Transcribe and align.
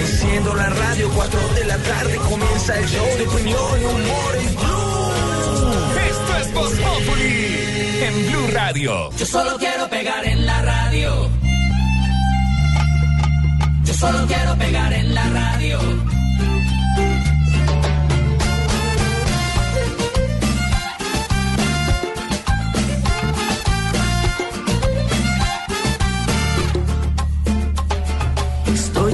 Enciendo 0.00 0.54
la 0.54 0.70
radio, 0.70 1.10
4 1.14 1.40
de 1.56 1.64
la 1.66 1.76
tarde 1.76 2.16
comienza 2.16 2.78
el 2.78 2.86
show 2.88 3.06
de 3.18 3.26
opinión 3.26 3.80
y 3.80 3.84
humor 3.84 4.36
en 4.36 4.56
Blue. 4.56 5.12
Esto 6.08 6.36
es 6.40 6.54
Voz 6.54 6.72
Populi 6.72 7.58
en 8.02 8.30
Blue 8.30 8.46
Radio. 8.52 9.10
Yo 9.10 9.26
solo 9.26 9.58
quiero 9.58 9.90
pegar 9.90 10.26
en 10.26 10.46
la 10.46 10.62
radio. 10.62 11.30
Yo 13.84 13.94
solo 13.94 14.26
quiero 14.26 14.56
pegar 14.56 14.92
en 14.94 15.14
la 15.14 15.28
radio. 15.28 16.25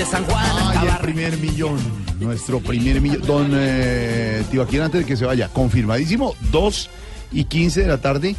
Desde 0.00 0.12
San 0.12 0.24
Juan 0.24 0.46
Ay, 0.78 0.88
el 0.88 0.96
primer 0.96 1.36
millón, 1.36 1.76
nuestro 2.18 2.58
primer 2.60 3.02
millón. 3.02 3.20
Don 3.20 3.50
eh, 3.52 4.42
Tibaquín, 4.50 4.80
antes 4.80 5.02
de 5.02 5.06
que 5.06 5.14
se 5.14 5.26
vaya, 5.26 5.48
confirmadísimo, 5.48 6.34
2 6.50 6.90
y 7.32 7.44
15 7.44 7.82
de 7.82 7.86
la 7.86 7.98
tarde, 7.98 8.34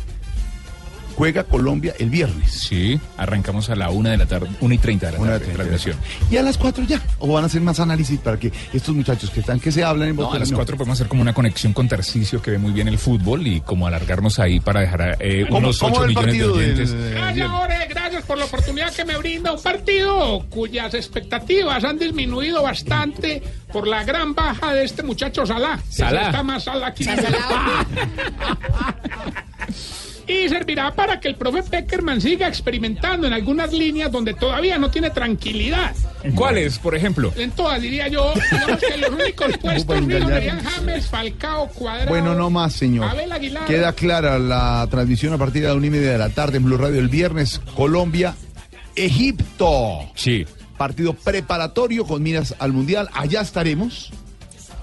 juega 1.21 1.43
Colombia 1.43 1.93
el 1.99 2.09
viernes. 2.09 2.51
Sí, 2.51 2.99
arrancamos 3.15 3.69
a 3.69 3.75
la 3.75 3.91
una 3.91 4.09
de 4.09 4.17
la 4.17 4.25
tarde, 4.25 4.49
una 4.59 4.73
y 4.73 4.79
treinta 4.79 5.05
de 5.05 5.11
la 5.11 5.19
Una 5.19 5.33
de 5.33 5.39
tarde, 5.41 5.51
la 5.51 5.57
tarde. 5.65 5.69
transmisión. 5.77 6.03
Y 6.31 6.37
a 6.37 6.41
las 6.41 6.57
4 6.57 6.83
ya, 6.85 6.99
o 7.19 7.31
van 7.31 7.43
a 7.43 7.45
hacer 7.45 7.61
más 7.61 7.79
análisis 7.79 8.17
para 8.19 8.39
que 8.39 8.51
estos 8.73 8.95
muchachos 8.95 9.29
que 9.29 9.41
están, 9.41 9.59
que 9.59 9.71
se 9.71 9.83
hablan 9.83 10.09
en 10.09 10.15
voz 10.15 10.29
No, 10.29 10.33
a 10.33 10.39
las 10.39 10.49
no. 10.49 10.57
cuatro 10.57 10.77
podemos 10.77 10.97
hacer 10.97 11.07
como 11.07 11.21
una 11.21 11.35
conexión 11.35 11.73
con 11.73 11.87
Tarcisio 11.87 12.41
que 12.41 12.49
ve 12.49 12.57
muy 12.57 12.71
bien 12.71 12.87
el 12.87 12.97
fútbol 12.97 13.45
y 13.45 13.61
como 13.61 13.85
alargarnos 13.85 14.39
ahí 14.39 14.59
para 14.59 14.79
dejar 14.79 15.17
eh, 15.19 15.45
¿Cómo- 15.47 15.59
unos 15.59 15.83
ocho 15.83 15.91
millones 16.07 16.15
de 16.15 16.21
partido 16.23 16.57
del- 16.57 16.71
oyentes. 16.71 16.91
del 16.91 17.11
Gracias, 17.11 17.35
viernes? 17.35 17.59
Jorge, 17.59 17.87
gracias 17.87 18.23
por 18.25 18.37
la 18.39 18.45
oportunidad 18.45 18.91
que 18.91 19.05
me 19.05 19.17
brinda 19.19 19.53
un 19.53 19.61
partido 19.61 20.43
cuyas 20.49 20.91
expectativas 20.95 21.83
han 21.83 21.99
disminuido 21.99 22.63
bastante 22.63 23.43
por 23.71 23.87
la 23.87 24.03
gran 24.03 24.33
baja 24.33 24.73
de 24.73 24.85
este 24.85 25.03
muchacho 25.03 25.45
Salah. 25.45 25.79
Salah. 25.87 26.21
Está 26.25 26.41
más 26.41 26.63
Salah 26.63 26.91
que 26.95 27.03
Y 30.31 30.47
servirá 30.47 30.95
para 30.95 31.19
que 31.19 31.27
el 31.27 31.35
profe 31.35 31.61
Peckerman 31.61 32.21
siga 32.21 32.47
experimentando 32.47 33.27
en 33.27 33.33
algunas 33.33 33.73
líneas 33.73 34.09
donde 34.09 34.33
todavía 34.33 34.77
no 34.77 34.89
tiene 34.89 35.09
tranquilidad. 35.09 35.93
¿Cuáles, 36.35 36.79
por 36.79 36.95
ejemplo? 36.95 37.33
En 37.35 37.51
todas, 37.51 37.81
diría 37.81 38.07
yo, 38.07 38.33
digamos 38.49 38.79
que 38.79 38.97
los 38.97 39.09
únicos 39.09 39.57
puestos 39.61 39.99
fijos 39.99 40.29
serían 40.29 40.63
James, 40.63 41.07
Falcao, 41.07 41.67
Cuadrado. 41.67 42.09
Bueno, 42.09 42.33
no 42.33 42.49
más, 42.49 42.71
señor. 42.73 43.09
Abel 43.09 43.29
Aguilar. 43.29 43.65
Queda 43.65 43.91
clara 43.91 44.39
la 44.39 44.87
transmisión 44.89 45.33
a 45.33 45.37
partir 45.37 45.63
de 45.63 45.67
la 45.67 45.73
una 45.73 45.87
y 45.87 45.89
media 45.89 46.13
de 46.13 46.17
la 46.17 46.29
tarde 46.29 46.57
en 46.57 46.63
Blue 46.63 46.77
Radio 46.77 46.99
el 46.99 47.09
viernes. 47.09 47.59
Colombia, 47.75 48.33
Egipto. 48.95 50.11
Sí. 50.15 50.45
Partido 50.77 51.13
preparatorio 51.13 52.05
con 52.05 52.23
miras 52.23 52.55
al 52.57 52.71
Mundial. 52.71 53.09
Allá 53.13 53.41
estaremos. 53.41 54.11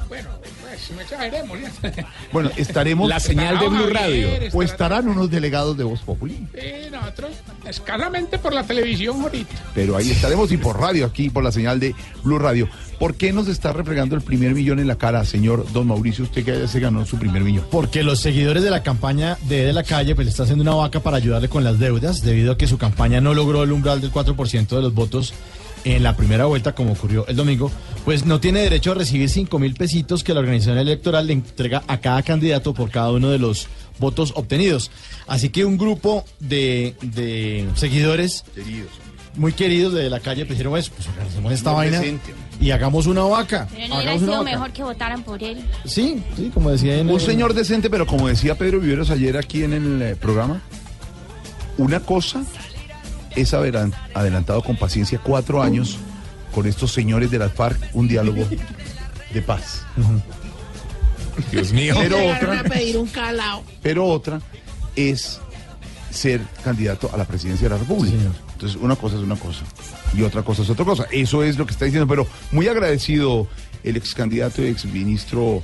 Bueno, 0.09 0.29
no 0.95 1.01
exageremos. 1.01 1.59
Bueno, 2.33 2.51
estaremos. 2.57 3.09
La 3.09 3.21
señal 3.21 3.59
de 3.59 3.69
Blue 3.69 3.89
Radio. 3.91 4.29
O 4.53 4.63
estarán 4.63 5.09
unos 5.09 5.31
delegados 5.31 5.77
de 5.77 5.85
Voz 5.85 6.01
Populi. 6.01 6.47
Sí, 6.55 6.91
nosotros 6.91 7.31
escasamente 7.67 8.39
por 8.39 8.53
la 8.53 8.65
televisión 8.65 9.21
ahorita. 9.23 9.55
Pero 9.75 9.97
ahí 9.97 10.11
estaremos 10.11 10.51
y 10.53 10.57
por 10.57 10.81
radio, 10.81 11.07
aquí 11.07 11.31
por 11.31 11.45
la 11.45 11.53
señal 11.53 11.81
de 11.81 11.95
Blue 12.23 12.39
Radio. 12.39 12.69
¿Por 12.99 13.15
qué 13.15 13.33
nos 13.33 13.47
está 13.47 13.73
refregando 13.73 14.17
el 14.17 14.23
primer 14.23 14.55
millón 14.55 14.81
en 14.81 14.89
la 14.89 14.97
cara, 14.97 15.25
señor 15.25 15.71
Don 15.73 15.87
Mauricio? 15.87 16.25
Usted 16.25 16.45
que 16.45 16.67
se 16.67 16.81
ganó 16.81 17.07
su 17.07 17.17
primer 17.19 17.43
millón. 17.43 17.65
Porque 17.71 18.03
los 18.03 18.19
seguidores 18.21 18.63
de 18.63 18.71
la 18.71 18.83
campaña 18.83 19.39
de 19.43 19.65
De 19.65 19.73
la 19.73 19.85
Calle 19.85 20.15
pues 20.15 20.27
le 20.27 20.31
está 20.31 20.43
haciendo 20.43 20.63
una 20.63 20.75
vaca 20.75 21.01
para 21.01 21.17
ayudarle 21.17 21.49
con 21.49 21.63
las 21.63 21.79
deudas 21.79 22.23
debido 22.23 22.53
a 22.53 22.59
que 22.59 22.67
su 22.67 22.79
campaña 22.79 23.21
no 23.21 23.35
logró 23.35 23.63
el 23.63 23.73
umbral 23.73 24.01
del 24.01 24.13
4% 24.13 24.69
de 24.69 24.83
los 24.83 24.95
votos 24.95 25.33
en 25.97 26.03
la 26.03 26.17
primera 26.17 26.47
vuelta 26.47 26.75
como 26.75 26.93
ocurrió 26.93 27.27
el 27.29 27.37
domingo, 27.37 27.71
pues 28.05 28.25
no 28.27 28.41
tiene 28.41 28.61
derecho 28.61 28.93
a 28.93 28.95
recibir 28.95 29.29
5 29.31 29.59
mil 29.59 29.75
pesitos 29.75 30.23
que 30.25 30.35
la 30.35 30.41
organización 30.41 30.79
electoral 30.79 31.27
le 31.27 31.33
entrega 31.35 31.83
a 31.87 31.99
cada 31.99 32.23
candidato 32.23 32.75
por 32.75 32.91
cada 32.91 33.11
uno 33.13 33.31
de 33.31 33.39
los 33.39 33.69
votos 33.99 34.33
obtenidos. 34.37 34.91
Así 35.27 35.49
que 35.49 35.65
un 35.65 35.77
grupo 35.79 36.25
de, 36.41 36.95
de 37.03 37.67
seguidores 37.75 38.45
muy 39.37 39.53
queridos 39.53 39.93
de 39.93 40.11
la 40.11 40.21
calle 40.21 40.45
pues 40.45 40.59
dijeron, 40.59 40.73
pues, 40.73 40.91
pues 40.91 41.07
organicemos 41.09 41.53
esta 41.53 41.71
Muy 41.71 41.77
vaina 41.79 42.01
decente. 42.01 42.35
y 42.61 42.71
hagamos 42.73 43.07
una 43.07 43.23
vaca. 43.23 43.69
Pero 43.73 43.89
no 43.89 43.97
hubiera 43.97 44.19
sido 44.19 44.31
vaca. 44.33 44.43
mejor 44.43 44.73
que 44.73 44.83
votaran 44.83 45.23
por 45.23 45.43
él. 45.43 45.59
Sí, 45.85 46.23
sí, 46.37 46.51
como 46.53 46.71
decía 46.71 46.97
en 46.99 47.09
Un 47.09 47.15
el- 47.15 47.21
señor 47.21 47.55
decente, 47.55 47.89
pero 47.89 48.07
como 48.07 48.29
decía 48.29 48.57
Pedro 48.57 48.81
Viveros 48.81 49.11
ayer 49.11 49.37
aquí 49.37 49.63
en 49.63 49.73
el 49.75 50.03
eh, 50.03 50.17
programa, 50.17 50.61
una 51.77 52.01
cosa 52.01 52.43
es 53.37 53.55
haber 53.55 53.77
an- 53.77 53.95
adelantado 54.15 54.63
con 54.63 54.77
paciencia 54.77 55.19
cuatro 55.23 55.63
años 55.63 55.99
con 56.55 56.67
estos 56.67 56.93
señores 56.93 57.31
de 57.31 57.39
la 57.39 57.49
FARC 57.49 57.79
un 57.95 58.09
diálogo 58.09 58.47
de 59.33 59.43
paz. 59.43 59.83
Dios 61.53 61.73
mío. 61.73 61.95
Pero 61.99 62.27
otra, 62.27 62.63
pedir 62.65 62.97
un 62.97 63.07
calao. 63.07 63.63
pero 63.83 64.05
otra 64.07 64.41
es 64.97 65.41
ser 66.11 66.41
candidato 66.65 67.11
a 67.13 67.17
la 67.17 67.25
presidencia 67.25 67.69
de 67.69 67.75
la 67.75 67.81
República. 67.81 68.17
Entonces, 68.55 68.79
una 68.81 68.97
cosa 68.97 69.17
es 69.17 69.23
una 69.23 69.37
cosa 69.37 69.61
y 70.17 70.23
otra 70.23 70.43
cosa 70.43 70.63
es 70.63 70.71
otra 70.71 70.85
cosa. 70.85 71.07
Eso 71.13 71.45
es 71.45 71.57
lo 71.59 71.67
que 71.67 71.73
está 71.73 71.85
diciendo, 71.85 72.09
pero 72.09 72.27
muy 72.51 72.67
agradecido 72.67 73.47
el 73.85 73.97
ex 73.97 74.15
candidato 74.15 74.63
y 74.63 74.67
ex 74.67 74.85
ministro 74.87 75.63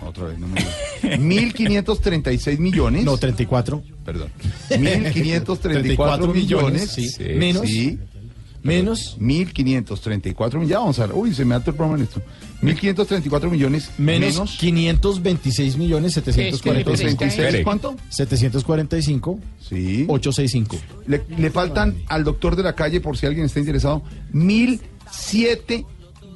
Otra 0.00 0.26
vez, 0.26 0.38
no 0.38 0.48
me... 0.48 0.60
1.536 1.02 2.58
millones. 2.58 3.04
No, 3.04 3.16
34. 3.16 3.82
Perdón. 4.04 4.30
1.534 4.70 6.32
millones. 6.32 6.90
Sí. 6.90 7.08
Sí, 7.08 7.24
menos. 7.34 7.66
Sí 7.66 7.98
menos, 8.66 9.16
1.534 9.20 10.46
millones. 10.54 10.68
Ya 10.68 10.78
vamos 10.78 10.98
a 10.98 11.06
ver. 11.06 11.16
Uy, 11.16 11.34
se 11.34 11.44
me 11.44 11.54
ha 11.54 11.58
el 11.58 11.62
programa 11.64 11.96
en 11.96 12.02
esto. 12.02 12.20
1.534 12.62 13.50
millones. 13.50 13.90
menos, 13.98 14.56
526 14.58 15.76
millones 15.76 16.14
745. 16.14 16.96
736. 16.96 17.64
¿Cuánto? 17.64 17.96
745 18.08 19.40
Sí. 19.60 20.04
865. 20.08 20.76
Le, 21.06 21.22
le 21.36 21.50
faltan 21.50 21.96
al 22.08 22.24
doctor 22.24 22.56
de 22.56 22.62
la 22.62 22.74
calle, 22.74 23.00
por 23.00 23.16
si 23.16 23.26
alguien 23.26 23.46
está 23.46 23.58
interesado, 23.58 24.02
mil 24.32 24.80
siete 25.10 25.84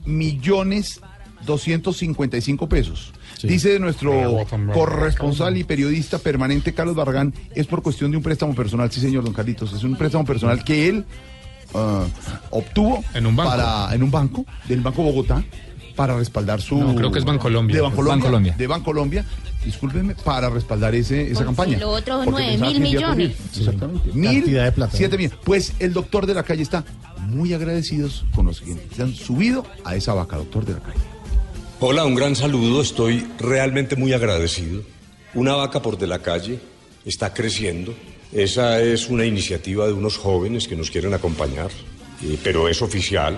millones 0.04 1.00
doscientos 1.46 1.96
cincuenta 1.96 2.36
y 2.36 2.40
cinco 2.40 2.68
pesos. 2.68 3.12
Dice 3.42 3.78
nuestro 3.78 4.44
corresponsal 4.74 5.56
y 5.56 5.64
periodista 5.64 6.18
permanente 6.18 6.74
Carlos 6.74 6.94
Barragán, 6.94 7.32
es 7.54 7.66
por 7.66 7.82
cuestión 7.82 8.10
de 8.10 8.18
un 8.18 8.22
préstamo 8.22 8.54
personal, 8.54 8.90
sí 8.92 9.00
señor 9.00 9.24
Don 9.24 9.32
Carlitos, 9.32 9.72
es 9.72 9.82
un 9.82 9.96
préstamo 9.96 10.26
personal 10.26 10.62
que 10.62 10.88
él 10.88 11.06
ah, 11.74 12.04
obtuvo 12.50 13.02
En 13.14 13.26
un 13.26 13.36
banco. 13.36 13.50
para 13.50 13.94
en 13.94 14.02
un 14.02 14.10
banco 14.10 14.44
del 14.68 14.80
Banco 14.80 15.02
Bogotá 15.02 15.42
para 15.96 16.16
respaldar 16.16 16.60
su 16.62 16.78
No, 16.78 16.94
creo 16.94 17.10
que 17.12 17.18
es 17.18 17.24
Bancolombia. 17.24 17.76
de 17.76 17.82
Bancolombia, 17.82 18.14
Bancolombia. 18.16 18.54
de 18.56 18.66
Bancolombia, 18.66 19.24
discúlpenme, 19.64 20.14
para 20.14 20.48
respaldar 20.48 20.94
ese, 20.94 21.30
esa 21.30 21.44
campaña. 21.44 21.78
lo 21.78 21.90
otro, 21.90 22.24
nueve 22.24 22.56
mil 22.56 22.80
millones. 22.80 23.32
Exactamente. 23.56 24.10
Mil, 24.14 24.36
Cantidad 24.40 24.64
de 24.64 24.72
plata. 24.72 24.96
siete 24.96 25.16
millones. 25.18 25.38
Pues 25.44 25.74
el 25.78 25.92
doctor 25.92 26.24
de 26.26 26.34
la 26.34 26.42
calle 26.42 26.62
está 26.62 26.84
muy 27.26 27.52
agradecidos 27.52 28.24
con 28.34 28.46
los 28.46 28.60
que 28.62 28.76
se 28.96 29.02
han 29.02 29.14
subido 29.14 29.66
a 29.84 29.94
esa 29.94 30.14
vaca, 30.14 30.36
doctor 30.36 30.64
de 30.64 30.72
la 30.74 30.80
calle. 30.80 31.00
Hola, 31.80 32.04
un 32.06 32.14
gran 32.14 32.34
saludo. 32.34 32.80
Estoy 32.80 33.26
realmente 33.38 33.94
muy 33.96 34.12
agradecido. 34.14 34.82
Una 35.34 35.54
vaca 35.54 35.82
por 35.82 35.98
de 35.98 36.06
la 36.06 36.20
calle 36.20 36.60
está 37.04 37.34
creciendo. 37.34 37.94
Esa 38.32 38.80
es 38.80 39.08
una 39.08 39.24
iniciativa 39.24 39.86
de 39.86 39.92
unos 39.92 40.16
jóvenes 40.16 40.68
que 40.68 40.76
nos 40.76 40.90
quieren 40.90 41.14
acompañar, 41.14 41.70
pero 42.44 42.68
es 42.68 42.80
oficial. 42.82 43.36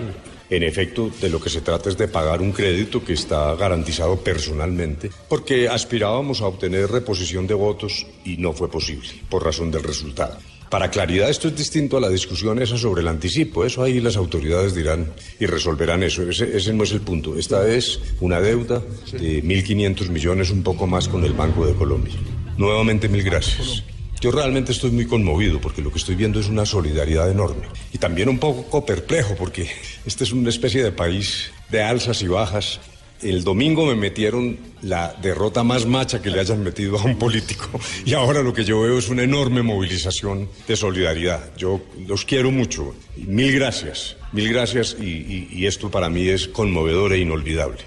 En 0.49 0.61
efecto, 0.61 1.09
de 1.19 1.29
lo 1.29 1.41
que 1.41 1.49
se 1.49 1.61
trata 1.61 1.89
es 1.89 1.97
de 1.97 2.07
pagar 2.07 2.41
un 2.41 2.51
crédito 2.51 3.03
que 3.03 3.13
está 3.13 3.55
garantizado 3.55 4.17
personalmente, 4.17 5.09
porque 5.27 5.67
aspirábamos 5.67 6.41
a 6.41 6.47
obtener 6.47 6.91
reposición 6.91 7.47
de 7.47 7.55
votos 7.55 8.05
y 8.23 8.37
no 8.37 8.53
fue 8.53 8.69
posible, 8.69 9.09
por 9.29 9.43
razón 9.43 9.71
del 9.71 9.81
resultado. 9.81 10.37
Para 10.69 10.91
claridad, 10.91 11.29
esto 11.29 11.47
es 11.47 11.55
distinto 11.55 11.97
a 11.97 12.01
la 12.01 12.09
discusión 12.09 12.61
esa 12.61 12.77
sobre 12.77 13.01
el 13.01 13.07
anticipo. 13.07 13.63
Eso 13.63 13.83
ahí 13.83 13.99
las 13.99 14.17
autoridades 14.17 14.73
dirán 14.75 15.13
y 15.39 15.45
resolverán 15.45 16.01
eso. 16.03 16.27
Ese, 16.27 16.55
ese 16.57 16.73
no 16.73 16.83
es 16.83 16.91
el 16.91 17.01
punto. 17.01 17.37
Esta 17.37 17.67
es 17.67 17.99
una 18.21 18.41
deuda 18.41 18.81
de 19.11 19.43
1.500 19.43 20.09
millones, 20.09 20.49
un 20.49 20.63
poco 20.63 20.87
más 20.87 21.07
con 21.07 21.23
el 21.23 21.33
Banco 21.33 21.65
de 21.65 21.73
Colombia. 21.73 22.15
Nuevamente, 22.57 23.07
mil 23.07 23.23
gracias. 23.23 23.83
Yo 24.23 24.31
realmente 24.31 24.71
estoy 24.71 24.89
muy 24.91 25.05
conmovido 25.05 25.59
porque 25.59 25.81
lo 25.81 25.91
que 25.91 25.97
estoy 25.97 26.15
viendo 26.15 26.39
es 26.39 26.47
una 26.47 26.65
solidaridad 26.65 27.29
enorme. 27.29 27.67
Y 27.91 27.97
también 27.97 28.29
un 28.29 28.39
poco 28.39 28.85
perplejo 28.85 29.35
porque 29.35 29.69
este 30.05 30.23
es 30.23 30.31
una 30.31 30.47
especie 30.49 30.81
de 30.81 30.93
país 30.93 31.51
de 31.69 31.83
alzas 31.83 32.21
y 32.21 32.27
bajas. 32.29 32.79
El 33.21 33.43
domingo 33.43 33.85
me 33.85 33.95
metieron 33.95 34.57
la 34.81 35.13
derrota 35.21 35.65
más 35.65 35.85
macha 35.85 36.21
que 36.21 36.29
le 36.29 36.39
hayan 36.39 36.63
metido 36.63 36.97
a 36.97 37.03
un 37.03 37.17
político 37.19 37.67
y 38.05 38.13
ahora 38.13 38.41
lo 38.41 38.53
que 38.53 38.63
yo 38.63 38.79
veo 38.79 38.97
es 38.97 39.09
una 39.09 39.23
enorme 39.23 39.61
movilización 39.61 40.47
de 40.69 40.75
solidaridad. 40.77 41.51
Yo 41.57 41.81
los 42.07 42.23
quiero 42.23 42.49
mucho. 42.49 42.95
Mil 43.17 43.51
gracias, 43.53 44.15
mil 44.31 44.47
gracias 44.53 44.95
y, 45.01 45.03
y- 45.03 45.49
y 45.51 45.65
esto 45.65 45.91
para 45.91 46.09
mí 46.09 46.29
es 46.29 46.47
conmovedor 46.47 47.11
e 47.11 47.17
inolvidable. 47.19 47.79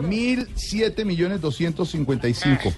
Mil 0.00 0.48
siete 0.56 1.04
millones 1.04 1.40
doscientos 1.40 1.90
cincuenta 1.92 2.28
y 2.28 2.34
cinco. 2.34 2.72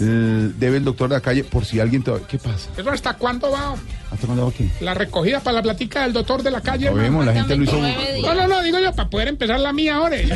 Eh, 0.00 0.50
Debe 0.58 0.78
el 0.78 0.84
doctor 0.84 1.08
de 1.08 1.16
la 1.16 1.20
calle 1.20 1.44
por 1.44 1.64
si 1.64 1.78
alguien 1.80 2.02
te... 2.02 2.12
¿Qué 2.28 2.38
pasa? 2.38 2.68
¿Eso 2.76 2.90
hasta 2.90 3.14
cuándo 3.14 3.50
va? 3.50 3.74
¿Hasta 4.10 4.26
cuándo 4.26 4.44
va 4.44 4.50
aquí? 4.50 4.68
La 4.80 4.94
recogida 4.94 5.40
para 5.40 5.56
la 5.56 5.62
platica 5.62 6.02
del 6.02 6.12
doctor 6.12 6.42
de 6.42 6.50
la 6.50 6.60
calle. 6.60 6.86
Lo 6.86 6.94
vemos, 6.96 7.24
la 7.24 7.32
gente 7.32 7.56
lo 7.56 7.64
hizo... 7.64 7.80
No, 8.22 8.34
no, 8.34 8.48
no, 8.48 8.62
digo 8.62 8.78
yo, 8.80 8.92
para 8.92 9.08
poder 9.08 9.28
empezar 9.28 9.60
la 9.60 9.72
mía 9.72 9.96
ahora. 9.96 10.16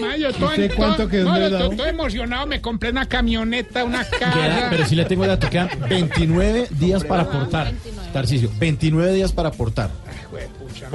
Ma, 0.00 0.16
yo 0.16 0.28
estoy, 0.28 0.48
¿Usted 0.48 0.74
cuánto 0.76 1.08
quedó 1.08 1.24
no, 1.24 1.72
estoy, 1.72 1.88
emocionado, 1.88 2.46
me 2.46 2.60
compré 2.60 2.90
una 2.90 3.06
camioneta, 3.06 3.84
una 3.84 4.04
casa. 4.04 4.66
pero 4.70 4.84
sí 4.84 4.94
le 4.94 5.04
tengo 5.06 5.26
dato, 5.26 5.48
quedan 5.48 5.70
29 5.88 6.68
días 6.70 7.04
para 7.04 7.22
aportar. 7.22 7.72
Tarcisio, 8.12 8.50
29 8.58 9.14
días 9.14 9.32
para 9.32 9.48
aportar. 9.48 9.90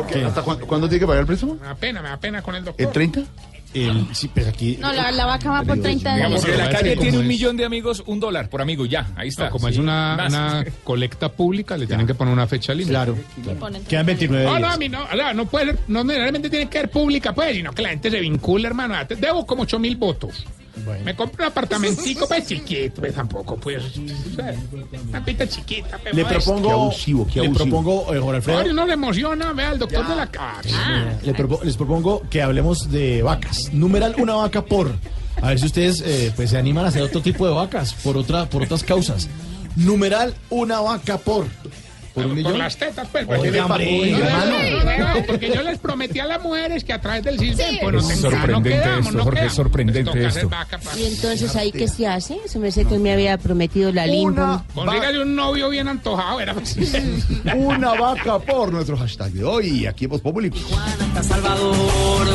¿Qué? 0.09 0.23
¿Hasta 0.23 0.41
cuándo, 0.41 0.67
cuándo 0.67 0.87
tiene 0.87 0.99
que 1.01 1.07
pagar 1.07 1.21
el 1.21 1.27
préstamo? 1.27 1.55
Me 1.55 1.67
da 1.67 1.75
pena, 1.75 2.01
me 2.01 2.09
da 2.09 2.17
pena 2.17 2.41
con 2.41 2.55
el 2.55 2.63
doctor. 2.63 2.85
¿El 2.85 2.91
30? 2.91 3.21
El, 3.73 4.07
sí, 4.13 4.29
pues 4.33 4.47
aquí. 4.47 4.77
No, 4.79 4.93
la, 4.93 5.11
la 5.11 5.25
vaca 5.25 5.49
va 5.49 5.63
por 5.63 5.79
30 5.79 6.15
días. 6.15 6.15
Digamos 6.15 6.45
que 6.45 6.55
la 6.57 6.69
calle 6.69 6.95
tiene 6.97 7.17
un 7.17 7.23
es- 7.23 7.27
millón 7.29 7.57
de 7.57 7.65
amigos, 7.65 8.03
un 8.05 8.19
dólar 8.19 8.49
por 8.49 8.61
amigo, 8.61 8.85
ya, 8.85 9.11
ahí 9.15 9.29
está. 9.29 9.45
No, 9.45 9.51
como 9.51 9.67
Sí. 9.67 9.73
es 9.73 9.79
una, 9.79 10.17
una 10.27 10.65
colecta 10.83 11.29
pública, 11.31 11.75
le 11.77 11.87
tienen 11.87 12.05
que 12.05 12.13
poner 12.13 12.33
una 12.33 12.45
fecha 12.47 12.73
límite. 12.73 12.91
Claro. 12.91 13.17
Quedan 13.87 14.05
29 14.05 14.45
No, 14.45 14.51
no, 14.51 14.55
a 14.55 14.59
días. 14.69 14.79
mí 14.79 14.89
no, 14.89 15.03
o 15.03 15.15
sea, 15.15 15.33
no 15.33 15.45
puede 15.45 15.75
no 15.87 16.03
necesariamente 16.03 16.49
tiene 16.49 16.69
que 16.69 16.77
ser 16.79 16.89
pública, 16.91 17.33
pues, 17.33 17.55
sino 17.55 17.71
que 17.71 17.81
la 17.81 17.89
gente 17.89 18.11
se 18.11 18.19
vincula, 18.19 18.67
hermano. 18.67 18.95
Debo 19.19 19.45
como 19.45 19.63
8 19.63 19.79
mil 19.79 19.95
votos. 19.95 20.45
Me 21.05 21.15
compro 21.15 21.43
un 21.45 21.51
apartamentico, 21.51 22.27
pues, 22.27 22.47
chiquito, 22.47 23.01
pues, 23.01 23.13
tampoco, 23.13 23.55
pues, 23.57 23.83
una 25.09 25.23
pita 25.23 25.47
chiquita, 25.47 25.97
pues, 25.99 26.15
Le 26.15 26.23
modesta. 26.23 26.43
propongo. 26.43 26.67
Qué 26.67 26.73
abusivo, 26.73 27.27
qué 27.27 27.39
le 27.41 27.45
abusivo. 27.47 27.65
propongo, 27.83 28.13
eh, 28.15 28.19
Jorge 28.19 28.35
Alfredo. 28.37 28.59
Ay, 28.59 28.69
uno 28.71 28.85
le 28.87 28.93
emociona, 28.93 29.53
vea, 29.53 29.71
el 29.73 29.79
doctor 29.79 30.07
de 30.07 30.15
la 30.15 30.27
casa. 30.31 31.17
Le 31.21 31.33
propo- 31.35 31.61
les 31.63 31.77
propongo 31.77 32.23
que 32.29 32.41
hablemos 32.41 32.89
de 32.91 33.21
vacas. 33.21 33.71
Numeral 33.71 34.15
una 34.17 34.33
vaca 34.35 34.65
por. 34.65 34.91
A 35.41 35.49
ver 35.49 35.59
si 35.59 35.65
ustedes 35.67 36.01
eh, 36.05 36.31
pues 36.35 36.49
se 36.51 36.57
animan 36.57 36.85
a 36.85 36.87
hacer 36.89 37.01
otro 37.01 37.21
tipo 37.21 37.45
de 37.47 37.53
vacas 37.53 37.93
por 37.95 38.17
otra 38.17 38.45
por 38.49 38.63
otras 38.63 38.83
causas. 38.83 39.27
Numeral 39.75 40.33
una 40.49 40.79
vaca 40.79 41.17
por. 41.17 41.47
Por 42.13 42.25
un 42.25 42.29
Por 42.31 42.37
millón. 42.37 42.57
las 42.59 42.77
tetas, 42.77 43.07
pues. 43.11 43.27
Oiga, 43.27 43.41
porque- 43.41 43.61
hombre, 43.61 44.11
No, 44.11 45.07
no, 45.07 45.13
no, 45.15 45.25
porque 45.25 45.51
yo 45.53 45.63
les 45.63 45.79
prometí 45.79 46.19
a 46.19 46.25
las 46.25 46.41
mujeres 46.43 46.83
que 46.83 46.93
a 46.93 47.01
través 47.01 47.23
del 47.23 47.39
CISBEN, 47.39 47.79
pues, 47.81 48.09
Es 48.09 48.19
sorprendente 48.19 48.69
quedamos, 48.69 49.05
esto, 49.07 49.17
no 49.17 49.23
Jorge, 49.23 49.45
es 49.45 49.53
sorprendente 49.53 50.25
esto. 50.27 50.49
vaca, 50.49 50.79
Y 50.95 51.05
entonces 51.05 51.55
ahí 51.55 51.71
qué 51.71 51.87
se 51.87 52.05
hace? 52.07 52.37
Se 52.45 52.59
me 52.59 52.71
sé 52.71 52.85
que 52.85 52.99
me 52.99 53.11
había 53.13 53.37
prometido 53.37 53.91
la 53.91 54.05
limpa. 54.05 54.63
Consígale 54.75 55.21
un 55.23 55.35
novio 55.35 55.69
bien 55.69 55.87
antojado, 55.87 56.39
era 56.39 56.53
pues. 56.53 56.77
Una 57.55 57.93
vaca 57.93 58.39
por 58.39 58.71
nuestro 58.71 58.95
hashtag 58.97 59.31
de 59.31 59.43
hoy. 59.43 59.85
Aquí 59.87 60.05
en 60.05 60.11
Voz 60.11 60.21
Populi. 60.21 60.51
hasta 61.15 61.23
Salvador. 61.23 62.27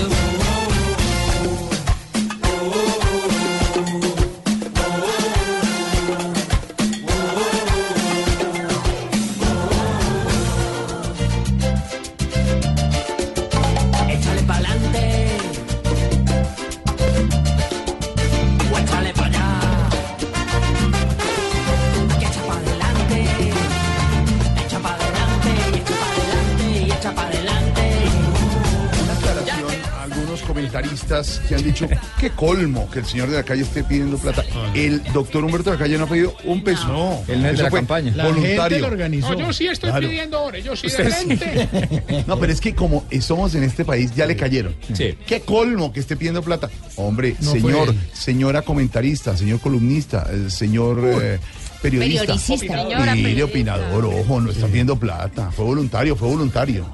Que 31.49 31.55
han 31.55 31.63
dicho 31.63 31.89
qué 32.21 32.31
colmo 32.31 32.89
que 32.91 32.99
el 33.01 33.07
señor 33.07 33.29
de 33.31 33.37
la 33.37 33.43
calle 33.43 33.63
esté 33.63 33.83
pidiendo 33.85 34.19
plata. 34.19 34.45
El 34.75 35.03
doctor 35.13 35.43
Humberto 35.45 35.71
de 35.71 35.77
la 35.77 35.83
calle 35.83 35.99
no 35.99 36.05
ha 36.05 36.09
pedido 36.09 36.35
un 36.45 36.63
peso. 36.63 36.87
No, 36.89 37.23
él 37.29 37.43
no 37.43 37.49
es 37.49 37.53
de 37.53 37.55
Eso 37.55 37.63
la 37.65 37.71
campaña. 37.71 38.13
La 38.15 38.25
gente 38.25 38.41
Voluntario. 38.41 38.79
lo 38.81 38.87
organizó. 38.87 39.33
No, 39.33 39.39
yo 39.41 39.53
sí 39.53 39.67
estoy 39.67 39.91
Claro. 39.91 40.09
pidiendo 40.09 40.39
ahora, 40.39 40.59
yo 40.59 40.77
sí 40.77 40.89
de 40.89 41.11
sí. 41.11 42.25
No, 42.27 42.39
pero 42.39 42.53
es 42.53 42.61
que 42.61 42.75
como 42.75 43.05
somos 43.21 43.55
en 43.55 43.65
este 43.65 43.85
país, 43.85 44.15
ya 44.15 44.27
le 44.27 44.37
cayeron. 44.37 44.75
Sí. 44.93 45.17
Qué 45.27 45.41
colmo 45.41 45.93
que 45.93 46.01
esté 46.01 46.17
pidiendo 46.17 46.43
plata. 46.43 46.69
Hombre, 46.97 47.35
No 47.41 47.51
señor, 47.53 47.95
señora 48.13 48.63
comentarista, 48.63 49.37
señor 49.37 49.61
columnista, 49.61 50.27
eh, 50.31 50.51
señor 50.51 51.01
eh, 51.23 51.39
periodista. 51.81 52.37
Señora 52.39 53.13
periodista. 53.15 53.45
opinador, 53.45 54.05
ojo, 54.05 54.41
no 54.41 54.51
está 54.51 54.67
pidiendo 54.67 54.97
plata. 54.97 55.51
Fue 55.53 55.65
voluntario, 55.65 56.15
fue 56.17 56.29
voluntario. 56.29 56.87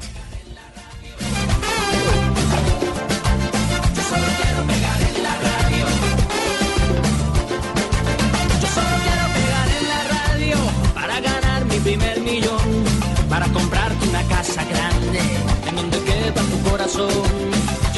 Yo 16.95 17.09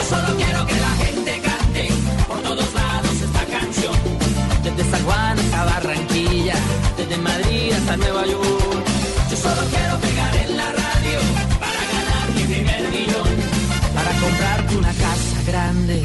solo 0.09 0.35
quiero 0.38 0.65
que 0.65 0.75
la 0.75 0.88
gente 1.05 1.38
cante 1.43 1.91
por 2.26 2.41
todos 2.41 2.73
lados 2.73 3.21
esta 3.21 3.45
canción, 3.45 3.95
desde 4.65 4.91
San 4.91 5.05
Juan 5.05 5.38
hasta 5.38 5.65
Barranquilla, 5.65 6.55
desde 6.97 7.19
Madrid 7.19 7.73
hasta 7.75 7.99
Nueva 7.99 8.25
York. 8.26 8.87
Yo 9.31 9.37
solo 9.37 9.61
quiero 9.69 9.99
pegar 9.99 10.35
en 10.37 10.57
la 10.57 10.73
radio 10.73 11.21
para 11.61 11.85
ganar 11.93 12.31
mi 12.37 12.45
primer 12.45 12.88
millón, 12.91 13.29
para 13.95 14.11
comprarte 14.19 14.76
una 14.79 14.95
casa 14.95 15.43
grande 15.47 16.03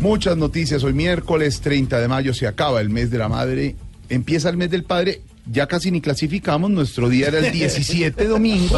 Muchas 0.00 0.36
noticias. 0.36 0.84
Hoy 0.84 0.92
miércoles 0.92 1.62
30 1.62 1.98
de 1.98 2.08
mayo 2.08 2.34
se 2.34 2.46
acaba 2.46 2.82
el 2.82 2.90
mes 2.90 3.10
de 3.10 3.16
la 3.16 3.30
madre. 3.30 3.74
Empieza 4.10 4.50
el 4.50 4.58
mes 4.58 4.70
del 4.70 4.84
padre. 4.84 5.22
Ya 5.50 5.66
casi 5.66 5.90
ni 5.90 6.00
clasificamos. 6.00 6.70
Nuestro 6.70 7.08
día 7.08 7.28
era 7.28 7.38
el 7.38 7.52
17 7.52 8.26
domingo. 8.26 8.68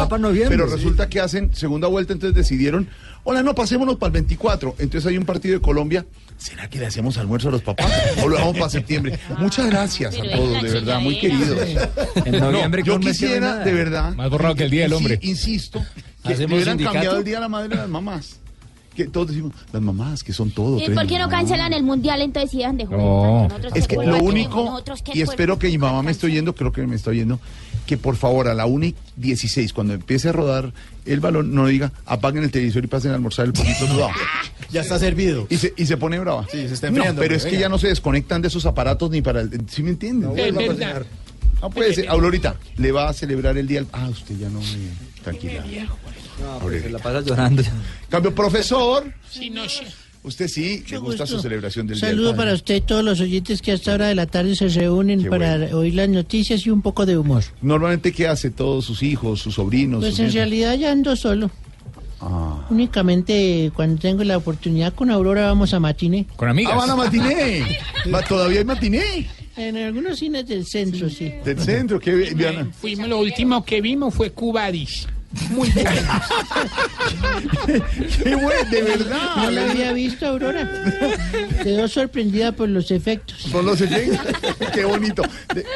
Pero 0.49 0.65
resulta 0.67 1.09
que 1.09 1.19
hacen 1.19 1.53
segunda 1.53 1.87
vuelta. 1.87 2.13
Entonces 2.13 2.35
decidieron, 2.35 2.87
hola, 3.23 3.43
no, 3.43 3.53
pasémonos 3.55 3.97
para 3.97 4.07
el 4.07 4.13
24. 4.13 4.75
Entonces 4.79 5.07
hay 5.09 5.17
un 5.17 5.25
partido 5.25 5.55
de 5.55 5.61
Colombia. 5.61 6.05
¿Será 6.37 6.67
que 6.69 6.79
le 6.79 6.87
hacemos 6.87 7.17
almuerzo 7.17 7.49
a 7.49 7.51
los 7.51 7.61
papás? 7.61 7.91
O 8.23 8.27
lo 8.27 8.35
dejamos 8.35 8.57
para 8.57 8.69
septiembre. 8.69 9.19
Muchas 9.37 9.67
gracias 9.69 10.15
a 10.17 10.21
todos, 10.35 10.63
de 10.63 10.69
verdad, 10.71 10.99
muy 10.99 11.19
queridos. 11.19 11.59
En 12.25 12.31
No, 12.39 12.51
noviembre 12.51 12.81
yo 12.83 12.93
con 12.93 13.03
mes 13.03 13.17
quisiera, 13.19 13.57
de 13.59 13.73
verdad. 13.73 14.15
Más 14.15 14.29
borrado 14.29 14.55
que 14.55 14.63
el 14.63 14.71
Día 14.71 14.83
del 14.83 14.93
Hombre. 14.93 15.19
Insisto, 15.21 15.85
Que 16.23 16.29
le 16.29 16.33
¿Hacemos 16.35 16.55
hubieran 16.55 16.77
cambiado 16.79 17.17
el 17.19 17.23
día 17.23 17.37
a 17.37 17.41
la 17.41 17.49
madre 17.49 17.69
de 17.69 17.75
las 17.75 17.89
mamás. 17.89 18.39
Que 19.05 19.09
todos 19.09 19.27
decimos, 19.29 19.53
las 19.73 19.81
mamás, 19.81 20.23
que 20.23 20.33
son 20.33 20.51
todo. 20.51 20.79
¿Y 20.79 20.89
por 20.89 21.07
qué 21.07 21.17
no 21.19 21.29
cancelan 21.29 21.73
el 21.73 21.83
mundial 21.83 22.21
entonces 22.21 22.51
sigan 22.51 22.77
de 22.77 22.85
jugar? 22.85 22.99
No, 23.01 23.47
es 23.75 23.87
que 23.87 23.95
lo 23.95 24.17
único, 24.19 24.81
y 25.13 25.21
espero 25.21 25.57
que 25.59 25.67
mi 25.67 25.77
mamá 25.77 26.01
me 26.03 26.11
esté 26.11 26.27
oyendo, 26.27 26.53
creo 26.55 26.71
que 26.71 26.85
me 26.87 26.95
está 26.95 27.09
oyendo, 27.11 27.39
que 27.85 27.97
por 27.97 28.15
favor 28.15 28.47
a 28.47 28.53
la 28.53 28.65
1 28.65 28.85
y 28.85 28.95
16, 29.17 29.73
cuando 29.73 29.93
empiece 29.93 30.29
a 30.29 30.31
rodar 30.31 30.71
el 31.05 31.19
balón, 31.19 31.53
no 31.53 31.67
diga, 31.67 31.91
apaguen 32.05 32.43
el 32.43 32.51
televisor 32.51 32.83
y 32.83 32.87
pasen 32.87 33.11
a 33.11 33.15
almorzar 33.15 33.45
el 33.47 33.53
poquito 33.53 33.87
sudado. 33.87 34.11
Ya 34.71 34.79
está 34.79 34.97
servido. 34.97 35.47
Y 35.49 35.57
se, 35.57 35.73
y 35.75 35.85
se 35.85 35.97
pone 35.97 36.17
brava. 36.17 36.47
Sí, 36.49 36.65
se 36.65 36.75
está 36.75 36.89
No, 36.89 36.95
enfriando, 36.95 37.19
pero 37.21 37.33
pues, 37.33 37.39
es 37.41 37.43
que 37.45 37.51
venga. 37.57 37.61
ya 37.63 37.69
no 37.69 37.77
se 37.77 37.87
desconectan 37.89 38.41
de 38.41 38.47
esos 38.47 38.65
aparatos 38.65 39.09
ni 39.11 39.21
para 39.21 39.41
el... 39.41 39.61
¿Sí 39.67 39.83
me 39.83 39.89
entienden? 39.89 40.31
Es 40.39 40.55
verdad. 40.55 41.03
Ah, 41.61 41.69
puede 41.69 41.93
ser. 41.93 42.07
Aurorita, 42.07 42.55
le 42.77 42.93
va 42.93 43.09
a 43.09 43.13
celebrar 43.13 43.57
el 43.57 43.67
día... 43.67 43.79
al- 43.81 43.87
Ah, 43.91 44.07
usted 44.09 44.37
ya 44.37 44.47
no 44.47 44.59
me... 44.61 44.65
Tranquila. 45.25 45.65
No, 46.39 46.59
pues 46.59 46.83
se 46.83 46.89
la 46.89 46.99
pasa 46.99 47.21
llorando. 47.21 47.63
Cambio, 48.09 48.33
profesor. 48.33 49.11
Sí, 49.29 49.49
no 49.49 49.67
sé. 49.67 49.85
Usted 50.23 50.47
sí, 50.47 50.83
le 50.87 50.97
gusta 50.99 51.25
su 51.25 51.39
celebración 51.39 51.87
del 51.87 51.95
Un 51.95 52.01
día 52.01 52.09
saludo 52.11 52.35
para 52.35 52.53
usted 52.53 52.75
y 52.75 52.81
todos 52.81 53.03
los 53.03 53.19
oyentes 53.19 53.59
que 53.59 53.71
a 53.71 53.73
esta 53.73 53.93
hora 53.95 54.07
de 54.07 54.13
la 54.13 54.27
tarde 54.27 54.55
se 54.55 54.67
reúnen 54.69 55.23
Qué 55.23 55.29
para 55.29 55.55
oír 55.75 55.95
las 55.95 56.09
noticias 56.09 56.63
y 56.65 56.69
un 56.69 56.83
poco 56.83 57.07
de 57.07 57.17
humor. 57.17 57.43
Normalmente, 57.61 58.11
¿qué 58.11 58.27
hace 58.27 58.51
todos 58.51 58.85
sus 58.85 59.01
hijos, 59.01 59.41
sus 59.41 59.55
sobrinos? 59.55 60.01
Pues 60.01 60.11
sus 60.11 60.19
en 60.19 60.25
nietos? 60.25 60.35
realidad 60.35 60.75
ya 60.75 60.91
ando 60.91 61.15
solo. 61.15 61.49
Ah. 62.19 62.67
Únicamente 62.69 63.71
cuando 63.75 63.99
tengo 63.99 64.23
la 64.23 64.37
oportunidad 64.37 64.93
con 64.93 65.09
Aurora 65.09 65.47
vamos 65.47 65.73
a 65.73 65.79
matiné. 65.79 66.27
Con 66.35 66.49
amigas. 66.49 66.73
Ah, 66.75 66.77
van 66.77 66.89
a 66.91 66.95
matiné. 66.95 67.79
Va, 68.13 68.21
Todavía 68.21 68.59
hay 68.59 68.65
matiné. 68.65 69.27
En 69.57 69.75
algunos 69.75 70.19
cines 70.19 70.45
del 70.47 70.67
centro, 70.67 71.09
sí. 71.09 71.33
Del 71.43 71.59
centro, 71.59 71.99
que 71.99 72.15
Diana. 72.35 72.69
Fuimos, 72.79 73.07
lo 73.07 73.19
último 73.19 73.65
que 73.65 73.81
vimos 73.81 74.13
fue 74.13 74.31
Cubadis. 74.31 75.07
Muy 75.49 75.69
bueno. 75.69 75.91
Qué 78.23 78.35
bueno, 78.35 78.69
de 78.69 78.81
verdad. 78.81 79.35
No 79.37 79.51
la 79.51 79.71
había 79.71 79.93
visto, 79.93 80.27
Aurora. 80.27 80.69
Quedó 81.63 81.87
sorprendida 81.87 82.51
por 82.51 82.69
los 82.69 82.91
efectos. 82.91 83.37
Son 83.37 83.65
los 83.65 83.79
efectos. 83.81 84.19
Qué 84.73 84.85
bonito. 84.85 85.23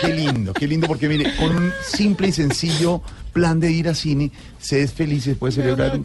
Qué 0.02 0.14
lindo, 0.14 0.54
qué 0.54 0.68
lindo, 0.68 0.88
porque 0.88 1.08
mire, 1.08 1.36
con 1.38 1.56
un 1.56 1.72
simple 1.84 2.28
y 2.28 2.32
sencillo 2.32 3.02
plan 3.36 3.60
de 3.60 3.70
ir 3.70 3.90
a 3.90 3.94
cine, 3.94 4.32
se 4.60 4.82
es 4.82 4.94
feliz 4.94 5.28
y 5.28 5.32
se 5.32 5.36
puede 5.36 5.52
celebrar. 5.52 6.00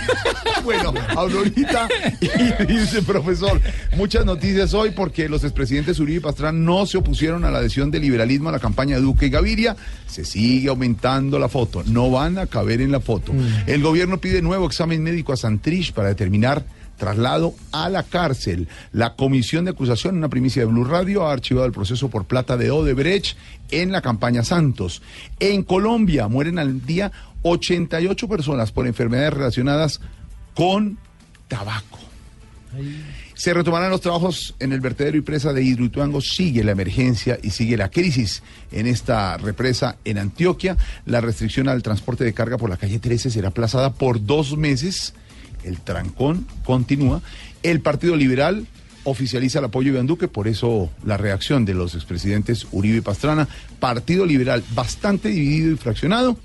bueno, 0.64 0.94
Aurorita 1.14 1.86
y 2.18 2.64
dice 2.64 3.02
profesor, 3.02 3.60
muchas 3.94 4.24
noticias 4.24 4.72
hoy 4.72 4.92
porque 4.92 5.28
los 5.28 5.44
expresidentes 5.44 6.00
Uribe 6.00 6.16
y 6.16 6.20
Pastrana 6.20 6.58
no 6.58 6.86
se 6.86 6.96
opusieron 6.96 7.44
a 7.44 7.50
la 7.50 7.58
adhesión 7.58 7.90
del 7.90 8.00
liberalismo 8.00 8.48
a 8.48 8.52
la 8.52 8.58
campaña 8.58 8.96
de 8.96 9.02
Duque 9.02 9.26
y 9.26 9.28
Gaviria. 9.28 9.76
Se 10.06 10.24
sigue 10.24 10.70
aumentando 10.70 11.38
la 11.38 11.50
foto, 11.50 11.82
no 11.84 12.10
van 12.10 12.38
a 12.38 12.46
caber 12.46 12.80
en 12.80 12.90
la 12.90 13.00
foto. 13.00 13.32
El 13.66 13.82
gobierno 13.82 14.16
pide 14.16 14.40
nuevo 14.40 14.66
examen 14.66 15.02
médico 15.02 15.34
a 15.34 15.36
Santrich 15.36 15.92
para 15.92 16.08
determinar 16.08 16.64
traslado 16.96 17.54
a 17.72 17.88
la 17.88 18.02
cárcel. 18.02 18.68
La 18.92 19.14
comisión 19.14 19.64
de 19.64 19.72
acusación, 19.72 20.16
una 20.16 20.28
primicia 20.28 20.62
de 20.62 20.66
Blue 20.66 20.84
Radio, 20.84 21.26
ha 21.26 21.32
archivado 21.32 21.66
el 21.66 21.72
proceso 21.72 22.08
por 22.08 22.24
plata 22.24 22.56
de 22.56 22.70
Odebrecht 22.70 23.36
en 23.70 23.92
la 23.92 24.02
campaña 24.02 24.44
Santos. 24.44 25.02
En 25.40 25.62
Colombia 25.62 26.28
mueren 26.28 26.58
al 26.58 26.84
día 26.84 27.12
88 27.42 28.28
personas 28.28 28.72
por 28.72 28.86
enfermedades 28.86 29.34
relacionadas 29.34 30.00
con 30.54 30.98
tabaco. 31.48 31.98
Se 33.34 33.52
retomarán 33.52 33.90
los 33.90 34.00
trabajos 34.00 34.54
en 34.58 34.72
el 34.72 34.80
vertedero 34.80 35.16
y 35.16 35.20
presa 35.20 35.52
de 35.52 35.62
Hidroituango. 35.62 36.20
Sigue 36.20 36.64
la 36.64 36.72
emergencia 36.72 37.38
y 37.42 37.50
sigue 37.50 37.76
la 37.76 37.90
crisis 37.90 38.42
en 38.72 38.86
esta 38.86 39.36
represa 39.36 39.96
en 40.04 40.18
Antioquia. 40.18 40.76
La 41.04 41.20
restricción 41.20 41.68
al 41.68 41.82
transporte 41.82 42.24
de 42.24 42.32
carga 42.32 42.56
por 42.56 42.70
la 42.70 42.76
calle 42.76 42.98
13 42.98 43.30
será 43.30 43.48
aplazada 43.48 43.92
por 43.92 44.24
dos 44.24 44.56
meses. 44.56 45.14
El 45.66 45.80
trancón 45.80 46.46
continúa. 46.64 47.20
El 47.62 47.80
Partido 47.80 48.16
Liberal 48.16 48.66
oficializa 49.04 49.58
el 49.58 49.66
apoyo 49.66 49.92
de 49.92 49.98
Iván 49.98 50.06
Duque, 50.06 50.28
por 50.28 50.48
eso 50.48 50.90
la 51.04 51.16
reacción 51.16 51.64
de 51.64 51.74
los 51.74 51.94
expresidentes 51.94 52.66
Uribe 52.72 52.98
y 52.98 53.00
Pastrana. 53.02 53.48
Partido 53.78 54.24
Liberal 54.26 54.62
bastante 54.74 55.28
dividido 55.28 55.72
y 55.72 55.76
fraccionado 55.76 56.38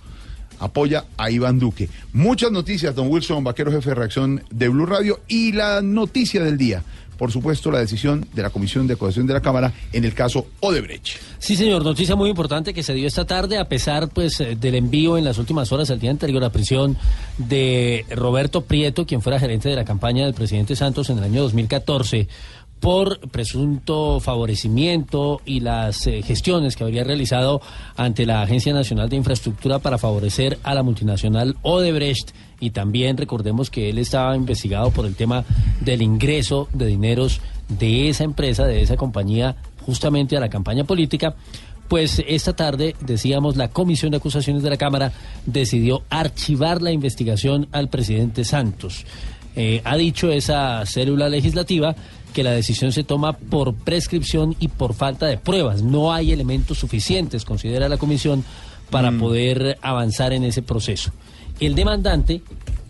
apoya 0.60 1.06
a 1.18 1.32
Iván 1.32 1.60
Duque. 1.60 1.90
Muchas 2.14 2.52
noticias, 2.52 2.94
don 2.96 3.10
Wilson, 3.10 3.44
vaquero 3.44 3.72
jefe 3.72 3.90
de 3.90 3.96
reacción 3.96 4.44
de 4.52 4.70
Blue 4.70 4.86
Radio, 4.86 5.20
y 5.28 5.52
la 5.54 5.82
noticia 5.82 6.44
del 6.44 6.58
día, 6.58 6.84
por 7.22 7.32
supuesto, 7.32 7.70
la 7.70 7.78
decisión 7.78 8.26
de 8.34 8.42
la 8.42 8.50
Comisión 8.50 8.88
de 8.88 8.96
Acusación 8.96 9.28
de 9.28 9.34
la 9.36 9.42
Cámara 9.42 9.72
en 9.94 10.06
el 10.06 10.16
caso 10.16 10.48
Odebrecht. 10.60 11.20
Sí, 11.38 11.56
señor, 11.56 11.84
noticia 11.84 12.16
muy 12.16 12.32
importante 12.32 12.74
que 12.74 12.82
se 12.82 12.96
dio 12.96 13.08
esta 13.08 13.26
tarde, 13.26 13.60
a 13.60 13.66
pesar 13.66 14.10
pues 14.10 14.40
eh, 14.40 14.58
del 14.60 14.74
envío 14.74 15.20
en 15.20 15.24
las 15.26 15.38
últimas 15.38 15.72
horas, 15.72 15.92
el 15.92 16.00
día 16.00 16.10
anterior, 16.10 16.44
a 16.44 16.52
prisión 16.52 16.98
de 17.38 18.08
Roberto 18.10 18.62
Prieto, 18.62 19.06
quien 19.06 19.22
fuera 19.22 19.40
gerente 19.40 19.70
de 19.70 19.76
la 19.76 19.86
campaña 19.86 20.26
del 20.26 20.34
presidente 20.34 20.76
Santos 20.76 21.12
en 21.12 21.20
el 21.20 21.26
año 21.26 21.44
2014 21.44 22.28
por 22.80 23.20
presunto 23.30 24.20
favorecimiento 24.20 25.42
y 25.46 25.60
las 25.60 26.08
eh, 26.08 26.24
gestiones 26.24 26.76
que 26.76 26.84
habría 26.84 27.04
realizado 27.04 27.62
ante 27.96 28.26
la 28.26 28.42
Agencia 28.42 28.74
Nacional 28.74 29.08
de 29.08 29.18
Infraestructura 29.18 29.78
para 29.78 30.00
favorecer 30.00 30.58
a 30.64 30.74
la 30.74 30.82
multinacional 30.82 31.56
Odebrecht 31.62 32.32
y 32.62 32.70
también 32.70 33.18
recordemos 33.18 33.70
que 33.70 33.90
él 33.90 33.98
estaba 33.98 34.38
investigado 34.38 34.92
por 34.92 35.06
el 35.06 35.16
tema 35.16 35.44
del 35.82 36.02
ingreso 36.02 36.70
de 36.72 36.86
dineros 36.86 37.42
de 37.68 38.08
esa 38.08 38.24
empresa, 38.24 38.66
de 38.66 38.82
esa 38.82 38.96
compañía, 38.96 39.58
justamente 39.86 40.38
a 40.38 40.40
la 40.40 40.50
campaña 40.50 40.86
política. 40.86 41.36
Pues 41.90 42.24
esta 42.26 42.54
tarde, 42.54 42.96
decíamos, 43.02 43.58
la 43.58 43.70
Comisión 43.70 44.12
de 44.12 44.18
Acusaciones 44.18 44.64
de 44.64 44.70
la 44.70 44.78
Cámara 44.78 45.12
decidió 45.46 46.04
archivar 46.10 46.82
la 46.82 46.92
investigación 46.92 47.68
al 47.74 47.90
presidente 47.90 48.46
Santos. 48.46 49.06
Eh, 49.58 49.82
ha 49.84 49.98
dicho 49.98 50.32
esa 50.32 50.86
célula 50.86 51.28
legislativa 51.28 51.94
que 52.34 52.44
la 52.44 52.52
decisión 52.52 52.94
se 52.94 53.04
toma 53.04 53.34
por 53.34 53.74
prescripción 53.74 54.56
y 54.60 54.70
por 54.70 54.94
falta 54.94 55.26
de 55.26 55.38
pruebas. 55.38 55.82
No 55.82 56.14
hay 56.14 56.32
elementos 56.32 56.78
suficientes, 56.78 57.44
considera 57.44 57.90
la 57.90 57.98
comisión, 57.98 58.46
para 58.90 59.12
poder 59.12 59.78
avanzar 59.82 60.34
en 60.34 60.44
ese 60.44 60.62
proceso. 60.62 61.12
El 61.62 61.76
demandante 61.76 62.42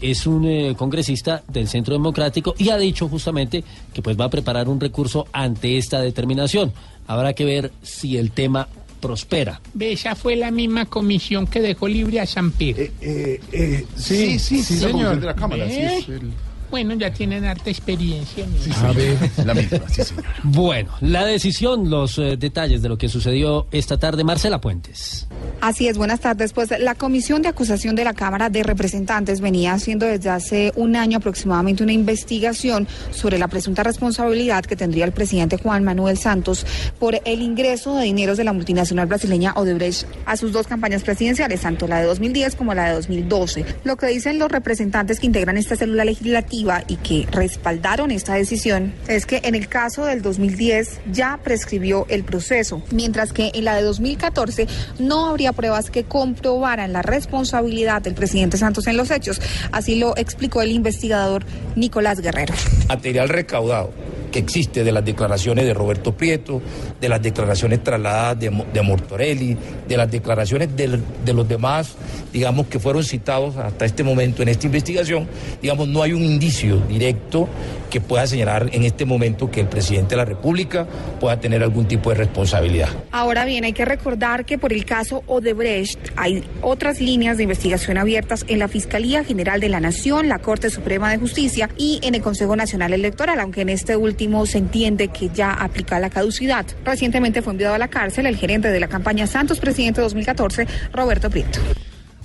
es 0.01 0.25
un 0.25 0.45
eh, 0.47 0.73
congresista 0.77 1.43
del 1.47 1.67
Centro 1.67 1.93
Democrático 1.93 2.55
y 2.57 2.69
ha 2.69 2.77
dicho 2.77 3.07
justamente 3.07 3.63
que 3.93 4.01
pues 4.01 4.19
va 4.19 4.25
a 4.25 4.29
preparar 4.29 4.67
un 4.69 4.79
recurso 4.79 5.27
ante 5.33 5.77
esta 5.77 6.01
determinación. 6.01 6.71
Habrá 7.05 7.33
que 7.33 7.45
ver 7.45 7.71
si 7.83 8.17
el 8.17 8.31
tema 8.31 8.67
prospera. 9.01 9.59
Esa 9.79 10.15
fue 10.15 10.35
la 10.37 10.51
misma 10.51 10.85
comisión 10.85 11.45
que 11.47 11.59
dejó 11.59 11.87
libre 11.87 12.19
a 12.21 12.25
San 12.25 12.51
Pedro. 12.51 12.85
Eh, 13.01 13.85
sí, 13.95 14.39
sí, 14.39 14.63
sí, 14.63 14.79
la 14.79 14.91
comisión 14.91 15.19
de 15.19 15.25
la 15.25 15.35
Cámara. 15.35 15.67
sí, 15.67 15.75
¿Eh? 15.75 15.97
es 15.99 16.09
el- 16.09 16.31
Bueno, 16.71 16.93
ya 16.93 17.11
tienen 17.11 17.43
harta 17.43 17.69
experiencia. 17.69 18.45
¿no? 18.47 18.87
A 18.87 18.93
ver, 18.93 19.17
la 19.45 19.53
misma, 19.53 19.79
sí. 19.89 20.01
Bueno, 20.41 20.89
la 21.01 21.25
decisión, 21.25 21.89
los 21.89 22.17
eh, 22.17 22.37
detalles 22.37 22.81
de 22.81 22.87
lo 22.87 22.97
que 22.97 23.09
sucedió 23.09 23.67
esta 23.71 23.97
tarde, 23.99 24.23
Marcela 24.23 24.61
Puentes. 24.61 25.27
Así 25.59 25.89
es, 25.89 25.97
buenas 25.97 26.21
tardes. 26.21 26.53
Pues 26.53 26.73
la 26.79 26.95
Comisión 26.95 27.41
de 27.41 27.49
Acusación 27.49 27.95
de 27.95 28.05
la 28.05 28.13
Cámara 28.13 28.49
de 28.49 28.63
Representantes 28.63 29.41
venía 29.41 29.73
haciendo 29.73 30.05
desde 30.05 30.29
hace 30.29 30.71
un 30.77 30.95
año 30.95 31.17
aproximadamente 31.17 31.83
una 31.83 31.91
investigación 31.91 32.87
sobre 33.11 33.37
la 33.37 33.49
presunta 33.49 33.83
responsabilidad 33.83 34.63
que 34.63 34.77
tendría 34.77 35.03
el 35.03 35.11
presidente 35.11 35.57
Juan 35.57 35.83
Manuel 35.83 36.17
Santos 36.17 36.65
por 36.99 37.19
el 37.25 37.41
ingreso 37.41 37.97
de 37.97 38.05
dineros 38.05 38.37
de 38.37 38.45
la 38.45 38.53
multinacional 38.53 39.07
brasileña 39.07 39.53
Odebrecht 39.55 40.07
a 40.25 40.37
sus 40.37 40.53
dos 40.53 40.67
campañas 40.67 41.03
presidenciales, 41.03 41.61
tanto 41.61 41.85
la 41.85 41.99
de 41.99 42.05
2010 42.05 42.55
como 42.55 42.73
la 42.73 42.87
de 42.87 42.95
2012. 42.95 43.65
Lo 43.83 43.97
que 43.97 44.07
dicen 44.07 44.39
los 44.39 44.49
representantes 44.49 45.19
que 45.19 45.27
integran 45.27 45.57
esta 45.57 45.75
célula 45.75 46.05
legislativa 46.05 46.60
y 46.87 46.97
que 46.97 47.27
respaldaron 47.31 48.11
esta 48.11 48.35
decisión 48.35 48.93
es 49.07 49.25
que 49.25 49.41
en 49.43 49.55
el 49.55 49.67
caso 49.67 50.05
del 50.05 50.21
2010 50.21 51.01
ya 51.11 51.39
prescribió 51.43 52.05
el 52.09 52.23
proceso, 52.23 52.83
mientras 52.91 53.33
que 53.33 53.51
en 53.53 53.65
la 53.65 53.75
de 53.75 53.81
2014 53.81 54.67
no 54.99 55.27
habría 55.27 55.53
pruebas 55.53 55.89
que 55.89 56.03
comprobaran 56.03 56.93
la 56.93 57.01
responsabilidad 57.01 58.01
del 58.01 58.13
presidente 58.13 58.57
Santos 58.57 58.85
en 58.87 58.97
los 58.97 59.09
hechos. 59.09 59.41
Así 59.71 59.95
lo 59.95 60.15
explicó 60.17 60.61
el 60.61 60.71
investigador 60.71 61.45
Nicolás 61.75 62.19
Guerrero. 62.19 62.53
material 62.87 63.29
recaudado 63.29 63.91
que 64.31 64.39
existe 64.39 64.83
de 64.83 64.91
las 64.91 65.03
declaraciones 65.05 65.65
de 65.65 65.73
Roberto 65.73 66.13
Prieto, 66.15 66.61
de 66.99 67.09
las 67.09 67.21
declaraciones 67.21 67.83
trasladadas 67.83 68.39
de, 68.39 68.49
de 68.73 68.81
Mortorelli, 68.81 69.57
de 69.87 69.97
las 69.97 70.09
declaraciones 70.09 70.75
del- 70.75 71.01
de 71.25 71.33
los 71.33 71.47
demás, 71.47 71.95
digamos, 72.33 72.67
que 72.67 72.79
fueron 72.79 73.03
citados 73.03 73.57
hasta 73.57 73.85
este 73.85 74.03
momento 74.03 74.41
en 74.41 74.49
esta 74.49 74.65
investigación, 74.65 75.27
digamos, 75.61 75.87
no 75.87 76.01
hay 76.01 76.13
un 76.13 76.23
indicio 76.23 76.77
directo 76.87 77.47
que 77.89 77.99
pueda 77.99 78.25
señalar 78.25 78.69
en 78.71 78.83
este 78.83 79.03
momento 79.03 79.51
que 79.51 79.59
el 79.59 79.67
presidente 79.67 80.11
de 80.11 80.17
la 80.17 80.25
República 80.25 80.87
pueda 81.19 81.39
tener 81.41 81.61
algún 81.61 81.85
tipo 81.87 82.09
de 82.09 82.15
responsabilidad. 82.15 82.87
Ahora 83.11 83.43
bien, 83.43 83.65
hay 83.65 83.73
que 83.73 83.83
recordar 83.83 84.45
que 84.45 84.57
por 84.57 84.71
el 84.71 84.85
caso 84.85 85.23
Odebrecht 85.27 85.99
hay 86.15 86.43
otras 86.61 87.01
líneas 87.01 87.35
de 87.35 87.43
investigación 87.43 87.97
abiertas 87.97 88.45
en 88.47 88.59
la 88.59 88.69
Fiscalía 88.69 89.25
General 89.25 89.59
de 89.59 89.67
la 89.67 89.81
Nación, 89.81 90.29
la 90.29 90.39
Corte 90.39 90.69
Suprema 90.69 91.11
de 91.11 91.17
Justicia 91.17 91.69
y 91.77 91.99
en 92.03 92.15
el 92.15 92.21
Consejo 92.21 92.55
Nacional 92.55 92.93
Electoral, 92.93 93.39
aunque 93.41 93.61
en 93.61 93.69
este 93.69 93.97
último 93.97 94.20
se 94.45 94.59
entiende 94.59 95.07
que 95.07 95.29
ya 95.29 95.51
aplica 95.51 95.99
la 95.99 96.11
caducidad. 96.11 96.65
Recientemente 96.85 97.41
fue 97.41 97.53
enviado 97.53 97.73
a 97.73 97.79
la 97.79 97.87
cárcel 97.87 98.27
el 98.27 98.35
gerente 98.35 98.67
de 98.67 98.79
la 98.79 98.87
campaña 98.87 99.25
Santos 99.25 99.59
Presidente 99.59 99.99
2014, 100.01 100.67
Roberto 100.93 101.29
Prieto. 101.29 101.59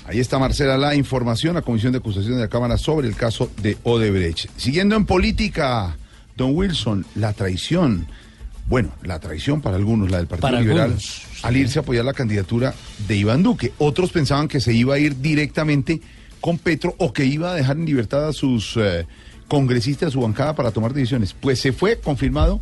Ahí 0.05 0.21
está 0.21 0.39
Marcela 0.39 0.77
la 0.77 0.95
información, 0.95 1.55
la 1.55 1.63
Comisión 1.63 1.93
de 1.93 1.99
Acusación 1.99 2.35
de 2.35 2.43
la 2.43 2.49
Cámara 2.49 2.77
sobre 2.77 3.09
el 3.09 3.17
caso 3.17 3.51
de 3.63 3.79
Odebrecht. 3.83 4.51
Siguiendo 4.57 4.95
en 4.95 5.07
política, 5.07 5.97
don 6.37 6.55
Wilson, 6.55 7.07
la 7.15 7.33
traición. 7.33 8.07
Bueno, 8.69 8.93
la 9.03 9.19
traición 9.19 9.63
para 9.63 9.77
algunos, 9.77 10.11
la 10.11 10.19
del 10.19 10.27
Partido 10.27 10.49
Para 10.49 10.61
Liberal, 10.61 10.83
algunos, 10.83 11.23
al 11.43 11.57
irse 11.57 11.79
a 11.79 11.83
apoyar 11.83 12.05
la 12.05 12.13
candidatura 12.13 12.75
de 13.09 13.17
Iván 13.17 13.43
Duque. 13.43 13.73
Otros 13.79 14.13
pensaban 14.13 14.49
que 14.49 14.61
se 14.61 14.75
iba 14.75 14.97
a 14.97 14.99
ir 14.99 15.17
directamente 15.21 16.01
con 16.41 16.59
Petro 16.59 16.95
o 16.99 17.13
que 17.13 17.25
iba 17.25 17.53
a 17.53 17.55
dejar 17.55 17.77
en 17.77 17.87
libertad 17.87 18.29
a 18.29 18.33
sus 18.33 18.77
eh, 18.77 19.07
congresistas, 19.49 20.09
a 20.09 20.11
su 20.11 20.21
bancada 20.21 20.55
para 20.55 20.71
tomar 20.71 20.93
decisiones. 20.93 21.35
Pues 21.39 21.61
se 21.61 21.73
fue 21.73 21.99
confirmado 21.99 22.61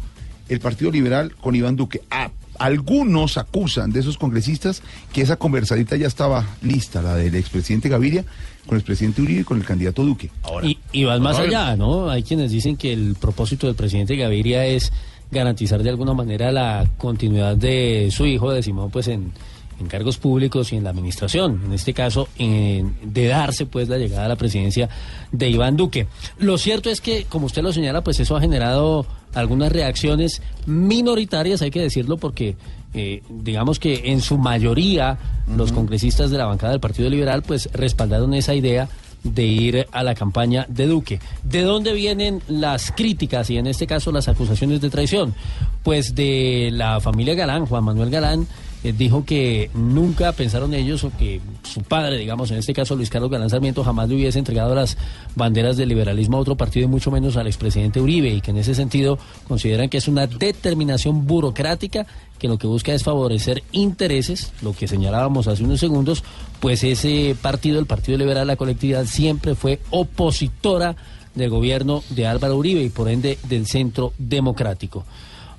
el 0.49 0.61
Partido 0.61 0.91
Liberal 0.91 1.35
con 1.37 1.55
Iván 1.55 1.77
Duque. 1.77 2.03
A- 2.11 2.31
algunos 2.59 3.37
acusan 3.37 3.91
de 3.91 4.01
esos 4.01 4.17
congresistas 4.17 4.83
que 5.13 5.23
esa 5.23 5.37
conversadita 5.37 5.97
ya 5.97 6.07
estaba 6.07 6.47
lista, 6.63 7.03
la 7.03 7.17
del 7.17 7.35
expresidente 7.35 7.89
Gaviria 7.89 8.25
con 8.67 8.77
el 8.77 8.81
expresidente 8.81 9.23
Uribe 9.23 9.41
y 9.41 9.45
con 9.45 9.59
el 9.59 9.65
candidato 9.65 10.05
Duque. 10.05 10.31
Ahora, 10.43 10.67
Y, 10.67 10.79
y 10.93 11.05
vas 11.05 11.21
más 11.21 11.39
allá, 11.39 11.75
¿no? 11.77 12.09
Hay 12.09 12.23
quienes 12.23 12.51
dicen 12.53 12.77
que 12.77 12.93
el 12.93 13.17
propósito 13.21 13.67
del 13.67 13.75
presidente 13.77 14.15
Gaviria 14.17 14.65
es 14.67 14.93
garantizar 15.31 15.83
de 15.83 15.91
alguna 15.91 16.15
manera 16.15 16.53
la 16.53 16.89
continuidad 16.97 17.57
de 17.57 18.09
su 18.13 18.25
hijo, 18.25 18.53
de 18.53 18.63
Simón, 18.63 18.91
pues 18.91 19.09
en, 19.09 19.33
en 19.81 19.87
cargos 19.87 20.19
públicos 20.19 20.73
y 20.73 20.77
en 20.77 20.85
la 20.85 20.91
administración. 20.91 21.61
En 21.67 21.73
este 21.73 21.93
caso, 21.95 22.29
en- 22.39 22.95
de 23.03 23.27
darse 23.27 23.67
pues 23.67 23.89
la 23.89 23.99
llegada 23.99 24.27
a 24.27 24.29
la 24.29 24.37
presidencia 24.37 24.89
de 25.33 25.49
Iván 25.51 25.77
Duque. 25.77 26.07
Lo 26.39 26.59
cierto 26.59 26.91
es 26.91 27.01
que, 27.01 27.25
como 27.25 27.47
usted 27.47 27.63
lo 27.63 27.73
señala, 27.73 28.03
pues 28.05 28.21
eso 28.21 28.37
ha 28.37 28.41
generado 28.41 29.07
algunas 29.35 29.73
reacciones 29.73 30.43
minoritarias, 30.67 31.63
hay 31.63 31.71
que 31.71 31.81
decirlo, 31.81 32.17
porque 32.19 32.57
eh, 32.95 33.23
digamos 33.29 33.79
que 33.81 34.13
en 34.13 34.21
su 34.21 34.39
mayoría 34.39 35.19
los 35.57 35.73
congresistas 35.73 36.31
de 36.31 36.39
la 36.39 36.47
bancada 36.47 36.71
del 36.73 36.81
Partido 36.81 37.11
Liberal 37.11 37.43
pues 37.43 37.69
respaldaron 37.73 38.33
esa 38.35 38.55
idea 38.55 38.89
de 39.25 39.45
ir 39.45 39.87
a 39.91 40.03
la 40.03 40.15
campaña 40.15 40.67
de 40.69 40.87
Duque. 40.87 41.19
¿De 41.43 41.63
dónde 41.63 41.95
vienen 41.95 42.43
las 42.47 42.93
críticas 42.93 43.49
y 43.51 43.57
en 43.57 43.67
este 43.67 43.87
caso 43.87 44.13
las 44.13 44.29
acusaciones 44.29 44.81
de 44.83 44.91
traición? 44.91 45.35
Pues 45.83 46.15
de 46.15 46.69
la 46.73 47.01
familia 47.01 47.35
Galán, 47.35 47.65
Juan 47.67 47.85
Manuel 47.85 48.11
Galán, 48.11 48.47
dijo 48.93 49.25
que 49.25 49.71
nunca 49.75 50.33
pensaron 50.33 50.75
ellos 50.75 51.05
o 51.05 51.11
que 51.17 51.41
su 51.63 51.83
padre, 51.83 52.19
digamos, 52.19 52.51
en 52.51 52.59
este 52.59 52.75
caso 52.75 52.97
Luis 52.97 53.11
Carlos 53.11 53.31
Galán 53.31 53.49
Sarmiento, 53.49 53.83
jamás 53.83 54.09
le 54.09 54.17
hubiese 54.17 54.39
entregado 54.39 54.75
las 54.75 54.97
banderas 55.35 55.77
del 55.77 55.89
liberalismo 55.89 56.37
a 56.37 56.41
otro 56.41 56.57
partido 56.57 56.85
y 56.85 56.89
mucho 56.89 57.11
menos 57.11 57.37
al 57.37 57.47
expresidente 57.47 58.01
Uribe 58.01 58.29
y 58.29 58.41
que 58.41 58.51
en 58.51 58.59
ese 58.59 58.75
sentido 58.75 59.19
consideran 59.49 59.89
que 59.89 59.99
es 59.99 60.09
una 60.09 60.27
determinación 60.27 61.27
burocrática 61.27 62.07
que 62.39 62.49
lo 62.49 62.59
que 62.59 62.67
busca 62.67 62.93
es 62.93 63.03
favorecer 63.03 63.63
intereses, 63.73 64.53
lo 64.61 64.75
que 64.75 64.87
señalábamos 64.87 65.49
hace 65.49 65.65
unos 65.65 65.81
segundos, 65.81 66.23
pues 66.61 66.85
ese 66.85 67.37
partido, 67.41 67.79
el 67.79 67.87
Partido 67.87 68.19
Liberal, 68.19 68.47
la 68.47 68.57
colectividad, 68.57 69.07
siempre 69.07 69.55
fue 69.55 69.81
opositora 69.91 70.97
del 71.35 71.51
gobierno 71.51 72.03
de 72.11 72.27
Álvaro 72.27 72.57
Uribe 72.57 72.83
y 72.83 72.91
por 72.91 73.09
ende 73.09 73.39
del 73.49 73.67
centro 73.67 74.13
democrático. 74.19 75.05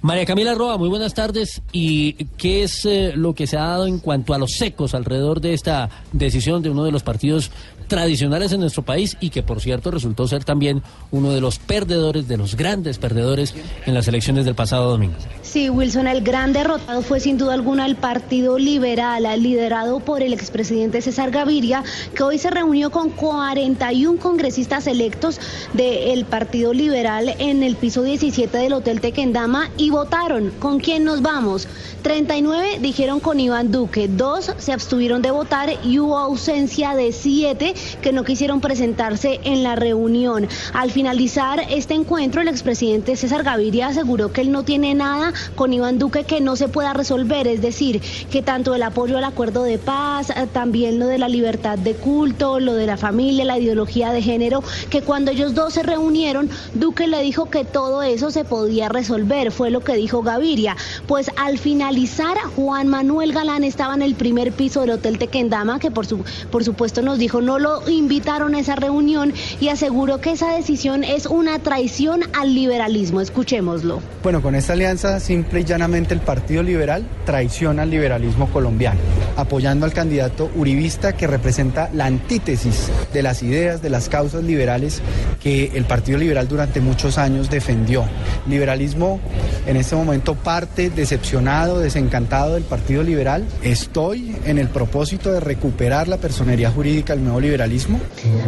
María 0.05 0.23
Camila 0.23 0.53
Roa, 0.53 0.77
muy 0.77 0.87
buenas 0.87 1.15
tardes. 1.15 1.63
¿Y 1.71 2.13
qué 2.37 2.61
es 2.61 2.85
eh, 2.85 3.13
lo 3.15 3.33
que 3.33 3.47
se 3.47 3.57
ha 3.57 3.63
dado 3.63 3.87
en 3.87 3.97
cuanto 3.97 4.35
a 4.35 4.37
los 4.37 4.51
secos 4.51 4.93
alrededor 4.93 5.41
de 5.41 5.55
esta 5.55 5.89
decisión 6.13 6.61
de 6.61 6.69
uno 6.69 6.83
de 6.83 6.91
los 6.91 7.01
partidos 7.01 7.49
tradicionales 7.87 8.51
en 8.51 8.61
nuestro 8.61 8.83
país 8.83 9.17
y 9.19 9.29
que 9.29 9.43
por 9.43 9.61
cierto 9.61 9.91
resultó 9.91 10.27
ser 10.27 10.43
también 10.43 10.81
uno 11.11 11.31
de 11.31 11.41
los 11.41 11.59
perdedores, 11.59 12.27
de 12.27 12.37
los 12.37 12.55
grandes 12.55 12.97
perdedores 12.97 13.53
en 13.85 13.93
las 13.93 14.07
elecciones 14.07 14.45
del 14.45 14.55
pasado 14.55 14.89
domingo? 14.89 15.15
Sí, 15.41 15.69
Wilson, 15.69 16.07
el 16.07 16.21
gran 16.21 16.53
derrotado 16.53 17.01
fue 17.01 17.19
sin 17.19 17.37
duda 17.37 17.53
alguna 17.53 17.85
el 17.85 17.95
Partido 17.95 18.57
Liberal, 18.57 19.23
liderado 19.41 19.99
por 19.99 20.21
el 20.21 20.33
expresidente 20.33 21.01
César 21.01 21.31
Gaviria, 21.31 21.83
que 22.15 22.23
hoy 22.23 22.37
se 22.37 22.49
reunió 22.49 22.89
con 22.89 23.09
41 23.09 24.19
congresistas 24.19 24.87
electos 24.87 25.39
del 25.73 26.25
Partido 26.25 26.73
Liberal 26.73 27.35
en 27.39 27.63
el 27.63 27.75
piso 27.75 28.03
17 28.03 28.57
del 28.57 28.73
Hotel 28.73 29.01
Tequendama 29.01 29.69
y 29.77 29.91
votaron. 29.91 30.51
¿Con 30.59 30.79
quién 30.79 31.03
nos 31.03 31.21
vamos? 31.21 31.67
39 32.01 32.79
dijeron 32.81 33.19
con 33.19 33.39
Iván 33.39 33.71
Duque, 33.71 34.07
dos 34.07 34.51
se 34.57 34.73
abstuvieron 34.73 35.21
de 35.21 35.31
votar 35.31 35.69
y 35.83 35.99
hubo 35.99 36.17
ausencia 36.17 36.95
de 36.95 37.11
siete 37.11 37.74
que 38.01 38.11
no 38.11 38.23
quisieron 38.23 38.61
presentarse 38.61 39.39
en 39.43 39.63
la 39.63 39.75
reunión. 39.75 40.47
Al 40.73 40.91
finalizar 40.91 41.61
este 41.69 41.93
encuentro, 41.93 42.41
el 42.41 42.47
expresidente 42.47 43.15
César 43.15 43.43
Gaviria 43.43 43.87
aseguró 43.87 44.31
que 44.31 44.41
él 44.41 44.51
no 44.51 44.63
tiene 44.63 44.93
nada 44.93 45.33
con 45.55 45.73
Iván 45.73 45.99
Duque 45.99 46.23
que 46.23 46.41
no 46.41 46.55
se 46.55 46.67
pueda 46.67 46.93
resolver, 46.93 47.47
es 47.47 47.61
decir, 47.61 48.01
que 48.31 48.41
tanto 48.41 48.75
el 48.75 48.83
apoyo 48.83 49.17
al 49.17 49.23
acuerdo 49.23 49.63
de 49.63 49.77
paz, 49.77 50.29
eh, 50.29 50.47
también 50.51 50.99
lo 50.99 51.07
de 51.07 51.17
la 51.17 51.29
libertad 51.29 51.77
de 51.77 51.93
culto, 51.93 52.59
lo 52.59 52.73
de 52.73 52.87
la 52.87 52.97
familia, 52.97 53.45
la 53.45 53.59
ideología 53.59 54.11
de 54.11 54.21
género, 54.21 54.63
que 54.89 55.01
cuando 55.01 55.31
ellos 55.31 55.53
dos 55.53 55.73
se 55.73 55.83
reunieron, 55.83 56.49
Duque 56.73 57.07
le 57.07 57.21
dijo 57.21 57.49
que 57.49 57.65
todo 57.65 58.01
eso 58.03 58.31
se 58.31 58.43
podía 58.43 58.89
resolver, 58.89 59.51
fue 59.51 59.69
lo 59.69 59.81
que 59.81 59.95
dijo 59.95 60.21
Gaviria. 60.21 60.75
Pues 61.07 61.31
al 61.37 61.57
finalizar, 61.57 62.37
Juan 62.55 62.87
Manuel 62.87 63.33
Galán 63.33 63.63
estaba 63.63 63.93
en 63.93 64.01
el 64.01 64.15
primer 64.15 64.51
piso 64.51 64.81
del 64.81 64.91
Hotel 64.91 65.17
Tequendama, 65.17 65.79
que 65.79 65.91
por, 65.91 66.05
su, 66.05 66.23
por 66.51 66.63
supuesto 66.63 67.01
nos 67.01 67.17
dijo 67.17 67.41
no 67.41 67.59
lo 67.59 67.64
invitaron 67.87 68.55
a 68.55 68.59
esa 68.59 68.75
reunión 68.75 69.33
y 69.59 69.69
aseguró 69.69 70.19
que 70.19 70.31
esa 70.31 70.53
decisión 70.53 71.03
es 71.03 71.25
una 71.25 71.59
traición 71.59 72.21
al 72.33 72.53
liberalismo. 72.53 73.21
Escuchémoslo. 73.21 74.01
Bueno, 74.23 74.41
con 74.41 74.55
esta 74.55 74.73
alianza 74.73 75.19
simple 75.19 75.61
y 75.61 75.63
llanamente 75.63 76.13
el 76.13 76.19
Partido 76.19 76.63
Liberal 76.63 77.05
traiciona 77.25 77.83
al 77.83 77.89
liberalismo 77.89 78.47
colombiano, 78.51 78.99
apoyando 79.35 79.85
al 79.85 79.93
candidato 79.93 80.49
uribista 80.55 81.13
que 81.13 81.27
representa 81.27 81.89
la 81.93 82.05
antítesis 82.05 82.89
de 83.13 83.23
las 83.23 83.43
ideas, 83.43 83.81
de 83.81 83.89
las 83.89 84.09
causas 84.09 84.43
liberales 84.43 85.01
que 85.41 85.71
el 85.75 85.85
Partido 85.85 86.17
Liberal 86.17 86.47
durante 86.47 86.81
muchos 86.81 87.17
años 87.17 87.49
defendió. 87.49 88.05
Liberalismo 88.47 89.19
en 89.67 89.77
este 89.77 89.95
momento 89.95 90.35
parte 90.35 90.89
decepcionado, 90.89 91.79
desencantado 91.79 92.53
del 92.53 92.63
Partido 92.63 93.03
Liberal. 93.03 93.45
Estoy 93.63 94.35
en 94.45 94.57
el 94.57 94.69
propósito 94.69 95.31
de 95.31 95.39
recuperar 95.39 96.07
la 96.07 96.17
personería 96.17 96.71
jurídica 96.71 97.13
del 97.13 97.23
nuevo 97.23 97.39
liberalismo. 97.39 97.54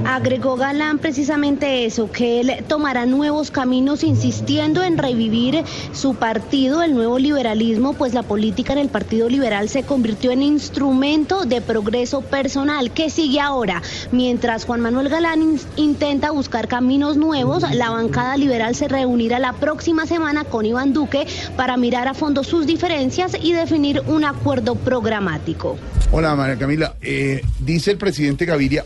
Agregó 0.06 0.56
Galán 0.58 1.00
precisamente 1.00 1.86
eso, 1.86 2.12
que 2.12 2.39
él 2.41 2.52
tomará 2.67 3.06
nuevos 3.06 3.52
caminos 3.52 4.04
insistiendo 4.04 4.84
en 4.84 4.98
revivir 4.98 5.63
su 5.93 6.15
partido, 6.15 6.82
el 6.82 6.93
nuevo 6.93 7.20
liberalismo, 7.20 7.93
pues 7.93 8.13
la 8.13 8.24
política 8.24 8.74
en 8.74 8.80
el 8.80 8.89
Partido 8.89 9.30
Liberal 9.30 9.70
se 9.70 9.84
convirtió 9.84 10.32
en 10.32 10.41
instrumento 10.41 11.46
de 11.46 11.62
progreso 11.62 12.22
personal. 12.22 12.91
¿Qué 12.91 13.10
sigue 13.10 13.39
ahora? 13.39 13.82
Mientras 14.12 14.65
Juan 14.65 14.82
Manuel 14.82 15.10
Galán 15.10 15.41
in- 15.41 15.60
intenta 15.76 16.32
buscar 16.32 16.67
caminos 16.67 17.17
nuevos, 17.17 17.63
la 17.74 17.89
bancada 17.89 18.38
liberal 18.38 18.76
se 18.76 18.88
reunirá 18.88 19.39
la 19.39 19.54
próxima 19.54 20.06
semana 20.06 20.43
con 20.43 20.65
Iván 20.65 20.93
Duque 20.93 21.26
para 21.56 21.78
mirar 21.78 22.08
a 22.08 22.13
fondo 22.13 22.43
sus 22.43 22.65
diferencias 22.65 23.34
y 23.41 23.54
definir 23.54 24.02
un 24.08 24.26
acuerdo 24.26 24.76
programático. 24.76 25.78
Hola, 26.12 26.36
María 26.36 26.58
Camila. 26.58 26.96
Eh, 27.02 27.41
dice 27.60 27.91
el 27.91 27.98
presidente 27.98 28.46
Gaviria 28.46 28.86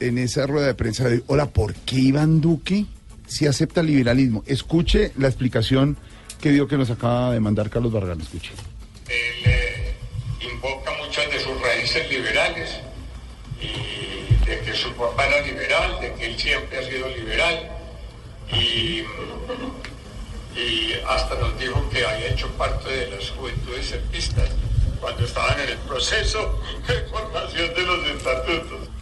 en 0.00 0.18
esa 0.18 0.46
rueda 0.46 0.66
de 0.66 0.74
prensa 0.74 1.04
de 1.04 1.16
hoy, 1.16 1.24
hola, 1.26 1.46
¿por 1.46 1.74
qué 1.74 1.96
Iván 1.96 2.40
Duque 2.40 2.86
si 3.26 3.46
acepta 3.46 3.80
el 3.80 3.88
liberalismo? 3.88 4.42
Escuche 4.46 5.12
la 5.16 5.28
explicación 5.28 5.96
que 6.40 6.50
dio 6.50 6.68
que 6.68 6.76
nos 6.76 6.90
acaba 6.90 7.32
de 7.32 7.40
mandar 7.40 7.70
Carlos 7.70 7.92
Vargas. 7.92 8.18
Escuche. 8.18 8.52
invoca 10.40 10.92
muchas 11.04 11.30
de 11.30 11.40
sus 11.40 11.60
raíces 11.60 12.10
liberales 12.10 12.80
de 14.48 14.60
que 14.60 14.74
su 14.74 14.90
papá 14.94 15.26
era 15.26 15.46
liberal, 15.46 16.00
de 16.00 16.14
que 16.14 16.26
él 16.26 16.38
siempre 16.38 16.78
ha 16.78 16.82
sido 16.82 17.08
liberal 17.08 17.70
y, 18.50 19.02
y 20.58 20.92
hasta 21.06 21.34
nos 21.34 21.58
dijo 21.58 21.86
que 21.90 22.04
había 22.04 22.28
hecho 22.28 22.48
parte 22.52 22.88
de 22.88 23.10
las 23.10 23.30
juventudes 23.30 23.86
serpistas 23.86 24.48
cuando 25.00 25.24
estaban 25.24 25.60
en 25.60 25.68
el 25.70 25.78
proceso 25.78 26.60
de 26.86 27.00
formación 27.08 27.74
de 27.74 27.82
los 27.82 28.06
estatutos. 28.06 28.97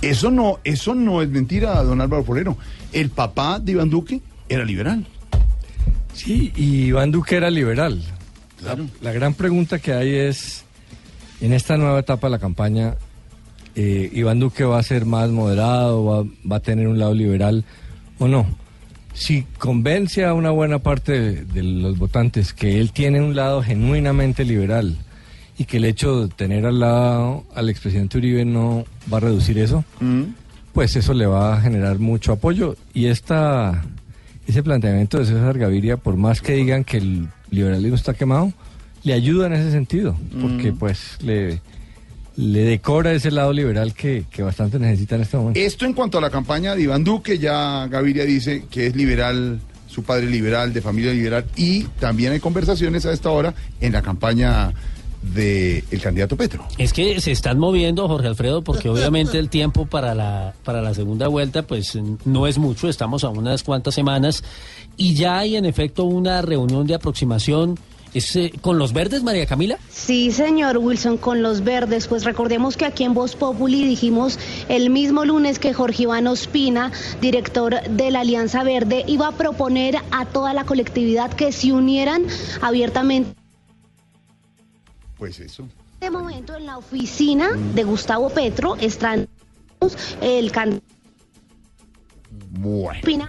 Eso 0.00 0.30
no, 0.30 0.58
eso 0.64 0.94
no 0.94 1.22
es 1.22 1.28
mentira, 1.28 1.82
don 1.82 2.00
Álvaro 2.00 2.24
Forero. 2.24 2.56
El 2.92 3.10
papá 3.10 3.58
de 3.60 3.72
Iván 3.72 3.90
Duque 3.90 4.20
era 4.48 4.64
liberal. 4.64 5.06
Sí, 6.12 6.52
y 6.56 6.86
Iván 6.86 7.10
Duque 7.10 7.36
era 7.36 7.50
liberal. 7.50 8.02
La, 8.62 8.76
la 9.00 9.12
gran 9.12 9.34
pregunta 9.34 9.78
que 9.78 9.92
hay 9.92 10.14
es, 10.14 10.64
en 11.40 11.52
esta 11.52 11.76
nueva 11.76 12.00
etapa 12.00 12.26
de 12.26 12.32
la 12.32 12.38
campaña, 12.38 12.96
eh, 13.74 14.10
¿Iván 14.12 14.40
Duque 14.40 14.64
va 14.64 14.78
a 14.78 14.82
ser 14.82 15.06
más 15.06 15.30
moderado, 15.30 16.04
va, 16.04 16.24
va 16.50 16.56
a 16.56 16.60
tener 16.60 16.88
un 16.88 16.98
lado 16.98 17.14
liberal 17.14 17.64
o 18.18 18.28
no? 18.28 18.46
Si 19.14 19.44
convence 19.58 20.24
a 20.24 20.34
una 20.34 20.50
buena 20.50 20.80
parte 20.80 21.12
de, 21.12 21.44
de 21.44 21.62
los 21.62 21.98
votantes 21.98 22.52
que 22.52 22.80
él 22.80 22.92
tiene 22.92 23.20
un 23.20 23.34
lado 23.36 23.62
genuinamente 23.62 24.44
liberal 24.44 24.96
y 25.62 25.64
que 25.64 25.76
el 25.76 25.84
hecho 25.84 26.22
de 26.26 26.28
tener 26.34 26.66
al 26.66 26.80
lado 26.80 27.44
al 27.54 27.68
expresidente 27.68 28.18
Uribe 28.18 28.44
no 28.44 28.84
va 29.12 29.18
a 29.18 29.20
reducir 29.20 29.58
eso, 29.58 29.84
pues 30.72 30.96
eso 30.96 31.14
le 31.14 31.26
va 31.26 31.54
a 31.56 31.60
generar 31.60 31.98
mucho 32.00 32.32
apoyo. 32.32 32.76
Y 32.92 33.06
esta, 33.06 33.82
ese 34.46 34.62
planteamiento 34.62 35.18
de 35.18 35.26
César 35.26 35.56
Gaviria, 35.58 35.96
por 35.96 36.16
más 36.16 36.40
que 36.40 36.54
digan 36.54 36.82
que 36.82 36.96
el 36.98 37.28
liberalismo 37.50 37.94
está 37.94 38.14
quemado, 38.14 38.52
le 39.04 39.12
ayuda 39.12 39.46
en 39.46 39.52
ese 39.54 39.70
sentido, 39.70 40.16
porque 40.40 40.72
Mm. 40.72 40.76
pues 40.78 41.16
le 41.22 41.60
le 42.34 42.60
decora 42.64 43.12
ese 43.12 43.30
lado 43.30 43.52
liberal 43.52 43.92
que, 43.92 44.24
que 44.30 44.42
bastante 44.42 44.78
necesita 44.78 45.16
en 45.16 45.20
este 45.20 45.36
momento. 45.36 45.60
Esto 45.60 45.84
en 45.84 45.92
cuanto 45.92 46.16
a 46.16 46.20
la 46.22 46.30
campaña 46.30 46.74
de 46.74 46.82
Iván 46.82 47.04
Duque, 47.04 47.38
ya 47.38 47.86
Gaviria 47.88 48.24
dice 48.24 48.64
que 48.70 48.86
es 48.86 48.96
liberal, 48.96 49.60
su 49.86 50.02
padre 50.02 50.26
liberal, 50.30 50.72
de 50.72 50.80
familia 50.80 51.12
liberal, 51.12 51.44
y 51.56 51.82
también 52.00 52.32
hay 52.32 52.40
conversaciones 52.40 53.04
a 53.04 53.12
esta 53.12 53.28
hora 53.28 53.52
en 53.82 53.92
la 53.92 54.00
campaña 54.00 54.72
del 55.22 56.00
candidato 56.02 56.36
Petro. 56.36 56.66
Es 56.78 56.92
que 56.92 57.20
se 57.20 57.30
están 57.30 57.58
moviendo, 57.58 58.08
Jorge 58.08 58.28
Alfredo, 58.28 58.62
porque 58.62 58.88
obviamente 58.88 59.38
el 59.38 59.48
tiempo 59.48 59.86
para 59.86 60.14
la, 60.14 60.54
para 60.64 60.82
la 60.82 60.94
segunda 60.94 61.28
vuelta 61.28 61.62
pues 61.62 61.98
no 62.24 62.46
es 62.46 62.58
mucho, 62.58 62.88
estamos 62.88 63.24
a 63.24 63.28
unas 63.28 63.62
cuantas 63.62 63.94
semanas 63.94 64.42
y 64.96 65.14
ya 65.14 65.38
hay 65.38 65.56
en 65.56 65.64
efecto 65.64 66.04
una 66.04 66.42
reunión 66.42 66.86
de 66.86 66.94
aproximación. 66.94 67.78
¿Es 68.14 68.36
eh, 68.36 68.52
con 68.60 68.76
los 68.78 68.92
verdes, 68.92 69.22
María 69.22 69.46
Camila? 69.46 69.78
Sí, 69.88 70.32
señor 70.32 70.76
Wilson, 70.76 71.16
con 71.16 71.42
los 71.42 71.64
verdes. 71.64 72.08
Pues 72.08 72.24
recordemos 72.24 72.76
que 72.76 72.84
aquí 72.84 73.04
en 73.04 73.14
Voz 73.14 73.36
Populi 73.36 73.86
dijimos 73.86 74.38
el 74.68 74.90
mismo 74.90 75.24
lunes 75.24 75.58
que 75.58 75.72
Jorge 75.72 76.02
Iván 76.02 76.26
Ospina, 76.26 76.92
director 77.22 77.80
de 77.88 78.10
la 78.10 78.20
Alianza 78.20 78.64
Verde, 78.64 79.04
iba 79.06 79.28
a 79.28 79.32
proponer 79.32 79.96
a 80.10 80.26
toda 80.26 80.52
la 80.52 80.64
colectividad 80.64 81.32
que 81.32 81.52
se 81.52 81.72
unieran 81.72 82.26
abiertamente. 82.60 83.41
Pues 85.22 85.38
eso. 85.38 85.62
En 85.62 85.68
este 86.00 86.10
momento 86.10 86.56
en 86.56 86.66
la 86.66 86.78
oficina 86.78 87.52
de 87.52 87.84
Gustavo 87.84 88.28
Petro 88.28 88.74
están 88.74 89.28
el 90.20 90.50
candidato 90.50 90.84
Bueno. 92.50 93.28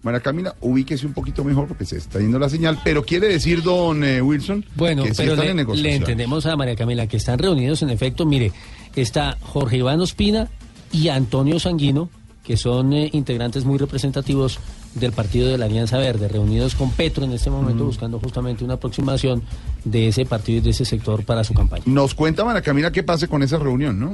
María 0.00 0.20
Camila, 0.20 0.54
ubíquese 0.62 1.06
un 1.06 1.12
poquito 1.12 1.44
mejor 1.44 1.68
porque 1.68 1.84
se 1.84 1.98
está 1.98 2.20
yendo 2.20 2.38
la 2.38 2.48
señal, 2.48 2.80
pero 2.82 3.04
quiere 3.04 3.28
decir, 3.28 3.62
don 3.62 4.02
eh, 4.02 4.22
Wilson, 4.22 4.64
Bueno, 4.76 5.02
que 5.02 5.10
sí 5.10 5.16
pero 5.18 5.34
están 5.34 5.56
le, 5.56 5.62
en 5.62 5.82
le 5.82 5.94
entendemos 5.94 6.46
a 6.46 6.56
María 6.56 6.74
Camila 6.74 7.06
que 7.06 7.18
están 7.18 7.38
reunidos 7.38 7.82
en 7.82 7.90
efecto. 7.90 8.24
Mire, 8.24 8.52
está 8.96 9.36
Jorge 9.42 9.76
Iván 9.76 10.00
Ospina 10.00 10.48
y 10.90 11.08
Antonio 11.08 11.60
Sanguino, 11.60 12.08
que 12.44 12.56
son 12.56 12.92
eh, 12.92 13.08
integrantes 13.12 13.64
muy 13.64 13.78
representativos 13.78 14.60
del 14.94 15.12
partido 15.12 15.48
de 15.48 15.58
la 15.58 15.64
Alianza 15.64 15.98
Verde, 15.98 16.28
reunidos 16.28 16.74
con 16.74 16.90
Petro 16.90 17.24
en 17.24 17.32
este 17.32 17.50
momento 17.50 17.84
buscando 17.84 18.20
justamente 18.20 18.62
una 18.64 18.74
aproximación 18.74 19.42
de 19.84 20.08
ese 20.08 20.24
partido 20.26 20.58
y 20.58 20.60
de 20.60 20.70
ese 20.70 20.84
sector 20.84 21.24
para 21.24 21.42
su 21.42 21.54
campaña. 21.54 21.82
Nos 21.86 22.14
cuenta 22.14 22.44
María 22.44 22.62
Camila 22.62 22.92
qué 22.92 23.02
pase 23.02 23.26
con 23.26 23.42
esa 23.42 23.58
reunión, 23.58 23.98
¿no? 23.98 24.12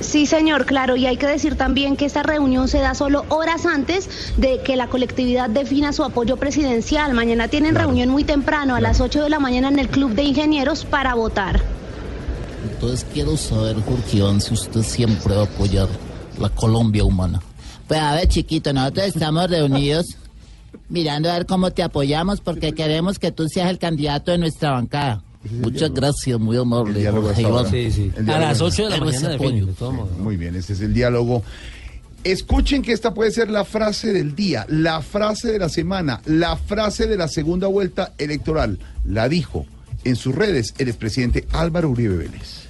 Sí, 0.00 0.26
señor, 0.26 0.64
claro, 0.64 0.96
y 0.96 1.06
hay 1.06 1.16
que 1.16 1.26
decir 1.26 1.56
también 1.56 1.96
que 1.96 2.06
esta 2.06 2.22
reunión 2.22 2.68
se 2.68 2.78
da 2.78 2.94
solo 2.94 3.24
horas 3.28 3.66
antes 3.66 4.32
de 4.36 4.62
que 4.62 4.76
la 4.76 4.86
colectividad 4.86 5.50
defina 5.50 5.92
su 5.92 6.04
apoyo 6.04 6.36
presidencial. 6.36 7.12
Mañana 7.14 7.48
tienen 7.48 7.74
reunión 7.74 8.08
muy 8.08 8.24
temprano, 8.24 8.76
a 8.76 8.80
las 8.80 9.00
8 9.00 9.22
de 9.22 9.28
la 9.28 9.38
mañana 9.38 9.68
en 9.68 9.78
el 9.78 9.88
Club 9.88 10.12
de 10.14 10.22
Ingenieros 10.22 10.84
para 10.84 11.14
votar. 11.14 11.77
Entonces 12.72 13.06
quiero 13.12 13.36
saber, 13.36 13.76
Jorge 13.82 14.18
Iván, 14.18 14.40
si 14.40 14.54
usted 14.54 14.82
siempre 14.82 15.34
va 15.34 15.42
a 15.42 15.44
apoyar 15.44 15.88
la 16.38 16.48
Colombia 16.50 17.04
humana. 17.04 17.40
Pues 17.86 18.00
a 18.00 18.14
ver, 18.14 18.28
chiquito, 18.28 18.72
nosotros 18.72 19.06
estamos 19.06 19.50
reunidos 19.50 20.16
mirando 20.88 21.30
a 21.30 21.34
ver 21.34 21.46
cómo 21.46 21.70
te 21.70 21.82
apoyamos 21.82 22.40
porque 22.40 22.72
queremos 22.72 23.18
que 23.18 23.32
tú 23.32 23.48
seas 23.48 23.70
el 23.70 23.78
candidato 23.78 24.30
de 24.30 24.38
nuestra 24.38 24.72
bancada. 24.72 25.22
Muchas 25.50 25.92
gracias, 25.92 26.38
muy 26.38 26.56
amable. 26.56 27.06
hasta 27.08 27.40
Iván. 27.40 27.52
ahora. 27.52 27.70
El 27.70 28.24
diálogo 28.26 28.66
hasta 28.66 28.82
ahora. 28.82 28.98
Queremos 28.98 29.24
apoyo. 29.24 30.08
Muy 30.18 30.36
bien, 30.36 30.56
ese 30.56 30.74
es 30.74 30.80
el 30.80 30.92
diálogo. 30.92 31.42
Escuchen 32.24 32.82
que 32.82 32.92
esta 32.92 33.14
puede 33.14 33.30
ser 33.30 33.48
la 33.48 33.64
frase 33.64 34.12
del 34.12 34.34
día, 34.34 34.66
la 34.68 35.00
frase 35.00 35.52
de 35.52 35.58
la 35.60 35.68
semana, 35.68 36.20
la 36.26 36.56
frase 36.56 37.06
de 37.06 37.16
la 37.16 37.28
segunda 37.28 37.68
vuelta 37.68 38.12
electoral. 38.18 38.78
La 39.04 39.28
dijo 39.28 39.66
en 40.08 40.16
sus 40.16 40.34
redes 40.34 40.74
el 40.78 40.88
expresidente 40.88 41.46
Álvaro 41.52 41.90
Uribe 41.90 42.16
Vélez. 42.16 42.66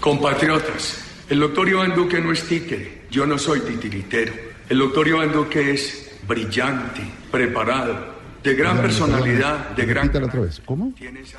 Compatriotas, 0.00 0.98
el 1.28 1.40
doctor 1.40 1.68
Iván 1.68 1.94
Duque 1.94 2.20
no 2.20 2.32
es 2.32 2.44
títere, 2.44 3.02
yo 3.10 3.26
no 3.26 3.38
soy 3.38 3.60
titiritero. 3.60 4.32
El 4.68 4.78
doctor 4.78 5.08
Iván 5.08 5.32
Duque 5.32 5.72
es 5.72 6.10
brillante, 6.28 7.00
preparado, 7.30 8.14
de 8.42 8.54
gran 8.54 8.80
personalidad, 8.80 9.70
de 9.70 9.86
gran... 9.86 10.08
Otra 10.08 10.40
vez. 10.40 10.60
¿Cómo? 10.64 10.92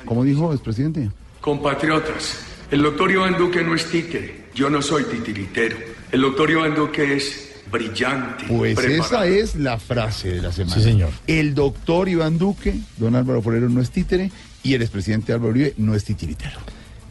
¿Cómo 0.04 0.24
dijo 0.24 0.50
el 0.50 0.56
expresidente? 0.56 1.10
Compatriotas, 1.40 2.40
el 2.70 2.82
doctor 2.82 3.10
Iván 3.10 3.38
Duque 3.38 3.62
no 3.62 3.74
es 3.74 3.86
títere, 3.86 4.46
yo 4.54 4.68
no 4.68 4.82
soy 4.82 5.04
titiritero. 5.04 5.76
El 6.12 6.20
doctor 6.22 6.50
Iván 6.50 6.74
Duque 6.74 7.16
es 7.16 7.44
brillante, 7.70 8.44
Pues 8.48 8.74
preparado. 8.74 9.24
esa 9.24 9.26
es 9.26 9.54
la 9.56 9.78
frase 9.78 10.30
de 10.32 10.42
la 10.42 10.52
semana. 10.52 10.74
Sí, 10.74 10.82
señor. 10.82 11.10
El 11.26 11.54
doctor 11.54 12.08
Iván 12.08 12.38
Duque, 12.38 12.74
don 12.96 13.14
Álvaro 13.14 13.40
Forero 13.42 13.68
no 13.68 13.80
es 13.80 13.90
títere 13.90 14.30
y 14.62 14.74
el 14.74 14.82
expresidente 14.82 15.32
Álvaro 15.32 15.50
Uribe 15.50 15.74
no 15.78 15.94
es 15.94 16.04
titiritero. 16.04 16.58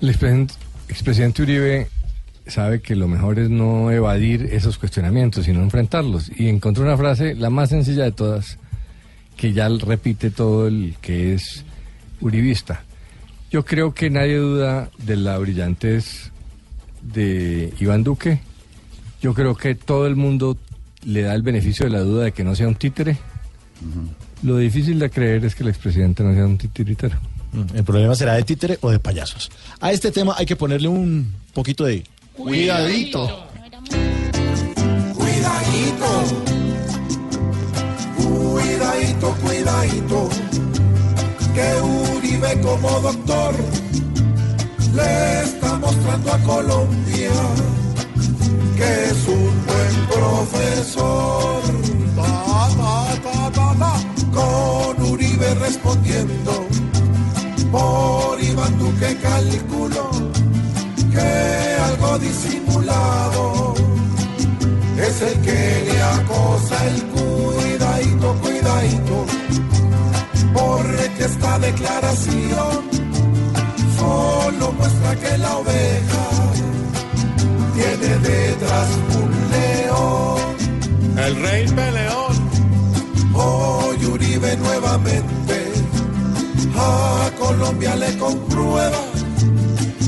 El 0.02 0.10
expresidente, 0.10 1.42
Uribe 1.42 1.88
sabe 2.46 2.82
que 2.82 2.96
lo 2.96 3.08
mejor 3.08 3.40
es 3.40 3.50
no 3.50 3.92
evadir 3.92 4.50
esos 4.52 4.78
cuestionamientos, 4.78 5.46
sino 5.46 5.62
enfrentarlos. 5.62 6.32
Y 6.38 6.48
encontró 6.48 6.84
una 6.84 6.98
frase, 6.98 7.36
la 7.36 7.50
más 7.50 7.70
sencilla 7.70 8.04
de 8.04 8.12
todas, 8.12 8.58
que 9.36 9.54
ya 9.54 9.70
repite 9.70 10.30
todo 10.30 10.68
el 10.68 10.96
que 11.02 11.34
es 11.34 11.66
uribista. 12.22 12.84
Yo 13.50 13.66
creo 13.66 13.94
que 13.94 14.10
nadie 14.10 14.38
duda 14.38 14.90
de 14.98 15.16
la 15.16 15.38
brillantez 15.38 16.32
de 17.02 17.74
Iván 17.80 18.04
Duque. 18.04 18.40
Yo 19.22 19.34
creo 19.34 19.56
que 19.56 19.76
todo 19.76 20.06
el 20.06 20.16
mundo 20.16 20.58
le 21.06 21.22
da 21.22 21.34
el 21.34 21.42
beneficio 21.42 21.86
de 21.86 21.92
la 21.92 22.02
duda 22.02 22.26
de 22.26 22.32
que 22.34 22.44
no 22.44 22.56
sea 22.56 22.68
un 22.68 22.76
títere. 22.76 23.18
Lo 24.44 24.58
difícil 24.58 25.00
de 25.00 25.10
creer 25.10 25.46
es 25.46 25.56
que 25.56 25.64
el 25.64 25.70
expresidente 25.70 26.24
no 26.24 26.34
sea 26.34 26.46
un 26.46 26.58
titiritero. 26.58 27.18
El 27.74 27.84
problema 27.84 28.16
será 28.16 28.34
de 28.34 28.44
títere 28.44 28.78
o 28.82 28.90
de 28.90 29.00
payasos. 29.00 29.50
A 29.80 29.92
este 29.92 30.12
tema 30.12 30.36
hay 30.38 30.46
que 30.46 30.56
ponerle 30.56 30.88
un 30.88 31.34
poquito 31.54 31.86
de 31.86 32.04
cuidadito. 32.34 33.48
Cuidadito, 35.16 36.08
cuidadito, 38.18 39.36
cuidadito, 39.44 40.30
que 41.54 41.82
Uribe 41.82 42.62
como 42.62 42.90
doctor 43.02 43.56
le 44.94 45.42
está 45.42 45.78
mostrando 45.78 46.34
a 46.34 46.38
Colombia 46.40 47.32
que 48.78 49.06
es 49.06 49.28
un 49.28 49.66
buen 49.66 49.96
profesor. 50.08 51.62
Con 54.34 55.02
Uribe 55.12 55.56
respondiendo, 55.56 56.68
por 57.72 58.42
Iván 58.42 58.78
Duque 58.78 59.18
calculó 59.22 60.10
que 61.12 61.78
algo 61.90 62.20
disimulado 62.20 63.74
es 64.98 65.22
el 65.22 65.42
que 65.42 65.84
le 65.88 66.02
acosa 66.02 66.86
el 66.88 67.04
cuidadito, 67.06 68.36
cuidadito, 68.42 69.26
porque 70.54 71.24
esta 71.24 71.60
declaración 71.60 72.98
solo 73.98 74.72
muestra 74.74 75.16
que 75.16 75.38
la 75.38 75.58
oveja 75.58 76.28
tiene 77.76 78.18
detrás 78.20 78.90
un 79.16 79.32
león. 79.52 80.40
El 81.18 81.36
rey 81.42 81.68
peleón. 81.68 82.48
Hoy 83.34 84.06
Uribe 84.06 84.58
nuevamente 84.58 85.67
a 86.78 87.32
Colombia 87.40 87.96
le 87.96 88.18
comprueba 88.18 89.02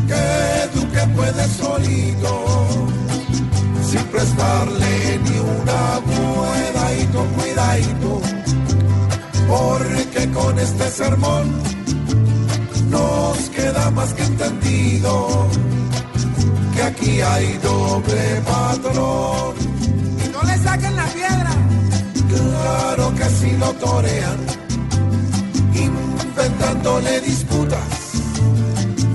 que 0.07 0.79
Duque 0.79 1.07
puede 1.15 1.47
solito 1.47 2.67
sin 3.89 4.03
prestarle 4.05 5.19
ni 5.23 5.39
una 5.39 5.99
cuidadito, 6.09 7.25
cuidadito, 7.37 8.21
porque 9.47 10.31
con 10.31 10.59
este 10.59 10.89
sermón 10.89 11.45
nos 12.89 13.37
queda 13.49 13.89
más 13.91 14.13
que 14.13 14.23
entendido 14.23 15.47
que 16.75 16.83
aquí 16.83 17.21
hay 17.21 17.57
doble 17.63 18.41
patrón. 18.45 19.55
Y 20.23 20.29
no 20.29 20.43
le 20.43 20.57
saquen 20.57 20.95
la 20.95 21.05
piedra. 21.07 21.51
Claro 22.29 23.15
que 23.15 23.25
sí 23.25 23.51
lo 23.59 23.73
torean, 23.73 24.39
inventándole 26.59 27.21
disputas. 27.21 27.79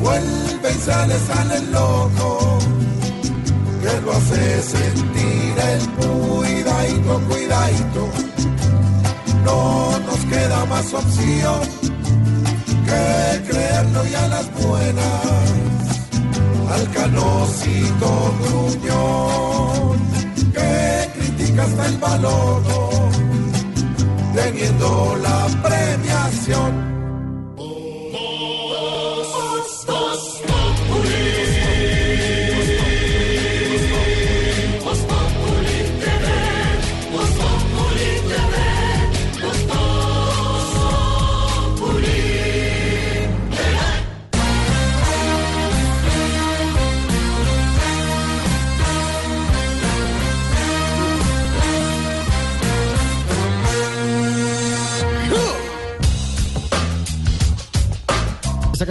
Vuelve 0.01 0.71
y 0.71 0.81
sale, 0.81 1.15
sale 1.19 1.57
el 1.57 1.73
loco 1.73 2.59
que 3.83 4.01
lo 4.01 4.13
hace 4.13 4.63
sentir 4.63 5.55
el 5.73 5.89
cuidadito, 5.91 7.21
cuidadito. 7.29 8.09
No 9.45 9.99
nos 10.07 10.19
queda 10.27 10.65
más 10.67 10.93
opción 10.95 11.61
que 12.87 13.43
creerlo 13.51 14.07
y 14.07 14.15
a 14.15 14.29
las 14.29 14.53
buenas. 14.63 15.25
Al 16.73 16.91
canosito 16.91 18.35
gruñón 18.41 19.99
que 20.53 21.11
critica 21.15 21.65
hasta 21.65 21.87
el 21.87 21.99
baloto, 21.99 22.91
teniendo 24.35 25.17
la 25.23 25.47
premiación. 25.63 26.84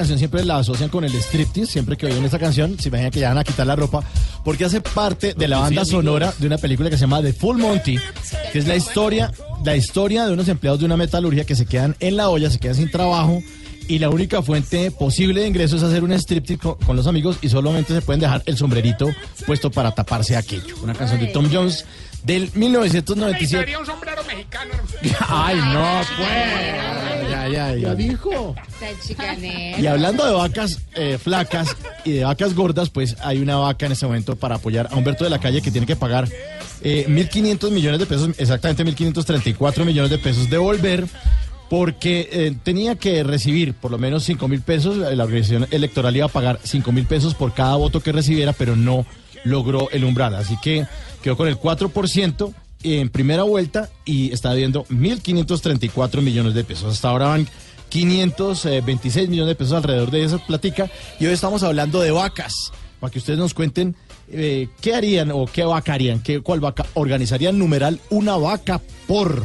Canción 0.03 0.19
siempre 0.19 0.43
la 0.45 0.57
asocian 0.57 0.89
con 0.89 1.03
el 1.03 1.13
striptease, 1.15 1.71
siempre 1.71 1.97
que 1.97 2.05
oyen 2.05 2.23
esta 2.23 2.37
canción, 2.39 2.77
se 2.79 2.89
imaginan 2.89 3.11
que 3.11 3.19
ya 3.19 3.29
van 3.29 3.37
a 3.39 3.43
quitar 3.43 3.65
la 3.65 3.75
ropa, 3.75 4.03
porque 4.43 4.65
hace 4.65 4.81
parte 4.81 5.33
de 5.33 5.47
la 5.47 5.59
banda 5.59 5.81
sonora 5.85 6.33
de 6.37 6.47
una 6.47 6.57
película 6.57 6.89
que 6.89 6.97
se 6.97 7.01
llama 7.01 7.21
The 7.21 7.33
Full 7.33 7.57
Monty, 7.57 7.97
que 8.51 8.59
es 8.59 8.67
la 8.67 8.75
historia, 8.75 9.31
la 9.63 9.75
historia 9.75 10.25
de 10.25 10.33
unos 10.33 10.47
empleados 10.47 10.79
de 10.79 10.85
una 10.85 10.97
metalurgia 10.97 11.45
que 11.45 11.55
se 11.55 11.65
quedan 11.65 11.95
en 11.99 12.17
la 12.17 12.29
olla, 12.29 12.49
se 12.49 12.59
quedan 12.59 12.75
sin 12.75 12.91
trabajo, 12.91 13.41
y 13.87 13.99
la 13.99 14.09
única 14.09 14.41
fuente 14.41 14.91
posible 14.91 15.41
de 15.41 15.47
ingresos 15.47 15.81
es 15.81 15.89
hacer 15.89 16.03
un 16.03 16.13
striptease 16.13 16.57
co- 16.61 16.77
con, 16.85 16.95
los 16.95 17.05
amigos 17.07 17.37
y 17.41 17.49
solamente 17.49 17.93
se 17.93 18.01
pueden 18.01 18.19
dejar 18.21 18.41
el 18.45 18.55
sombrerito 18.57 19.09
puesto 19.45 19.71
para 19.71 19.91
taparse 19.93 20.37
aquello. 20.37 20.75
Una 20.83 20.93
canción 20.93 21.19
de 21.19 21.27
Tom 21.27 21.49
Jones 21.51 21.83
del 22.23 22.49
1997. 22.53 23.31
Necesitaría 23.31 23.79
un 23.79 23.85
sombrero 23.85 24.23
mexicano. 24.23 24.73
Ay, 25.27 25.57
no, 25.73 26.01
pues. 26.17 27.29
Ya, 27.29 27.47
ya, 27.47 27.75
ya. 27.75 27.95
dijo? 27.95 28.55
Y 29.77 29.85
hablando 29.85 30.25
de 30.25 30.33
vacas 30.33 30.79
eh, 30.95 31.17
flacas 31.21 31.75
y 32.05 32.13
de 32.13 32.23
vacas 32.23 32.53
gordas, 32.53 32.89
pues 32.89 33.17
hay 33.21 33.39
una 33.39 33.57
vaca 33.57 33.85
en 33.85 33.91
este 33.91 34.05
momento 34.05 34.35
para 34.35 34.55
apoyar 34.55 34.87
a 34.91 34.95
Humberto 34.95 35.23
de 35.23 35.29
la 35.29 35.39
Calle 35.39 35.61
que 35.61 35.71
tiene 35.71 35.87
que 35.87 35.95
pagar 35.95 36.27
eh, 36.81 37.05
1.500 37.07 37.71
millones 37.71 37.99
de 37.99 38.05
pesos, 38.05 38.29
exactamente 38.37 38.85
1.534 38.85 39.85
millones 39.85 40.11
de 40.11 40.17
pesos 40.17 40.49
de 40.49 40.57
volver 40.57 41.05
porque 41.69 42.29
eh, 42.31 42.55
tenía 42.63 42.95
que 42.95 43.23
recibir 43.23 43.73
por 43.73 43.89
lo 43.89 43.97
menos 43.97 44.23
5 44.25 44.47
mil 44.47 44.61
pesos, 44.61 44.97
la 44.97 45.23
organización 45.23 45.67
electoral 45.71 46.15
iba 46.15 46.25
a 46.25 46.29
pagar 46.29 46.59
5 46.61 46.91
mil 46.91 47.05
pesos 47.05 47.33
por 47.33 47.53
cada 47.53 47.75
voto 47.77 47.99
que 48.01 48.11
recibiera, 48.11 48.53
pero 48.53 48.75
no 48.75 49.05
logró 49.43 49.89
el 49.91 50.03
umbral, 50.03 50.35
así 50.35 50.55
que 50.61 50.85
quedó 51.21 51.37
con 51.37 51.47
el 51.47 51.57
4% 51.59 52.53
en 52.83 53.09
primera 53.09 53.43
vuelta 53.43 53.89
y 54.05 54.31
está 54.33 54.51
debiendo 54.51 54.85
1.534 54.85 56.21
millones 56.21 56.53
de 56.53 56.63
pesos. 56.63 56.93
Hasta 56.93 57.09
ahora 57.09 57.27
van 57.27 57.47
526 57.89 59.29
millones 59.29 59.49
de 59.49 59.55
pesos 59.55 59.73
alrededor 59.73 60.11
de 60.11 60.23
esa 60.23 60.37
platica 60.39 60.89
y 61.19 61.25
hoy 61.25 61.33
estamos 61.33 61.63
hablando 61.63 62.01
de 62.01 62.11
vacas, 62.11 62.71
para 62.99 63.11
que 63.11 63.19
ustedes 63.19 63.39
nos 63.39 63.53
cuenten 63.53 63.95
eh, 64.31 64.67
qué 64.81 64.95
harían 64.95 65.31
o 65.31 65.45
qué 65.45 65.63
vaca 65.63 65.93
harían, 65.93 66.19
qué, 66.21 66.41
cuál 66.41 66.59
vaca 66.59 66.85
organizarían 66.95 67.57
numeral 67.57 67.99
una 68.09 68.35
vaca 68.37 68.81
por... 69.07 69.43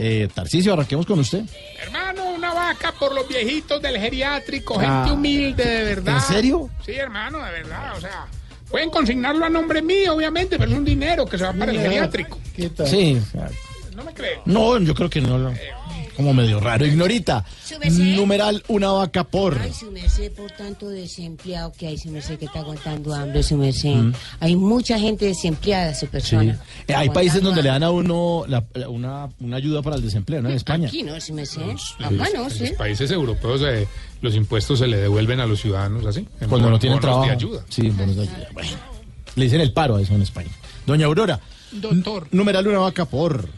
Eh, 0.00 0.28
Tarcisio, 0.32 0.74
arranquemos 0.74 1.06
con 1.06 1.18
usted. 1.18 1.42
Hermano, 1.82 2.30
una 2.30 2.54
vaca 2.54 2.92
por 2.92 3.12
los 3.12 3.26
viejitos 3.26 3.82
del 3.82 3.98
geriátrico, 3.98 4.74
gente 4.74 4.86
Ah. 5.10 5.12
humilde, 5.12 5.64
de 5.64 5.82
verdad. 5.82 6.14
¿En 6.14 6.20
serio? 6.22 6.70
Sí, 6.86 6.92
hermano, 6.92 7.38
de 7.44 7.50
verdad, 7.50 7.96
o 7.96 8.00
sea, 8.00 8.26
pueden 8.70 8.90
consignarlo 8.90 9.44
a 9.44 9.48
nombre 9.48 9.82
mío, 9.82 10.14
obviamente, 10.14 10.58
pero 10.58 10.70
es 10.72 10.76
un 10.78 10.84
dinero 10.84 11.24
que 11.26 11.38
se 11.38 11.44
va 11.44 11.52
para 11.52 11.72
el 11.72 11.78
geriátrico. 11.80 12.38
Sí. 12.86 13.18
¿No 13.94 14.04
me 14.04 14.12
cree? 14.14 14.38
No, 14.44 14.78
yo 14.78 14.94
creo 14.94 15.10
que 15.10 15.20
no. 15.20 15.38
no. 15.38 15.52
Como 16.16 16.34
medio 16.34 16.58
raro. 16.58 16.84
Ignorita. 16.84 17.44
Numeral 17.90 18.62
una 18.68 18.90
vaca 18.90 19.22
por. 19.22 19.56
Ay, 19.56 19.72
su 19.72 19.90
merced, 19.92 20.32
por 20.32 20.50
tanto 20.50 20.88
desempleado 20.88 21.72
que 21.72 21.86
hay, 21.86 21.96
su 21.98 22.10
merced, 22.10 22.38
que 22.38 22.46
está 22.46 22.58
aguantando 22.58 23.14
hambre, 23.14 23.40
su 23.44 23.56
merced. 23.56 23.94
Mm. 23.94 24.12
Hay 24.40 24.56
mucha 24.56 24.98
gente 24.98 25.26
desempleada, 25.26 25.94
su 25.94 26.06
Sí. 26.06 26.10
persona. 26.10 26.58
Eh, 26.88 26.94
hay 26.94 27.08
países 27.10 27.40
donde 27.40 27.62
le 27.62 27.68
dan 27.68 27.84
a 27.84 27.90
uno 27.92 28.44
la- 28.48 28.64
la- 28.74 28.88
una, 28.88 29.28
una 29.38 29.56
ayuda 29.56 29.80
para 29.80 29.94
el 29.94 30.02
desempleo, 30.02 30.42
¿no? 30.42 30.48
En 30.48 30.56
España. 30.56 30.88
Aquí 30.88 31.04
no, 31.04 31.20
su 31.20 31.34
merced. 31.34 31.62
Acá 32.00 32.10
no, 32.34 32.44
los- 32.44 32.52
en 32.54 32.58
sí. 32.58 32.66
los 32.70 32.72
países 32.78 33.10
europeos 33.12 33.62
eh, 33.64 33.86
los 34.20 34.34
impuestos 34.34 34.78
se 34.80 34.86
le 34.86 34.96
devuelven 34.96 35.40
a 35.40 35.46
los 35.46 35.60
ciudadanos 35.60 36.04
así. 36.06 36.26
en 36.40 36.48
Cuando 36.48 36.70
no 36.70 36.78
tienen 36.78 36.98
bonos 36.98 37.02
trabajo. 37.10 37.26
de 37.26 37.30
ayuda. 37.32 37.64
Sí, 37.68 37.90
bonos 37.90 38.16
de 38.16 38.22
ayuda. 38.22 38.48
Bueno. 38.52 38.70
Le 39.36 39.44
dicen 39.44 39.60
el 39.60 39.72
paro 39.72 39.96
a 39.96 40.02
eso 40.02 40.14
en 40.14 40.22
España. 40.22 40.50
Doña 40.86 41.06
Aurora. 41.06 41.40
Doctor. 41.72 42.26
Numeral 42.32 42.66
una 42.66 42.78
vaca 42.78 43.04
por. 43.04 43.48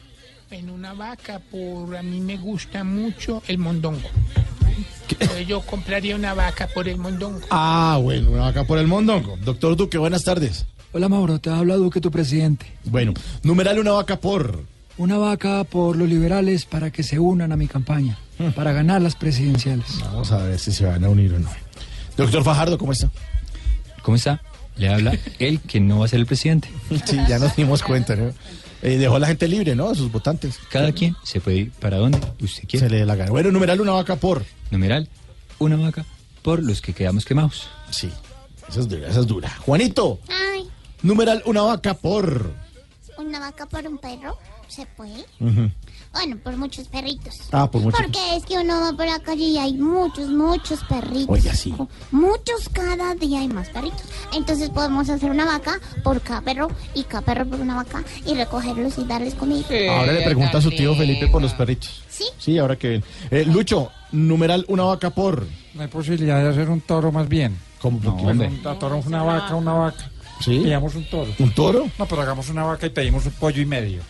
En 0.51 0.69
una 0.69 0.95
vaca, 0.95 1.41
por 1.51 1.97
a 1.97 2.03
mí 2.03 2.21
me 2.21 2.37
gusta 2.37 2.83
mucho 2.83 3.43
el 3.47 3.59
mondongo. 3.59 4.09
Yo 5.47 5.61
compraría 5.63 6.17
una 6.17 6.35
vaca 6.35 6.69
por 6.75 6.89
el 6.89 6.97
mondongo. 6.97 7.41
Ah, 7.51 7.99
bueno, 8.03 8.31
una 8.31 8.43
vaca 8.43 8.65
por 8.65 8.79
el 8.79 8.87
mondongo. 8.87 9.37
Doctor 9.45 9.77
Duque, 9.77 9.99
buenas 9.99 10.25
tardes. 10.25 10.67
Hola 10.93 11.09
Mauro, 11.09 11.39
te 11.39 11.51
habla 11.51 11.77
Duque, 11.77 12.01
tu 12.01 12.11
presidente. 12.11 12.67
Bueno, 12.85 13.15
numeral 13.43 13.79
una 13.79 13.93
vaca 13.93 14.17
por. 14.19 14.65
Una 14.99 15.19
vaca 15.19 15.65
por 15.65 15.97
los 15.97 16.09
liberales 16.09 16.65
para 16.67 16.91
que 16.91 17.03
se 17.03 17.19
unan 17.19 17.53
a 17.53 17.57
mi 17.57 17.69
campaña, 17.69 18.19
para 18.55 18.73
ganar 18.73 19.03
las 19.03 19.15
presidenciales. 19.17 19.87
Vamos 20.01 20.33
a 20.33 20.39
ver 20.39 20.59
si 20.59 20.73
se 20.73 20.85
van 20.87 21.05
a 21.05 21.09
unir 21.09 21.35
o 21.35 21.39
no. 21.39 21.49
Doctor 22.17 22.43
Fajardo, 22.45 22.79
¿cómo 22.79 22.93
está? 22.93 23.11
¿Cómo 24.03 24.17
está? 24.17 24.41
Le 24.77 24.89
habla 24.89 25.19
él 25.39 25.61
que 25.61 25.81
no 25.81 25.99
va 26.01 26.07
a 26.07 26.09
ser 26.09 26.21
el 26.21 26.27
presidente. 26.27 26.69
Sí, 27.05 27.19
ya 27.29 27.39
nos 27.39 27.55
dimos 27.57 27.83
cuenta, 27.83 28.17
¿no? 28.17 28.33
Eh, 28.83 28.97
dejó 28.97 29.17
a 29.17 29.19
la 29.19 29.27
gente 29.27 29.47
libre, 29.47 29.75
¿no? 29.77 29.91
A 29.91 29.95
sus 29.95 30.11
votantes. 30.11 30.59
Cada 30.71 30.93
quien 30.93 31.15
se 31.23 31.41
puede 31.41 31.57
ir 31.59 31.71
para 31.73 31.99
donde 31.99 32.19
usted 32.41 32.67
quiera. 32.67 32.87
Se 32.87 32.91
le 32.91 32.99
dé 33.01 33.07
la 33.07 33.15
gana. 33.15 33.31
Bueno, 33.31 33.51
numeral 33.53 33.81
una 33.81 33.93
vaca 33.93 34.17
por. 34.17 34.45
Numeral, 34.71 35.09
una 35.59 35.77
vaca 35.77 36.07
por 36.43 36.63
los 36.63 36.81
que 36.81 36.95
quedamos 36.95 37.27
quemados. 37.27 37.69
Sí, 37.91 38.11
esa 38.71 38.81
es 38.81 38.89
dura, 38.89 39.09
esa 39.09 39.21
es 39.21 39.27
dura. 39.27 39.51
Juanito, 39.67 40.19
Ay, 40.29 40.65
numeral 41.03 41.43
una 41.45 41.61
vaca 41.63 41.93
por. 41.93 42.55
una 43.19 43.39
vaca 43.39 43.67
por 43.67 43.87
un 43.87 43.99
perro, 43.99 44.39
¿se 44.69 44.87
puede? 44.87 45.27
Ujú. 45.41 45.71
Bueno, 46.13 46.37
por 46.43 46.57
muchos 46.57 46.89
perritos. 46.89 47.39
Ah, 47.53 47.71
por 47.71 47.83
muchos. 47.83 48.01
Porque 48.01 48.19
es 48.37 48.45
que 48.45 48.59
uno 48.59 48.81
va 48.81 48.93
por 48.93 49.07
la 49.07 49.21
calle 49.21 49.45
y 49.45 49.59
hay 49.59 49.75
muchos, 49.75 50.29
muchos 50.29 50.83
perritos. 50.85 51.29
Oiga, 51.29 51.55
sí. 51.55 51.73
Muchos 52.11 52.69
cada 52.73 53.15
día 53.15 53.41
hay 53.41 53.49
más 53.49 53.69
perritos. 53.69 54.03
Entonces 54.35 54.71
podemos 54.71 55.09
hacer 55.09 55.31
una 55.31 55.45
vaca 55.45 55.79
por 56.03 56.21
cada 56.21 56.41
perro 56.41 56.69
y 56.95 57.05
cada 57.05 57.23
perro 57.23 57.47
por 57.47 57.61
una 57.61 57.77
vaca 57.77 58.03
y 58.27 58.35
recogerlos 58.35 58.99
y 58.99 59.05
darles 59.05 59.35
comida. 59.35 59.67
Ahora 59.91 60.13
le 60.13 60.23
pregunta 60.23 60.59
a 60.59 60.61
su 60.61 60.71
tío 60.71 60.97
Felipe 60.97 61.29
por 61.29 61.43
los 61.43 61.55
perritos. 61.55 62.03
Sí. 62.09 62.25
Sí, 62.39 62.59
ahora 62.59 62.77
que 62.77 62.89
ven. 62.89 63.05
Eh, 63.31 63.45
Lucho, 63.45 63.91
numeral 64.11 64.65
una 64.69 64.85
vaca 64.85 65.11
por. 65.11 65.47
No 65.75 65.83
hay 65.83 65.89
posibilidad 65.89 66.43
de 66.43 66.49
hacer 66.51 66.69
un 66.71 66.81
toro 66.81 67.13
más 67.13 67.29
bien. 67.29 67.57
¿Cómo? 67.81 68.01
No, 68.03 68.15
un 68.15 68.63
toro 68.79 69.01
una 69.07 69.23
vaca, 69.23 69.55
una 69.55 69.73
vaca. 69.73 70.11
¿Sí? 70.41 70.59
Pillamos 70.61 70.95
un 70.95 71.05
toro. 71.05 71.33
¿Un 71.39 71.51
toro? 71.53 71.89
No, 71.99 72.07
pero 72.07 72.23
hagamos 72.23 72.49
una 72.49 72.65
vaca 72.65 72.87
y 72.87 72.91
pedimos 72.91 73.27
un 73.27 73.33
pollo 73.33 73.61
y 73.61 73.67
medio. 73.67 74.01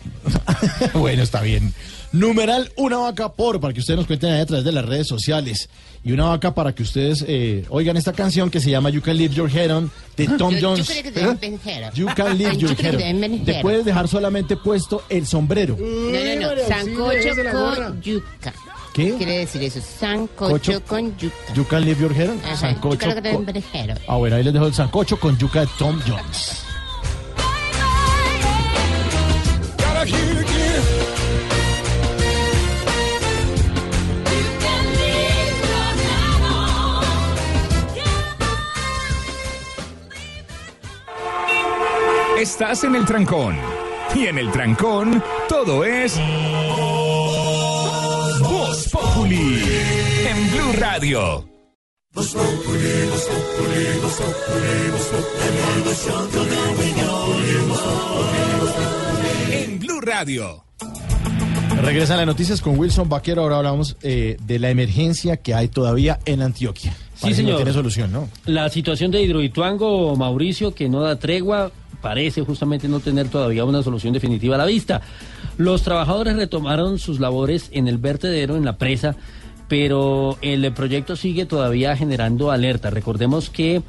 bueno, 0.94 1.22
está 1.22 1.40
bien. 1.42 1.74
Numeral 2.12 2.72
una 2.76 2.98
vaca 2.98 3.32
por, 3.32 3.60
para 3.60 3.72
que 3.72 3.80
ustedes 3.80 3.98
nos 3.98 4.06
cuenten 4.06 4.32
ahí 4.32 4.40
a 4.40 4.46
través 4.46 4.64
de 4.64 4.72
las 4.72 4.84
redes 4.84 5.06
sociales. 5.06 5.68
Y 6.02 6.12
una 6.12 6.24
vaca 6.26 6.54
para 6.54 6.74
que 6.74 6.82
ustedes 6.82 7.24
eh, 7.28 7.64
oigan 7.68 7.96
esta 7.96 8.12
canción 8.12 8.50
que 8.50 8.58
se 8.60 8.70
llama 8.70 8.90
You 8.90 9.02
Can 9.02 9.16
Leave 9.16 9.34
Your 9.34 9.50
Head 9.54 9.76
On 9.76 9.90
de 10.16 10.26
Tom 10.38 10.54
Yo- 10.54 10.58
yo 10.60 10.68
Jones. 10.70 10.88
creo 10.88 11.02
que 11.02 11.12
te 11.12 11.20
¿Eh? 11.20 11.90
You 11.94 12.06
Can 12.16 12.38
Leave 12.38 12.56
Yo 12.58 12.68
Your 12.68 12.76
creo 12.76 12.96
que 12.96 13.10
Head 13.10 13.22
On. 13.32 13.44
Te 13.44 13.60
puedes 13.60 13.84
dejar 13.84 14.08
solamente 14.08 14.56
puesto 14.56 15.02
el 15.08 15.26
sombrero. 15.26 15.76
No, 15.78 15.86
no, 16.40 16.54
no. 16.56 16.62
Sancocho 16.68 17.28
con 17.52 18.02
yuca. 18.02 18.54
¿Qué? 18.92 19.14
Quiere 19.16 19.38
decir 19.38 19.62
eso? 19.62 19.81
Sancocho 19.81 20.55
Cocho- 20.55 20.83
con 20.87 21.16
yuca. 21.16 21.79
Head 21.79 22.31
On. 22.31 22.40
Ajá, 22.44 22.57
Sancocho 22.57 23.07
con-. 23.09 23.46
Ah, 24.09 24.16
bueno, 24.16 24.37
ahí 24.37 24.42
les 24.42 24.53
dejo 24.53 24.66
el 24.66 24.74
sancocho 24.74 25.18
con 25.18 25.38
yuca 25.38 25.61
de 25.61 25.68
Tom 25.79 26.00
Jones. 26.07 26.64
Estás 42.38 42.85
en 42.85 42.94
el 42.94 43.05
trancón. 43.05 43.57
Y 44.14 44.26
en 44.26 44.38
el 44.38 44.50
trancón, 44.50 45.22
todo 45.48 45.85
es. 45.85 46.18
Voz 48.50 48.88
Populi. 48.88 49.62
En 50.28 50.50
Blue 50.50 50.72
Radio. 50.80 51.48
En 59.52 59.78
Blue 59.78 60.00
Radio. 60.00 60.64
Regresan 61.80 62.16
las 62.16 62.26
noticias 62.26 62.60
con 62.60 62.76
Wilson 62.76 63.08
Vaquero. 63.08 63.42
Ahora 63.42 63.58
hablamos 63.58 63.96
eh, 64.02 64.36
de 64.42 64.58
la 64.58 64.70
emergencia 64.70 65.36
que 65.36 65.54
hay 65.54 65.68
todavía 65.68 66.18
en 66.24 66.42
Antioquia. 66.42 66.90
Sí, 66.90 67.22
Parece 67.22 67.42
señor. 67.42 67.52
No 67.52 67.58
tiene 67.58 67.72
solución, 67.72 68.10
¿no? 68.10 68.28
La 68.46 68.68
situación 68.68 69.12
de 69.12 69.22
Hidroituango, 69.22 70.16
Mauricio, 70.16 70.74
que 70.74 70.88
no 70.88 71.02
da 71.02 71.14
tregua, 71.20 71.70
parece 72.02 72.40
justamente 72.42 72.88
no 72.88 72.98
tener 72.98 73.28
todavía 73.28 73.64
una 73.64 73.84
solución 73.84 74.12
definitiva 74.12 74.56
a 74.56 74.58
la 74.58 74.66
vista. 74.66 75.02
Los 75.60 75.82
trabajadores 75.82 76.36
retomaron 76.36 76.98
sus 76.98 77.20
labores 77.20 77.68
en 77.72 77.86
el 77.86 77.98
vertedero, 77.98 78.56
en 78.56 78.64
la 78.64 78.78
presa, 78.78 79.16
pero 79.68 80.38
el 80.40 80.72
proyecto 80.72 81.16
sigue 81.16 81.44
todavía 81.44 81.94
generando 81.98 82.50
alerta. 82.50 82.88
Recordemos 82.88 83.50
que 83.50 83.82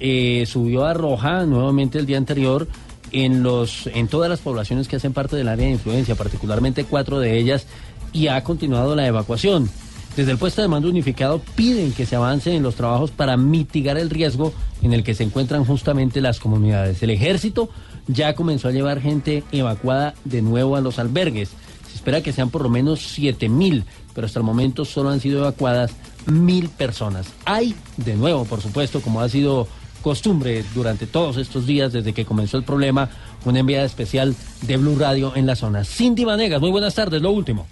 eh, 0.00 0.44
subió 0.46 0.86
a 0.86 0.94
roja 0.94 1.44
nuevamente 1.44 1.98
el 1.98 2.06
día 2.06 2.16
anterior 2.16 2.66
en 3.12 3.42
los 3.42 3.88
en 3.88 4.08
todas 4.08 4.30
las 4.30 4.40
poblaciones 4.40 4.88
que 4.88 4.96
hacen 4.96 5.12
parte 5.12 5.36
del 5.36 5.48
área 5.48 5.66
de 5.66 5.72
influencia, 5.72 6.14
particularmente 6.14 6.84
cuatro 6.84 7.20
de 7.20 7.36
ellas, 7.36 7.66
y 8.14 8.28
ha 8.28 8.42
continuado 8.42 8.96
la 8.96 9.06
evacuación. 9.06 9.68
Desde 10.16 10.32
el 10.32 10.38
puesto 10.38 10.62
de 10.62 10.68
mando 10.68 10.88
unificado 10.88 11.42
piden 11.54 11.92
que 11.92 12.06
se 12.06 12.16
avance 12.16 12.56
en 12.56 12.62
los 12.62 12.74
trabajos 12.74 13.10
para 13.10 13.36
mitigar 13.36 13.98
el 13.98 14.08
riesgo 14.08 14.54
en 14.80 14.94
el 14.94 15.04
que 15.04 15.14
se 15.14 15.24
encuentran 15.24 15.66
justamente 15.66 16.22
las 16.22 16.40
comunidades. 16.40 17.02
El 17.02 17.10
ejército 17.10 17.68
ya 18.08 18.34
comenzó 18.34 18.68
a 18.68 18.72
llevar 18.72 19.00
gente 19.00 19.44
evacuada 19.52 20.14
de 20.24 20.42
nuevo 20.42 20.76
a 20.76 20.80
los 20.80 20.98
albergues. 20.98 21.50
Se 21.88 21.94
espera 21.94 22.22
que 22.22 22.32
sean 22.32 22.50
por 22.50 22.62
lo 22.62 22.68
menos 22.68 23.00
7 23.00 23.48
mil, 23.48 23.84
pero 24.14 24.26
hasta 24.26 24.40
el 24.40 24.44
momento 24.44 24.84
solo 24.84 25.10
han 25.10 25.20
sido 25.20 25.40
evacuadas 25.40 25.92
mil 26.26 26.68
personas. 26.68 27.28
Hay, 27.44 27.74
de 27.96 28.16
nuevo, 28.16 28.44
por 28.44 28.60
supuesto, 28.60 29.00
como 29.00 29.20
ha 29.20 29.28
sido 29.28 29.68
costumbre 30.02 30.64
durante 30.74 31.06
todos 31.06 31.36
estos 31.36 31.66
días 31.66 31.92
desde 31.92 32.12
que 32.12 32.24
comenzó 32.24 32.56
el 32.56 32.64
problema, 32.64 33.10
una 33.44 33.60
enviada 33.60 33.84
especial 33.84 34.34
de 34.62 34.76
Blue 34.76 34.96
Radio 34.98 35.34
en 35.36 35.46
la 35.46 35.56
zona. 35.56 35.84
Cindy 35.84 36.24
Vanegas, 36.24 36.60
muy 36.60 36.70
buenas 36.70 36.94
tardes, 36.94 37.22
lo 37.22 37.30
último. 37.30 37.66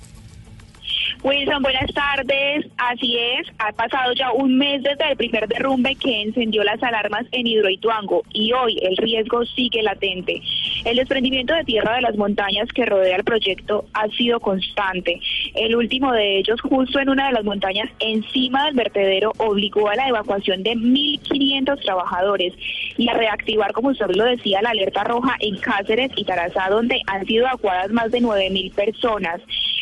Wilson, 1.23 1.63
buenas 1.63 1.93
tardes. 1.93 2.67
Así 2.77 3.17
es, 3.19 3.49
ha 3.59 3.73
pasado 3.73 4.13
ya 4.15 4.33
un 4.33 4.59
mes 4.59 4.83
desde 4.83 5.11
el 5.11 5.17
primer 5.17 5.49
derrumbe 5.49 5.95
que 5.97 6.23
encendió 6.23 6.63
las 6.63 6.83
alarmas 6.83 7.27
en 7.33 7.47
Hidroituango 7.47 8.23
y 8.33 8.53
hoy 8.53 8.79
el 8.83 8.97
riesgo 8.97 9.45
sigue 9.45 9.83
latente. 9.83 10.41
El 10.85 10.97
desprendimiento 10.97 11.55
de 11.55 11.65
tierra 11.65 11.97
de 11.97 12.03
las 12.03 12.17
montañas 12.17 12.69
que 12.73 12.87
rodea 12.87 13.17
el 13.17 13.25
proyecto 13.25 13.87
ha 13.93 14.09
sido 14.09 14.41
constante. 14.41 15.19
El 15.55 15.75
último 15.75 16.13
de 16.13 16.39
ellos, 16.39 16.61
justo 16.61 17.01
en 17.01 17.09
una 17.09 17.27
de 17.27 17.33
las 17.33 17.45
montañas 17.45 17.89
encima 17.99 18.67
del 18.67 18.75
vertedero, 18.75 19.33
obligó 19.39 19.89
a 19.89 19.97
la 19.97 20.09
evacuación 20.09 20.63
de 20.63 20.73
1.500 20.73 21.83
trabajadores 21.83 22.53
y 22.97 23.09
a 23.09 23.15
reactivar, 23.15 23.73
como 23.73 23.89
usted 23.89 24.07
lo 24.15 24.25
decía, 24.25 24.63
la 24.63 24.71
alerta 24.71 25.05
roja 25.05 25.37
en 25.41 25.57
Cáceres 25.57 26.11
y 26.17 26.25
Tarazá, 26.25 26.69
donde 26.71 27.01
han 27.07 27.27
sido 27.27 27.47
evacuadas 27.47 27.91
más 27.91 28.11
de 28.11 28.21
9.000 28.21 28.73
personas. 28.75 29.41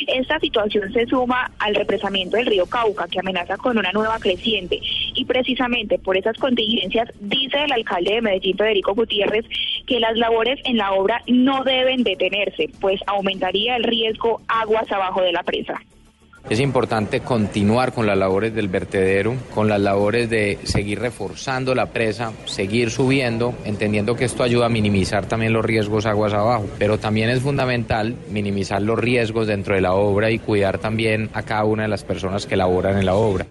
Esta 0.09 0.38
situación 0.38 0.93
se 0.93 1.07
suma 1.07 1.51
al 1.59 1.75
represamiento 1.75 2.37
del 2.37 2.47
río 2.47 2.67
Cauca, 2.67 3.09
que 3.09 3.21
amenaza 3.21 3.57
con 3.57 3.79
una 3.79 3.93
nueva 3.93 4.19
creciente. 4.19 4.81
Y 5.14 5.25
precisamente 5.25 5.99
por 5.99 6.17
esas 6.17 6.37
contingencias, 6.38 7.11
dice 7.21 7.64
el 7.64 7.73
alcalde 7.73 8.14
de 8.14 8.23
Medellín, 8.23 8.57
Federico 8.57 8.95
Gutiérrez, 8.95 9.45
que 9.87 10.01
las 10.01 10.17
labores 10.17 10.61
en 10.64 10.77
la 10.77 10.93
obra 10.93 11.23
no 11.27 11.64
deben 11.64 12.03
detenerse, 12.03 12.71
pues 12.81 13.01
aumentaría 13.07 13.77
el 13.77 13.85
riesgo 13.85 14.40
aguas 14.49 14.90
abajo 14.90 15.23
de 15.23 15.33
la 15.33 15.43
presa. 15.43 15.81
Es 16.50 16.61
importante 16.61 17.20
continuar 17.20 17.94
con 17.94 18.07
las 18.07 18.18
labores 18.18 18.54
del 18.54 18.68
vertedero, 18.68 19.35
con 19.54 19.66
las 19.66 19.80
labores 19.80 20.28
de 20.28 20.59
seguir 20.64 21.00
reforzando 21.00 21.74
la 21.74 21.87
presa, 21.87 22.33
seguir 22.44 22.90
subiendo, 22.90 23.54
entendiendo 23.64 24.14
que 24.14 24.26
esto 24.26 24.42
ayuda 24.42 24.66
a 24.66 24.68
minimizar 24.68 25.24
también 25.24 25.54
los 25.54 25.64
riesgos 25.64 26.04
aguas 26.04 26.35
abajo, 26.35 26.66
pero 26.78 26.98
también 26.98 27.30
es 27.30 27.40
fundamental 27.40 28.14
minimizar 28.30 28.83
los 28.83 28.98
riesgos 28.98 29.46
dentro 29.46 29.74
de 29.74 29.80
la 29.80 29.94
obra 29.94 30.30
y 30.30 30.38
cuidar 30.38 30.76
también 30.76 31.30
a 31.33 31.42
cada 31.42 31.64
una 31.64 31.85
de 31.85 31.88
las 31.88 32.04
personas 32.04 32.44
que 32.44 32.57
laboran 32.57 32.98
en 32.98 33.07
la 33.07 33.14
obra. 33.14 33.46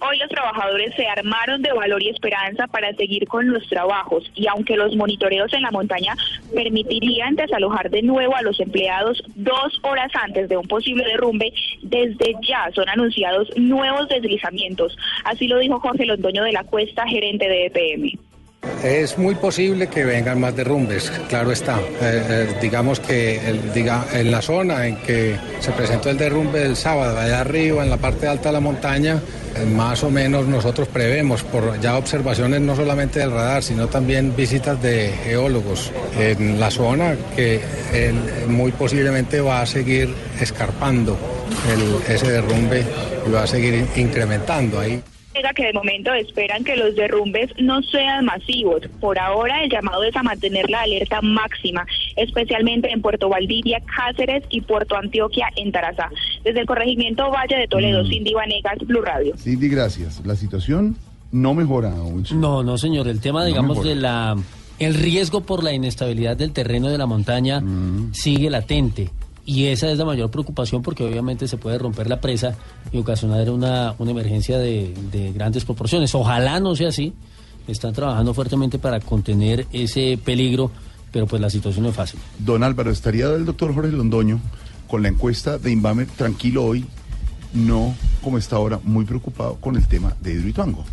Hoy 0.00 0.18
los 0.18 0.28
trabajadores 0.28 0.94
se 0.96 1.06
armaron 1.06 1.62
de 1.62 1.72
valor 1.72 2.02
y 2.02 2.08
esperanza 2.08 2.66
para 2.66 2.92
seguir 2.94 3.26
con 3.28 3.50
los 3.52 3.66
trabajos 3.68 4.30
y 4.34 4.46
aunque 4.48 4.76
los 4.76 4.94
monitoreos 4.96 5.52
en 5.52 5.62
la 5.62 5.70
montaña 5.70 6.16
permitirían 6.54 7.36
desalojar 7.36 7.90
de 7.90 8.02
nuevo 8.02 8.36
a 8.36 8.42
los 8.42 8.58
empleados 8.60 9.22
dos 9.34 9.78
horas 9.82 10.10
antes 10.14 10.48
de 10.48 10.56
un 10.56 10.66
posible 10.66 11.04
derrumbe, 11.04 11.52
desde 11.82 12.34
ya 12.46 12.70
son 12.74 12.88
anunciados 12.88 13.48
nuevos 13.56 14.08
deslizamientos. 14.08 14.96
Así 15.24 15.46
lo 15.46 15.58
dijo 15.58 15.80
Jorge 15.80 16.06
Londoño 16.06 16.44
de 16.44 16.52
la 16.52 16.64
Cuesta, 16.64 17.06
gerente 17.06 17.48
de 17.48 17.66
EPM. 17.66 18.23
Es 18.84 19.16
muy 19.16 19.34
posible 19.34 19.86
que 19.86 20.04
vengan 20.04 20.38
más 20.38 20.54
derrumbes, 20.54 21.10
claro 21.30 21.52
está. 21.52 21.78
Eh, 21.78 21.82
eh, 22.02 22.48
digamos 22.60 23.00
que 23.00 23.40
diga, 23.74 24.04
en 24.12 24.30
la 24.30 24.42
zona 24.42 24.86
en 24.86 24.96
que 24.96 25.36
se 25.60 25.72
presentó 25.72 26.10
el 26.10 26.18
derrumbe 26.18 26.62
el 26.62 26.76
sábado, 26.76 27.18
allá 27.18 27.40
arriba, 27.40 27.82
en 27.82 27.88
la 27.88 27.96
parte 27.96 28.28
alta 28.28 28.50
de 28.50 28.52
la 28.52 28.60
montaña, 28.60 29.22
eh, 29.56 29.64
más 29.64 30.04
o 30.04 30.10
menos 30.10 30.46
nosotros 30.46 30.86
prevemos 30.88 31.42
por 31.44 31.80
ya 31.80 31.96
observaciones 31.96 32.60
no 32.60 32.76
solamente 32.76 33.20
del 33.20 33.30
radar, 33.30 33.62
sino 33.62 33.86
también 33.86 34.36
visitas 34.36 34.80
de 34.82 35.14
geólogos 35.24 35.90
en 36.18 36.60
la 36.60 36.70
zona 36.70 37.16
que 37.34 37.62
muy 38.48 38.72
posiblemente 38.72 39.40
va 39.40 39.62
a 39.62 39.66
seguir 39.66 40.14
escarpando 40.38 41.16
ese 42.06 42.30
derrumbe 42.30 42.84
y 43.26 43.30
va 43.30 43.44
a 43.44 43.46
seguir 43.46 43.86
incrementando 43.96 44.78
ahí. 44.78 45.02
Que 45.54 45.66
de 45.66 45.72
momento 45.72 46.12
esperan 46.14 46.64
que 46.64 46.74
los 46.76 46.94
derrumbes 46.96 47.50
no 47.60 47.82
sean 47.82 48.24
masivos. 48.24 48.82
Por 49.00 49.18
ahora 49.18 49.62
el 49.62 49.70
llamado 49.70 50.02
es 50.04 50.14
a 50.16 50.22
mantener 50.22 50.68
la 50.70 50.82
alerta 50.82 51.20
máxima, 51.22 51.84
especialmente 52.16 52.90
en 52.90 53.02
Puerto 53.02 53.28
Valdivia, 53.28 53.80
Cáceres 53.80 54.42
y 54.50 54.60
Puerto 54.62 54.96
Antioquia 54.96 55.46
en 55.56 55.70
Tarazá. 55.70 56.08
Desde 56.44 56.60
el 56.60 56.66
corregimiento 56.66 57.30
Valle 57.30 57.56
de 57.56 57.68
Toledo, 57.68 58.04
Mm. 58.04 58.08
Cindy 58.08 58.32
Vanegas, 58.32 58.78
Blue 58.86 59.02
Radio. 59.02 59.36
Cindy, 59.36 59.68
gracias. 59.68 60.22
La 60.24 60.34
situación 60.36 60.96
no 61.30 61.52
mejora, 61.54 61.90
Wilson. 61.90 62.40
No, 62.40 62.62
no, 62.62 62.78
señor. 62.78 63.06
El 63.08 63.20
tema, 63.20 63.40
No 63.40 63.46
digamos, 63.46 63.76
mejora. 63.78 63.88
de 63.94 64.00
la 64.00 64.36
el 64.80 64.94
riesgo 64.94 65.40
por 65.42 65.62
la 65.62 65.72
inestabilidad 65.72 66.36
del 66.36 66.52
terreno 66.52 66.88
de 66.88 66.98
la 66.98 67.06
montaña 67.06 67.62
sigue 68.12 68.50
latente. 68.50 69.10
Y 69.46 69.66
esa 69.66 69.90
es 69.90 69.98
la 69.98 70.04
mayor 70.04 70.30
preocupación 70.30 70.82
porque 70.82 71.04
obviamente 71.04 71.46
se 71.48 71.58
puede 71.58 71.78
romper 71.78 72.08
la 72.08 72.20
presa 72.20 72.56
y 72.92 72.98
ocasionar 72.98 73.50
una, 73.50 73.94
una 73.98 74.10
emergencia 74.10 74.58
de, 74.58 74.94
de 75.12 75.32
grandes 75.32 75.64
proporciones. 75.64 76.14
Ojalá 76.14 76.60
no 76.60 76.74
sea 76.74 76.88
así. 76.88 77.12
Están 77.66 77.92
trabajando 77.92 78.34
fuertemente 78.34 78.78
para 78.78 79.00
contener 79.00 79.66
ese 79.72 80.18
peligro, 80.22 80.70
pero 81.12 81.26
pues 81.26 81.40
la 81.40 81.50
situación 81.50 81.84
no 81.84 81.90
es 81.90 81.96
fácil. 81.96 82.20
Don 82.38 82.62
Álvaro, 82.62 82.90
¿estaría 82.90 83.26
el 83.26 83.44
doctor 83.44 83.74
Jorge 83.74 83.92
Londoño 83.92 84.40
con 84.88 85.02
la 85.02 85.08
encuesta 85.08 85.58
de 85.58 85.70
Inbamer 85.70 86.06
tranquilo 86.08 86.64
hoy? 86.64 86.86
No, 87.54 87.94
como 88.22 88.38
está 88.38 88.56
ahora, 88.56 88.80
muy 88.82 89.04
preocupado 89.04 89.56
con 89.56 89.76
el 89.76 89.86
tema 89.86 90.14
de 90.20 90.32
Hidroituango. 90.32 90.84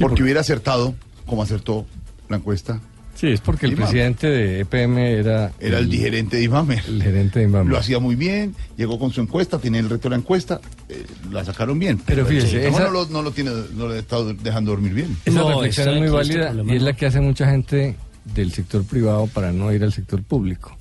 porque, 0.00 0.22
hubiera 0.22 0.40
acertado, 0.40 0.94
como 1.26 1.42
acertó 1.42 1.84
la 2.28 2.36
encuesta. 2.36 2.80
Sí, 3.16 3.28
es 3.28 3.40
porque 3.40 3.64
el 3.66 3.74
presidente 3.74 4.26
de 4.28 4.60
EPM 4.60 4.98
era... 4.98 5.50
Era 5.58 5.78
el 5.78 5.90
gerente 5.90 6.36
de 6.36 6.44
Inbamer. 6.44 6.82
El 6.86 7.02
gerente 7.02 7.38
de 7.38 7.44
Inbamer. 7.46 7.72
Lo 7.72 7.78
hacía 7.78 7.98
muy 7.98 8.14
bien, 8.14 8.54
llegó 8.76 8.98
con 8.98 9.10
su 9.10 9.22
encuesta, 9.22 9.58
tenía 9.58 9.80
el 9.80 9.88
reto 9.88 10.04
de 10.04 10.10
la 10.10 10.16
encuesta, 10.16 10.60
eh, 10.90 11.04
la 11.32 11.42
sacaron 11.44 11.78
bien. 11.78 11.98
Pero 12.04 12.26
fíjese, 12.26 12.66
el 12.66 12.74
esa- 12.74 12.84
no, 12.84 12.90
lo, 12.90 13.06
no 13.06 13.22
lo 13.22 13.30
tiene, 13.32 13.50
no 13.74 13.86
lo 13.88 13.94
estado 13.94 14.34
dejando 14.34 14.72
dormir 14.72 14.92
bien. 14.92 15.16
Esa 15.24 15.38
No, 15.40 15.48
reflexión 15.48 15.88
es 15.88 15.94
muy 15.94 16.04
este 16.04 16.16
válida 16.16 16.46
problema 16.48 16.72
y 16.72 16.76
es 16.76 16.82
la 16.82 16.92
que 16.92 17.06
hace 17.06 17.20
mucha 17.22 17.50
gente 17.50 17.96
del 18.34 18.52
sector 18.52 18.84
privado 18.84 19.26
para 19.28 19.50
no 19.50 19.72
ir 19.72 19.82
al 19.82 19.92
sector 19.94 20.22
público. 20.22 20.76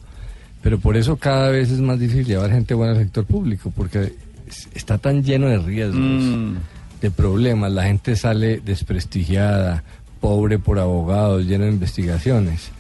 Pero 0.62 0.78
por 0.80 0.98
eso 0.98 1.16
cada 1.16 1.50
vez 1.52 1.72
es 1.72 1.80
más 1.80 2.00
difícil 2.00 2.26
llevar 2.26 2.52
gente 2.52 2.74
buena 2.74 2.94
al 2.94 3.00
sector 3.00 3.24
público, 3.26 3.72
porque 3.74 4.14
es- 4.48 4.68
está 4.74 4.98
tan 4.98 5.24
lleno 5.24 5.48
de 5.48 5.60
riesgos, 5.60 6.00
Mm. 6.02 6.56
de 7.02 7.12
problemas, 7.12 7.72
la 7.72 7.84
gente 7.84 8.16
sale 8.16 8.60
desprestigiada, 8.66 9.84
pobre 10.26 10.58
por 10.58 10.80
abogados, 10.80 11.46
lleno 11.46 11.66
de 11.66 11.70
investigaciones. 11.70 12.72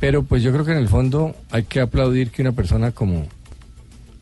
Pero 0.00 0.22
pues 0.22 0.42
yo 0.42 0.52
creo 0.52 0.64
que 0.64 0.72
en 0.72 0.78
el 0.78 0.88
fondo 0.88 1.34
hay 1.50 1.64
que 1.64 1.80
aplaudir 1.80 2.30
que 2.30 2.40
una 2.40 2.52
persona 2.52 2.92
como, 2.92 3.26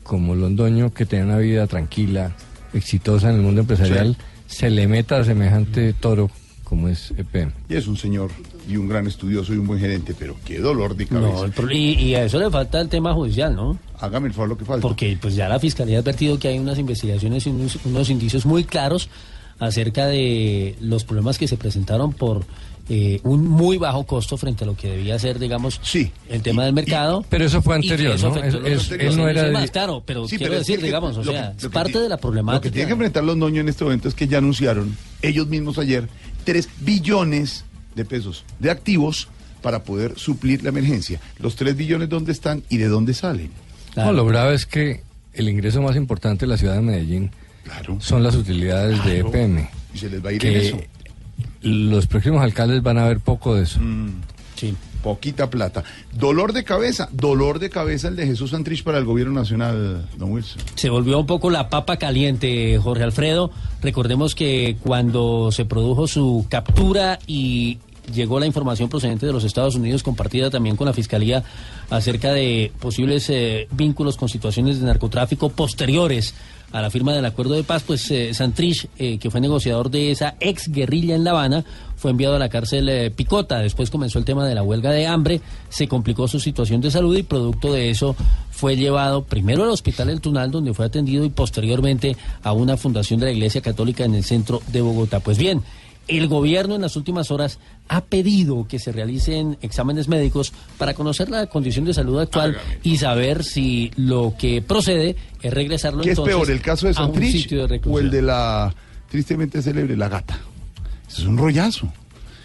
como 0.03 0.35
Londoño, 0.35 0.93
que 0.93 1.05
tenía 1.05 1.23
una 1.23 1.37
vida 1.37 1.65
tranquila, 1.67 2.35
exitosa 2.73 3.29
en 3.29 3.37
el 3.37 3.41
mundo 3.41 3.61
empresarial, 3.61 4.17
se 4.47 4.69
le 4.69 4.85
meta 4.85 5.17
a 5.17 5.23
semejante 5.23 5.93
toro 5.93 6.29
como 6.65 6.89
es 6.89 7.11
EPM. 7.11 7.53
Y 7.69 7.75
es 7.75 7.87
un 7.87 7.95
señor 7.95 8.31
y 8.67 8.75
un 8.75 8.89
gran 8.89 9.07
estudioso 9.07 9.53
y 9.53 9.57
un 9.59 9.67
buen 9.67 9.79
gerente, 9.79 10.13
pero 10.19 10.35
qué 10.43 10.59
dolor 10.59 10.97
de 10.97 11.07
cabeza. 11.07 11.47
No, 11.61 11.71
y, 11.71 11.93
y 11.93 12.15
a 12.15 12.25
eso 12.25 12.37
le 12.37 12.51
falta 12.51 12.81
el 12.81 12.89
tema 12.89 13.13
judicial, 13.13 13.55
¿no? 13.55 13.79
Hágame 13.97 14.27
el 14.27 14.33
favor 14.33 14.49
lo 14.49 14.57
que 14.57 14.65
falta. 14.65 14.81
Porque 14.81 15.17
pues 15.21 15.35
ya 15.35 15.47
la 15.47 15.57
fiscalía 15.57 15.99
ha 15.99 16.01
advertido 16.01 16.37
que 16.37 16.49
hay 16.49 16.59
unas 16.59 16.77
investigaciones 16.77 17.47
y 17.47 17.51
unos, 17.51 17.79
unos 17.85 18.09
indicios 18.09 18.45
muy 18.45 18.65
claros 18.65 19.09
acerca 19.59 20.07
de 20.07 20.75
los 20.81 21.03
problemas 21.03 21.37
que 21.37 21.47
se 21.47 21.57
presentaron 21.57 22.13
por 22.13 22.45
eh, 22.89 23.19
un 23.23 23.45
muy 23.45 23.77
bajo 23.77 24.05
costo 24.05 24.37
frente 24.37 24.63
a 24.63 24.67
lo 24.67 24.77
que 24.77 24.87
debía 24.89 25.19
ser, 25.19 25.39
digamos, 25.39 25.81
el 26.29 26.41
tema 26.41 26.63
del 26.63 26.73
mercado. 26.73 27.25
Pero 27.29 27.43
eso 27.43 27.61
fue 27.61 27.75
anterior, 27.75 28.13
eso 28.15 28.29
¿no? 28.29 28.37
Es- 28.41 28.55
es- 28.55 28.91
él 28.91 29.17
no 29.17 29.27
era 29.27 29.51
más, 29.51 29.69
claro, 29.71 30.01
pero 30.05 30.25
Sí, 30.25 30.37
quiero 30.37 30.51
pero 30.51 30.61
es 30.61 30.67
decir, 30.67 30.79
que- 30.79 30.85
digamos, 30.85 31.17
o 31.17 31.23
lo 31.23 31.31
que- 31.31 31.37
sea, 31.37 31.53
es 31.57 31.67
parte 31.67 31.91
tiene- 31.91 32.03
de 32.03 32.09
la 32.09 32.17
problemática. 32.17 32.55
Lo 32.55 32.61
que 32.61 32.71
tienen 32.71 32.87
que 32.87 32.93
enfrentar 32.93 33.25
los 33.25 33.35
noños 33.35 33.59
en 33.59 33.67
este 33.69 33.83
momento 33.83 34.07
es 34.07 34.13
que 34.13 34.25
ya 34.29 34.37
anunciaron 34.37 34.95
ellos 35.21 35.47
mismos 35.47 35.77
ayer 35.79 36.07
3 36.45 36.69
billones 36.79 37.65
de 37.93 38.05
pesos 38.05 38.45
de 38.59 38.71
activos 38.71 39.27
para 39.61 39.83
poder 39.83 40.17
suplir 40.17 40.63
la 40.63 40.69
emergencia. 40.69 41.19
Los 41.39 41.57
3 41.57 41.75
billones, 41.75 42.07
¿dónde 42.07 42.31
están 42.31 42.63
y 42.69 42.77
de 42.77 42.87
dónde 42.87 43.13
salen? 43.13 43.51
No, 43.97 44.13
lo 44.13 44.25
grave 44.25 44.55
es 44.55 44.65
que 44.65 45.01
el 45.33 45.49
ingreso 45.49 45.81
más 45.81 45.97
importante 45.97 46.45
de 46.45 46.51
la 46.51 46.57
ciudad 46.57 46.75
de 46.75 46.81
Medellín 46.81 47.31
son 47.99 48.23
las 48.23 48.35
utilidades 48.35 49.03
de. 49.05 49.19
EPM. 49.19 49.67
Y 49.93 49.97
se 49.97 50.09
les 50.09 50.23
va 50.23 50.29
a 50.29 50.33
ir 50.33 50.41
que 50.41 50.49
en 50.49 50.57
eso. 50.57 50.77
Los 51.61 52.07
próximos 52.07 52.41
alcaldes 52.41 52.81
van 52.83 52.97
a 52.97 53.07
ver 53.07 53.19
poco 53.19 53.55
de 53.55 53.63
eso. 53.63 53.79
Sí. 54.55 54.75
Poquita 55.03 55.49
plata. 55.49 55.83
Dolor 56.11 56.53
de 56.53 56.63
cabeza, 56.63 57.07
dolor 57.11 57.59
de 57.59 57.69
cabeza 57.69 58.07
el 58.07 58.15
de 58.15 58.25
Jesús 58.25 58.51
Santrich 58.51 58.83
para 58.83 58.97
el 58.97 59.05
gobierno 59.05 59.33
nacional, 59.33 60.07
don 60.17 60.31
Wilson. 60.31 60.61
Se 60.75 60.89
volvió 60.89 61.19
un 61.19 61.27
poco 61.27 61.49
la 61.49 61.69
papa 61.69 61.97
caliente, 61.97 62.77
Jorge 62.79 63.03
Alfredo. 63.03 63.51
Recordemos 63.81 64.33
que 64.33 64.77
cuando 64.81 65.51
se 65.51 65.65
produjo 65.65 66.07
su 66.07 66.45
captura 66.49 67.19
y 67.27 67.77
llegó 68.13 68.39
la 68.39 68.47
información 68.47 68.89
procedente 68.89 69.25
de 69.25 69.33
los 69.33 69.43
Estados 69.43 69.75
Unidos, 69.75 70.03
compartida 70.03 70.49
también 70.49 70.75
con 70.75 70.87
la 70.87 70.93
Fiscalía, 70.93 71.43
acerca 71.89 72.33
de 72.33 72.71
posibles 72.79 73.29
eh, 73.29 73.67
vínculos 73.71 74.17
con 74.17 74.29
situaciones 74.29 74.79
de 74.79 74.85
narcotráfico 74.85 75.49
posteriores 75.49 76.33
a 76.71 76.81
la 76.81 76.89
firma 76.89 77.13
del 77.13 77.25
acuerdo 77.25 77.53
de 77.53 77.63
paz, 77.63 77.83
pues 77.85 78.09
eh, 78.11 78.33
Santrich, 78.33 78.87
eh, 78.97 79.17
que 79.17 79.31
fue 79.31 79.39
negociador 79.39 79.89
de 79.89 80.11
esa 80.11 80.35
ex 80.39 80.69
guerrilla 80.69 81.15
en 81.15 81.23
La 81.23 81.31
Habana, 81.31 81.63
fue 81.95 82.11
enviado 82.11 82.35
a 82.35 82.39
la 82.39 82.49
cárcel 82.49 82.89
eh, 82.89 83.09
Picota. 83.09 83.59
Después 83.59 83.89
comenzó 83.89 84.19
el 84.19 84.25
tema 84.25 84.45
de 84.45 84.53
la 84.53 84.63
huelga 84.63 84.91
de 84.91 85.07
hambre, 85.07 85.41
se 85.69 85.87
complicó 85.87 86.27
su 86.27 86.39
situación 86.39 86.81
de 86.81 86.91
salud 86.91 87.15
y 87.17 87.23
producto 87.23 87.73
de 87.73 87.89
eso 87.89 88.15
fue 88.51 88.75
llevado 88.75 89.23
primero 89.23 89.63
al 89.63 89.69
Hospital 89.69 90.09
El 90.09 90.21
Tunal, 90.21 90.51
donde 90.51 90.73
fue 90.73 90.85
atendido, 90.85 91.23
y 91.25 91.29
posteriormente 91.29 92.17
a 92.43 92.53
una 92.53 92.75
fundación 92.75 93.19
de 93.19 93.27
la 93.27 93.31
Iglesia 93.31 93.61
Católica 93.61 94.03
en 94.03 94.15
el 94.15 94.23
centro 94.23 94.61
de 94.67 94.81
Bogotá. 94.81 95.19
Pues 95.19 95.37
bien, 95.37 95.61
el 96.07 96.27
gobierno 96.27 96.75
en 96.75 96.81
las 96.81 96.95
últimas 96.95 97.31
horas 97.31 97.59
ha 97.87 98.01
pedido 98.01 98.67
que 98.67 98.79
se 98.79 98.91
realicen 98.91 99.57
exámenes 99.61 100.07
médicos 100.07 100.53
para 100.77 100.93
conocer 100.93 101.29
la 101.29 101.47
condición 101.47 101.85
de 101.85 101.93
salud 101.93 102.19
actual 102.19 102.57
y 102.83 102.97
saber 102.97 103.43
si 103.43 103.91
lo 103.95 104.33
que 104.37 104.61
procede 104.61 105.15
es 105.41 105.53
regresarlo 105.53 106.01
¿Qué 106.01 106.11
es 106.11 106.17
entonces 106.17 106.35
peor, 106.35 106.51
el 106.51 106.61
caso 106.61 106.87
de 106.87 106.93
Santrich 106.93 107.49
de 107.49 107.81
o 107.85 107.99
el 107.99 108.09
de 108.09 108.21
la 108.21 108.73
tristemente 109.09 109.61
célebre 109.61 109.95
La 109.97 110.09
Gata? 110.09 110.39
Eso 111.07 111.21
es 111.21 111.27
un 111.27 111.37
rollazo. 111.37 111.91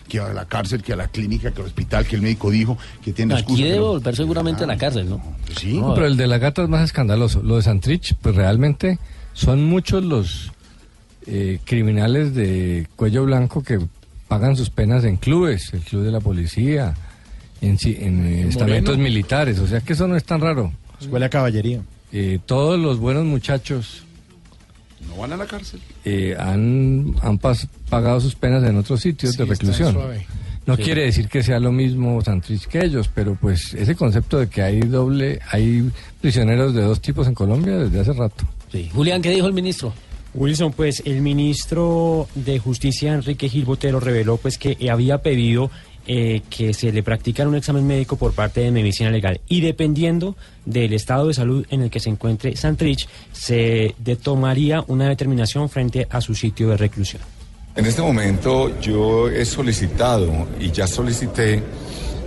Que 0.09 0.21
a 0.21 0.33
la 0.35 0.45
cárcel, 0.45 0.83
que 0.83 0.93
a 0.93 0.97
la 0.97 1.09
clínica, 1.09 1.53
que 1.53 1.63
al 1.63 1.69
hospital, 1.69 2.07
que 2.07 2.17
el 2.17 2.23
médico 2.23 2.51
dijo 2.51 2.77
que 3.03 3.13
tiene 3.13 3.35
excusa. 3.35 3.55
Aquí 3.55 3.65
debe 3.65 3.81
volver 3.81 4.15
seguramente 4.15 4.65
a 4.65 4.67
la 4.67 4.77
cárcel, 4.77 5.09
¿no? 5.09 5.23
Sí. 5.59 5.79
No, 5.79 5.95
pero 5.95 6.07
el 6.07 6.19
de 6.19 6.27
la 6.27 6.37
gata 6.39 6.63
es 6.63 6.69
más 6.69 6.85
escandaloso. 6.85 7.43
Lo 7.43 7.57
de 7.57 7.63
Santrich, 7.63 8.15
pues 8.21 8.35
realmente 8.35 8.99
son 9.33 9.65
muchos 9.65 10.05
los 10.05 10.53
eh, 11.27 11.59
criminales 11.64 12.35
de 12.35 12.87
cuello 12.97 13.25
blanco 13.25 13.62
que 13.62 13.79
pagan 14.29 14.57
sus 14.57 14.70
penas 14.70 15.05
en 15.05 15.16
clubes, 15.16 15.73
el 15.75 15.81
club 15.81 16.03
de 16.05 16.11
la 16.11 16.20
policía, 16.20 16.95
en, 17.61 17.79
si- 17.79 17.97
en 18.01 18.27
eh, 18.27 18.49
estamentos 18.49 18.99
militares. 18.99 19.59
O 19.59 19.66
sea 19.66 19.81
que 19.81 19.93
eso 19.93 20.09
no 20.09 20.16
es 20.16 20.25
tan 20.25 20.41
raro. 20.41 20.73
Escuela 21.01 21.27
de 21.27 21.31
caballería. 21.31 21.81
Eh, 22.12 22.39
todos 22.47 22.79
los 22.79 22.99
buenos 22.99 23.25
muchachos 23.25 24.05
No 25.09 25.16
van 25.16 25.33
a 25.33 25.37
la 25.37 25.47
cárcel. 25.47 25.81
eh, 26.05 26.37
han, 26.39 27.14
han 27.23 27.39
pas- 27.39 27.68
pagado 27.89 28.20
sus 28.20 28.35
penas 28.35 28.62
en 28.64 28.77
otros 28.77 29.01
sitios 29.01 29.37
de 29.37 29.45
reclusión. 29.45 29.97
No 30.64 30.77
Sí. 30.77 30.83
quiere 30.85 31.03
decir 31.07 31.27
que 31.29 31.43
sea 31.43 31.59
lo 31.59 31.73
mismo 31.73 32.23
Santrich 32.23 32.66
que 32.66 32.85
ellos, 32.85 33.11
pero 33.12 33.35
pues 33.35 33.75
ese 33.75 33.97
concepto 33.97 34.39
de 34.39 34.49
que 34.49 34.62
hay 34.62 34.79
doble, 34.81 35.41
hay 35.51 35.91
prisioneros 36.20 36.73
de 36.73 36.83
dos 36.83 37.01
tipos 37.01 37.27
en 37.27 37.35
Colombia 37.35 37.77
desde 37.79 37.99
hace 37.99 38.12
rato. 38.12 38.45
Sí. 38.70 38.89
Julián, 38.95 39.20
¿qué 39.23 39.31
dijo 39.31 39.49
el 39.49 39.55
ministro? 39.55 39.93
Wilson, 40.35 40.72
pues 40.72 41.03
el 41.05 41.20
ministro 41.20 42.26
de 42.35 42.59
Justicia, 42.59 43.12
Enrique 43.12 43.49
Gil 43.49 43.64
Botero, 43.64 44.01
reveló 44.01 44.39
pues 44.39 44.57
que 44.57 44.76
había 44.91 45.18
pedido 45.18 45.70
eh, 46.07 46.43
que 46.51 46.74
se 46.74 46.91
le 46.91 47.03
practicara 47.03 47.49
un 47.49 47.55
examen 47.55 47.87
médico 47.87 48.16
por 48.16 48.33
parte 48.33 48.61
de 48.61 48.72
medicina 48.72 49.11
legal 49.11 49.41
y 49.49 49.61
dependiendo 49.61 50.37
del 50.64 50.95
estado 50.95 51.28
de 51.28 51.35
salud 51.35 51.64
en 51.70 51.83
el 51.83 51.91
que 51.91 52.01
se 52.01 52.11
encuentre 52.11 52.57
Santrich, 52.57 53.07
se 53.33 53.95
tomaría 54.20 54.83
una 54.89 55.09
determinación 55.09 55.68
frente 55.68 56.09
a 56.11 56.20
su 56.20 56.35
sitio 56.35 56.70
de 56.70 56.76
reclusión. 56.76 57.22
En 57.76 57.87
este 57.87 58.03
momento 58.03 58.80
yo 58.80 59.28
he 59.30 59.45
solicitado 59.45 60.49
y 60.59 60.72
ya 60.72 60.87
solicité 60.87 61.62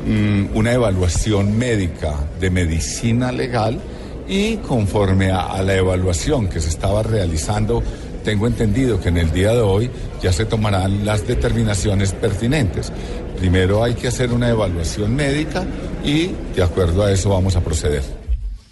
mm, 0.08 0.56
una 0.56 0.72
evaluación 0.72 1.58
médica 1.58 2.16
de 2.40 2.50
medicina 2.50 3.32
legal 3.32 3.82
y 4.28 4.58
conforme 4.58 5.32
a, 5.32 5.62
la 5.62 5.76
evaluación 5.76 6.48
que 6.48 6.60
se 6.60 6.70
estaba 6.70 7.04
realizando, 7.04 7.84
tengo 8.24 8.48
entendido 8.48 9.00
que 9.00 9.10
en 9.10 9.18
el 9.18 9.32
día 9.32 9.52
de 9.52 9.62
hoy 9.62 9.90
ya 10.22 10.34
se 10.34 10.46
tomarán 10.46 11.06
las 11.06 11.28
determinaciones 11.28 12.14
pertinentes. 12.14 12.92
Primero 13.38 13.84
hay 13.84 13.94
que 13.94 14.08
hacer 14.08 14.32
una 14.32 14.50
evaluación 14.50 15.16
médica 15.16 15.66
y 16.04 16.32
de 16.56 16.64
acuerdo 16.64 17.04
a 17.04 17.12
eso 17.12 17.30
vamos 17.30 17.56
a 17.56 17.62
proceder. 17.62 18.04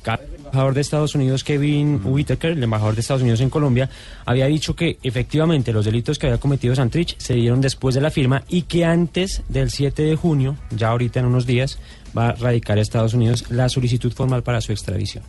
El 0.05 0.57
embajador 0.57 0.75
de 0.75 0.81
Estados 0.81 1.15
Unidos, 1.15 1.43
Kevin 1.43 1.99
Whitaker, 2.03 2.51
el 2.51 2.61
embajador 2.61 2.93
de 2.93 3.01
Estados 3.01 3.23
Unidos 3.23 3.41
en 3.41 3.49
Colombia, 3.49 3.89
había 4.23 4.45
dicho 4.45 4.75
que 4.75 4.99
efectivamente 5.01 5.73
los 5.73 5.83
delitos 5.83 6.19
que 6.19 6.27
había 6.27 6.39
cometido 6.39 6.75
Santrich 6.75 7.15
se 7.17 7.33
dieron 7.33 7.59
después 7.59 7.95
de 7.95 8.01
la 8.01 8.11
firma 8.11 8.43
y 8.47 8.61
que 8.61 8.85
antes 8.85 9.41
del 9.49 9.71
7 9.71 10.03
de 10.03 10.15
junio, 10.15 10.55
ya 10.69 10.89
ahorita 10.89 11.19
en 11.19 11.25
unos 11.25 11.47
días, 11.47 11.79
va 12.15 12.29
a 12.29 12.31
radicar 12.33 12.77
a 12.77 12.81
Estados 12.81 13.15
Unidos 13.15 13.45
la 13.49 13.67
solicitud 13.67 14.13
formal 14.13 14.43
para 14.43 14.61
su 14.61 14.71
extradición. 14.71 15.23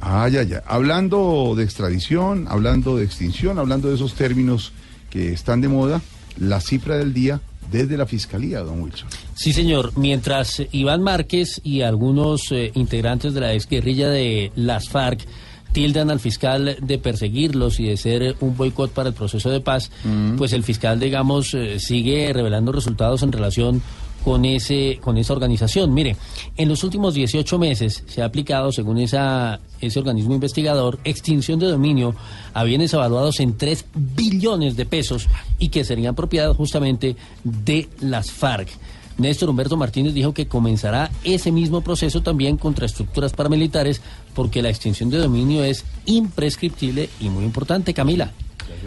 Ah, 0.00 0.28
ya, 0.28 0.42
ya. 0.42 0.62
Hablando 0.66 1.54
de 1.56 1.64
extradición, 1.64 2.46
hablando 2.48 2.96
de 2.96 3.04
extinción, 3.04 3.58
hablando 3.58 3.88
de 3.88 3.94
esos 3.94 4.14
términos 4.14 4.72
que 5.10 5.32
están 5.32 5.60
de 5.60 5.68
moda, 5.68 6.00
la 6.38 6.60
cifra 6.60 6.96
del 6.96 7.14
día 7.14 7.40
desde 7.70 7.96
la 7.96 8.06
fiscalía, 8.06 8.60
don 8.60 8.82
Wilson. 8.82 9.08
Sí, 9.34 9.52
señor. 9.52 9.92
Mientras 9.96 10.62
Iván 10.72 11.02
Márquez 11.02 11.60
y 11.64 11.82
algunos 11.82 12.52
eh, 12.52 12.70
integrantes 12.74 13.34
de 13.34 13.40
la 13.40 13.54
exguerrilla 13.54 14.08
de 14.08 14.52
las 14.54 14.88
FARC 14.88 15.26
tildan 15.72 16.10
al 16.10 16.20
fiscal 16.20 16.78
de 16.80 16.98
perseguirlos 16.98 17.80
y 17.80 17.84
de 17.88 17.96
ser 17.96 18.36
un 18.40 18.56
boicot 18.56 18.92
para 18.92 19.10
el 19.10 19.14
proceso 19.14 19.50
de 19.50 19.60
paz, 19.60 19.90
pues 20.38 20.54
el 20.54 20.62
fiscal, 20.62 20.98
digamos, 20.98 21.52
eh, 21.52 21.78
sigue 21.80 22.32
revelando 22.32 22.72
resultados 22.72 23.22
en 23.22 23.32
relación 23.32 23.82
con 24.26 24.44
ese 24.44 24.98
con 25.00 25.18
esa 25.18 25.34
organización. 25.34 25.94
Mire, 25.94 26.16
en 26.56 26.68
los 26.68 26.82
últimos 26.82 27.14
18 27.14 27.60
meses 27.60 28.02
se 28.08 28.22
ha 28.22 28.24
aplicado, 28.24 28.72
según 28.72 28.98
esa 28.98 29.60
ese 29.80 30.00
organismo 30.00 30.34
investigador, 30.34 30.98
extinción 31.04 31.60
de 31.60 31.68
dominio 31.68 32.12
a 32.52 32.64
bienes 32.64 32.92
evaluados 32.92 33.38
en 33.38 33.56
3 33.56 33.84
billones 33.94 34.74
de 34.74 34.84
pesos 34.84 35.28
y 35.60 35.68
que 35.68 35.84
serían 35.84 36.16
propiedad 36.16 36.52
justamente 36.54 37.14
de 37.44 37.88
las 38.00 38.32
FARC. 38.32 38.68
Néstor 39.16 39.48
Humberto 39.48 39.76
Martínez 39.76 40.12
dijo 40.12 40.34
que 40.34 40.48
comenzará 40.48 41.08
ese 41.22 41.52
mismo 41.52 41.82
proceso 41.82 42.20
también 42.20 42.56
contra 42.56 42.86
estructuras 42.86 43.32
paramilitares 43.32 44.02
porque 44.34 44.60
la 44.60 44.70
extinción 44.70 45.08
de 45.08 45.18
dominio 45.18 45.62
es 45.62 45.84
imprescriptible 46.04 47.10
y 47.20 47.28
muy 47.28 47.44
importante, 47.44 47.94
Camila. 47.94 48.32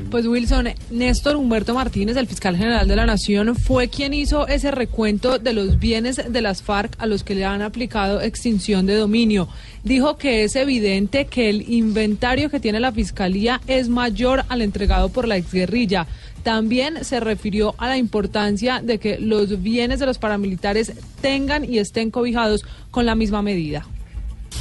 Pues 0.09 0.25
Wilson, 0.25 0.69
Néstor 0.91 1.35
Humberto 1.35 1.73
Martínez, 1.73 2.17
el 2.17 2.27
fiscal 2.27 2.57
general 2.57 2.87
de 2.87 2.95
la 2.95 3.05
Nación, 3.05 3.55
fue 3.55 3.89
quien 3.89 4.13
hizo 4.13 4.47
ese 4.47 4.71
recuento 4.71 5.39
de 5.39 5.53
los 5.53 5.79
bienes 5.79 6.21
de 6.31 6.41
las 6.41 6.61
FARC 6.61 6.95
a 6.97 7.05
los 7.05 7.23
que 7.23 7.35
le 7.35 7.45
han 7.45 7.61
aplicado 7.61 8.21
extinción 8.21 8.85
de 8.85 8.95
dominio. 8.95 9.47
Dijo 9.83 10.17
que 10.17 10.43
es 10.43 10.55
evidente 10.55 11.25
que 11.25 11.49
el 11.49 11.69
inventario 11.69 12.49
que 12.49 12.59
tiene 12.59 12.79
la 12.79 12.91
fiscalía 12.91 13.61
es 13.67 13.89
mayor 13.89 14.43
al 14.49 14.61
entregado 14.61 15.09
por 15.09 15.27
la 15.27 15.37
exguerrilla. 15.37 16.07
También 16.43 17.03
se 17.03 17.19
refirió 17.19 17.75
a 17.77 17.87
la 17.87 17.97
importancia 17.97 18.81
de 18.81 18.97
que 18.97 19.19
los 19.19 19.61
bienes 19.61 19.99
de 19.99 20.05
los 20.05 20.17
paramilitares 20.17 20.93
tengan 21.21 21.65
y 21.65 21.79
estén 21.79 22.11
cobijados 22.11 22.65
con 22.91 23.05
la 23.05 23.15
misma 23.15 23.41
medida. 23.41 23.85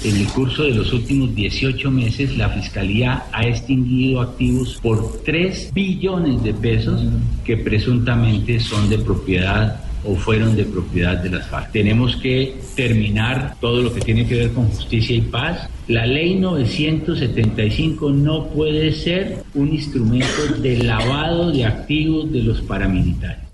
En 0.05 0.17
el 0.17 0.27
curso 0.29 0.63
de 0.63 0.71
los 0.71 0.93
últimos 0.93 1.35
18 1.35 1.91
meses, 1.91 2.37
la 2.37 2.49
Fiscalía 2.51 3.25
ha 3.33 3.47
extinguido 3.47 4.21
activos 4.21 4.79
por 4.81 5.23
3 5.25 5.73
billones 5.75 6.43
de 6.45 6.55
pesos 6.55 7.03
que 7.45 7.57
presuntamente 7.57 8.61
son 8.61 8.89
de 8.89 8.99
propiedad 8.99 9.81
o 10.05 10.15
fueron 10.15 10.57
de 10.57 10.65
propiedad 10.65 11.17
de 11.17 11.31
las 11.31 11.49
FARC. 11.49 11.73
Tenemos 11.73 12.17
que 12.17 12.59
terminar 12.77 13.57
todo 13.61 13.83
lo 13.83 13.93
que 13.93 14.01
tiene 14.01 14.27
que 14.27 14.37
ver 14.37 14.53
con 14.53 14.69
justicia 14.69 15.17
y 15.17 15.23
paz. 15.23 15.69
La 15.89 16.07
ley 16.07 16.37
975 16.37 18.11
no 18.11 18.47
puede 18.49 18.93
ser 18.93 19.43
un 19.55 19.73
instrumento 19.73 20.55
de 20.61 20.83
lavado 20.83 21.51
de 21.51 21.65
activos 21.65 22.31
de 22.31 22.43
los 22.43 22.61
paramilitares. 22.63 23.48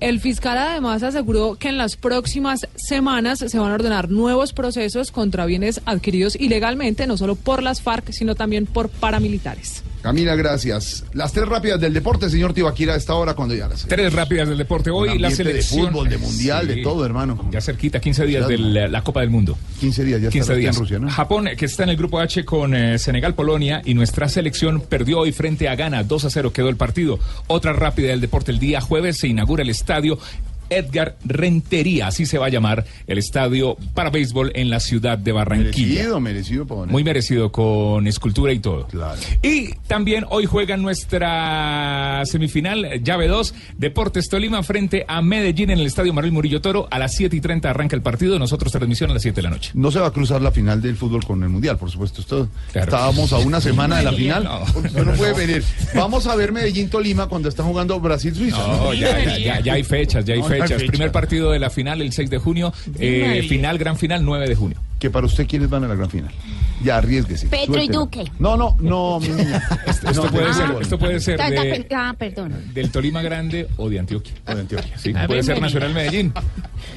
El 0.00 0.18
fiscal 0.18 0.56
además 0.56 1.02
aseguró 1.02 1.56
que 1.56 1.68
en 1.68 1.76
las 1.76 1.96
próximas 1.96 2.66
semanas 2.74 3.38
se 3.46 3.58
van 3.58 3.70
a 3.70 3.74
ordenar 3.74 4.08
nuevos 4.08 4.54
procesos 4.54 5.12
contra 5.12 5.44
bienes 5.44 5.82
adquiridos 5.84 6.36
ilegalmente, 6.40 7.06
no 7.06 7.18
solo 7.18 7.34
por 7.36 7.62
las 7.62 7.82
FARC, 7.82 8.10
sino 8.10 8.34
también 8.34 8.64
por 8.64 8.88
paramilitares. 8.88 9.84
Camila, 10.02 10.34
gracias. 10.34 11.04
Las 11.12 11.32
tres 11.32 11.46
rápidas 11.46 11.78
del 11.78 11.92
deporte, 11.92 12.30
señor 12.30 12.54
Tibaquira, 12.54 12.94
a 12.94 12.96
esta 12.96 13.14
hora 13.14 13.34
cuando 13.34 13.54
ya 13.54 13.68
las 13.68 13.86
Tres 13.86 14.12
rápidas 14.12 14.48
del 14.48 14.56
deporte. 14.56 14.90
Hoy 14.90 15.08
la 15.18 15.28
ambiente 15.28 15.44
de 15.44 15.50
selección. 15.62 15.88
fútbol, 15.88 16.08
de 16.08 16.16
mundial, 16.18 16.66
de 16.66 16.76
todo, 16.82 17.04
hermano. 17.04 17.48
Ya 17.50 17.60
cerquita, 17.60 18.00
15 18.00 18.26
días 18.26 18.48
de 18.48 18.56
la, 18.58 18.88
la 18.88 19.02
Copa 19.02 19.20
del 19.20 19.30
Mundo. 19.30 19.58
15 19.80 20.04
días, 20.04 20.22
ya 20.22 20.30
15 20.30 20.40
está 20.40 20.54
días. 20.54 20.74
en 20.76 20.80
Rusia, 20.80 20.98
¿no? 20.98 21.10
Japón, 21.10 21.48
que 21.56 21.66
está 21.66 21.82
en 21.82 21.90
el 21.90 21.96
grupo 21.96 22.18
H 22.18 22.44
con 22.44 22.74
eh, 22.74 22.98
Senegal, 22.98 23.34
Polonia, 23.34 23.82
y 23.84 23.92
nuestra 23.94 24.28
selección 24.28 24.80
perdió 24.80 25.18
hoy 25.20 25.32
frente 25.32 25.68
a 25.68 25.74
Ghana. 25.76 26.02
2 26.04 26.24
a 26.24 26.30
0 26.30 26.52
quedó 26.52 26.70
el 26.70 26.76
partido. 26.76 27.18
Otra 27.46 27.72
rápida 27.74 28.08
del 28.08 28.20
deporte. 28.22 28.52
El 28.52 28.58
día 28.58 28.80
jueves 28.80 29.18
se 29.18 29.28
inaugura 29.28 29.62
el 29.62 29.70
estadio. 29.70 30.18
Edgar 30.70 31.16
Rentería, 31.24 32.06
así 32.08 32.26
se 32.26 32.38
va 32.38 32.46
a 32.46 32.48
llamar 32.48 32.84
el 33.06 33.18
estadio 33.18 33.76
para 33.94 34.10
béisbol 34.10 34.52
en 34.54 34.70
la 34.70 34.80
ciudad 34.80 35.18
de 35.18 35.32
Barranquilla. 35.32 35.86
Merecido, 35.86 36.20
merecido. 36.20 36.66
Muy 36.86 37.04
merecido, 37.04 37.52
con 37.52 38.06
escultura 38.06 38.52
y 38.52 38.58
todo. 38.60 38.86
Claro. 38.86 39.20
Y 39.42 39.74
también 39.86 40.24
hoy 40.30 40.46
juega 40.46 40.76
nuestra 40.76 42.22
semifinal, 42.24 43.02
llave 43.02 43.28
2, 43.28 43.54
Deportes 43.76 44.28
Tolima 44.28 44.62
frente 44.62 45.04
a 45.08 45.22
Medellín 45.22 45.70
en 45.70 45.78
el 45.80 45.86
Estadio 45.86 46.12
Manuel 46.12 46.32
Murillo 46.32 46.60
Toro. 46.60 46.88
A 46.90 46.98
las 46.98 47.14
7 47.14 47.34
y 47.36 47.40
30 47.40 47.68
arranca 47.70 47.96
el 47.96 48.02
partido, 48.02 48.38
nosotros 48.38 48.72
transmisión 48.72 49.10
a 49.10 49.14
las 49.14 49.22
7 49.22 49.36
de 49.36 49.42
la 49.42 49.50
noche. 49.50 49.70
No 49.74 49.90
se 49.90 49.98
va 49.98 50.08
a 50.08 50.12
cruzar 50.12 50.40
la 50.42 50.50
final 50.52 50.80
del 50.80 50.96
fútbol 50.96 51.24
con 51.24 51.42
el 51.42 51.48
mundial, 51.48 51.76
por 51.78 51.90
supuesto. 51.90 52.20
Esto, 52.20 52.48
Estábamos 52.74 53.32
a 53.32 53.38
una 53.38 53.60
semana 53.60 53.98
de 53.98 54.04
la 54.04 54.12
final. 54.12 54.44
No. 54.44 54.62
Usted 54.62 55.04
no 55.04 55.12
puede 55.14 55.34
venir. 55.34 55.64
Vamos 55.94 56.26
a 56.26 56.34
ver 56.36 56.52
Medellín 56.52 56.88
Tolima 56.88 57.26
cuando 57.28 57.48
está 57.48 57.62
jugando 57.62 57.98
Brasil 58.00 58.34
Suiza. 58.34 58.58
No, 58.58 58.94
ya, 58.94 59.18
ya, 59.24 59.38
ya, 59.38 59.60
ya 59.60 59.72
hay 59.74 59.84
fechas, 59.84 60.24
ya 60.24 60.34
hay 60.34 60.40
No, 60.40 60.46
fechas. 60.46 60.59
Fechas. 60.62 60.80
fecha. 60.80 60.90
Primer 60.92 61.12
partido 61.12 61.50
de 61.52 61.58
la 61.58 61.70
final 61.70 62.00
el 62.02 62.12
6 62.12 62.30
de 62.30 62.38
junio, 62.38 62.72
eh, 62.98 63.44
final, 63.48 63.78
gran 63.78 63.96
final 63.96 64.24
9 64.24 64.48
de 64.48 64.54
junio. 64.54 64.78
Que 64.98 65.08
para 65.10 65.26
usted, 65.26 65.46
¿quiénes 65.46 65.70
van 65.70 65.84
a 65.84 65.88
la 65.88 65.94
gran 65.94 66.10
final? 66.10 66.30
Ya, 66.84 66.98
arriesguese. 66.98 67.46
Petro 67.48 67.82
y. 67.82 67.88
Duque. 67.88 68.24
No, 68.38 68.56
no, 68.56 68.76
no, 68.80 69.18
mi 69.20 69.28
niña. 69.28 69.62
Esto, 69.86 70.12
No, 70.24 70.30
puede 70.30 70.46
de 70.46 70.54
ser, 70.54 70.70
esto 70.80 70.98
puede 70.98 71.20
ser 71.20 71.38
de, 71.38 71.86
Ah, 71.94 72.14
perdón. 72.18 72.54
del 72.72 72.90
Tolima 72.90 73.20
Grande 73.22 73.66
o 73.76 73.88
de 73.88 73.98
Antioquia. 73.98 74.34
O 74.46 74.54
de 74.54 74.60
Antioquia. 74.60 74.98
Sí, 74.98 75.12
puede 75.12 75.26
ver, 75.26 75.44
ser 75.44 75.54
Medellín. 75.60 75.62
Nacional 75.62 75.94
Medellín. 75.94 76.32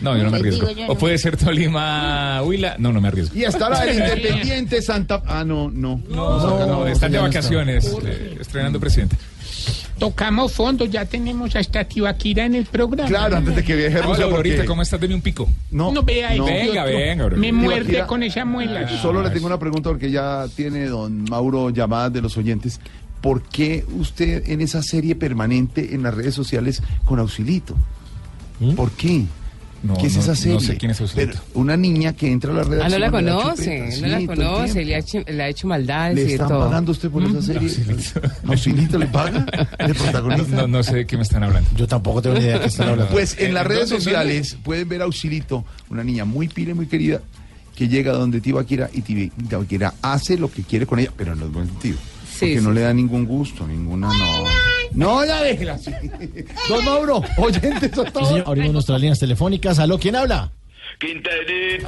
No, 0.01 0.17
yo 0.17 0.23
no 0.23 0.31
me 0.31 0.37
arriesgo. 0.37 0.67
digo 0.67 0.81
O 0.83 0.93
no. 0.93 0.99
puede 0.99 1.17
ser 1.17 1.37
Tolima 1.37 2.41
Huila. 2.43 2.75
No, 2.77 2.91
no 2.93 2.99
me 3.01 3.07
arriesgo. 3.09 3.35
Y 3.37 3.43
estará 3.43 3.83
el 3.85 3.97
Independiente 3.99 4.81
Santa... 4.81 5.21
Ah, 5.25 5.43
no, 5.45 5.69
no. 5.69 6.01
No, 6.09 6.65
no, 6.67 6.87
están 6.87 7.11
de 7.11 7.19
vacaciones, 7.19 7.85
eh, 8.05 8.37
estrenando 8.39 8.79
presidente. 8.79 9.15
Tocamos 9.99 10.51
fondo, 10.53 10.85
ya 10.85 11.05
tenemos 11.05 11.55
hasta 11.55 11.83
Tibaquira 11.83 12.45
en 12.45 12.55
el 12.55 12.65
programa. 12.65 13.07
Claro, 13.07 13.37
antes 13.37 13.55
de 13.55 13.63
que 13.63 13.75
viaje 13.75 13.97
a 13.97 13.99
Hola, 14.01 14.09
Rusia, 14.09 14.29
porque... 14.29 14.65
¿cómo 14.65 14.81
estás? 14.81 14.99
Deme 14.99 15.15
un 15.15 15.21
pico. 15.21 15.47
No, 15.71 15.91
No 15.91 16.03
vea 16.03 16.29
ahí, 16.29 16.39
no. 16.39 16.45
Venga, 16.45 16.83
venga, 16.85 17.23
Aurorita. 17.23 17.39
Me 17.41 17.51
muerde 17.53 17.85
Tibaquira- 17.93 18.07
con 18.07 18.23
esa 18.23 18.45
muela. 18.45 18.87
Solo 19.01 19.21
le 19.21 19.29
tengo 19.29 19.47
una 19.47 19.59
pregunta 19.59 19.89
porque 19.89 20.11
ya 20.11 20.45
tiene 20.55 20.85
don 20.87 21.23
Mauro 21.25 21.69
llamadas 21.69 22.11
de 22.13 22.21
los 22.21 22.37
oyentes. 22.37 22.79
¿Por 23.21 23.41
qué 23.43 23.85
usted 23.97 24.49
en 24.49 24.59
esa 24.61 24.81
serie 24.83 25.15
permanente 25.15 25.93
en 25.95 26.03
las 26.03 26.13
redes 26.13 26.33
sociales 26.35 26.81
con 27.05 27.19
Auxilito? 27.19 27.75
¿Por 28.75 28.91
qué? 28.91 29.23
No, 29.83 29.95
¿Qué 29.97 30.07
es 30.07 30.13
no- 30.15 30.21
esa 30.21 30.31
no 30.31 30.35
serie? 30.37 30.59
sé 30.61 30.77
quién 30.77 30.91
es 30.91 31.01
Auxilito. 31.01 31.31
Pero 31.33 31.43
una 31.61 31.75
niña 31.75 32.13
que 32.13 32.31
entra 32.31 32.51
a 32.51 32.53
la 32.55 32.63
redacción. 32.63 32.85
Ah, 32.85 32.89
no 32.89 32.99
la 32.99 33.11
conoce, 33.11 33.99
no 34.01 34.07
la 34.07 34.25
conoce, 34.25 34.85
le 34.85 34.95
ha 34.95 34.99
hecho, 34.99 35.19
le 35.27 35.43
ha 35.43 35.49
hecho 35.49 35.67
maldades 35.67 36.15
¿Le 36.15 36.23
y 36.29 36.31
están 36.33 36.47
todo. 36.47 36.59
pagando 36.69 36.91
usted 36.93 37.09
por 37.09 37.21
esa 37.23 37.41
serie? 37.41 37.69
¿Auxilito 38.47 38.97
le 38.97 39.07
paga? 39.07 39.45
¿De 39.77 39.87
No, 39.89 39.93
protagonista? 40.03 40.55
no- 40.55 40.67
no 40.67 40.83
sé 40.83 40.95
de 40.95 41.05
qué 41.05 41.17
me 41.17 41.23
están 41.23 41.43
hablando. 41.43 41.69
Yo 41.75 41.85
tampoco 41.87 42.21
tengo 42.21 42.37
ni 42.37 42.43
idea 42.45 42.53
de 42.55 42.61
qué 42.61 42.67
están 42.67 42.87
hablando. 42.89 43.11
Pues 43.11 43.35
en 43.39 43.53
las 43.53 43.63
¿En 43.63 43.69
redes 43.69 43.89
sociales 43.89 44.57
pueden 44.63 44.87
ver 44.87 45.01
a 45.01 45.03
Auxilito, 45.05 45.65
una 45.89 46.03
niña 46.03 46.23
muy 46.23 46.47
pila 46.47 46.71
y 46.71 46.75
muy 46.75 46.87
querida, 46.87 47.21
que 47.75 47.87
llega 47.89 48.13
donde 48.13 48.39
Tibaquira 48.39 48.89
y 48.93 49.01
Tibaquira 49.01 49.95
hace 50.01 50.37
lo 50.37 50.49
que 50.49 50.61
quiere 50.63 50.85
con 50.85 50.99
ella, 50.99 51.11
pero 51.17 51.33
en 51.33 51.41
el 51.41 51.49
buen 51.49 51.67
sentido. 51.67 51.97
Sí, 52.33 52.39
porque 52.39 52.57
sí, 52.59 52.63
no 52.63 52.69
sí. 52.69 52.75
le 52.75 52.81
da 52.81 52.93
ningún 52.93 53.25
gusto, 53.25 53.67
ninguna 53.67 54.07
no. 54.07 54.43
No, 54.93 55.25
ya 55.25 55.41
déjela 55.41 55.73
así. 55.73 55.91
Don 56.69 56.85
Mauro, 56.85 57.21
oyentes 57.37 57.97
a 57.97 58.03
Sí, 58.05 58.11
todos. 58.11 58.27
señor, 58.27 58.43
abrimos 58.47 58.73
nuestras 58.73 58.99
líneas 59.01 59.19
telefónicas. 59.19 59.79
¿Aló? 59.79 59.97
¿Quién 59.97 60.15
habla? 60.15 60.51
Quinterito. 60.99 61.87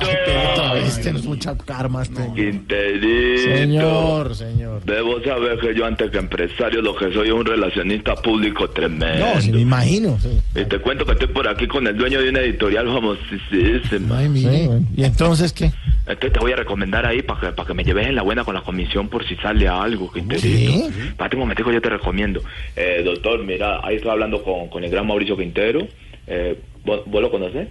Otra 0.53 0.73
vez 0.73 0.99
tienes 1.01 1.23
mucha 1.25 1.57
karma. 1.57 2.03
Este. 2.03 2.21
Quinterito. 2.35 3.55
Señor, 3.55 4.35
señor. 4.35 4.83
Debo 4.83 5.21
saber 5.23 5.57
que 5.59 5.73
yo 5.75 5.85
antes 5.85 6.11
que 6.11 6.17
empresario 6.17 6.81
lo 6.81 6.95
que 6.95 7.11
soy 7.13 7.27
es 7.27 7.33
un 7.33 7.45
relacionista 7.45 8.15
público 8.15 8.69
tremendo. 8.69 9.25
No, 9.25 9.41
si 9.41 9.51
me 9.51 9.61
imagino. 9.61 10.17
Sí. 10.19 10.39
Y 10.55 10.65
te 10.65 10.79
cuento 10.79 11.05
que 11.05 11.13
estoy 11.13 11.27
por 11.27 11.47
aquí 11.47 11.67
con 11.67 11.87
el 11.87 11.97
dueño 11.97 12.21
de 12.21 12.29
una 12.29 12.41
editorial 12.41 12.87
famosísima. 12.87 14.21
Sí, 14.21 14.65
bueno. 14.67 14.87
¿Y 14.95 15.03
entonces 15.03 15.53
qué? 15.53 15.71
Este 16.07 16.29
te 16.29 16.39
voy 16.39 16.51
a 16.51 16.55
recomendar 16.57 17.05
ahí 17.05 17.21
para 17.23 17.39
que, 17.39 17.47
para 17.47 17.67
que 17.67 17.73
me 17.73 17.83
lleves 17.83 18.07
en 18.07 18.15
la 18.15 18.21
buena 18.21 18.43
con 18.43 18.53
la 18.53 18.61
comisión 18.61 19.09
por 19.09 19.27
si 19.27 19.35
sale 19.37 19.67
algo, 19.67 20.11
Quinterito. 20.11 20.47
¿Sí? 20.47 20.87
Espérate 21.07 21.35
un 21.35 21.41
momentico, 21.41 21.71
yo 21.71 21.81
te 21.81 21.89
recomiendo. 21.89 22.41
Eh, 22.75 23.01
doctor, 23.03 23.43
mira, 23.43 23.79
ahí 23.83 23.95
estoy 23.95 24.11
hablando 24.11 24.43
con, 24.43 24.69
con 24.69 24.83
el 24.83 24.91
gran 24.91 25.07
Mauricio 25.07 25.35
Quintero. 25.35 25.87
Eh, 26.27 26.59
¿vos, 26.83 27.01
vos 27.05 27.21
lo 27.21 27.31
conoces? 27.31 27.67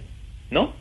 ¿No? 0.51 0.73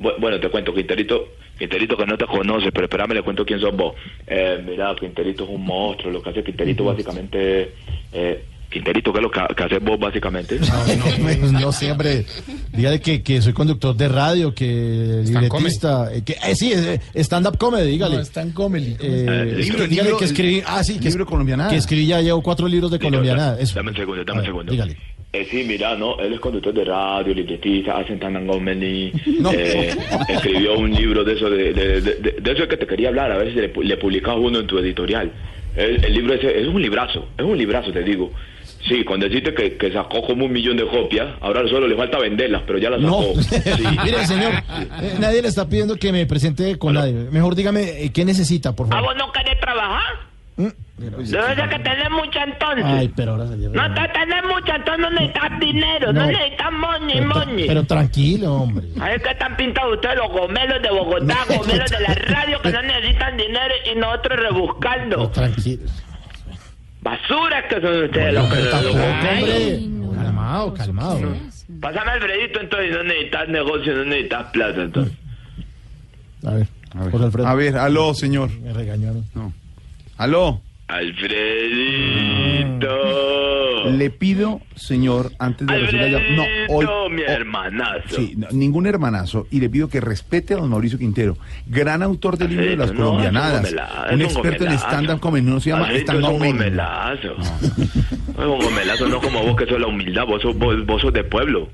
Bu- 0.00 0.14
Bueno, 0.20 0.38
te 0.40 0.48
cuento, 0.48 0.72
Quinterito, 0.74 1.28
Quinterito 1.58 1.96
que 1.96 2.06
no 2.06 2.16
te 2.16 2.26
conoce, 2.26 2.70
pero 2.72 2.84
espérame, 2.86 3.14
le 3.14 3.22
cuento 3.22 3.44
quién 3.44 3.60
sos 3.60 3.74
vos. 3.76 3.94
Eh, 4.26 4.62
mira, 4.66 4.94
Quinterito 4.98 5.44
es 5.44 5.50
un 5.50 5.64
monstruo, 5.64 6.12
lo 6.12 6.22
que 6.22 6.30
hace 6.30 6.42
Quinterito 6.44 6.84
básicamente... 6.84 7.72
Eh, 8.12 8.44
Quinterito, 8.70 9.10
¿qué 9.14 9.18
es 9.20 9.22
lo 9.22 9.30
que, 9.30 9.40
que 9.56 9.62
haces 9.64 9.82
vos 9.82 9.98
básicamente? 9.98 10.58
Pues 10.58 11.52
no 11.52 11.72
siempre. 11.72 12.26
Dígale 12.70 13.00
que, 13.00 13.22
que 13.22 13.40
soy 13.40 13.54
conductor 13.54 13.96
de 13.96 14.08
radio, 14.10 14.54
que 14.54 15.22
libretista. 15.24 16.14
eh, 16.14 16.22
que, 16.22 16.34
eh, 16.34 16.54
sí, 16.54 16.72
eh, 16.74 17.00
stand-up 17.14 17.56
comedy, 17.56 17.90
dígale. 17.92 18.16
No, 18.16 18.22
stand 18.24 18.52
comedy. 18.52 18.90
Eh, 18.92 18.98
Eh, 19.00 19.54
es 19.60 19.66
que 19.66 19.72
libro, 19.72 19.86
dígale 19.86 20.02
libro, 20.10 20.18
que 20.18 20.24
escribí. 20.26 20.62
Ah, 20.66 20.84
sí, 20.84 20.98
que, 21.00 21.08
libro 21.08 21.24
colombianada. 21.24 21.70
que 21.70 21.76
escribí 21.76 22.06
ya 22.08 22.20
llevo 22.20 22.42
cuatro 22.42 22.68
libros 22.68 22.90
de 22.90 22.98
colombianada. 22.98 23.58
Eso. 23.58 23.74
Dame 23.74 23.88
un 23.92 23.96
segundo, 23.96 24.22
dame 24.22 24.40
un 24.40 24.44
segundo. 24.46 24.70
Dígale. 24.72 24.98
Eh, 25.32 25.46
sí, 25.50 25.62
mira, 25.66 25.94
no, 25.94 26.18
él 26.20 26.32
es 26.32 26.40
conductor 26.40 26.72
de 26.72 26.84
radio, 26.86 27.34
libretista, 27.34 27.98
hace 27.98 28.14
stand 28.14 28.46
comedy, 28.50 29.12
No. 29.40 29.52
eh, 29.52 29.94
escribió 30.28 30.78
un 30.78 30.90
libro 30.94 31.22
de 31.22 31.34
eso, 31.34 31.50
de, 31.50 31.72
de, 31.74 32.00
de, 32.00 32.14
de- 32.14 32.36
de 32.40 32.52
eso 32.52 32.66
que 32.66 32.78
te 32.78 32.86
quería 32.86 33.08
hablar, 33.08 33.30
a 33.32 33.36
ver 33.36 33.50
si 33.52 33.56
le, 33.56 33.68
le 33.84 33.96
publicas 33.98 34.34
uno 34.38 34.60
en 34.60 34.66
tu 34.66 34.78
editorial. 34.78 35.30
El, 35.76 36.02
el 36.02 36.12
libro 36.14 36.32
ese 36.34 36.58
es 36.60 36.66
un 36.66 36.80
librazo, 36.80 37.28
es 37.36 37.44
un 37.44 37.58
librazo, 37.58 37.92
te 37.92 38.02
digo. 38.02 38.32
Sí, 38.88 39.04
con 39.04 39.20
decirte 39.20 39.52
que, 39.54 39.76
que 39.76 39.92
sacó 39.92 40.22
como 40.22 40.46
un 40.46 40.52
millón 40.52 40.76
de 40.78 40.86
copias, 40.86 41.26
ahora 41.40 41.68
solo 41.68 41.86
le 41.86 41.94
falta 41.96 42.18
venderlas, 42.18 42.62
pero 42.66 42.78
ya 42.78 42.88
las 42.90 43.00
No. 43.00 43.20
sacó. 43.34 43.42
Sí. 43.76 43.84
Mire, 44.04 44.24
señor, 44.24 44.52
eh, 45.02 45.14
nadie 45.20 45.42
le 45.42 45.48
está 45.48 45.68
pidiendo 45.68 45.96
que 45.96 46.10
me 46.10 46.24
presente 46.26 46.78
con 46.78 46.94
nadie. 46.94 47.12
Mejor 47.30 47.54
dígame 47.54 48.02
eh, 48.04 48.10
qué 48.14 48.24
necesita, 48.24 48.74
por 48.74 48.86
¿A 48.86 48.90
favor. 48.90 49.14
vos 49.14 49.16
no 49.26 49.30
querés 49.32 49.60
trabajar? 49.60 50.27
Debe 50.58 51.24
ser 51.26 51.68
que 51.68 51.78
tenés 51.78 52.10
mucha 52.10 52.42
entonces. 52.42 52.84
Ay, 52.84 53.08
pero 53.14 53.32
ahora 53.32 53.46
salió. 53.46 53.70
No 53.70 53.94
te 53.94 54.08
tenés 54.08 54.42
mucha, 54.52 54.74
entonces 54.76 54.98
no 55.00 55.10
necesitas 55.10 55.60
dinero, 55.60 56.12
no, 56.12 56.20
No. 56.20 56.26
necesitas 56.26 56.68
Pero, 57.12 57.26
money. 57.28 57.66
pero 57.68 57.84
tranquilo, 57.84 58.54
hombre. 58.54 58.88
Ay, 59.00 59.20
que 59.20 59.30
están 59.30 59.56
pintados 59.56 59.94
ustedes 59.94 60.16
los 60.16 60.28
gomelos 60.32 60.82
de 60.82 60.90
Bogotá, 60.90 61.36
gomelos 61.48 61.90
de 61.90 62.00
la 62.00 62.14
radio 62.14 62.60
que 62.60 62.72
no 62.72 62.82
necesitan 62.82 63.36
dinero 63.36 63.74
y 63.92 63.98
nosotros 63.98 64.40
rebuscando. 64.40 65.30
Tranquilo. 65.30 65.82
Basuras 67.00 67.64
que 67.68 67.80
son 67.80 68.02
ustedes 68.04 68.34
los 68.34 68.52
que 68.52 68.62
Tampoco, 68.64 68.98
hombre. 68.98 69.80
Calmado, 70.16 70.74
calmado. 70.74 71.20
Pásame 71.80 72.10
Alfredito 72.10 72.60
entonces, 72.60 72.90
no 72.92 73.02
necesitas 73.04 73.48
negocio, 73.48 73.94
no 73.94 74.04
necesitas 74.04 74.44
plata 74.50 74.82
entonces. 74.82 75.14
A 76.44 76.50
ver, 76.54 76.66
Jorge 77.10 77.24
Alfredo. 77.26 77.46
A 77.46 77.54
ver, 77.54 77.76
aló, 77.76 78.14
señor. 78.14 78.50
Me 78.60 78.72
regañaron. 78.72 79.24
No. 79.34 79.52
Aló. 80.18 80.60
Alfredito. 80.88 82.88
Le 83.90 84.10
pido, 84.10 84.60
señor, 84.74 85.30
antes 85.38 85.66
de 85.66 85.78
recibir 85.78 86.10
la 86.10 86.20
No, 86.34 86.42
hoy. 86.68 86.86
Mi 87.10 87.22
hoy- 87.22 87.28
hermanazo. 87.28 88.16
Sí, 88.16 88.34
no, 88.36 88.48
ningún 88.50 88.86
hermanazo. 88.86 89.46
Y 89.50 89.60
le 89.60 89.68
pido 89.70 89.88
que 89.88 90.00
respete 90.00 90.54
a 90.54 90.56
don 90.56 90.68
Mauricio 90.70 90.98
Quintero, 90.98 91.36
gran 91.66 92.02
autor 92.02 92.36
del 92.36 92.50
libro 92.50 92.66
de 92.66 92.76
las 92.76 92.92
no, 92.92 93.06
colombianadas. 93.06 93.66
es 93.66 93.74
un 94.12 94.22
experto 94.22 94.64
en 94.64 94.72
stand-up 94.72 95.20
comedy. 95.20 95.46
No 95.46 95.60
se 95.60 95.70
llama 95.70 95.88
stand-up 95.92 96.24
es 96.24 96.30
un 96.32 96.38
comedy. 96.38 96.70
un 98.38 98.58
gomelazo, 98.60 99.08
no 99.08 99.20
como 99.20 99.42
vos 99.42 99.56
que 99.56 99.66
sos 99.66 99.80
la 99.80 99.86
humildad, 99.86 100.26
vos 100.26 100.42
sos, 100.42 100.56
vos, 100.58 100.84
vos 100.84 101.00
sos 101.00 101.12
del 101.12 101.26
pueblo. 101.26 101.68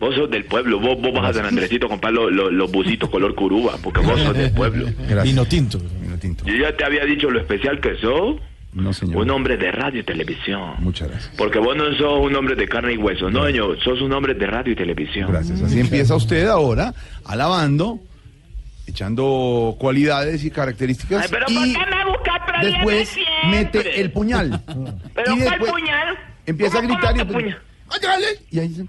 Vos 0.00 0.14
sos 0.16 0.28
del 0.30 0.44
pueblo, 0.46 0.80
vos, 0.80 1.00
vos 1.00 1.12
vas 1.12 1.30
a 1.30 1.34
San 1.34 1.46
Andresito 1.46 1.86
a 1.86 1.90
comprar 1.90 2.12
los, 2.12 2.32
los, 2.32 2.52
los 2.52 2.72
busitos 2.72 3.08
color 3.08 3.36
curuba, 3.36 3.76
porque 3.82 4.00
vos 4.00 4.20
sos 4.20 4.34
del 4.36 4.50
pueblo. 4.52 4.86
Vino 5.22 5.44
tinto. 5.44 5.78
Tinto. 6.22 6.44
Yo 6.46 6.54
ya 6.56 6.74
te 6.76 6.84
había 6.84 7.04
dicho 7.04 7.28
lo 7.30 7.38
especial 7.40 7.80
que 7.80 7.96
sos, 7.96 8.36
No, 8.72 8.92
señor. 8.92 9.16
un 9.18 9.30
hombre 9.30 9.56
de 9.58 9.70
radio 9.72 10.00
y 10.00 10.04
televisión. 10.04 10.76
Muchas 10.78 11.08
gracias. 11.10 11.34
Porque 11.36 11.58
vos 11.58 11.76
no 11.76 11.92
sos 11.98 12.20
un 12.24 12.34
hombre 12.36 12.54
de 12.54 12.66
carne 12.68 12.94
y 12.94 12.96
hueso, 12.96 13.28
no, 13.30 13.44
señor, 13.46 13.78
sos 13.82 14.00
un 14.00 14.12
hombre 14.12 14.32
de 14.34 14.46
radio 14.46 14.72
y 14.72 14.76
televisión. 14.76 15.30
Gracias. 15.30 15.60
Así 15.60 15.80
empieza 15.80 16.14
usted 16.14 16.46
ahora, 16.46 16.94
alabando, 17.26 17.98
echando 18.86 19.76
cualidades 19.78 20.44
y 20.44 20.50
características. 20.50 21.22
Ay, 21.24 21.28
pero 21.30 21.46
y 21.48 21.54
¿por 21.54 21.64
qué 21.84 21.90
me 21.96 22.04
buscas 22.06 22.38
problemas 22.46 22.72
después 22.76 23.08
siempre? 23.08 23.50
mete 23.50 24.00
el 24.00 24.10
puñal. 24.12 24.60
¿Pero 25.14 25.34
y 25.34 25.40
cuál 25.40 25.50
después 25.50 25.72
puñal? 25.72 26.18
Empieza 26.46 26.78
a 26.78 26.82
¿Cómo, 26.82 26.94
gritar 26.94 27.14
y... 27.14 27.18
que 27.18 27.24
puñal? 27.26 27.58
¡Ándale! 27.90 28.26
Y 28.50 28.58
ahí 28.58 28.68
se- 28.74 28.86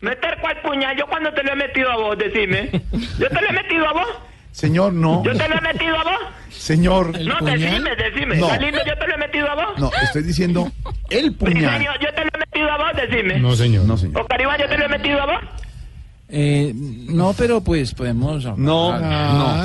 ¿Meter 0.00 0.36
cuál 0.40 0.60
puñal? 0.62 0.96
¿Yo 0.96 1.06
cuando 1.06 1.32
te 1.32 1.42
lo 1.44 1.52
he 1.52 1.56
metido 1.56 1.90
a 1.90 1.96
vos? 1.96 2.18
Decime. 2.18 2.70
¿Yo 3.18 3.28
te 3.28 3.40
lo 3.40 3.48
he 3.48 3.52
metido 3.52 3.86
a 3.88 3.92
vos? 3.92 4.08
Señor, 4.52 4.92
no. 4.92 5.24
¿Yo 5.24 5.32
te 5.32 5.48
lo 5.48 5.56
he 5.56 5.60
metido 5.60 5.98
a 5.98 6.04
vos? 6.04 6.20
Señor. 6.50 7.18
No, 7.20 7.34
decime, 7.40 7.96
decime. 7.96 8.36
No. 8.36 8.48
Galindo, 8.48 8.78
¿yo 8.86 8.96
te 8.96 9.06
lo 9.08 9.14
he 9.14 9.18
metido 9.18 9.50
a 9.50 9.54
vos? 9.54 9.78
No, 9.78 9.90
estoy 10.02 10.22
diciendo 10.22 10.70
el 11.10 11.34
puñal. 11.34 11.78
Briseño, 11.78 11.90
¿yo 12.00 12.14
te 12.14 12.20
lo 12.22 12.30
he 12.34 12.38
metido 12.38 12.70
a 12.70 12.78
vos? 12.78 12.86
Decime. 12.94 13.40
No, 13.40 13.56
señor. 13.56 13.84
No, 13.86 13.96
señor. 13.96 14.20
¿O 14.20 14.26
Caribán, 14.26 14.60
yo 14.60 14.68
te 14.68 14.78
lo 14.78 14.84
he 14.84 14.88
metido 14.88 15.20
a 15.20 15.26
vos? 15.26 15.40
Eh, 16.28 16.72
no, 16.74 17.34
pero 17.36 17.62
pues 17.62 17.94
podemos. 17.94 18.44
No, 18.58 18.98
no. 18.98 19.64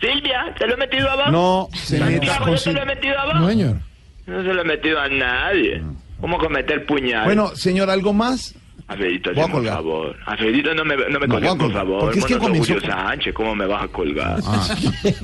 Silvia, 0.00 0.54
¿te 0.58 0.66
lo 0.66 0.74
he 0.74 0.76
metido 0.76 1.10
a 1.10 1.16
vos? 1.16 1.30
No, 1.30 1.68
se 1.72 1.98
Santiago, 1.98 2.46
¿yo 2.54 2.62
te 2.62 2.72
lo 2.72 2.82
he 2.82 2.86
metido 2.86 3.18
a 3.18 3.24
vos? 3.26 3.34
No, 3.34 3.48
señor. 3.48 3.76
No 4.26 4.42
se 4.42 4.54
lo 4.54 4.60
he 4.60 4.64
metido 4.64 5.00
a 5.00 5.08
nadie. 5.08 5.82
¿Cómo 6.20 6.38
con 6.38 6.52
meter 6.52 6.86
puñal? 6.86 7.24
Bueno, 7.24 7.54
señor, 7.56 7.90
¿algo 7.90 8.12
más? 8.12 8.54
Alfredito, 8.88 9.30
voy 9.30 9.40
a 9.40 9.44
hazme 9.44 9.54
un 9.54 9.60
colgar. 9.60 9.74
favor. 9.76 10.16
Alfredito, 10.26 10.74
no 10.74 10.84
me, 10.84 10.96
no 10.96 11.20
me 11.20 11.26
No, 11.26 11.34
colgues, 11.34 11.40
voy 11.40 11.46
a 11.46 11.50
por 11.50 11.58
colgar. 11.58 11.72
favor. 11.82 12.00
Porque 12.00 12.18
es 12.18 12.24
que 12.26 12.32
Hermano, 12.34 12.48
comenzó 12.54 12.74
Julio 12.74 12.88
Sánchez, 12.90 13.34
¿cómo 13.34 13.54
me 13.54 13.66
vas 13.66 13.84
a 13.84 13.88
colgar? 13.88 14.40
Ah. 14.44 14.76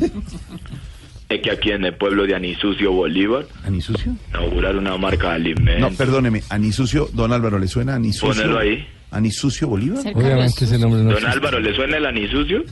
Es 1.29 1.43
que 1.43 1.51
aquí 1.51 1.71
en 1.73 1.85
el 1.85 1.95
pueblo 1.95 2.27
de 2.27 2.35
Anisucio 2.35 2.91
Bolívar 2.91 3.45
¿Anisucio? 3.63 4.15
inauguraron 4.31 4.79
una 4.79 4.97
marca 4.97 5.29
de 5.29 5.35
alimentos. 5.35 5.91
No, 5.93 5.97
perdóneme. 5.97 6.43
Anisucio, 6.49 7.11
don 7.13 7.35
Álvaro, 7.35 7.59
¿le 7.59 7.69
suena 7.69 7.97
Anisucio? 7.97 8.29
Ponelo 8.43 8.59
ahí. 8.59 8.87
¿Anisucio 9.11 9.69
Bolívar? 9.69 10.01
Obviamente 10.15 10.65
ese 10.65 10.79
nombre 10.79 11.01
no 11.03 11.11
Don 11.11 11.13
existe. 11.19 11.31
Álvaro, 11.37 11.61
¿le 11.61 11.75
suena 11.75 11.99
el 11.99 12.07
Anisucio? 12.07 12.65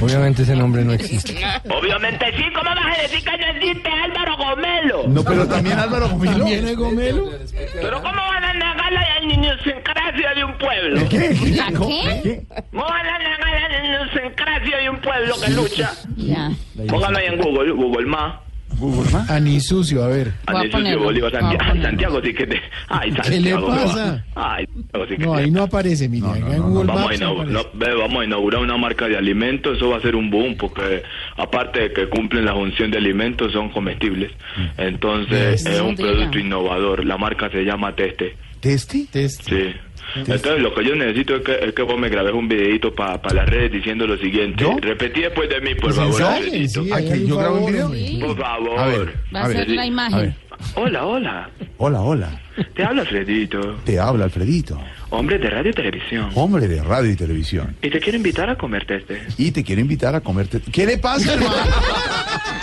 Obviamente 0.00 0.42
ese 0.42 0.56
nombre 0.56 0.84
no 0.84 0.92
existe. 0.92 1.36
Obviamente 1.68 2.26
sí, 2.36 2.44
¿cómo 2.54 2.70
vas 2.70 2.98
a 2.98 3.02
decir 3.02 3.22
que 3.22 3.36
no 3.36 3.46
existe 3.46 3.88
Álvaro 3.90 4.36
Gomelo? 4.36 5.08
No, 5.08 5.24
pero 5.24 5.46
también 5.46 5.78
Álvaro 5.78 6.08
Gomelo. 6.08 6.44
¿Viene 6.44 6.74
Gomelo? 6.74 7.30
Pero 7.74 8.02
¿cómo 8.02 8.16
van 8.16 8.44
a 8.44 8.52
negar 8.54 8.92
la 8.92 9.10
idiosincrasia 9.50 10.34
de 10.34 10.44
un 10.44 10.58
pueblo. 10.58 11.00
¿La 11.00 11.08
qué? 11.08 12.46
Mueva 12.72 13.02
la, 13.02 13.18
la, 13.18 13.38
la, 13.38 13.68
la 13.68 13.86
idiosincrasia 13.86 14.76
de 14.78 14.90
un 14.90 15.00
pueblo 15.00 15.34
que 15.44 15.50
lucha. 15.50 15.92
Ya. 16.16 16.50
Póngalo 16.88 17.18
ahí 17.18 17.26
en 17.26 17.40
Google, 17.40 17.72
Google 17.72 18.06
más. 18.06 18.34
Google 18.80 19.10
más. 19.12 19.30
Anisucio, 19.30 20.02
a 20.02 20.08
ver. 20.08 20.32
Ani 20.46 20.70
Sucio 20.70 20.98
Bolívar 21.00 21.30
Santiago. 21.32 21.64
Ay, 21.72 21.82
Santiago 21.82 22.20
sí 22.24 22.34
que 22.34 22.46
te. 22.46 22.60
Ay, 22.88 23.10
¿Qué 23.12 23.18
le 23.40 23.50
Santiago. 23.50 23.66
pasa? 23.68 24.24
Ay, 24.34 24.66
Santiago 24.66 25.06
sí 25.08 25.16
que 25.16 25.24
No, 25.26 25.34
te- 25.36 25.42
ahí 25.42 25.50
no 25.50 25.62
aparece, 25.62 26.08
mire. 26.08 26.26
acá 26.26 26.56
en 26.56 26.62
Google 26.62 26.86
Vamos 26.86 26.90
a, 26.90 26.94
Maps 26.94 27.08
no 27.08 27.14
inaugurar, 27.26 27.56
aparece. 27.56 27.70
no, 27.74 27.78
ve, 27.86 27.94
vamos 27.94 28.22
a 28.22 28.24
inaugurar 28.24 28.62
una 28.62 28.76
marca 28.76 29.08
de 29.08 29.16
alimentos, 29.16 29.76
eso 29.76 29.90
va 29.90 29.98
a 29.98 30.00
ser 30.00 30.16
un 30.16 30.30
boom 30.30 30.56
porque 30.56 31.02
aparte 31.36 31.80
de 31.80 31.92
que 31.92 32.08
cumplen 32.08 32.44
la 32.46 32.54
función 32.54 32.90
de 32.90 32.98
alimentos 32.98 33.52
son 33.52 33.68
comestibles. 33.70 34.32
Entonces 34.78 35.62
Yes. 35.62 35.66
es 35.74 35.80
un 35.80 35.90
No 35.90 35.96
diga. 35.96 36.10
producto 36.12 36.38
innovador, 36.38 37.04
la 37.04 37.16
marca 37.18 37.50
se 37.50 37.62
llama 37.64 37.94
Teste. 37.94 38.36
¿Testi? 38.60 39.08
Sí. 39.12 39.72
Entonces 40.16 40.60
lo 40.60 40.74
que 40.74 40.84
yo 40.84 40.94
necesito 40.96 41.36
es 41.36 41.42
que, 41.42 41.58
es 41.62 41.72
que 41.74 41.82
vos 41.82 41.98
me 41.98 42.08
grabes 42.08 42.32
un 42.32 42.48
videito 42.48 42.94
para 42.94 43.20
las 43.34 43.48
redes 43.48 43.72
diciendo 43.72 44.06
lo 44.06 44.16
siguiente. 44.18 44.64
Repetí 44.80 45.20
después 45.20 45.48
de 45.48 45.60
mí, 45.60 45.74
por 45.74 45.94
Pues 45.94 45.96
favor. 45.96 46.42
sí, 46.42 46.66
¿Ah, 46.92 47.00
yo 47.00 47.36
grabo 47.36 47.64
un 47.64 47.72
video? 47.72 47.90
Por 48.26 48.36
favor. 48.38 48.78
A 48.78 48.86
ver, 48.86 49.14
Va 49.34 49.42
a 49.42 49.48
ser 49.48 49.68
la 49.70 49.86
imagen. 49.86 50.14
a 50.18 50.22
ver. 50.22 50.34
Hola, 50.74 51.06
hola. 51.06 51.50
Hola, 51.78 52.00
hola. 52.02 52.40
Te 52.74 52.84
habla 52.84 53.00
Alfredito, 53.02 53.76
Te 53.86 53.98
habla 53.98 54.24
Alfredito, 54.26 54.78
hombre 55.08 55.38
de 55.38 55.48
radio 55.48 55.70
y 55.70 55.74
televisión. 55.74 56.28
hombre 56.34 56.68
de 56.68 56.82
radio 56.82 57.10
y 57.10 57.16
televisión. 57.16 57.74
Y 57.80 57.88
te 57.88 57.98
quiero 57.98 58.16
invitar 58.18 58.50
a 58.50 58.56
comer 58.58 58.84
Teste. 58.84 59.22
Y 59.38 59.50
te 59.50 59.64
quiero 59.64 59.80
invitar 59.80 60.14
a 60.14 60.20
comerte. 60.20 60.60
¿Qué 60.70 60.84
le 60.84 60.98
pasa, 60.98 61.32
hermano? 61.32 61.54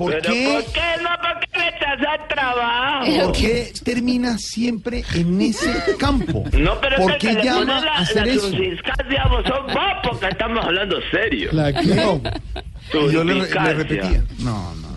¿Por 0.00 0.12
Pero 0.12 0.32
qué? 0.32 0.50
¿por 0.50 0.72
qué 0.72 1.02
no? 1.02 1.10
¿Por 1.20 1.40
qué 1.40 1.58
me 1.58 1.68
estás 1.68 2.08
al 2.08 2.28
trabajo? 2.28 3.06
¿Por 3.24 3.32
qué 3.32 3.72
termina 3.84 4.38
siempre 4.38 5.04
en 5.14 5.40
ese 5.42 5.70
campo? 5.98 6.44
No, 6.58 6.80
pero 6.80 6.96
¿Por 6.96 7.10
es 7.12 7.18
que 7.18 7.28
qué 7.28 7.36
que 7.36 7.44
llama 7.44 7.80
la, 7.84 7.92
a 7.92 7.98
hacer 7.98 8.26
la 8.26 8.32
eso? 8.32 8.48
vos 8.50 9.44
sos 9.46 9.74
vos, 9.74 9.82
porque 10.02 10.28
estamos 10.28 10.64
hablando 10.64 10.96
serio. 11.10 11.50
¿La 11.52 11.70
qué? 11.70 12.18
Y 12.94 13.12
yo 13.12 13.22
le, 13.24 13.34
le 13.34 13.74
repetía. 13.74 14.24
No, 14.38 14.74
no. 14.76 14.88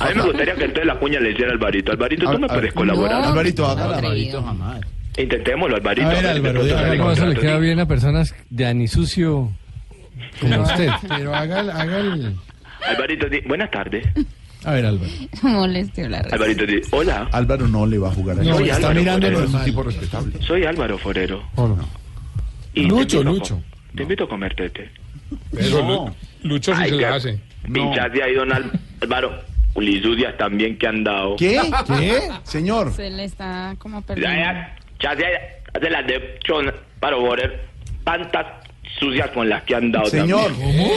A 0.00 0.08
mí 0.08 0.14
me 0.16 0.22
gustaría 0.22 0.54
que 0.56 0.64
entonces 0.64 0.86
la 0.86 0.98
cuña 0.98 1.20
le 1.20 1.30
hiciera 1.30 1.50
a 1.50 1.54
Alvarito. 1.54 1.92
Alvarito, 1.92 2.28
tú 2.32 2.38
me 2.40 2.48
puedes 2.48 2.72
colaborar. 2.72 3.22
Alvarito, 3.22 3.64
hágala. 3.66 3.98
Atrevido. 3.98 4.44
Intentémoslo, 5.16 5.76
Alvarito. 5.76 6.08
A 6.08 6.10
ver, 6.14 6.26
Álvaro, 6.26 6.64
dígame 6.64 7.12
eso 7.12 7.26
le 7.26 7.36
queda 7.36 7.58
bien 7.58 7.78
a 7.78 7.86
personas 7.86 8.34
de 8.50 8.66
anisucio 8.66 9.52
como 10.40 10.62
usted. 10.62 10.88
Pero 11.08 11.32
haga, 11.34 11.60
el- 11.60 11.70
haga 11.70 11.98
el... 11.98 12.36
Alvarito, 12.88 13.28
di- 13.28 13.40
buenas 13.42 13.70
tardes. 13.70 14.06
A 14.64 14.72
ver, 14.72 14.86
Álvaro. 14.86 15.10
Molestio 15.42 16.08
la 16.08 16.22
red. 16.22 16.32
Alvarito, 16.32 16.66
di- 16.66 16.80
hola. 16.90 17.28
Álvaro 17.32 17.66
no 17.68 17.86
le 17.86 17.98
va 17.98 18.08
a 18.08 18.12
jugar 18.12 18.38
a 18.38 18.42
No, 18.42 18.58
está 18.60 18.92
mirando 18.94 19.26
Es 19.26 19.34
un 19.36 19.42
normal. 19.42 19.64
tipo 19.64 19.82
respetable. 19.82 20.32
Soy 20.46 20.64
Álvaro 20.64 20.98
Forero. 20.98 21.42
Y 22.74 22.82
te 22.82 22.88
Lucho, 22.88 23.18
invito 23.18 23.20
a 23.20 23.24
Lucho. 23.24 23.62
Te 23.94 24.02
invito 24.02 24.24
a 24.24 24.28
comer 24.28 24.54
tete. 24.54 24.90
Pero 25.52 25.82
No. 25.82 26.06
Lu- 26.42 26.48
Lucho 26.50 26.74
sí 26.74 26.80
Ay, 26.82 26.90
se 26.90 26.96
la 26.96 27.14
hace. 27.14 27.40
Pinchaste 27.72 28.22
ahí, 28.22 28.34
don 28.34 28.52
Al- 28.52 28.70
Álvaro. 29.00 29.32
Ulisudias 29.74 30.36
también 30.36 30.76
que 30.76 30.86
han 30.86 31.02
dado. 31.02 31.36
¿Qué? 31.36 31.58
¿Qué? 31.98 32.20
Señor. 32.44 32.92
Se 32.92 33.08
le 33.10 33.24
está 33.24 33.74
como 33.78 34.00
Ya, 34.00 34.06
perdiendo. 34.06 34.36
ya, 34.38 34.74
ya, 35.00 35.14
ya, 35.18 35.26
hace 35.78 35.90
las 35.90 36.06
de 36.06 36.38
chon 36.44 36.70
para 37.00 37.16
Borer. 37.16 37.64
Tantas 38.04 38.46
sucias 39.02 39.30
con 39.32 39.48
las 39.48 39.62
que 39.64 39.74
han 39.74 39.90
dado 39.92 40.06
Señor. 40.06 40.46
también. 40.52 40.90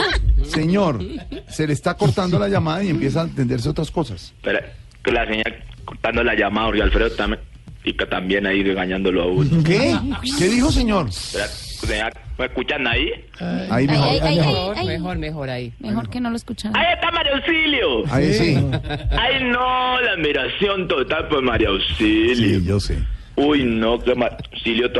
Señor. 0.44 1.00
Se 1.48 1.66
le 1.66 1.72
está 1.72 1.94
cortando 1.94 2.38
la 2.38 2.48
llamada 2.48 2.82
y 2.84 2.90
empieza 2.90 3.22
a 3.22 3.24
entenderse 3.24 3.68
otras 3.68 3.90
cosas. 3.90 4.32
Pero 4.42 4.60
que 5.02 5.12
la 5.12 5.26
señal 5.26 5.64
cortando 5.84 6.22
la 6.24 6.34
llamada, 6.34 6.66
porque 6.66 6.82
Alfredo 6.82 7.10
también. 7.10 7.40
Y 7.84 7.92
que 7.92 8.04
también 8.06 8.46
ahí 8.46 8.64
regañándolo 8.64 9.22
a 9.22 9.26
uno. 9.26 9.62
¿Qué? 9.62 9.96
¿Qué 10.38 10.48
dijo, 10.48 10.72
señor? 10.72 11.12
Señal, 11.12 12.12
¿Me 12.38 12.46
escuchan 12.46 12.84
ahí? 12.86 13.10
Ahí 13.70 13.86
mejor. 13.86 14.08
Ay, 14.08 14.18
ay, 14.22 14.28
ay, 14.28 14.36
Mejor, 14.38 14.74
ay. 14.78 14.86
mejor, 14.86 15.18
mejor 15.18 15.50
ahí. 15.50 15.72
Mejor 15.78 16.10
que 16.10 16.20
no 16.20 16.30
lo 16.30 16.36
escucharan. 16.36 16.76
Ahí 16.76 16.94
está 16.94 17.10
María 17.12 17.32
Auxilio. 17.34 18.04
Ahí 18.12 18.32
sí. 18.34 18.56
Ay, 19.10 19.44
no, 19.44 20.00
la 20.00 20.12
admiración 20.12 20.88
total 20.88 21.28
por 21.28 21.42
María 21.42 21.68
Auxilio. 21.68 22.58
Sí, 22.60 22.66
yo 22.66 22.80
sé. 22.80 22.98
Uy, 23.36 23.64
no, 23.64 23.98
que 24.00 24.14
María 24.16 24.38
Auxilio 24.52 24.90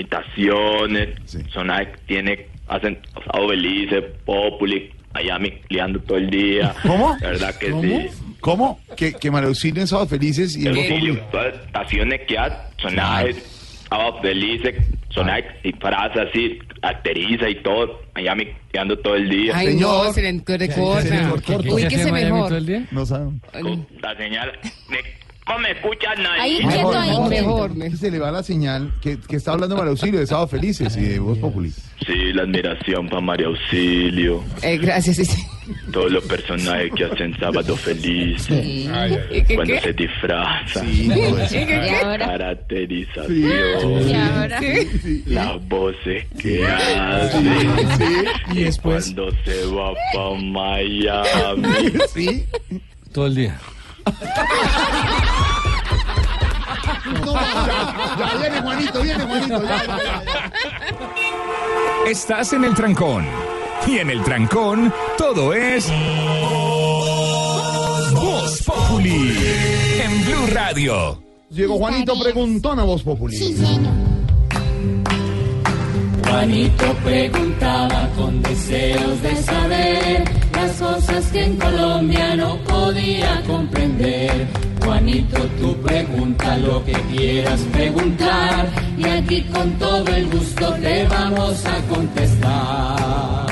invitaciones. 0.00 1.08
Son 1.52 1.70
tiene, 2.06 2.46
hacen 2.68 2.98
Osado 3.14 3.48
Belice, 3.48 4.02
Populi, 4.24 4.90
Miami, 5.14 5.54
liando 5.68 6.00
todo 6.00 6.18
el 6.18 6.30
día. 6.30 6.74
¿Cómo? 6.82 7.16
¿Verdad 7.20 7.54
que 7.58 7.70
¿Cómo? 7.70 7.82
sí? 7.82 8.08
¿Cómo? 8.40 8.80
Que, 8.96 9.12
que 9.14 9.30
en 9.82 9.86
Sábado 9.86 10.08
Felices 10.08 10.56
y 10.56 10.66
Auxilio, 10.68 11.20
Populi. 11.20 11.48
estaciones 11.66 12.20
que 12.26 12.38
hay, 12.38 12.52
sonaje, 12.80 13.34
Osado 13.90 14.20
Belice, 14.22 14.76
sonaje, 15.10 15.44
y 15.64 15.72
frases 15.72 16.28
así, 16.28 16.58
caracteriza 16.80 17.48
y 17.48 17.62
todo. 17.62 18.00
Miami, 18.14 18.48
liando 18.72 18.98
todo 18.98 19.14
el 19.16 19.28
día. 19.28 19.52
Ay, 19.56 19.76
no, 19.76 20.12
se 20.12 20.22
le 20.22 20.28
recorta. 20.28 21.72
Uy, 21.72 21.86
que 21.88 21.98
se 21.98 22.12
mejor. 22.12 22.52
No 22.90 23.04
saben. 23.06 23.40
La 24.00 24.16
señal. 24.16 24.52
me- 24.88 25.19
¿Cómo 25.50 25.62
me 25.62 25.72
escuchan 25.72 26.24
ahí? 26.26 26.58
Ahí 26.58 26.66
quieto, 26.68 26.92
ahí 26.96 27.28
Mejor. 27.28 27.72
Se 27.96 28.08
le 28.08 28.20
va 28.20 28.30
la 28.30 28.44
señal 28.44 28.92
que, 29.00 29.18
que 29.18 29.34
está 29.34 29.50
hablando 29.52 29.76
María 29.76 29.90
Auxilio 29.90 30.20
de 30.20 30.26
Sábado 30.28 30.46
Felices 30.46 30.96
y 30.96 31.00
de 31.00 31.18
Voz 31.18 31.38
Populi. 31.38 31.72
Sí, 32.06 32.32
la 32.32 32.42
admiración 32.42 33.08
para 33.08 33.20
María 33.20 33.48
Auxilio. 33.48 34.44
Eh, 34.62 34.78
gracias, 34.78 35.16
sí, 35.16 35.24
sí. 35.24 35.42
Todos 35.92 36.12
los 36.12 36.24
personajes 36.24 36.92
que 36.94 37.04
hacen 37.04 37.36
Sábado 37.40 37.76
Feliz. 37.76 38.42
Sí. 38.42 38.88
Ay, 38.92 39.18
ay, 39.30 39.38
¿Y 39.38 39.42
qué, 39.42 39.54
Cuando 39.56 39.74
qué? 39.74 39.80
se 39.80 39.92
disfrazan. 39.92 40.86
Sí, 40.88 41.08
todo 41.08 41.38
eso. 41.38 41.56
¿Y 41.56 41.58
qué, 41.58 41.66
qué? 41.66 42.06
La 42.06 42.18
caracterización. 42.18 43.26
Sí. 43.26 43.42
¿Y 44.08 44.14
ahora? 44.14 44.60
Las 45.26 45.68
voces 45.68 46.26
que 46.38 46.64
hacen. 46.64 48.26
Y 48.52 48.62
después. 48.62 49.12
Cuando 49.14 49.36
se 49.44 49.66
va 49.66 49.92
para 50.14 50.40
Miami. 50.40 51.92
Sí. 52.14 52.44
Todo 53.12 53.26
el 53.26 53.34
día. 53.34 53.60
Ya 57.04 58.34
viene 58.40 58.60
Juanito, 58.60 59.02
viene 59.02 59.24
Juanito. 59.24 59.62
ya, 59.62 59.86
ya, 59.86 59.98
ya. 60.04 60.22
Estás 62.06 62.52
en 62.52 62.64
el 62.64 62.74
trancón. 62.74 63.26
Y 63.86 63.98
en 63.98 64.10
el 64.10 64.22
trancón, 64.22 64.92
todo 65.16 65.54
es. 65.54 65.90
Voz 68.14 68.62
Populi. 68.64 69.36
En 70.02 70.24
Blue 70.24 70.46
Radio. 70.52 71.22
Llegó 71.50 71.78
Juanito 71.78 72.18
Preguntón 72.20 72.78
a 72.78 72.84
Voz 72.84 73.02
Populi. 73.02 73.36
Sí, 73.36 73.54
señor. 73.56 73.92
Juanito 76.28 76.94
preguntaba 77.04 78.08
con 78.16 78.40
deseos 78.42 79.22
de 79.22 79.36
saber 79.36 80.24
las 80.52 80.72
cosas 80.72 81.26
que 81.32 81.44
en 81.44 81.56
Colombia 81.56 82.36
no 82.36 82.56
podía 82.64 83.42
comprender. 83.46 84.69
Juanito, 84.82 85.38
tú 85.60 85.76
pregunta 85.82 86.56
lo 86.56 86.84
que 86.84 86.92
quieras 86.92 87.60
preguntar 87.72 88.68
y 88.96 89.04
aquí 89.04 89.42
con 89.42 89.72
todo 89.72 90.06
el 90.08 90.26
gusto 90.30 90.72
te 90.74 91.06
vamos 91.06 91.64
a 91.66 91.80
contestar. 91.94 93.46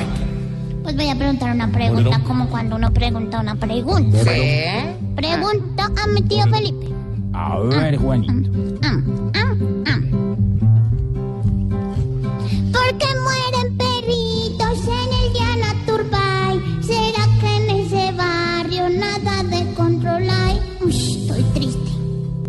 Pues 0.82 0.96
voy 0.96 1.08
a 1.08 1.14
preguntar 1.16 1.54
una 1.54 1.70
pregunta, 1.70 2.20
como 2.26 2.48
cuando 2.48 2.76
uno 2.76 2.92
pregunta 2.92 3.40
una 3.40 3.54
pregunta. 3.54 4.18
¿Sí? 4.24 4.60
Pregunta 5.14 5.90
a 6.02 6.06
mi 6.08 6.22
tío 6.22 6.44
Felipe. 6.46 6.86
A 7.34 7.58
ver, 7.58 7.96
Juanito. 7.96 8.32
Am, 8.82 9.30
am. 9.34 9.37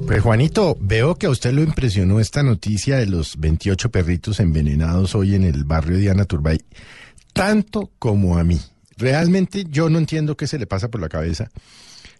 Pues 0.09 0.23
Juanito, 0.23 0.75
veo 0.81 1.13
que 1.13 1.27
a 1.27 1.29
usted 1.29 1.53
lo 1.53 1.61
impresionó 1.61 2.19
esta 2.19 2.41
noticia 2.41 2.97
de 2.97 3.05
los 3.05 3.37
28 3.37 3.91
perritos 3.91 4.39
envenenados 4.39 5.13
hoy 5.13 5.35
en 5.35 5.43
el 5.43 5.65
barrio 5.65 5.99
Diana 5.99 6.25
Turbay, 6.25 6.57
tanto 7.31 7.91
como 7.99 8.39
a 8.39 8.43
mí. 8.43 8.59
Realmente 8.97 9.65
yo 9.69 9.87
no 9.87 9.99
entiendo 9.99 10.35
qué 10.35 10.47
se 10.47 10.57
le 10.57 10.65
pasa 10.65 10.89
por 10.89 10.99
la 10.99 11.09
cabeza 11.09 11.51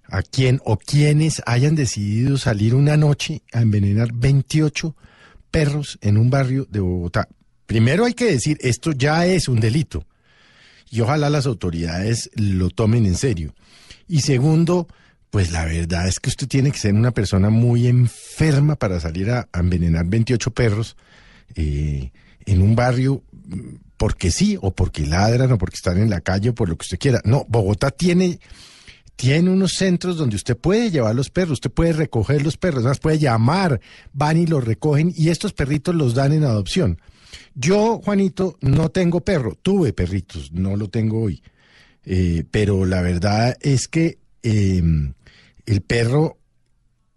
a 0.08 0.22
quién 0.22 0.62
o 0.66 0.78
quienes 0.78 1.42
hayan 1.48 1.74
decidido 1.74 2.38
salir 2.38 2.76
una 2.76 2.96
noche 2.96 3.42
a 3.54 3.62
envenenar 3.62 4.14
28 4.14 4.96
perros 5.50 5.98
en 6.04 6.20
un 6.20 6.30
barrio 6.30 6.68
de 6.70 6.82
Bogotá. 6.82 7.28
Primero 7.66 8.06
hay 8.06 8.14
que 8.14 8.26
decir, 8.26 8.60
esto 8.62 8.92
ya 8.92 9.26
es 9.26 9.48
un 9.48 9.60
delito 9.60 10.06
y 10.92 11.02
ojalá 11.02 11.32
las 11.32 11.48
autoridades 11.48 12.30
lo 12.36 12.70
tomen 12.70 13.08
en 13.08 13.16
serio. 13.16 13.56
Y 14.08 14.22
segundo, 14.22 14.88
pues 15.30 15.52
la 15.52 15.66
verdad 15.66 16.08
es 16.08 16.20
que 16.20 16.30
usted 16.30 16.48
tiene 16.48 16.72
que 16.72 16.80
ser 16.80 16.94
una 16.94 17.12
persona 17.12 17.50
muy 17.50 17.88
enferma 17.88 18.76
para 18.76 19.00
salir 19.00 19.30
a, 19.30 19.48
envenenar 19.54 20.06
28 20.08 20.52
perros 20.52 20.98
eh, 21.56 22.12
en 22.46 22.62
un 22.62 22.76
barrio 22.76 23.24
mm, 23.32 23.76
porque 23.98 24.32
sí, 24.32 24.58
o 24.62 24.72
porque 24.72 25.06
ladran, 25.06 25.52
o 25.52 25.58
porque 25.58 25.76
están 25.76 26.00
en 26.00 26.10
la 26.10 26.22
calle, 26.22 26.50
o 26.50 26.56
por 26.56 26.70
lo 26.70 26.78
que 26.78 26.84
usted 26.84 26.98
quiera. 26.98 27.22
No, 27.26 27.46
Bogotá 27.50 27.92
tiene, 27.92 28.40
tiene 29.18 29.50
unos 29.50 29.74
centros 29.74 30.16
donde 30.16 30.38
usted 30.38 30.56
puede 30.58 30.90
llevar 30.90 31.14
los 31.14 31.30
perros, 31.30 31.54
usted 31.54 31.70
puede 31.70 31.94
recoger 31.94 32.42
los 32.42 32.56
perros, 32.56 32.80
además 32.80 33.00
puede 33.00 33.20
llamar, 33.20 33.82
van 34.14 34.38
y 34.38 34.48
los 34.48 34.64
recogen 34.64 35.14
y 35.16 35.30
estos 35.30 35.52
perritos 35.52 35.94
los 35.94 36.16
dan 36.16 36.32
en 36.32 36.46
adopción. 36.46 37.00
Yo, 37.56 38.00
Juanito, 38.04 38.58
no 38.62 38.90
tengo 38.90 39.20
perro, 39.20 39.58
tuve 39.62 39.92
perritos, 39.92 40.54
no 40.54 40.78
lo 40.78 40.90
tengo 40.90 41.22
hoy. 41.22 41.44
Eh, 42.06 42.46
pero 42.50 42.86
la 42.86 43.02
verdad 43.02 43.58
es 43.60 43.90
que 43.90 44.18
eh, 44.44 44.82
el 45.70 45.82
perro, 45.82 46.38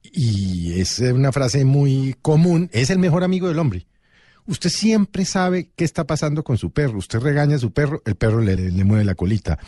y 0.03 0.79
es 0.79 0.99
una 0.99 1.33
frase 1.33 1.65
muy 1.65 2.15
común, 2.21 2.69
es 2.73 2.91
el 2.91 2.99
mejor 2.99 3.25
amigo 3.25 3.49
del 3.49 3.59
hombre. 3.59 3.87
Usted 4.45 4.69
siempre 4.69 5.25
sabe 5.25 5.71
qué 5.75 5.85
está 5.85 6.05
pasando 6.05 6.43
con 6.45 6.59
su 6.59 6.71
perro. 6.71 6.99
Usted 6.99 7.21
regaña 7.21 7.57
a 7.57 7.61
su 7.61 7.73
perro, 7.73 8.03
el 8.05 8.17
perro 8.17 8.41
le, 8.41 8.57
mueve 8.85 9.05
la 9.05 9.15
colita, 9.15 9.59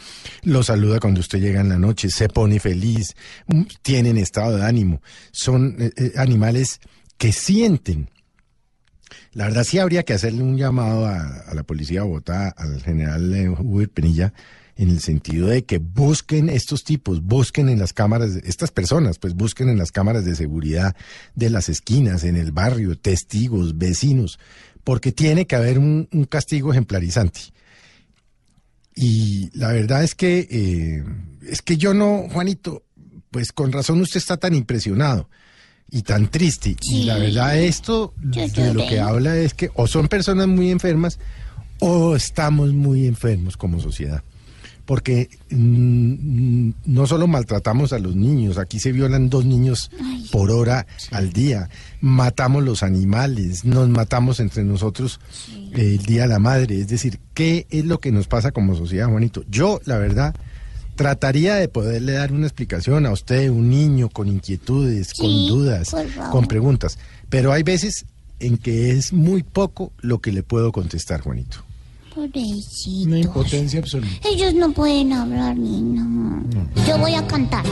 lo 0.42 0.62
saluda 0.62 1.00
cuando 1.00 1.20
usted 1.20 1.40
llega 1.40 1.60
en 1.60 1.70
la 1.70 1.78
noche, 1.78 2.10
se 2.10 2.28
pone 2.28 2.60
feliz, 2.60 3.14
mm, 3.46 3.62
tienen 3.82 4.18
estado 4.18 4.58
de 4.58 4.64
ánimo. 4.64 5.00
Son 5.30 5.76
eh, 5.78 5.90
eh, 5.96 6.12
animales 6.16 6.80
que 7.16 7.32
sienten. 7.32 8.10
La 9.32 9.44
verdad 9.44 9.64
sí 9.64 9.78
habría 9.78 10.02
que 10.02 10.12
hacerle 10.12 10.42
un 10.42 10.58
llamado 10.58 11.06
a, 11.06 11.20
a 11.20 11.54
la 11.54 11.62
policía 11.62 12.00
de 12.00 12.06
Bogotá, 12.06 12.48
al 12.48 12.82
general 12.82 13.32
eh, 13.32 13.48
Uber 13.48 13.88
Penilla, 13.88 14.34
en 14.76 14.90
el 14.90 15.00
sentido 15.00 15.48
de 15.48 15.64
que 15.64 15.78
busquen 15.78 16.48
estos 16.48 16.84
tipos, 16.84 17.22
busquen 17.22 17.68
en 17.68 17.78
las 17.78 17.92
cámaras, 17.92 18.36
estas 18.44 18.70
personas, 18.70 19.18
pues 19.18 19.34
busquen 19.34 19.68
en 19.68 19.78
las 19.78 19.92
cámaras 19.92 20.24
de 20.24 20.34
seguridad 20.34 20.96
de 21.34 21.50
las 21.50 21.68
esquinas, 21.68 22.24
en 22.24 22.36
el 22.36 22.52
barrio, 22.52 22.98
testigos, 22.98 23.78
vecinos, 23.78 24.38
porque 24.82 25.12
tiene 25.12 25.46
que 25.46 25.56
haber 25.56 25.78
un, 25.78 26.08
un 26.12 26.24
castigo 26.24 26.72
ejemplarizante. 26.72 27.40
Y 28.94 29.50
la 29.54 29.72
verdad 29.72 30.04
es 30.04 30.14
que, 30.14 30.46
eh, 30.50 31.04
es 31.48 31.62
que 31.62 31.76
yo 31.76 31.94
no, 31.94 32.28
Juanito, 32.30 32.84
pues 33.30 33.52
con 33.52 33.72
razón 33.72 34.00
usted 34.00 34.18
está 34.18 34.36
tan 34.36 34.54
impresionado 34.54 35.28
y 35.90 36.02
tan 36.02 36.30
triste. 36.30 36.76
Y 36.82 37.04
la 37.04 37.18
verdad 37.18 37.58
esto 37.58 38.14
de 38.18 38.74
lo 38.74 38.86
que 38.86 39.00
habla 39.00 39.36
es 39.36 39.54
que 39.54 39.70
o 39.74 39.86
son 39.86 40.08
personas 40.08 40.46
muy 40.46 40.70
enfermas 40.70 41.18
o 41.80 42.14
estamos 42.14 42.72
muy 42.72 43.06
enfermos 43.06 43.56
como 43.56 43.80
sociedad. 43.80 44.22
Porque 44.86 45.30
mm, 45.50 46.70
no 46.84 47.06
solo 47.06 47.26
maltratamos 47.26 47.92
a 47.92 47.98
los 47.98 48.16
niños, 48.16 48.58
aquí 48.58 48.78
se 48.78 48.92
violan 48.92 49.30
dos 49.30 49.44
niños 49.44 49.90
por 50.30 50.50
hora 50.50 50.86
al 51.10 51.32
día, 51.32 51.70
matamos 52.00 52.62
los 52.64 52.82
animales, 52.82 53.64
nos 53.64 53.88
matamos 53.88 54.40
entre 54.40 54.64
nosotros 54.64 55.20
eh, 55.74 55.96
el 55.98 56.04
Día 56.04 56.22
de 56.22 56.28
la 56.28 56.38
Madre. 56.38 56.80
Es 56.80 56.88
decir, 56.88 57.18
¿qué 57.32 57.66
es 57.70 57.84
lo 57.84 57.98
que 57.98 58.12
nos 58.12 58.26
pasa 58.26 58.52
como 58.52 58.74
sociedad, 58.74 59.08
Juanito? 59.08 59.42
Yo, 59.48 59.80
la 59.86 59.98
verdad, 59.98 60.34
trataría 60.96 61.54
de 61.56 61.68
poderle 61.68 62.12
dar 62.12 62.32
una 62.32 62.46
explicación 62.46 63.06
a 63.06 63.12
usted, 63.12 63.48
un 63.50 63.70
niño 63.70 64.08
con 64.08 64.28
inquietudes, 64.28 65.14
con 65.14 65.30
dudas, 65.46 65.94
con 66.30 66.46
preguntas. 66.46 66.98
Pero 67.28 67.52
hay 67.52 67.62
veces 67.62 68.06
en 68.40 68.58
que 68.58 68.90
es 68.92 69.12
muy 69.12 69.42
poco 69.42 69.92
lo 70.00 70.20
que 70.20 70.32
le 70.32 70.42
puedo 70.42 70.72
contestar, 70.72 71.20
Juanito. 71.20 71.63
Pobrecitos. 72.14 73.06
Una 73.06 73.18
impotencia 73.18 73.80
absoluta. 73.80 74.28
Ellos 74.28 74.54
no 74.54 74.70
pueden 74.70 75.12
hablar 75.12 75.56
ni 75.56 75.80
no. 75.80 76.42
Yo 76.86 76.96
voy 76.98 77.14
a 77.14 77.26
cantar. 77.26 77.64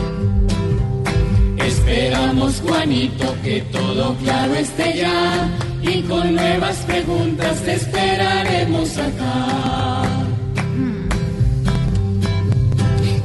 Esperamos, 1.59 2.61
Juanito, 2.61 3.37
que 3.45 3.61
todo 3.71 4.17
claro 4.17 4.55
esté 4.55 4.99
ya. 4.99 5.49
Y 5.83 6.03
con 6.03 6.35
nuevas 6.35 6.77
preguntas 6.79 7.63
te 7.63 7.75
esperaremos 7.75 8.99
acá. 8.99 10.03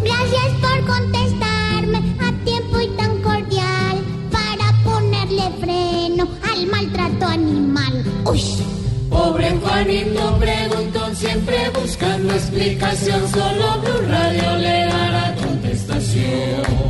Gracias 0.03 0.51
por 0.61 0.85
contestarme 0.85 1.97
a 2.19 2.45
tiempo 2.45 2.79
y 2.79 2.87
tan 2.95 3.21
cordial 3.21 4.03
para 4.31 4.83
ponerle 4.83 5.49
freno 5.59 6.27
al 6.51 6.67
maltrato 6.67 7.25
animal. 7.25 8.05
Uy. 8.25 8.41
Pobre 9.09 9.51
Juanito 9.57 10.37
preguntó 10.39 11.15
siempre 11.15 11.57
buscando 11.73 12.33
explicación. 12.33 13.27
Solo 13.29 13.81
Blue 13.81 14.07
Radio 14.09 14.55
le 14.57 14.85
dará 14.85 15.35
contestación. 15.35 16.87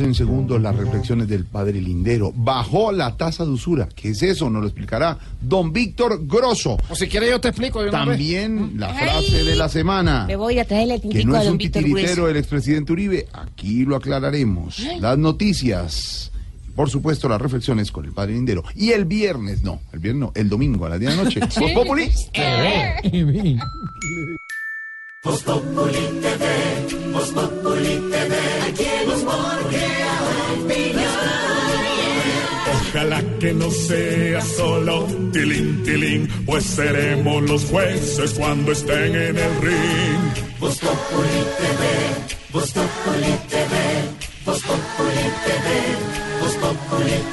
En 0.00 0.14
segundo, 0.14 0.58
las 0.58 0.74
reflexiones 0.74 1.28
del 1.28 1.44
padre 1.44 1.78
Lindero. 1.78 2.32
Bajó 2.34 2.90
la 2.90 3.18
tasa 3.18 3.44
de 3.44 3.50
usura. 3.50 3.86
¿Qué 3.94 4.08
es 4.10 4.22
eso? 4.22 4.48
Nos 4.48 4.62
lo 4.62 4.68
explicará 4.68 5.18
don 5.42 5.74
Víctor 5.74 6.26
Grosso. 6.26 6.78
O 6.88 6.94
si 6.94 7.06
quiere 7.06 7.28
yo 7.28 7.38
te 7.38 7.48
explico. 7.48 7.84
También 7.90 8.72
la 8.78 8.94
frase 8.94 9.44
de 9.44 9.56
la 9.56 9.68
semana. 9.68 10.24
Me 10.26 10.36
voy 10.36 10.58
a 10.58 10.64
traerle 10.64 10.94
el 10.94 11.00
Que 11.02 11.22
no 11.22 11.36
es 11.36 11.44
don 11.44 11.52
un 11.52 11.58
Víctor 11.58 11.82
titiritero 11.82 12.14
Grueso. 12.14 12.28
el 12.30 12.36
expresidente 12.38 12.92
Uribe. 12.92 13.28
Aquí 13.34 13.84
lo 13.84 13.94
aclararemos. 13.96 14.78
Las 15.00 15.18
noticias. 15.18 16.32
Por 16.74 16.90
supuesto, 16.90 17.28
las 17.28 17.40
reflexiones 17.40 17.92
con 17.92 18.04
el 18.04 18.12
padre 18.12 18.32
Lindero. 18.32 18.64
Y 18.74 18.90
el 18.90 19.04
viernes, 19.04 19.62
no, 19.62 19.80
el 19.92 19.98
viernes 19.98 20.20
no, 20.20 20.32
el 20.34 20.48
domingo 20.48 20.86
a 20.86 20.90
las 20.90 21.00
10 21.00 21.10
de 21.10 21.16
la 21.16 21.24
noche. 21.24 21.40
Voz 21.40 21.72
Populi. 21.74 22.10
Voz 25.22 25.42
Populi 25.44 26.20
TV, 26.22 27.12
Voz 27.12 27.30
Populi 27.30 28.10
TV, 28.10 28.36
aquí 28.68 28.84
crea 29.68 30.20
opinión. 30.64 31.10
Ojalá 32.72 33.22
que 33.38 33.52
no 33.52 33.70
sea 33.70 34.40
solo 34.40 35.06
tilín, 35.32 35.82
tilín, 35.84 36.28
pues 36.46 36.64
seremos 36.64 37.42
los 37.42 37.64
jueces 37.66 38.32
cuando 38.34 38.72
estén 38.72 39.14
en 39.14 39.36
el 39.36 39.60
ring. 39.60 40.58
Voz 40.58 40.78
Populi 40.78 41.44
TV, 41.58 41.82
Voz 42.52 42.72
Populi 42.72 43.34
TV, 43.48 44.19
Voz 44.50 44.62
TV, 44.62 44.72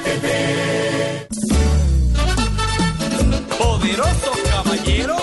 TV. 0.04 0.26
Poderoso 3.58 4.32
caballero 4.48 5.16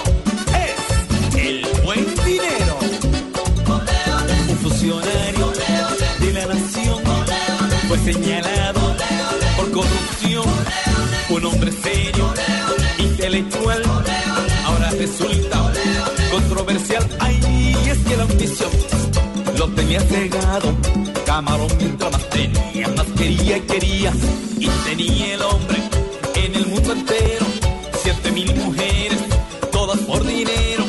es 0.52 1.40
el 1.40 1.66
buen 1.86 2.06
dinero. 2.26 2.76
Un 4.50 4.58
funcionario 4.58 5.54
de 6.20 6.34
la 6.34 6.46
nación 6.48 7.02
fue 7.88 7.98
señalado 8.00 8.82
por 9.56 9.72
corrupción. 9.72 10.50
Un 11.30 11.46
hombre 11.46 11.72
serio, 11.72 12.34
intelectual, 13.00 13.82
ahora 14.66 14.90
resulta 14.92 15.72
controversial. 16.30 17.08
Ay, 17.20 17.40
es 17.88 18.00
que 18.00 18.18
la 18.18 18.24
ambición 18.24 18.72
lo 19.58 19.70
tenía 19.70 20.02
cegado. 20.02 20.76
Camarón 21.36 21.68
mientras 21.78 22.14
más 22.14 22.30
tenía, 22.30 22.88
más 22.96 23.08
quería 23.08 23.58
y 23.58 23.62
quería. 23.62 24.14
Y 24.58 24.70
tenía 24.86 25.34
el 25.34 25.42
hombre 25.42 25.78
en 26.34 26.56
el 26.56 26.66
mundo 26.68 26.94
entero. 26.94 27.46
Siete 28.02 28.32
mil 28.32 28.56
mujeres, 28.56 29.20
todas 29.70 30.00
por 30.00 30.26
dinero. 30.26 30.86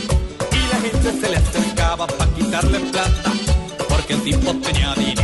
Y 0.53 0.72
la 0.72 0.80
gente 0.82 1.20
se 1.20 1.30
le 1.30 1.36
acercaba 1.38 2.07
para 2.07 2.30
quitarle 2.32 2.78
plata. 2.78 3.32
Porque 3.88 4.12
el 4.12 4.22
tipo 4.22 4.55
tenía 4.62 4.94
dinero. 4.94 5.16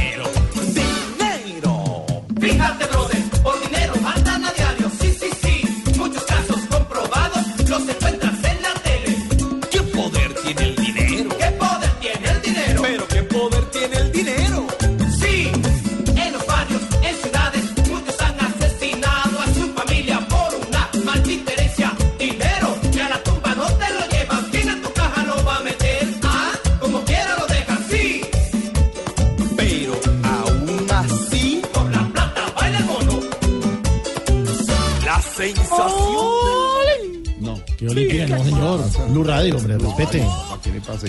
Blue 39.08 39.24
Radio, 39.24 39.56
hombre, 39.56 39.76
respete. 39.78 40.24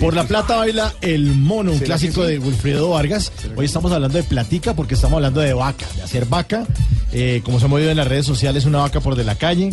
Por 0.00 0.14
la 0.14 0.24
plata 0.24 0.56
baila 0.56 0.92
el 1.00 1.32
mono, 1.34 1.70
un 1.72 1.78
¿Será 1.78 1.86
clásico 1.96 2.22
sí? 2.24 2.32
de 2.32 2.38
Wilfredo 2.38 2.90
Vargas. 2.90 3.32
Hoy 3.56 3.66
estamos 3.66 3.92
hablando 3.92 4.18
de 4.18 4.24
platica 4.24 4.74
porque 4.74 4.94
estamos 4.94 5.16
hablando 5.16 5.40
de 5.40 5.52
vaca, 5.54 5.86
de 5.96 6.02
hacer 6.02 6.26
vaca. 6.26 6.66
Eh, 7.12 7.42
como 7.44 7.60
se 7.60 7.66
ha 7.66 7.68
movido 7.68 7.90
en 7.90 7.96
las 7.96 8.08
redes 8.08 8.26
sociales, 8.26 8.64
una 8.64 8.78
vaca 8.78 9.00
por 9.00 9.14
de 9.14 9.24
la 9.24 9.36
calle. 9.36 9.72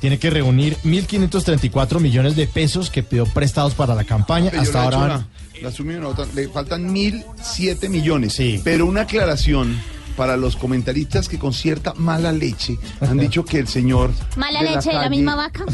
Tiene 0.00 0.18
que 0.18 0.30
reunir 0.30 0.76
1.534 0.84 2.00
millones 2.00 2.36
de 2.36 2.46
pesos 2.46 2.88
que 2.90 3.02
pidió 3.02 3.26
prestados 3.26 3.74
para 3.74 3.94
la 3.94 4.04
campaña. 4.04 4.50
Hasta 4.56 4.78
la 4.78 4.84
ahora 4.84 4.96
una- 4.98 5.28
la 5.60 5.72
sumí 5.72 5.94
una 5.94 6.08
otra. 6.08 6.24
Le 6.34 6.48
faltan 6.48 6.90
mil 6.92 7.24
siete 7.42 7.88
millones. 7.88 8.40
Pero 8.64 8.86
una 8.86 9.02
aclaración 9.02 9.76
para 10.16 10.36
los 10.36 10.56
comentaristas 10.56 11.28
que 11.28 11.38
con 11.38 11.52
cierta 11.52 11.94
mala 11.94 12.32
leche 12.32 12.78
han 13.00 13.18
dicho 13.18 13.44
que 13.44 13.58
el 13.58 13.68
señor. 13.68 14.10
Mala 14.36 14.62
de 14.62 14.70
leche 14.70 14.88
de 14.90 14.94
la 14.94 15.02
calle- 15.02 15.10
misma 15.10 15.34
vaca. 15.36 15.64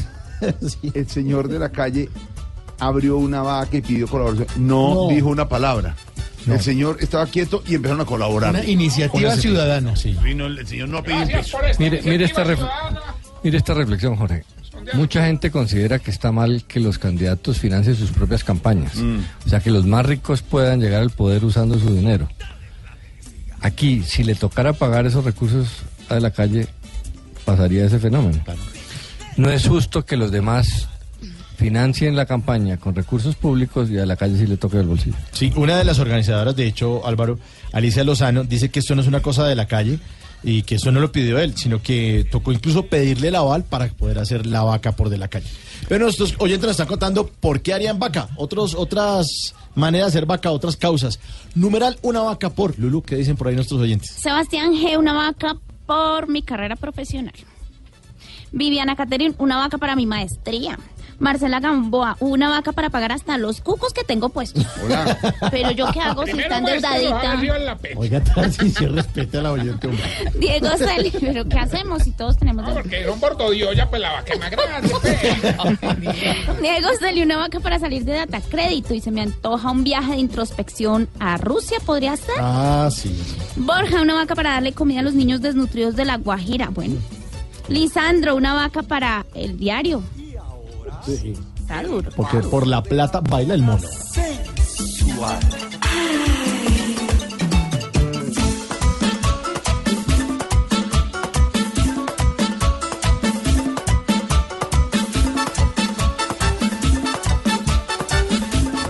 El 0.94 1.08
señor 1.08 1.48
de 1.48 1.58
la 1.58 1.70
calle 1.70 2.08
abrió 2.78 3.16
una 3.18 3.42
vaca 3.42 3.76
y 3.76 3.82
pidió 3.82 4.06
colaboración. 4.08 4.48
No, 4.66 4.94
No. 4.94 5.08
dijo 5.08 5.28
una 5.28 5.48
palabra. 5.48 5.94
El 6.46 6.60
señor 6.60 6.98
estaba 7.00 7.24
quieto 7.26 7.62
y 7.66 7.74
empezaron 7.74 8.02
a 8.02 8.04
colaborar. 8.04 8.50
Una 8.50 8.64
iniciativa 8.64 9.34
ciudadana, 9.34 9.96
sí. 9.96 10.14
Vino 10.22 10.44
el 10.44 10.66
señor 10.66 10.90
no 10.90 10.98
ha 10.98 11.02
pedido 11.02 11.22
un 11.22 11.28
peso. 11.28 11.56
Mire, 11.78 12.02
mire 12.04 12.24
esta, 12.26 12.44
mire 13.42 13.56
esta 13.56 13.72
reflexión, 13.72 14.14
Jorge. 14.16 14.44
Mucha 14.92 15.24
gente 15.24 15.50
considera 15.50 15.98
que 16.00 16.10
está 16.10 16.32
mal 16.32 16.64
que 16.68 16.80
los 16.80 16.98
candidatos 16.98 17.58
financien 17.58 17.96
sus 17.96 18.10
propias 18.10 18.44
campañas. 18.44 18.92
O 19.46 19.48
sea, 19.48 19.60
que 19.60 19.70
los 19.70 19.86
más 19.86 20.04
ricos 20.04 20.42
puedan 20.42 20.80
llegar 20.80 21.00
al 21.00 21.08
poder 21.10 21.42
usando 21.46 21.78
su 21.78 21.94
dinero. 21.94 22.28
Aquí, 23.62 24.02
si 24.02 24.22
le 24.24 24.34
tocara 24.34 24.74
pagar 24.74 25.06
esos 25.06 25.24
recursos 25.24 25.68
a 26.10 26.20
la 26.20 26.30
calle, 26.30 26.66
pasaría 27.46 27.86
ese 27.86 27.98
fenómeno. 27.98 28.42
No 29.36 29.50
es 29.50 29.66
justo 29.66 30.04
que 30.04 30.16
los 30.16 30.30
demás 30.30 30.88
financien 31.56 32.16
la 32.16 32.26
campaña 32.26 32.76
con 32.76 32.94
recursos 32.94 33.36
públicos 33.36 33.90
y 33.90 33.98
a 33.98 34.06
la 34.06 34.16
calle 34.16 34.38
sí 34.38 34.46
le 34.46 34.56
toque 34.56 34.78
el 34.78 34.86
bolsillo. 34.86 35.16
Sí, 35.32 35.52
una 35.56 35.76
de 35.76 35.84
las 35.84 35.98
organizadoras, 35.98 36.54
de 36.56 36.66
hecho, 36.66 37.06
Álvaro, 37.06 37.38
Alicia 37.72 38.04
Lozano, 38.04 38.44
dice 38.44 38.70
que 38.70 38.80
esto 38.80 38.94
no 38.94 39.02
es 39.02 39.08
una 39.08 39.20
cosa 39.20 39.46
de 39.46 39.54
la 39.54 39.66
calle 39.66 39.98
y 40.42 40.62
que 40.62 40.74
eso 40.74 40.92
no 40.92 41.00
lo 41.00 41.10
pidió 41.10 41.38
él, 41.38 41.56
sino 41.56 41.80
que 41.80 42.26
tocó 42.30 42.52
incluso 42.52 42.86
pedirle 42.86 43.28
el 43.28 43.34
aval 43.34 43.64
para 43.64 43.88
poder 43.88 44.18
hacer 44.18 44.46
la 44.46 44.62
vaca 44.62 44.92
por 44.92 45.08
de 45.08 45.18
la 45.18 45.28
calle. 45.28 45.48
Pero 45.88 46.04
nuestros 46.04 46.34
oyentes 46.38 46.62
nos 46.62 46.72
están 46.72 46.86
contando 46.86 47.26
por 47.26 47.60
qué 47.60 47.72
harían 47.72 47.98
vaca, 47.98 48.28
otros, 48.36 48.74
otras 48.74 49.54
maneras 49.74 50.12
de 50.12 50.18
hacer 50.18 50.26
vaca, 50.26 50.50
otras 50.50 50.76
causas. 50.76 51.18
Numeral 51.54 51.98
una 52.02 52.20
vaca 52.20 52.50
por, 52.50 52.78
Lulu, 52.78 53.02
¿qué 53.02 53.16
dicen 53.16 53.36
por 53.36 53.48
ahí 53.48 53.54
nuestros 53.54 53.80
oyentes? 53.80 54.10
Sebastián 54.10 54.74
G, 54.74 54.98
una 54.98 55.14
vaca 55.14 55.56
por 55.86 56.28
mi 56.28 56.42
carrera 56.42 56.76
profesional. 56.76 57.34
Viviana 58.54 58.94
Caterin, 58.94 59.34
una 59.38 59.58
vaca 59.58 59.78
para 59.78 59.96
mi 59.96 60.06
maestría. 60.06 60.78
Marcela 61.18 61.60
Gamboa, 61.60 62.16
una 62.20 62.48
vaca 62.50 62.72
para 62.72 62.90
pagar 62.90 63.12
hasta 63.12 63.38
los 63.38 63.60
cucos 63.60 63.92
que 63.92 64.04
tengo 64.04 64.28
puestos. 64.28 64.66
Pero 65.50 65.70
yo 65.70 65.86
qué 65.92 66.00
hago 66.00 66.24
si 66.24 66.32
está 66.32 66.58
endeudadita. 66.58 67.40
Oiga, 67.96 68.22
Tarcisio, 68.22 68.88
respete 68.92 69.38
a 69.38 69.42
la 69.42 69.52
oyente, 69.52 69.88
hombre. 69.88 70.04
Diego 70.38 70.68
Celi, 70.76 71.12
pero 71.20 71.44
¿qué 71.44 71.58
hacemos 71.58 72.02
si 72.02 72.12
todos 72.12 72.36
tenemos... 72.36 72.66
No, 72.66 72.74
porque 72.74 73.04
son 73.04 73.20
bordodiolla, 73.20 73.88
pues 73.88 74.02
la 74.02 74.12
vaca 74.12 74.34
es 74.34 74.40
más 74.40 74.50
grande. 74.50 74.88
pues. 75.80 76.60
Diego 76.60 76.88
Celi, 76.98 77.22
una 77.22 77.36
vaca 77.36 77.60
para 77.60 77.78
salir 77.78 78.04
de 78.04 78.12
data 78.12 78.40
crédito 78.40 78.94
y 78.94 79.00
se 79.00 79.10
me 79.10 79.22
antoja 79.22 79.70
un 79.70 79.84
viaje 79.84 80.12
de 80.12 80.18
introspección 80.18 81.08
a 81.20 81.36
Rusia, 81.36 81.78
¿podría 81.84 82.16
ser? 82.16 82.36
Ah, 82.38 82.88
sí. 82.92 83.16
Borja, 83.56 84.02
una 84.02 84.14
vaca 84.14 84.34
para 84.34 84.50
darle 84.50 84.72
comida 84.72 85.00
a 85.00 85.02
los 85.02 85.14
niños 85.14 85.40
desnutridos 85.40 85.96
de 85.96 86.04
la 86.04 86.16
Guajira. 86.18 86.68
Bueno. 86.70 86.96
Lisandro, 87.68 88.36
una 88.36 88.54
vaca 88.54 88.82
para 88.82 89.24
el 89.34 89.56
diario. 89.58 90.02
Está 91.58 91.82
duro. 91.82 92.10
Porque 92.14 92.38
por 92.38 92.66
la 92.66 92.82
plata 92.82 93.20
baila 93.20 93.54
el 93.54 93.62
mono. 93.62 93.88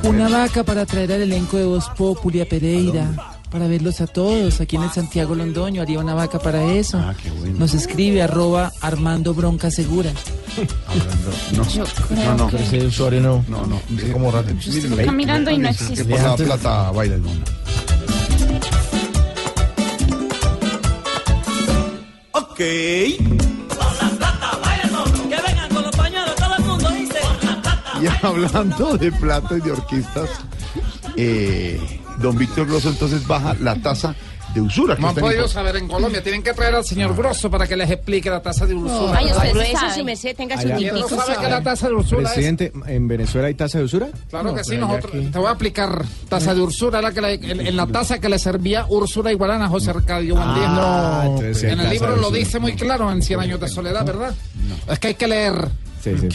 Una 0.03 0.29
vaca 0.29 0.63
para 0.63 0.85
traer 0.85 1.13
al 1.13 1.23
elenco 1.23 1.57
de 1.57 1.65
Voz 1.65 1.89
Populi 1.97 2.41
a 2.41 2.49
Pereira, 2.49 3.34
para 3.55 3.69
verlos 3.69 4.01
a 4.01 4.09
todos. 4.09 4.61
Aquí 4.61 4.75
en 4.75 4.83
el 4.83 4.91
Santiago 4.91 5.33
Londoño 5.37 5.81
haría 5.81 6.01
una 6.01 6.13
vaca 6.13 6.41
para 6.41 6.65
eso. 6.73 7.01
Nos 7.57 7.73
escribe 7.73 8.21
arroba 8.21 8.73
Armando 8.81 9.33
Bronca 9.33 9.71
Segura. 9.71 10.11
No, 11.53 11.65
no, 12.17 12.35
no. 12.35 12.49
Pero 12.49 12.65
ese 12.65 12.85
usuario 12.85 13.21
no. 13.21 13.45
No, 13.47 13.65
no. 13.65 13.81
Es 13.97 14.11
como. 14.13 14.33
Mírenlo. 14.33 14.99
Está 14.99 15.13
mirando 15.13 15.53
y 15.53 15.59
no 15.59 15.69
existe. 15.69 16.05
que 16.05 16.05
por 16.05 16.21
la 16.21 16.35
plata 16.35 16.91
baila 16.91 17.15
el 17.15 17.21
mono. 17.23 17.45
Ok. 22.33 22.57
Que 22.57 23.19
vengan 25.47 25.69
con 25.73 25.83
los 25.85 25.95
pañuelos, 25.95 26.35
todo 26.35 26.57
el 26.57 26.65
mundo 26.65 26.91
dice. 26.91 27.19
Y 28.03 28.27
hablando 28.27 28.99
de 28.99 29.13
plata 29.13 29.57
y 29.57 29.61
de 29.61 29.71
orquestas, 29.71 30.31
eh, 31.17 32.01
don 32.19 32.37
Víctor 32.39 32.67
Grosso 32.67 32.89
entonces 32.91 33.27
baja 33.27 33.55
la 33.61 33.75
tasa 33.77 34.15
de 34.55 34.61
usura. 34.61 34.95
No 35.01 35.09
han 35.09 35.15
podido 35.17 35.49
saber 35.49 35.75
en 35.77 35.89
Colombia. 35.89 36.23
Tienen 36.23 36.41
que 36.41 36.53
traer 36.55 36.77
al 36.77 36.85
señor 36.85 37.17
Grosso 37.17 37.51
para 37.51 37.67
que 37.67 37.77
les 37.77 37.91
explique 37.91 38.31
la 38.31 38.41
tasa 38.41 38.65
de 38.67 38.75
usura. 38.75 39.19
Ay, 39.19 39.27
usted 39.33 39.95
su 39.97 40.05
merced 40.05 40.37
tenga 40.37 40.57
¿Quién 40.57 40.95
no 40.95 41.09
sabe 41.09 41.37
que 41.41 41.49
la 41.49 41.61
tasa 41.61 41.89
de 41.89 41.95
usura 41.95 42.23
es? 42.23 42.29
Presidente, 42.35 42.73
¿en 42.87 43.09
Venezuela 43.09 43.49
hay 43.49 43.55
tasa 43.55 43.79
de 43.79 43.85
usura? 43.85 44.09
Claro 44.31 44.55
que 44.55 44.63
sí, 44.63 44.77
nosotros 44.77 45.13
te 45.33 45.39
voy 45.39 45.49
a 45.49 45.51
aplicar 45.51 46.05
tasa 46.29 46.55
de 46.55 46.61
Ursura, 46.61 47.03
la 47.03 47.11
que 47.11 47.21
le- 47.21 47.35
en, 47.35 47.67
en 47.67 47.77
la 47.77 47.87
taza 47.89 48.21
que 48.21 48.29
le 48.29 48.39
servía 48.39 48.87
Úrsula 48.89 49.33
Igualana 49.33 49.65
a 49.65 49.69
José 49.69 49.91
Arcadio 49.91 50.37
Buendía. 50.37 50.67
Ah, 50.69 51.23
no, 51.25 51.31
entonces 51.37 51.65
en 51.65 51.71
el 51.71 51.77
tasa 51.79 51.93
libro 51.93 52.17
lo 52.17 52.31
dice 52.31 52.61
muy 52.61 52.77
claro 52.77 53.11
en 53.11 53.23
Cien 53.23 53.41
años 53.41 53.59
de 53.59 53.69
soledad, 53.69 54.07
¿verdad? 54.07 54.35
Es 54.89 54.99
que 55.01 55.09
hay 55.09 55.15
que 55.15 55.27
leer. 55.27 55.69
Sí, 56.05 56.11
sí, 56.19 56.29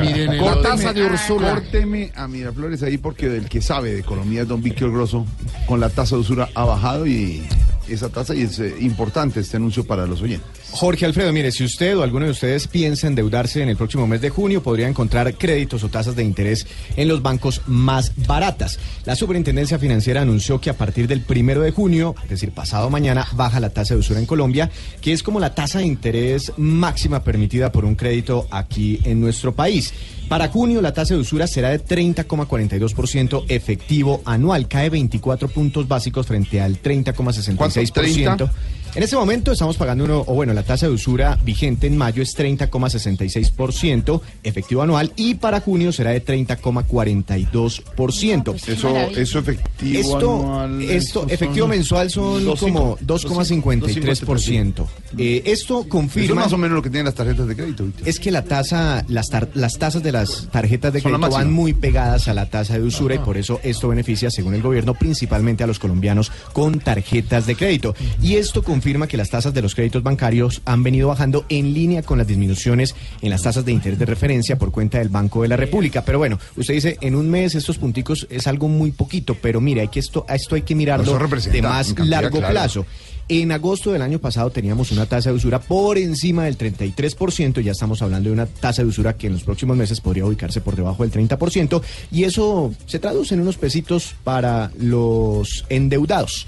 miren, 0.00 0.30
de 0.30 1.04
Úrsula. 1.04 1.54
Córteme 1.54 2.12
a 2.14 2.28
Miraflores 2.28 2.84
ahí 2.84 2.98
porque 2.98 3.26
el 3.26 3.48
que 3.48 3.60
sabe 3.60 3.94
de 3.94 4.00
economía 4.00 4.42
es 4.42 4.48
don 4.48 4.62
Víctor 4.62 4.92
Grosso. 4.92 5.26
Con 5.66 5.80
la 5.80 5.88
tasa 5.88 6.14
de 6.14 6.20
usura 6.20 6.48
ha 6.54 6.64
bajado 6.64 7.04
y 7.06 7.42
esa 7.88 8.10
tasa 8.10 8.32
y 8.34 8.42
es 8.42 8.60
eh, 8.60 8.76
importante 8.80 9.40
este 9.40 9.56
anuncio 9.56 9.84
para 9.84 10.06
los 10.06 10.22
oyentes. 10.22 10.61
Jorge 10.72 11.04
Alfredo, 11.04 11.34
mire, 11.34 11.52
si 11.52 11.64
usted 11.64 11.96
o 11.98 12.02
alguno 12.02 12.24
de 12.24 12.32
ustedes 12.32 12.66
piensa 12.66 13.06
endeudarse 13.06 13.62
en 13.62 13.68
el 13.68 13.76
próximo 13.76 14.06
mes 14.06 14.22
de 14.22 14.30
junio, 14.30 14.62
podría 14.62 14.88
encontrar 14.88 15.34
créditos 15.34 15.84
o 15.84 15.90
tasas 15.90 16.16
de 16.16 16.24
interés 16.24 16.66
en 16.96 17.08
los 17.08 17.20
bancos 17.20 17.60
más 17.66 18.12
baratas. 18.26 18.78
La 19.04 19.14
Superintendencia 19.14 19.78
Financiera 19.78 20.22
anunció 20.22 20.62
que 20.62 20.70
a 20.70 20.76
partir 20.76 21.06
del 21.06 21.20
primero 21.20 21.60
de 21.60 21.72
junio, 21.72 22.14
es 22.24 22.30
decir, 22.30 22.52
pasado 22.52 22.88
mañana, 22.88 23.28
baja 23.34 23.60
la 23.60 23.68
tasa 23.68 23.92
de 23.92 24.00
usura 24.00 24.18
en 24.18 24.24
Colombia, 24.24 24.70
que 25.02 25.12
es 25.12 25.22
como 25.22 25.40
la 25.40 25.54
tasa 25.54 25.80
de 25.80 25.86
interés 25.86 26.50
máxima 26.56 27.22
permitida 27.22 27.70
por 27.70 27.84
un 27.84 27.94
crédito 27.94 28.48
aquí 28.50 28.98
en 29.04 29.20
nuestro 29.20 29.54
país. 29.54 29.92
Para 30.30 30.48
junio 30.48 30.80
la 30.80 30.94
tasa 30.94 31.12
de 31.12 31.20
usura 31.20 31.46
será 31.46 31.68
de 31.68 31.84
30,42% 31.84 33.44
efectivo 33.48 34.22
anual, 34.24 34.68
cae 34.68 34.88
24 34.88 35.48
puntos 35.48 35.86
básicos 35.86 36.26
frente 36.26 36.62
al 36.62 36.80
30,66%. 36.80 38.50
En 38.94 39.02
este 39.02 39.16
momento 39.16 39.52
estamos 39.52 39.78
pagando 39.78 40.04
uno, 40.04 40.22
o 40.26 40.34
bueno, 40.34 40.52
la 40.52 40.64
tasa 40.64 40.86
de 40.86 40.92
usura 40.92 41.38
vigente 41.42 41.86
en 41.86 41.96
mayo 41.96 42.22
es 42.22 42.36
30,66% 42.36 44.20
efectivo 44.42 44.82
anual 44.82 45.14
y 45.16 45.36
para 45.36 45.60
junio 45.60 45.92
será 45.92 46.10
de 46.10 46.22
30,42%. 46.22 48.54
Eso, 48.68 48.94
eso 49.16 49.38
efectivo 49.38 49.98
Esto, 49.98 50.34
anual, 50.60 50.82
esto 50.82 51.20
eso 51.24 51.32
efectivo 51.34 51.64
son 51.66 51.70
mensual 51.70 52.10
son 52.10 52.44
dos 52.44 52.60
como 52.60 52.98
cinco- 53.46 53.76
2,53%. 53.76 54.86
Eh, 55.16 55.40
esto 55.46 55.80
Eso 55.80 55.88
confirma 55.88 56.40
es 56.42 56.46
más 56.46 56.52
o 56.52 56.58
menos 56.58 56.76
lo 56.76 56.82
que 56.82 56.90
tienen 56.90 57.06
las 57.06 57.14
tarjetas 57.14 57.48
de 57.48 57.56
crédito. 57.56 57.86
Es 58.04 58.20
que 58.20 58.30
la 58.30 58.42
tasa, 58.44 59.06
las, 59.08 59.28
tar- 59.30 59.48
las 59.54 59.78
tasas 59.78 60.02
de 60.02 60.12
las 60.12 60.48
tarjetas 60.50 60.92
de 60.92 61.00
Son 61.00 61.12
crédito 61.12 61.30
van 61.30 61.50
muy 61.50 61.72
pegadas 61.72 62.28
a 62.28 62.34
la 62.34 62.50
tasa 62.50 62.74
de 62.74 62.82
usura 62.82 63.14
y 63.14 63.18
por 63.20 63.38
eso 63.38 63.58
esto 63.62 63.88
beneficia, 63.88 64.30
según 64.30 64.52
el 64.54 64.60
gobierno, 64.60 64.92
principalmente 64.92 65.64
a 65.64 65.66
los 65.66 65.78
colombianos 65.78 66.30
con 66.52 66.78
tarjetas 66.78 67.46
de 67.46 67.56
crédito. 67.56 67.94
Y 68.22 68.34
esto 68.36 68.62
confirma 68.62 68.81
que 68.82 69.16
las 69.16 69.30
tasas 69.30 69.54
de 69.54 69.62
los 69.62 69.74
créditos 69.74 70.02
bancarios 70.02 70.60
han 70.64 70.82
venido 70.82 71.08
bajando 71.08 71.44
en 71.48 71.72
línea 71.72 72.02
con 72.02 72.18
las 72.18 72.26
disminuciones 72.26 72.96
en 73.20 73.30
las 73.30 73.42
tasas 73.42 73.64
de 73.64 73.70
interés 73.70 73.98
de 73.98 74.06
referencia 74.06 74.58
por 74.58 74.72
cuenta 74.72 74.98
del 74.98 75.08
Banco 75.08 75.42
de 75.42 75.48
la 75.48 75.56
República. 75.56 76.04
Pero 76.04 76.18
bueno, 76.18 76.38
usted 76.56 76.74
dice, 76.74 76.98
en 77.00 77.14
un 77.14 77.30
mes 77.30 77.54
estos 77.54 77.78
punticos 77.78 78.26
es 78.28 78.46
algo 78.48 78.68
muy 78.68 78.90
poquito, 78.90 79.36
pero 79.40 79.60
mire, 79.60 79.82
hay 79.82 79.88
que 79.88 80.00
esto, 80.00 80.26
esto 80.28 80.56
hay 80.56 80.62
que 80.62 80.74
mirarlo 80.74 81.16
de 81.16 81.62
más 81.62 81.96
largo 81.98 82.40
plazo. 82.40 82.84
En 83.28 83.52
agosto 83.52 83.92
del 83.92 84.02
año 84.02 84.18
pasado 84.18 84.50
teníamos 84.50 84.90
una 84.90 85.06
tasa 85.06 85.30
de 85.30 85.36
usura 85.36 85.60
por 85.60 85.96
encima 85.96 86.44
del 86.44 86.58
33%, 86.58 87.60
ya 87.60 87.70
estamos 87.70 88.02
hablando 88.02 88.28
de 88.28 88.32
una 88.32 88.46
tasa 88.46 88.82
de 88.82 88.88
usura 88.88 89.16
que 89.16 89.28
en 89.28 89.34
los 89.34 89.44
próximos 89.44 89.76
meses 89.76 90.00
podría 90.00 90.26
ubicarse 90.26 90.60
por 90.60 90.74
debajo 90.74 91.06
del 91.06 91.12
30%, 91.12 91.80
y 92.10 92.24
eso 92.24 92.74
se 92.86 92.98
traduce 92.98 93.34
en 93.34 93.40
unos 93.40 93.56
pesitos 93.56 94.16
para 94.24 94.72
los 94.76 95.64
endeudados. 95.68 96.46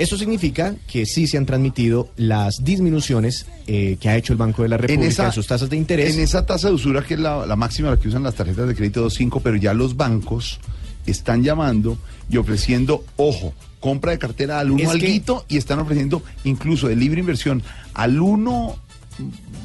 Esto 0.00 0.16
significa 0.16 0.74
que 0.90 1.04
sí 1.04 1.26
se 1.26 1.36
han 1.36 1.44
transmitido 1.44 2.08
las 2.16 2.64
disminuciones 2.64 3.44
eh, 3.66 3.98
que 4.00 4.08
ha 4.08 4.16
hecho 4.16 4.32
el 4.32 4.38
Banco 4.38 4.62
de 4.62 4.70
la 4.70 4.78
República 4.78 5.26
en, 5.26 5.32
sus 5.32 5.46
tasas 5.46 5.68
de 5.68 5.76
interés. 5.76 6.14
En 6.14 6.20
esa 6.22 6.46
tasa 6.46 6.68
de 6.68 6.74
usura, 6.74 7.02
que 7.02 7.14
es 7.14 7.20
la, 7.20 7.44
la 7.44 7.54
máxima 7.54 7.90
la 7.90 7.98
que 7.98 8.08
usan 8.08 8.22
las 8.22 8.34
tarjetas 8.34 8.66
de 8.66 8.74
crédito 8.74 9.06
2.5, 9.06 9.42
pero 9.44 9.56
ya 9.56 9.74
los 9.74 9.98
bancos 9.98 10.58
están 11.04 11.42
llamando 11.42 11.98
y 12.30 12.38
ofreciendo, 12.38 13.04
ojo, 13.16 13.52
compra 13.78 14.12
de 14.12 14.18
cartera 14.18 14.58
al 14.58 14.70
1 14.70 14.82
Es 14.82 14.88
que- 14.88 14.92
alguito 14.94 15.44
y 15.50 15.58
están 15.58 15.78
ofreciendo 15.80 16.22
incluso 16.44 16.88
de 16.88 16.96
libre 16.96 17.20
inversión 17.20 17.62
al 17.92 18.18
1, 18.20 18.76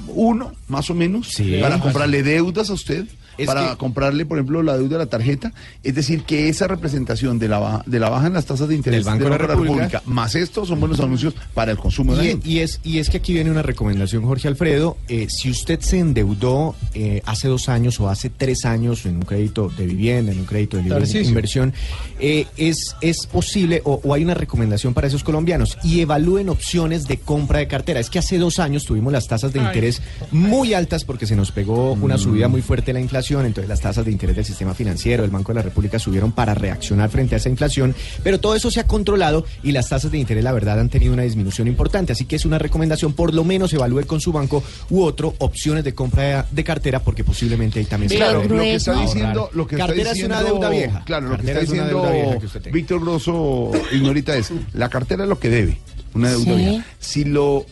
1 0.09 0.51
más 0.67 0.89
o 0.89 0.95
menos, 0.95 1.29
Sí. 1.29 1.59
para 1.61 1.79
comprarle 1.79 2.23
deudas 2.23 2.69
a 2.69 2.73
usted 2.73 3.05
Es 3.37 3.47
para 3.47 3.71
que- 3.71 3.77
comprarle, 3.77 4.25
por 4.25 4.37
ejemplo, 4.37 4.63
la 4.63 4.77
deuda 4.77 4.97
de 4.97 5.03
la 5.05 5.09
tarjeta. 5.09 5.53
Es 5.83 5.95
decir, 5.95 6.23
que 6.23 6.49
esa 6.49 6.67
representación 6.67 7.39
de 7.39 7.47
la, 7.47 7.59
baja, 7.59 7.83
de 7.85 7.99
la 7.99 8.09
baja 8.09 8.27
en 8.27 8.33
las 8.33 8.45
tasas 8.45 8.67
de 8.69 8.75
interés 8.75 8.99
Del 9.05 9.05
Banco 9.05 9.23
de 9.25 9.29
la 9.29 9.37
República. 9.37 10.01
más 10.05 10.35
esto 10.35 10.65
son 10.65 10.79
buenos 10.79 10.99
anuncios 10.99 11.33
para 11.53 11.71
el 11.71 11.77
consumo 11.77 12.13
de 12.13 12.17
la 12.17 12.23
Y, 12.23 12.27
gente. 12.29 12.49
y 12.49 12.59
es, 12.59 12.79
y 12.83 12.99
es 12.99 13.09
que 13.09 13.17
aquí 13.17 13.33
viene 13.33 13.51
una 13.51 13.61
recomendación, 13.61 14.23
Jorge 14.23 14.47
Alfredo. 14.47 14.97
Eh, 15.09 15.27
si 15.29 15.49
usted 15.49 15.79
se 15.81 15.99
endeudó 15.99 16.75
eh, 16.93 17.21
hace 17.25 17.47
dos 17.47 17.69
años 17.69 17.99
o 17.99 18.09
hace 18.09 18.29
tres 18.29 18.65
años 18.65 19.05
en 19.05 19.17
un 19.17 19.21
crédito 19.23 19.69
de 19.77 19.85
vivienda, 19.85 20.31
en 20.31 20.39
un 20.39 20.45
crédito 20.45 20.77
de 20.77 20.83
libre 20.83 21.05
inversión, 21.21 21.73
eh, 22.19 22.45
es, 22.57 22.95
es 23.01 23.25
posible 23.27 23.81
o, 23.85 23.99
o 24.03 24.13
hay 24.13 24.23
una 24.23 24.33
recomendación 24.33 24.93
para 24.93 25.07
esos 25.07 25.23
colombianos 25.23 25.77
y 25.83 25.99
evalúen 26.01 26.49
opciones 26.49 27.05
de 27.05 27.17
compra 27.17 27.59
de 27.59 27.67
cartera. 27.67 27.99
Es 27.99 28.09
que 28.09 28.19
hace 28.19 28.37
dos 28.37 28.59
años 28.59 28.85
tuvimos 28.85 29.11
las 29.11 29.27
tasas 29.27 29.51
de 29.53 29.59
Ay. 29.59 29.65
interés 29.67 30.01
muy 30.31 30.73
altas 30.73 31.03
porque 31.03 31.25
se 31.25 31.35
nos 31.35 31.51
pegó 31.51 31.93
una 31.93 32.17
subida 32.17 32.47
muy 32.47 32.61
fuerte 32.61 32.87
de 32.87 32.93
la 32.93 32.99
inflación, 33.01 33.24
entonces 33.31 33.67
las 33.67 33.81
tasas 33.81 34.05
de 34.05 34.11
interés 34.11 34.35
del 34.35 34.45
sistema 34.45 34.73
financiero, 34.73 35.23
del 35.23 35.31
Banco 35.31 35.51
de 35.51 35.55
la 35.55 35.61
República 35.63 35.97
subieron 35.99 36.31
para 36.31 36.53
reaccionar 36.53 37.09
frente 37.09 37.35
a 37.35 37.37
esa 37.37 37.49
inflación, 37.49 37.95
pero 38.23 38.39
todo 38.39 38.55
eso 38.55 38.69
se 38.69 38.79
ha 38.79 38.87
controlado 38.87 39.45
y 39.63 39.71
las 39.71 39.89
tasas 39.89 40.11
de 40.11 40.17
interés, 40.17 40.43
la 40.43 40.51
verdad, 40.51 40.79
han 40.79 40.89
tenido 40.89 41.13
una 41.13 41.23
disminución 41.23 41.67
importante, 41.67 42.13
así 42.13 42.25
que 42.25 42.35
es 42.35 42.45
una 42.45 42.59
recomendación, 42.59 43.13
por 43.13 43.33
lo 43.33 43.43
menos 43.43 43.73
evalúe 43.73 44.05
con 44.05 44.21
su 44.21 44.31
banco 44.31 44.63
u 44.89 45.01
otro 45.03 45.33
opciones 45.39 45.83
de 45.83 45.93
compra 45.93 46.45
de, 46.51 46.63
cartera 46.63 46.99
porque 46.99 47.23
posiblemente 47.23 47.79
ahí 47.79 47.85
también 47.85 48.09
se 48.09 48.15
Claro, 48.17 48.41
puede 48.43 48.49
lo 48.49 48.61
que 48.61 48.75
está 48.75 49.01
diciendo, 49.01 49.49
lo 49.53 49.67
que 49.67 49.75
cartera 49.77 50.01
está 50.01 50.13
diciendo, 50.13 50.35
es 50.35 50.41
una 50.41 50.49
deuda 50.51 50.69
vieja. 50.69 51.03
Claro, 51.05 51.29
lo 51.29 51.37
que 51.37 51.47
está 51.47 51.59
es 51.59 51.59
diciendo 51.61 51.87
deuda 51.89 52.11
vieja 52.11 52.39
que 52.39 52.45
usted 52.45 52.61
tenga. 52.61 52.73
Víctor 52.73 53.01
Grosso, 53.01 53.71
ignorita 53.91 54.35
es, 54.35 54.51
la 54.73 54.89
cartera 54.89 55.23
es 55.23 55.29
lo 55.29 55.39
que 55.39 55.49
debe, 55.49 55.79
una 56.13 56.29
deuda 56.29 56.43
Sí. 56.45 56.55
vieja. 56.55 56.85
Si 56.99 57.25
lo 57.25 57.65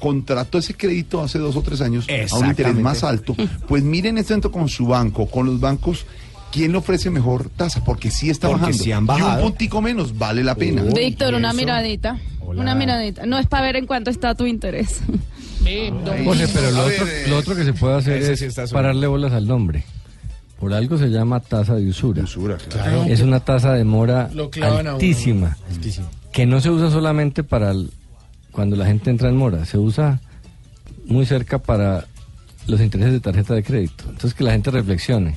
contrató 0.00 0.58
ese 0.58 0.74
crédito 0.74 1.22
hace 1.22 1.38
dos 1.38 1.54
o 1.56 1.62
tres 1.62 1.80
años 1.80 2.06
a 2.32 2.36
un 2.38 2.46
interés 2.46 2.74
más 2.74 3.04
alto, 3.04 3.36
pues 3.68 3.82
miren 3.84 4.18
este 4.18 4.32
momento 4.32 4.50
con 4.50 4.68
su 4.68 4.86
banco, 4.86 5.26
con 5.26 5.46
los 5.46 5.60
bancos. 5.60 6.06
¿Quién 6.52 6.72
le 6.72 6.78
ofrece 6.78 7.10
mejor 7.10 7.48
tasa? 7.50 7.84
Porque 7.84 8.10
sí 8.10 8.28
está 8.28 8.48
Porque 8.48 8.62
bajando. 8.62 8.82
sí 8.82 8.90
han 8.90 9.06
Y 9.06 9.22
un 9.22 9.40
puntico 9.40 9.80
menos 9.80 10.18
vale 10.18 10.42
la 10.42 10.56
pena. 10.56 10.82
Víctor, 10.82 11.34
una 11.34 11.52
miradita. 11.52 12.18
Una 12.40 12.74
miradita. 12.74 13.24
No 13.24 13.38
es 13.38 13.46
para 13.46 13.62
ver 13.66 13.76
en 13.76 13.86
cuánto 13.86 14.10
está 14.10 14.34
tu 14.34 14.46
interés. 14.46 15.00
Jorge, 16.24 16.48
pero 16.52 16.70
lo 16.72 16.84
otro, 16.86 17.06
lo 17.28 17.36
otro 17.38 17.54
que 17.54 17.64
se 17.64 17.72
puede 17.72 17.96
hacer 17.98 18.22
ese 18.22 18.46
es 18.46 18.54
sí 18.54 18.60
pararle 18.72 19.06
bolas 19.06 19.32
al 19.32 19.46
nombre. 19.46 19.84
Por 20.58 20.74
algo 20.74 20.98
se 20.98 21.08
llama 21.08 21.40
tasa 21.40 21.74
de 21.76 21.88
usura. 21.88 22.24
claro. 22.68 23.04
Es 23.04 23.20
una 23.20 23.40
tasa 23.40 23.72
de 23.74 23.84
mora 23.84 24.28
Lo 24.34 24.50
clavan 24.50 24.78
a 24.78 24.80
uno. 24.80 24.90
altísima, 24.92 25.56
que 26.32 26.46
no 26.46 26.60
se 26.60 26.70
usa 26.70 26.90
solamente 26.90 27.44
para 27.44 27.70
el- 27.70 27.90
cuando 28.60 28.76
la 28.76 28.84
gente 28.84 29.08
entra 29.08 29.30
en 29.30 29.38
mora, 29.38 29.64
se 29.64 29.78
usa 29.78 30.20
muy 31.06 31.24
cerca 31.24 31.56
para 31.56 32.04
los 32.66 32.78
intereses 32.82 33.14
de 33.14 33.20
tarjeta 33.20 33.54
de 33.54 33.62
crédito. 33.62 34.04
Entonces 34.04 34.34
que 34.34 34.44
la 34.44 34.52
gente 34.52 34.70
reflexione. 34.70 35.34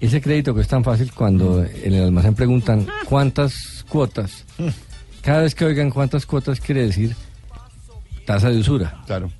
Ese 0.00 0.20
crédito 0.20 0.54
que 0.54 0.60
es 0.60 0.68
tan 0.68 0.84
fácil 0.84 1.10
cuando 1.12 1.64
en 1.64 1.92
el 1.92 2.04
almacén 2.04 2.36
preguntan 2.36 2.86
cuántas 3.08 3.84
cuotas. 3.88 4.44
Cada 5.22 5.42
vez 5.42 5.56
que 5.56 5.64
oigan 5.64 5.90
cuántas 5.90 6.24
cuotas 6.24 6.60
quiere 6.60 6.86
decir 6.86 7.16
tasa 8.26 8.48
de 8.48 8.58
usura. 8.58 9.02
Claro. 9.06 9.32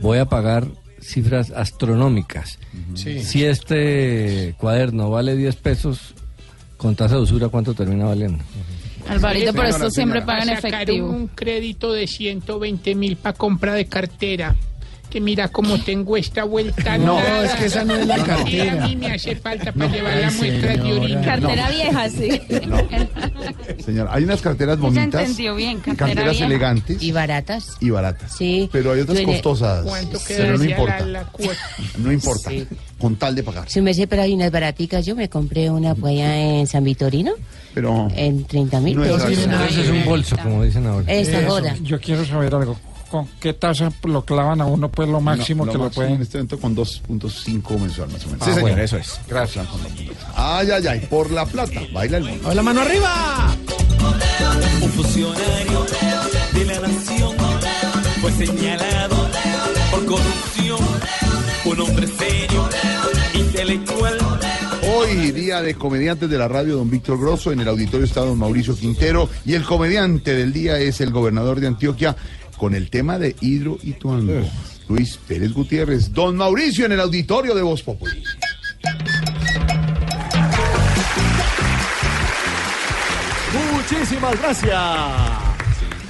Voy 0.00 0.18
a 0.18 0.26
pagar 0.26 0.68
cifras 1.00 1.50
astronómicas. 1.50 2.60
Sí. 2.94 3.24
Si 3.24 3.44
este 3.44 4.54
cuaderno 4.58 5.10
vale 5.10 5.34
10 5.34 5.56
pesos, 5.56 6.14
con 6.76 6.94
tasa 6.94 7.16
de 7.16 7.22
usura, 7.22 7.48
¿cuánto 7.48 7.74
termina 7.74 8.04
valiendo? 8.04 8.44
Alvarito, 9.08 9.52
por 9.52 9.64
Señora, 9.66 9.86
eso 9.86 9.90
siempre 9.90 10.22
pagan 10.22 10.46
sacar 10.46 10.82
efectivo. 10.82 11.10
un 11.10 11.28
crédito 11.28 11.92
de 11.92 12.06
120 12.06 12.94
mil 12.94 13.16
para 13.16 13.36
compra 13.36 13.74
de 13.74 13.86
cartera. 13.86 14.54
Que 15.12 15.20
mira 15.20 15.48
cómo 15.48 15.78
tengo 15.78 16.16
esta 16.16 16.44
vuelta. 16.44 16.96
No, 16.96 17.18
nada. 17.18 17.44
es 17.44 17.52
que 17.56 17.66
esa 17.66 17.84
no 17.84 17.94
es 17.96 18.06
la 18.06 18.16
cartera. 18.24 18.82
A 18.84 18.88
mí 18.88 18.96
me 18.96 19.12
hace 19.12 19.36
falta 19.36 19.70
para 19.70 19.88
No, 19.88 19.94
llevar 19.94 20.16
la 20.16 20.30
muestra 20.30 20.70
de 20.70 20.76
señora. 20.78 21.00
orina. 21.02 21.20
Cartera 21.22 21.70
vieja, 21.70 22.08
sí. 22.08 22.40
Señor, 23.84 24.08
hay 24.10 24.24
unas 24.24 24.40
carteras 24.40 24.78
bonitas, 24.78 25.20
entendió 25.22 25.54
bien, 25.54 25.80
cartera 25.80 25.96
carteras 26.06 26.30
vieja. 26.32 26.46
elegantes 26.46 27.02
¿Y 27.02 27.12
baratas? 27.12 27.76
y 27.80 27.90
baratas. 27.90 28.32
Sí. 28.36 28.68
Pero 28.72 28.92
hay 28.92 29.00
otras 29.00 29.18
Yo 29.18 29.26
costosas. 29.26 29.84
¿Cuánto 29.84 30.18
Pero 30.26 30.56
no 30.58 30.64
importa. 30.64 31.00
la, 31.00 31.06
la 31.06 31.24
cuota? 31.24 31.58
No 31.98 32.10
importa. 32.12 32.50
Sí. 32.50 32.66
Con 32.98 33.16
tal 33.16 33.34
de 33.34 33.42
pagar. 33.42 33.68
Si 33.68 33.80
me 33.82 33.92
sé, 33.92 34.06
pero 34.06 34.22
hay 34.22 34.32
unas 34.32 34.50
baraticas. 34.50 35.04
Yo 35.04 35.14
me 35.14 35.28
compré 35.28 35.68
una 35.70 35.94
pues 35.94 36.12
allá 36.14 36.38
en 36.38 36.66
San 36.66 36.84
Vitorino 36.84 37.32
Pero 37.74 38.08
en 38.14 38.44
30 38.44 38.80
mil 38.80 38.96
No 38.96 39.04
es 39.04 39.10
pesos. 39.12 39.24
así. 39.24 39.72
Eso 39.72 39.82
es 39.82 39.88
un 39.90 40.04
bolso, 40.04 40.36
como 40.38 40.62
dicen 40.64 40.86
ahora. 40.86 41.12
Esta 41.12 41.40
Eso, 41.40 41.48
joda. 41.50 41.76
Yo 41.82 42.00
quiero 42.00 42.24
saber 42.24 42.54
algo. 42.54 42.78
¿Con 43.12 43.28
qué 43.38 43.52
tasa 43.52 43.92
lo 44.04 44.24
clavan 44.24 44.62
a 44.62 44.64
uno, 44.64 44.88
pues 44.88 45.06
lo 45.06 45.20
máximo 45.20 45.66
No, 45.66 45.72
que 45.72 45.76
lo 45.76 45.84
máximo 45.84 46.02
pueden? 46.02 46.14
En 46.14 46.22
este 46.22 46.38
momento 46.38 46.58
con 46.58 46.74
2.5 46.74 47.78
mensual 47.78 48.08
más 48.08 48.24
o 48.24 48.30
menos. 48.30 48.42
Sí, 48.42 48.50
señor, 48.52 48.60
bueno. 48.62 48.82
eso 48.82 48.96
es. 48.96 49.20
Gracias. 49.28 49.68
Ay, 50.34 50.70
ay, 50.70 50.86
ay, 50.86 51.00
por 51.10 51.30
la 51.30 51.44
plata. 51.44 51.78
Baila 51.92 52.16
el 52.16 52.24
mundo. 52.24 52.54
¡La 52.54 52.62
mano 52.62 52.80
arriba! 52.80 53.54
Un 54.80 54.88
funcionario 54.88 55.86
de 56.54 56.64
la 56.64 56.80
nación 56.88 57.36
fue 58.22 58.32
señalado 58.32 59.28
por 59.90 60.06
corrupción. 60.06 60.80
Un 61.66 61.80
hombre 61.80 62.06
serio, 62.06 62.66
intelectual. 63.34 64.18
Hoy, 64.96 65.32
día 65.32 65.60
de 65.60 65.74
comediantes 65.74 66.30
de 66.30 66.38
la 66.38 66.48
radio, 66.48 66.76
don 66.76 66.88
Víctor 66.88 67.20
Grosso. 67.20 67.52
En 67.52 67.60
el 67.60 67.68
auditorio 67.68 68.06
está 68.06 68.22
don 68.22 68.38
Mauricio 68.38 68.74
Quintero. 68.74 69.28
Y 69.44 69.52
el 69.52 69.64
comediante 69.64 70.34
del 70.34 70.54
día 70.54 70.78
es 70.78 71.02
el 71.02 71.10
gobernador 71.10 71.60
de 71.60 71.66
Antioquia 71.66 72.16
con 72.62 72.76
el 72.76 72.90
tema 72.90 73.18
de 73.18 73.34
Hidro 73.40 73.76
y 73.82 73.94
Tuango. 73.94 74.48
Luis 74.88 75.18
Pérez 75.26 75.52
Gutiérrez. 75.52 76.12
Don 76.12 76.36
Mauricio 76.36 76.86
en 76.86 76.92
el 76.92 77.00
auditorio 77.00 77.56
de 77.56 77.62
Voz 77.62 77.82
Populi. 77.82 78.22
Muchísimas 83.74 84.40
gracias. 84.40 84.78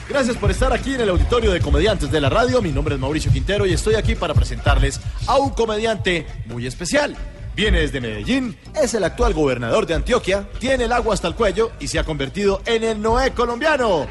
Gracias 0.07 0.37
por 0.37 0.51
estar 0.51 0.75
aquí 0.75 0.95
en 0.95 1.01
el 1.01 1.09
auditorio 1.09 1.53
de 1.53 1.61
comediantes 1.61 2.11
de 2.11 2.21
la 2.21 2.29
radio. 2.29 2.61
Mi 2.61 2.71
nombre 2.71 2.97
es 2.97 3.01
Mauricio 3.01 3.33
Quintero 3.33 3.65
y 3.65 3.73
estoy 3.73 3.95
aquí 3.95 4.15
para 4.15 4.35
presentarles 4.35 5.01
a 5.27 5.39
un 5.39 5.53
comediante 5.55 6.27
muy 6.45 6.67
especial. 6.67 7.17
Viene 7.57 7.81
desde 7.81 8.03
Medellín, 8.03 8.59
es 8.79 8.93
el 8.93 9.05
actual 9.05 9.33
gobernador 9.33 9.87
de 9.87 9.95
Antioquia, 9.95 10.47
tiene 10.59 10.85
el 10.85 10.93
agua 10.93 11.15
hasta 11.15 11.29
el 11.29 11.35
cuello 11.35 11.73
y 11.81 11.89
se 11.89 11.99
ha 11.99 12.05
convertido 12.05 12.61
en 12.67 12.85
el 12.85 13.01
Noé 13.01 13.31
colombiano. 13.31 14.07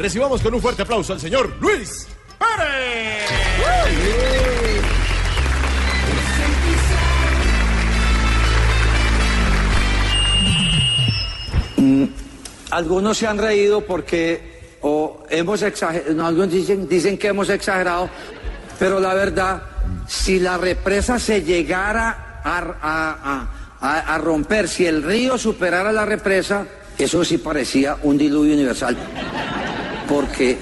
Recibamos 0.00 0.40
con 0.40 0.54
un 0.54 0.62
fuerte 0.62 0.80
aplauso 0.80 1.12
al 1.12 1.20
señor 1.20 1.54
Luis 1.60 2.08
Pérez. 2.38 3.28
Algunos 12.70 13.18
se 13.18 13.26
han 13.26 13.36
reído 13.36 13.82
porque 13.82 14.78
o 14.80 15.22
hemos 15.28 15.60
exagerado, 15.60 16.24
algunos 16.24 16.50
dicen, 16.50 16.88
dicen 16.88 17.18
que 17.18 17.28
hemos 17.28 17.50
exagerado, 17.50 18.08
pero 18.78 19.00
la 19.00 19.12
verdad, 19.12 19.62
si 20.08 20.40
la 20.40 20.56
represa 20.56 21.18
se 21.18 21.42
llegara 21.42 22.40
a 22.42 24.18
romper, 24.18 24.66
si 24.66 24.86
el 24.86 25.02
río 25.02 25.36
superara 25.36 25.92
la 25.92 26.06
represa, 26.06 26.66
eso 26.96 27.22
sí 27.22 27.36
parecía 27.36 27.98
un 28.02 28.16
diluvio 28.16 28.54
universal, 28.54 28.96
porque 30.10 30.58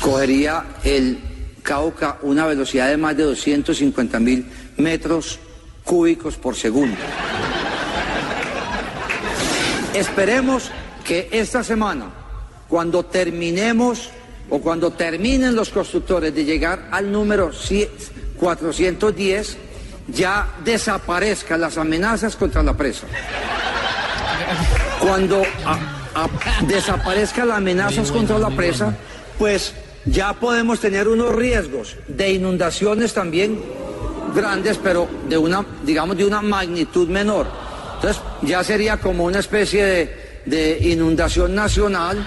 cogería 0.00 0.64
el 0.84 1.20
Cauca 1.62 2.18
una 2.22 2.44
velocidad 2.46 2.88
de 2.88 2.96
más 2.96 3.16
de 3.16 3.22
250 3.22 4.18
mil 4.18 4.44
metros 4.78 5.38
cúbicos 5.84 6.34
por 6.34 6.56
segundo. 6.56 6.96
Esperemos 9.94 10.70
que 11.04 11.28
esta 11.30 11.62
semana, 11.62 12.06
cuando 12.68 13.04
terminemos 13.04 14.10
o 14.50 14.60
cuando 14.60 14.90
terminen 14.92 15.54
los 15.54 15.68
constructores 15.70 16.34
de 16.34 16.44
llegar 16.44 16.88
al 16.90 17.12
número 17.12 17.52
100 17.52 17.88
410, 18.40 19.56
ya 20.08 20.48
desaparezcan 20.64 21.60
las 21.60 21.78
amenazas 21.78 22.34
contra 22.34 22.60
la 22.64 22.76
presa. 22.76 23.06
Cuando 24.98 25.44
a- 25.64 25.74
a- 25.74 26.01
desaparezcan 26.66 27.48
las 27.48 27.58
amenazas 27.58 28.10
contra 28.10 28.38
la 28.38 28.50
presa, 28.50 28.94
pues 29.38 29.72
ya 30.04 30.32
podemos 30.34 30.80
tener 30.80 31.08
unos 31.08 31.34
riesgos 31.34 31.96
de 32.08 32.32
inundaciones 32.32 33.14
también 33.14 33.60
grandes, 34.34 34.78
pero 34.78 35.08
de 35.28 35.38
una, 35.38 35.64
digamos, 35.84 36.16
de 36.16 36.24
una 36.24 36.42
magnitud 36.42 37.08
menor. 37.08 37.46
Entonces, 37.96 38.22
ya 38.42 38.64
sería 38.64 38.96
como 38.96 39.24
una 39.24 39.38
especie 39.38 39.84
de, 39.84 40.40
de 40.46 40.78
inundación 40.88 41.54
nacional 41.54 42.24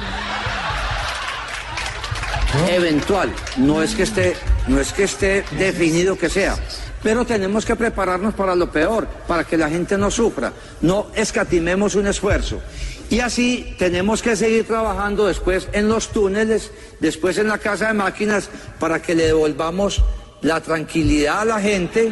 eventual. 2.70 3.32
No 3.58 3.82
es 3.82 3.96
que 3.96 4.04
esté, 4.04 4.36
no 4.68 4.80
es 4.80 4.94
que 4.94 5.04
esté 5.04 5.44
definido 5.58 6.18
que 6.18 6.30
sea. 6.30 6.56
Pero 7.04 7.26
tenemos 7.26 7.66
que 7.66 7.76
prepararnos 7.76 8.34
para 8.34 8.56
lo 8.56 8.72
peor, 8.72 9.08
para 9.28 9.44
que 9.44 9.58
la 9.58 9.70
gente 9.70 9.98
no 9.98 10.10
sufra. 10.10 10.52
No 10.82 11.08
escatimemos 11.14 11.96
un 11.96 12.08
esfuerzo. 12.08 12.62
Y 13.10 13.20
así 13.20 13.76
tenemos 13.78 14.22
que 14.22 14.36
seguir 14.36 14.66
trabajando 14.66 15.28
después 15.28 15.68
en 15.74 15.88
los 15.88 16.10
túneles, 16.10 16.72
después 17.00 17.38
en 17.38 17.48
la 17.48 17.58
casa 17.60 17.88
de 17.88 17.94
máquinas, 17.94 18.50
para 18.80 19.02
que 19.02 19.16
le 19.16 19.28
devolvamos 19.28 20.04
la 20.42 20.62
tranquilidad 20.62 21.42
a 21.42 21.46
la 21.46 21.62
gente 21.62 22.12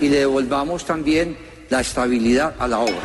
y 0.00 0.08
le 0.08 0.20
devolvamos 0.20 0.84
también 0.84 1.36
la 1.68 1.80
estabilidad 1.80 2.54
a 2.58 2.68
la 2.68 2.80
obra. 2.80 3.00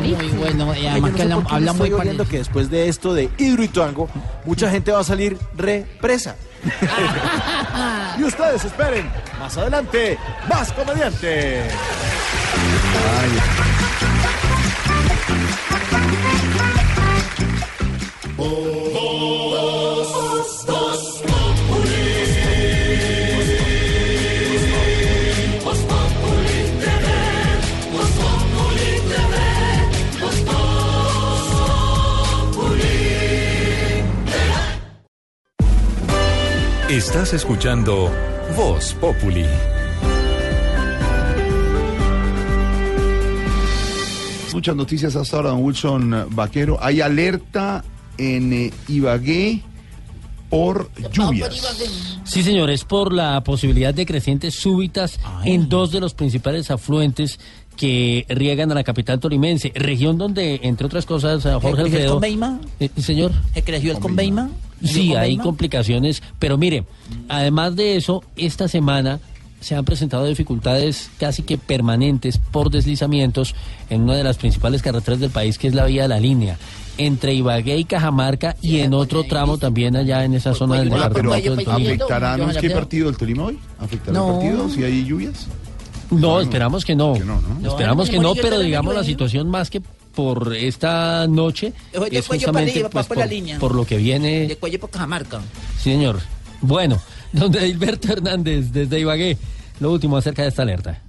Muy 0.00 0.28
bueno, 0.28 0.74
y 0.76 0.86
además 0.86 1.12
que 1.14 1.24
no 1.24 1.42
habla, 1.48 1.72
muy 1.72 1.90
que 2.30 2.38
después 2.38 2.70
de 2.70 2.88
esto 2.88 3.14
de 3.14 3.30
Hidroituango, 3.38 4.08
mucha 4.44 4.70
gente 4.70 4.92
va 4.92 5.00
a 5.00 5.04
salir 5.04 5.38
represa. 5.56 6.36
y 8.18 8.24
ustedes 8.24 8.64
esperen, 8.64 9.10
más 9.38 9.56
adelante, 9.56 10.18
más 10.48 10.72
comediante. 10.72 11.68
Estás 36.94 37.34
escuchando 37.34 38.08
Voz 38.56 38.94
Populi. 39.00 39.44
Muchas 44.52 44.76
noticias 44.76 45.16
hasta 45.16 45.38
ahora, 45.38 45.48
don 45.48 45.64
Wilson 45.64 46.28
Vaquero. 46.30 46.78
Hay 46.80 47.00
alerta 47.00 47.82
en 48.16 48.52
eh, 48.52 48.72
Ibagué 48.86 49.64
por 50.48 50.88
lluvias. 51.10 51.66
Sí, 52.22 52.44
señores, 52.44 52.84
por 52.84 53.12
la 53.12 53.42
posibilidad 53.42 53.92
de 53.92 54.06
crecientes 54.06 54.54
súbitas 54.54 55.18
en 55.44 55.68
dos 55.68 55.90
de 55.90 55.98
los 55.98 56.14
principales 56.14 56.70
afluentes 56.70 57.40
que 57.76 58.24
riegan 58.28 58.70
a 58.70 58.74
la 58.74 58.84
capital 58.84 59.18
torimense, 59.20 59.72
región 59.74 60.16
donde, 60.18 60.60
entre 60.62 60.86
otras 60.86 61.06
cosas, 61.06 61.44
a 61.46 61.60
Jorge 61.60 61.82
¿El 61.82 61.86
Alfredo... 61.86 62.20
Eh, 62.80 62.90
señor. 62.98 63.32
¿El 63.54 63.64
creció 63.64 63.92
el 63.92 63.98
con 63.98 64.14
Beima? 64.16 64.50
Sí, 64.82 65.08
con 65.08 65.18
hay 65.18 65.28
Beima? 65.30 65.42
complicaciones, 65.44 66.22
pero 66.38 66.56
mire, 66.58 66.84
además 67.28 67.74
de 67.76 67.96
eso, 67.96 68.22
esta 68.36 68.68
semana 68.68 69.18
se 69.60 69.74
han 69.74 69.84
presentado 69.84 70.26
dificultades 70.26 71.10
casi 71.18 71.42
que 71.42 71.56
permanentes 71.56 72.38
por 72.38 72.70
deslizamientos 72.70 73.54
en 73.88 74.02
una 74.02 74.14
de 74.14 74.22
las 74.22 74.36
principales 74.36 74.82
carreteras 74.82 75.20
del 75.20 75.30
país, 75.30 75.56
que 75.58 75.68
es 75.68 75.74
la 75.74 75.86
vía 75.86 76.02
de 76.02 76.08
la 76.08 76.20
línea, 76.20 76.58
entre 76.98 77.34
Ibagué 77.34 77.78
y 77.78 77.84
Cajamarca 77.84 78.56
y 78.60 78.80
en 78.80 78.92
otro 78.94 79.24
tramo 79.24 79.58
también 79.58 79.96
allá 79.96 80.24
en 80.24 80.34
esa 80.34 80.54
zona 80.54 80.78
del 80.80 80.92
Hola, 80.92 81.10
pero 81.10 81.32
departamento 81.32 81.56
del 81.56 81.64
Tolima. 81.64 81.88
¿afectará 81.88 82.36
no 82.36 82.50
es 82.50 82.58
que 82.58 82.70
partido 82.70 83.06
del 83.06 83.16
Tolima 83.16 83.44
hoy? 83.44 83.58
¿Afectará 83.80 84.12
No. 84.18 84.26
el 84.28 84.34
partido 84.34 84.68
si 84.68 84.84
hay 84.84 85.04
lluvias? 85.04 85.48
No, 86.20 86.40
esperamos 86.40 86.84
que 86.84 86.94
no. 86.94 87.14
¿no? 87.16 87.68
Esperamos 87.68 88.10
que 88.10 88.18
no, 88.18 88.34
pero 88.34 88.58
digamos 88.58 88.94
la 88.94 89.04
situación 89.04 89.48
más 89.48 89.70
que 89.70 89.80
por 90.14 90.54
esta 90.54 91.26
noche 91.26 91.72
de 91.92 92.18
es 92.18 92.26
justamente 92.26 92.70
arriba, 92.72 92.90
pues, 92.90 93.06
por 93.06 93.16
la 93.16 93.26
línea. 93.26 93.58
por 93.58 93.74
lo 93.74 93.84
que 93.84 93.96
viene. 93.96 94.46
De 94.46 94.56
cuello 94.56 94.78
por 94.78 94.90
Cajamarca. 94.90 95.40
Sí, 95.76 95.90
señor. 95.90 96.20
Bueno, 96.60 97.00
donde 97.32 97.66
Hilberto 97.66 98.12
Hernández 98.12 98.70
desde 98.72 99.00
Ibagué, 99.00 99.36
lo 99.80 99.92
último 99.92 100.16
acerca 100.16 100.42
de 100.42 100.48
esta 100.48 100.62
alerta. 100.62 101.02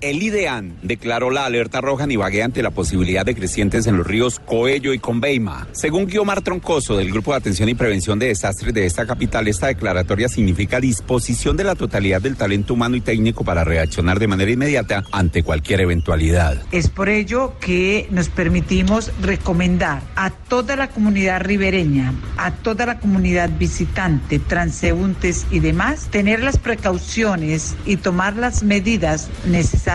El 0.00 0.22
IDEAN 0.22 0.76
declaró 0.84 1.28
la 1.30 1.44
alerta 1.44 1.80
roja 1.80 2.04
en 2.04 2.12
Ibagué 2.12 2.44
ante 2.44 2.62
la 2.62 2.70
posibilidad 2.70 3.26
de 3.26 3.34
crecientes 3.34 3.84
en 3.88 3.96
los 3.96 4.06
ríos 4.06 4.38
Coello 4.38 4.92
y 4.92 5.00
Conveima. 5.00 5.66
Según 5.72 6.06
Guiomar 6.06 6.40
Troncoso 6.42 6.96
del 6.96 7.10
Grupo 7.10 7.32
de 7.32 7.38
Atención 7.38 7.68
y 7.68 7.74
Prevención 7.74 8.16
de 8.20 8.28
Desastres 8.28 8.72
de 8.72 8.86
esta 8.86 9.06
capital, 9.06 9.48
esta 9.48 9.66
declaratoria 9.66 10.28
significa 10.28 10.78
disposición 10.78 11.56
de 11.56 11.64
la 11.64 11.74
totalidad 11.74 12.22
del 12.22 12.36
talento 12.36 12.74
humano 12.74 12.94
y 12.94 13.00
técnico 13.00 13.42
para 13.42 13.64
reaccionar 13.64 14.20
de 14.20 14.28
manera 14.28 14.52
inmediata 14.52 15.02
ante 15.10 15.42
cualquier 15.42 15.80
eventualidad. 15.80 16.62
Es 16.70 16.88
por 16.88 17.08
ello 17.08 17.54
que 17.58 18.06
nos 18.12 18.28
permitimos 18.28 19.10
recomendar 19.20 20.02
a 20.14 20.30
toda 20.30 20.76
la 20.76 20.90
comunidad 20.90 21.40
ribereña, 21.40 22.14
a 22.36 22.52
toda 22.52 22.86
la 22.86 23.00
comunidad 23.00 23.50
visitante, 23.58 24.38
transeúntes 24.38 25.44
y 25.50 25.58
demás, 25.58 26.06
tener 26.12 26.40
las 26.40 26.56
precauciones 26.56 27.74
y 27.84 27.96
tomar 27.96 28.36
las 28.36 28.62
medidas 28.62 29.28
necesarias 29.44 29.87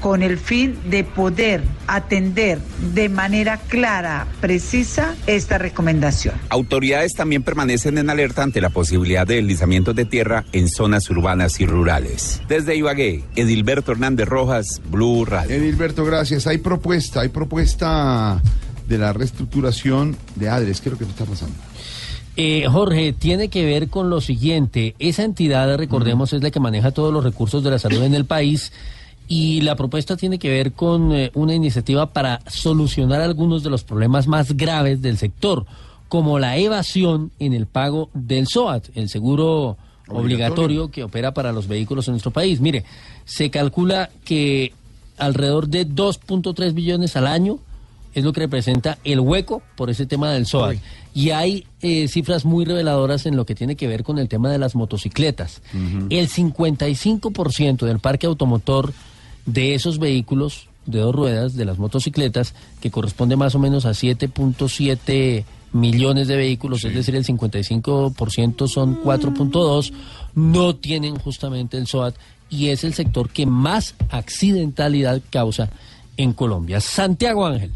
con 0.00 0.24
el 0.24 0.38
fin 0.38 0.76
de 0.90 1.04
poder 1.04 1.62
atender 1.86 2.58
de 2.94 3.08
manera 3.08 3.58
clara, 3.58 4.26
precisa, 4.40 5.14
esta 5.28 5.56
recomendación. 5.56 6.34
Autoridades 6.48 7.14
también 7.14 7.44
permanecen 7.44 7.96
en 7.98 8.10
alerta 8.10 8.42
ante 8.42 8.60
la 8.60 8.70
posibilidad 8.70 9.24
de 9.24 9.36
deslizamientos 9.36 9.94
de 9.94 10.04
tierra 10.04 10.44
en 10.52 10.68
zonas 10.68 11.08
urbanas 11.10 11.60
y 11.60 11.66
rurales. 11.66 12.42
Desde 12.48 12.74
Ibagué, 12.74 13.22
Edilberto 13.36 13.92
Hernández 13.92 14.28
Rojas, 14.28 14.82
Blue 14.90 15.24
Radio. 15.24 15.54
Edilberto, 15.54 16.04
gracias. 16.04 16.48
Hay 16.48 16.58
propuesta, 16.58 17.20
hay 17.20 17.28
propuesta 17.28 18.42
de 18.88 18.98
la 18.98 19.12
reestructuración 19.12 20.16
de 20.34 20.48
ADRES. 20.48 20.80
¿Qué 20.80 20.88
es 20.88 20.92
lo 20.92 20.98
que 20.98 21.04
está 21.04 21.24
pasando? 21.24 21.54
Eh, 22.36 22.66
Jorge, 22.68 23.12
tiene 23.12 23.48
que 23.48 23.64
ver 23.64 23.90
con 23.90 24.10
lo 24.10 24.20
siguiente. 24.20 24.96
Esa 24.98 25.22
entidad, 25.22 25.78
recordemos, 25.78 26.32
es 26.32 26.42
la 26.42 26.50
que 26.50 26.58
maneja 26.58 26.90
todos 26.90 27.12
los 27.14 27.22
recursos 27.22 27.62
de 27.62 27.70
la 27.70 27.78
salud 27.78 28.02
en 28.02 28.14
el 28.14 28.24
país. 28.24 28.72
Y 29.28 29.60
la 29.62 29.74
propuesta 29.74 30.16
tiene 30.16 30.38
que 30.38 30.50
ver 30.50 30.72
con 30.72 31.12
eh, 31.12 31.30
una 31.34 31.54
iniciativa 31.54 32.12
para 32.12 32.40
solucionar 32.46 33.20
algunos 33.20 33.62
de 33.62 33.70
los 33.70 33.82
problemas 33.82 34.26
más 34.26 34.56
graves 34.56 35.02
del 35.02 35.18
sector, 35.18 35.66
como 36.08 36.38
la 36.38 36.56
evasión 36.56 37.32
en 37.38 37.52
el 37.52 37.66
pago 37.66 38.10
del 38.14 38.46
SOAT, 38.46 38.90
el 38.94 39.08
seguro 39.08 39.76
obligatorio, 40.08 40.22
Obligatorio. 40.22 40.90
que 40.90 41.02
opera 41.02 41.34
para 41.34 41.50
los 41.52 41.66
vehículos 41.66 42.06
en 42.06 42.12
nuestro 42.12 42.30
país. 42.30 42.60
Mire, 42.60 42.84
se 43.24 43.50
calcula 43.50 44.10
que 44.24 44.72
alrededor 45.18 45.66
de 45.68 45.88
2.3 45.88 46.74
billones 46.74 47.16
al 47.16 47.26
año 47.26 47.58
es 48.14 48.24
lo 48.24 48.32
que 48.32 48.40
representa 48.40 48.98
el 49.04 49.20
hueco 49.20 49.62
por 49.76 49.90
ese 49.90 50.06
tema 50.06 50.30
del 50.32 50.46
SOAT. 50.46 50.78
Y 51.12 51.30
hay 51.30 51.66
eh, 51.82 52.08
cifras 52.08 52.44
muy 52.44 52.64
reveladoras 52.64 53.26
en 53.26 53.36
lo 53.36 53.44
que 53.44 53.54
tiene 53.54 53.76
que 53.76 53.88
ver 53.88 54.04
con 54.04 54.18
el 54.18 54.28
tema 54.28 54.50
de 54.50 54.58
las 54.58 54.74
motocicletas. 54.74 55.60
El 56.08 56.28
55% 56.28 57.84
del 57.84 57.98
parque 57.98 58.26
automotor 58.26 58.94
de 59.46 59.74
esos 59.74 59.98
vehículos 59.98 60.68
de 60.84 61.00
dos 61.00 61.14
ruedas, 61.14 61.54
de 61.54 61.64
las 61.64 61.78
motocicletas, 61.78 62.54
que 62.80 62.90
corresponde 62.90 63.36
más 63.36 63.54
o 63.54 63.58
menos 63.58 63.86
a 63.86 63.90
7.7 63.90 65.44
millones 65.72 66.28
de 66.28 66.36
vehículos, 66.36 66.84
es 66.84 66.94
decir, 66.94 67.14
el 67.16 67.24
55% 67.24 68.68
son 68.68 69.02
4.2, 69.02 69.92
no 70.34 70.76
tienen 70.76 71.16
justamente 71.16 71.76
el 71.76 71.86
SOAT 71.86 72.14
y 72.48 72.68
es 72.68 72.84
el 72.84 72.94
sector 72.94 73.30
que 73.30 73.46
más 73.46 73.94
accidentalidad 74.08 75.20
causa 75.30 75.68
en 76.16 76.32
Colombia. 76.32 76.80
Santiago 76.80 77.46
Ángel. 77.46 77.72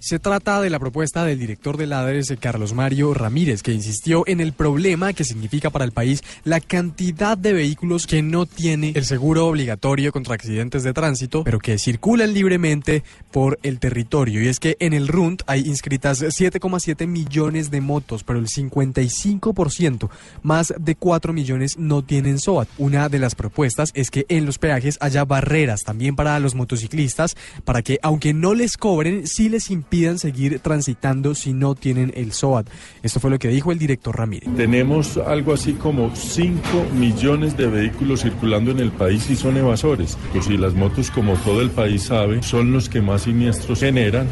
Se 0.00 0.20
trata 0.20 0.60
de 0.60 0.70
la 0.70 0.78
propuesta 0.78 1.24
del 1.24 1.40
director 1.40 1.76
del 1.76 1.92
ADRES, 1.92 2.34
Carlos 2.40 2.72
Mario 2.72 3.14
Ramírez, 3.14 3.64
que 3.64 3.72
insistió 3.72 4.22
en 4.28 4.40
el 4.40 4.52
problema 4.52 5.12
que 5.12 5.24
significa 5.24 5.70
para 5.70 5.84
el 5.84 5.90
país 5.90 6.22
la 6.44 6.60
cantidad 6.60 7.36
de 7.36 7.52
vehículos 7.52 8.06
que 8.06 8.22
no 8.22 8.46
tiene 8.46 8.92
el 8.94 9.04
seguro 9.04 9.48
obligatorio 9.48 10.12
contra 10.12 10.34
accidentes 10.34 10.84
de 10.84 10.92
tránsito, 10.92 11.42
pero 11.42 11.58
que 11.58 11.78
circulan 11.78 12.32
libremente 12.32 13.02
por 13.32 13.58
el 13.64 13.80
territorio. 13.80 14.40
Y 14.40 14.46
es 14.46 14.60
que 14.60 14.76
en 14.78 14.92
el 14.92 15.08
RUNT 15.08 15.42
hay 15.46 15.62
inscritas 15.62 16.22
7,7 16.22 17.08
millones 17.08 17.72
de 17.72 17.80
motos, 17.80 18.22
pero 18.22 18.38
el 18.38 18.46
55%, 18.46 20.10
más 20.42 20.72
de 20.78 20.94
4 20.94 21.32
millones, 21.32 21.76
no 21.76 22.04
tienen 22.04 22.38
SOAT. 22.38 22.68
Una 22.78 23.08
de 23.08 23.18
las 23.18 23.34
propuestas 23.34 23.90
es 23.94 24.12
que 24.12 24.26
en 24.28 24.46
los 24.46 24.58
peajes 24.58 24.96
haya 25.00 25.24
barreras 25.24 25.82
también 25.82 26.14
para 26.14 26.38
los 26.38 26.54
motociclistas, 26.54 27.36
para 27.64 27.82
que 27.82 27.98
aunque 28.02 28.32
no 28.32 28.54
les 28.54 28.76
cobren, 28.76 29.26
sí 29.26 29.48
les 29.48 29.72
impidan 29.88 30.18
seguir 30.18 30.58
transitando 30.60 31.34
si 31.34 31.54
no 31.54 31.74
tienen 31.74 32.12
el 32.14 32.32
SOAT. 32.32 32.68
Esto 33.02 33.20
fue 33.20 33.30
lo 33.30 33.38
que 33.38 33.48
dijo 33.48 33.72
el 33.72 33.78
director 33.78 34.14
Ramírez. 34.16 34.48
Tenemos 34.54 35.16
algo 35.16 35.54
así 35.54 35.72
como 35.72 36.14
5 36.14 36.60
millones 36.94 37.56
de 37.56 37.68
vehículos 37.68 38.20
circulando 38.20 38.70
en 38.70 38.80
el 38.80 38.90
país 38.92 39.30
y 39.30 39.36
son 39.36 39.56
evasores. 39.56 40.18
Pues 40.32 40.44
si 40.44 40.58
las 40.58 40.74
motos, 40.74 41.10
como 41.10 41.34
todo 41.36 41.62
el 41.62 41.70
país 41.70 42.02
sabe, 42.02 42.42
son 42.42 42.70
los 42.70 42.90
que 42.90 43.00
más 43.00 43.22
siniestros 43.22 43.80
generan. 43.80 44.26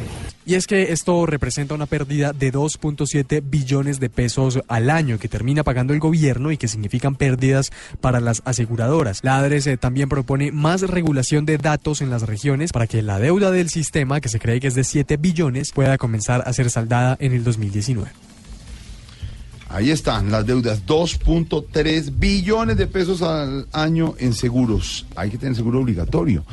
Y 0.49 0.55
es 0.55 0.69
que 0.69 0.93
esto 0.93 1.27
representa 1.27 1.75
una 1.75 1.87
pérdida 1.87 2.33
de 2.33 2.53
2.7 2.53 3.43
billones 3.45 3.99
de 3.99 4.09
pesos 4.09 4.61
al 4.69 4.91
año 4.91 5.19
que 5.19 5.29
termina 5.29 5.65
pagando 5.65 5.93
el 5.93 5.99
gobierno 5.99 6.53
y 6.53 6.57
que 6.57 6.69
significan 6.69 7.17
pérdidas 7.17 7.73
para 8.01 8.21
las 8.21 8.43
aseguradoras. 8.45 9.25
La 9.25 9.39
ADRES 9.39 9.67
eh, 9.67 9.77
también 9.77 10.09
propone 10.09 10.53
más 10.53 10.83
regulación 10.83 11.47
de 11.47 11.59
datos 11.59 12.01
en 12.01 12.11
las 12.11 12.23
regiones 12.23 12.71
para 12.71 12.87
que 12.87 13.03
la 13.03 13.19
deuda 13.19 13.51
del 13.51 13.71
sistema, 13.71 14.21
que 14.21 14.29
se 14.29 14.39
cree 14.39 14.61
que 14.61 14.69
es 14.69 14.77
de 14.77 14.85
7 14.85 15.17
billones, 15.17 15.73
pueda 15.73 15.99
comenzar 15.99 16.45
a 16.47 16.53
ser 16.53 16.71
saldada 16.71 17.17
en 17.19 17.33
el 17.33 17.43
2019. 17.43 18.09
Ahí 19.69 19.91
están 19.91 20.31
las 20.31 20.47
deudas, 20.47 20.87
2.3 20.87 22.21
billones 22.21 22.77
de 22.77 22.87
pesos 22.87 23.21
al 23.21 23.67
año 23.73 24.15
en 24.19 24.33
seguros. 24.33 25.07
Hay 25.17 25.31
que 25.31 25.39
tener 25.39 25.57
seguro 25.57 25.81
obligatorio. 25.81 26.45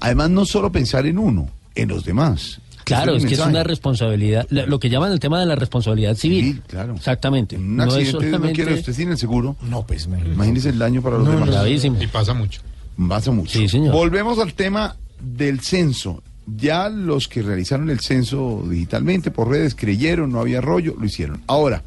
Además, 0.00 0.30
no 0.30 0.46
solo 0.46 0.72
pensar 0.72 1.04
en 1.04 1.18
uno, 1.18 1.50
en 1.74 1.88
los 1.88 2.06
demás. 2.06 2.58
Claro, 2.96 3.16
es 3.16 3.26
que 3.26 3.34
es 3.34 3.40
una 3.40 3.62
responsabilidad, 3.64 4.46
lo 4.50 4.66
lo 4.66 4.78
que 4.80 4.88
llaman 4.90 5.12
el 5.12 5.20
tema 5.20 5.38
de 5.40 5.46
la 5.46 5.54
responsabilidad 5.54 6.14
civil. 6.16 6.62
claro. 6.66 6.94
Exactamente. 6.94 7.56
Un 7.56 7.76
No 7.76 7.84
es 7.84 7.88
accidente, 7.88 8.10
Dios 8.10 8.22
no 8.22 8.28
solamente- 8.38 8.54
quiere 8.62 8.74
usted 8.80 8.92
sin 8.92 9.10
el 9.10 9.18
seguro. 9.18 9.56
No, 9.62 9.86
pues 9.86 10.06
Imagínese 10.06 10.68
el 10.70 10.78
daño 10.78 11.02
para 11.02 11.18
los 11.18 11.26
No, 11.26 11.32
demás. 11.34 11.50
gravísimo. 11.50 12.00
Y 12.02 12.06
pasa 12.06 12.34
mucho. 12.34 12.60
Pasa 13.08 13.30
mucho. 13.30 13.58
Sí, 13.58 13.68
señor. 13.68 13.92
Volvemos 13.94 14.38
al 14.38 14.54
tema 14.54 14.96
del 15.20 15.60
censo. 15.60 16.22
Ya 16.56 16.88
los 16.88 17.28
que 17.28 17.40
realizaron 17.42 17.88
el 17.90 18.00
censo 18.00 18.64
digitalmente 18.68 19.30
por 19.30 19.48
redes 19.48 19.74
creyeron, 19.74 20.32
no 20.32 20.40
había 20.40 20.60
rollo, 20.60 20.94
lo 20.98 21.06
hicieron. 21.06 21.40
Ahora, 21.46 21.82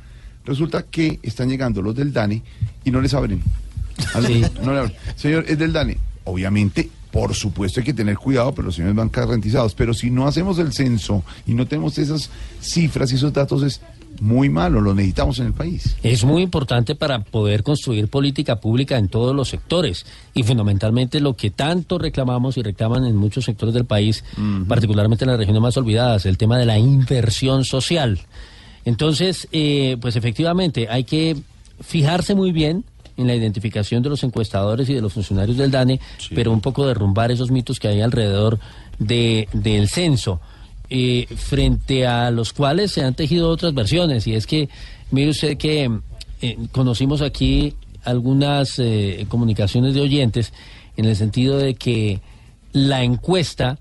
resulta 0.45 0.83
que 0.83 1.19
están 1.23 1.49
llegando 1.49 1.81
los 1.81 1.93
del 1.95 2.13
DANE 2.13 2.41
y 2.83 2.91
no 2.91 3.01
les 3.01 3.13
abren. 3.13 3.41
¿Aló? 4.13 4.27
No 4.63 4.73
le 4.73 4.79
abren. 4.79 4.93
Señor, 5.15 5.45
es 5.47 5.57
del 5.59 5.73
DANE. 5.73 5.97
Obviamente, 6.23 6.89
por 7.15 7.33
supuesto 7.33 7.79
hay 7.79 7.85
que 7.85 7.93
tener 7.93 8.17
cuidado, 8.17 8.53
pero 8.53 8.65
los 8.65 8.75
señores 8.75 8.93
van 8.93 9.09
garantizados. 9.09 9.73
Pero 9.73 9.93
si 9.93 10.11
no 10.11 10.27
hacemos 10.27 10.59
el 10.59 10.73
censo 10.73 11.23
y 11.47 11.53
no 11.53 11.65
tenemos 11.65 11.97
esas 11.97 12.29
cifras 12.59 13.09
y 13.13 13.15
esos 13.15 13.31
datos, 13.31 13.63
es 13.63 13.79
muy 14.19 14.49
malo, 14.49 14.81
lo 14.81 14.93
necesitamos 14.93 15.39
en 15.39 15.45
el 15.45 15.53
país. 15.53 15.95
Es 16.03 16.25
muy 16.25 16.41
importante 16.41 16.93
para 16.93 17.19
poder 17.19 17.63
construir 17.63 18.09
política 18.09 18.57
pública 18.57 18.97
en 18.97 19.07
todos 19.07 19.33
los 19.33 19.47
sectores 19.47 20.05
y 20.33 20.43
fundamentalmente 20.43 21.21
lo 21.21 21.37
que 21.37 21.51
tanto 21.51 21.99
reclamamos 21.99 22.57
y 22.57 22.63
reclaman 22.63 23.05
en 23.05 23.15
muchos 23.15 23.45
sectores 23.45 23.73
del 23.73 23.85
país, 23.85 24.25
particularmente 24.67 25.23
en 25.23 25.31
las 25.31 25.39
regiones 25.39 25.61
más 25.61 25.77
olvidadas, 25.77 26.25
el 26.25 26.37
tema 26.37 26.57
de 26.57 26.65
la 26.65 26.77
inversión 26.77 27.63
social. 27.63 28.19
Entonces, 28.83 29.47
eh, 29.53 29.95
pues 30.01 30.17
efectivamente 30.17 30.89
hay 30.89 31.05
que 31.05 31.37
fijarse 31.79 32.35
muy 32.35 32.51
bien 32.51 32.83
en 33.17 33.27
la 33.27 33.35
identificación 33.35 34.03
de 34.03 34.09
los 34.09 34.23
encuestadores 34.23 34.89
y 34.89 34.93
de 34.93 35.01
los 35.01 35.13
funcionarios 35.13 35.57
del 35.57 35.71
DANE, 35.71 35.99
pero 36.33 36.51
un 36.51 36.61
poco 36.61 36.85
derrumbar 36.85 37.31
esos 37.31 37.51
mitos 37.51 37.79
que 37.79 37.87
hay 37.87 38.01
alrededor 38.01 38.59
de, 38.99 39.47
del 39.53 39.87
censo 39.87 40.41
eh, 40.89 41.27
frente 41.35 42.05
a 42.05 42.29
los 42.31 42.53
cuales 42.53 42.91
se 42.91 43.03
han 43.03 43.13
tejido 43.13 43.49
otras 43.49 43.73
versiones. 43.73 44.27
Y 44.27 44.35
es 44.35 44.45
que, 44.45 44.69
mire 45.11 45.31
usted 45.31 45.57
que 45.57 45.89
eh, 46.41 46.57
conocimos 46.71 47.21
aquí 47.21 47.73
algunas 48.03 48.77
eh, 48.79 49.25
comunicaciones 49.29 49.93
de 49.93 50.01
oyentes 50.01 50.53
en 50.97 51.05
el 51.05 51.15
sentido 51.15 51.57
de 51.57 51.75
que 51.75 52.21
la 52.71 53.03
encuesta 53.03 53.79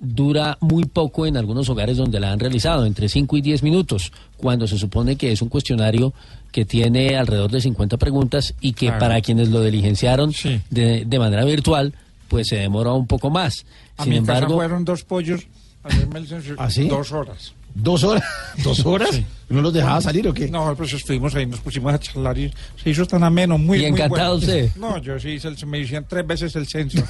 dura 0.00 0.58
muy 0.60 0.84
poco 0.84 1.26
en 1.26 1.36
algunos 1.36 1.68
hogares 1.68 1.96
donde 1.96 2.20
la 2.20 2.32
han 2.32 2.38
realizado, 2.40 2.84
entre 2.86 3.08
5 3.08 3.36
y 3.36 3.40
10 3.40 3.62
minutos, 3.62 4.12
cuando 4.36 4.66
se 4.66 4.78
supone 4.78 5.16
que 5.16 5.32
es 5.32 5.42
un 5.42 5.48
cuestionario 5.48 6.12
que 6.52 6.64
tiene 6.64 7.16
alrededor 7.16 7.50
de 7.50 7.60
50 7.60 7.96
preguntas 7.96 8.54
y 8.60 8.72
que 8.72 8.86
Claro. 8.86 9.00
para 9.00 9.20
quienes 9.20 9.48
lo 9.50 9.62
diligenciaron 9.62 10.32
de, 10.70 11.04
de 11.06 11.18
manera 11.18 11.44
virtual, 11.44 11.94
pues 12.28 12.48
se 12.48 12.56
demora 12.56 12.92
un 12.92 13.06
poco 13.06 13.30
más. 13.30 13.64
A 13.96 14.04
Sin 14.04 14.12
mi 14.12 14.18
casa 14.20 14.38
embargo, 14.38 14.54
fueron 14.56 14.84
dos 14.84 15.04
pollos. 15.04 15.46
a 15.84 15.88
el 15.88 16.56
¿Ah, 16.58 16.70
sí? 16.70 16.88
Dos 16.88 17.12
horas. 17.12 17.52
¿Dos 17.76 18.04
horas? 18.04 18.24
¿Dos 18.64 18.84
horas? 18.86 19.10
Sí. 19.12 19.24
¿No 19.48 19.60
los 19.60 19.72
dejaba 19.72 20.00
salir 20.00 20.26
o 20.26 20.34
qué? 20.34 20.48
No, 20.48 20.74
pues 20.74 20.92
estuvimos 20.94 21.34
ahí, 21.34 21.46
nos 21.46 21.60
pusimos 21.60 21.92
a 21.94 22.00
charlar 22.00 22.36
y 22.36 22.50
se 22.82 22.90
hizo 22.90 23.06
tan 23.06 23.22
ameno, 23.22 23.58
muy 23.58 23.78
¿Y 23.78 23.80
muy 23.82 23.90
encantado 23.90 24.38
bueno. 24.38 24.52
usted? 24.52 24.70
No, 24.76 24.98
yo 24.98 25.20
sí 25.20 25.30
hice 25.30 25.48
el, 25.48 25.66
me 25.66 25.78
hicieron 25.78 26.06
tres 26.08 26.26
veces 26.26 26.56
el 26.56 26.66
censo. 26.66 27.02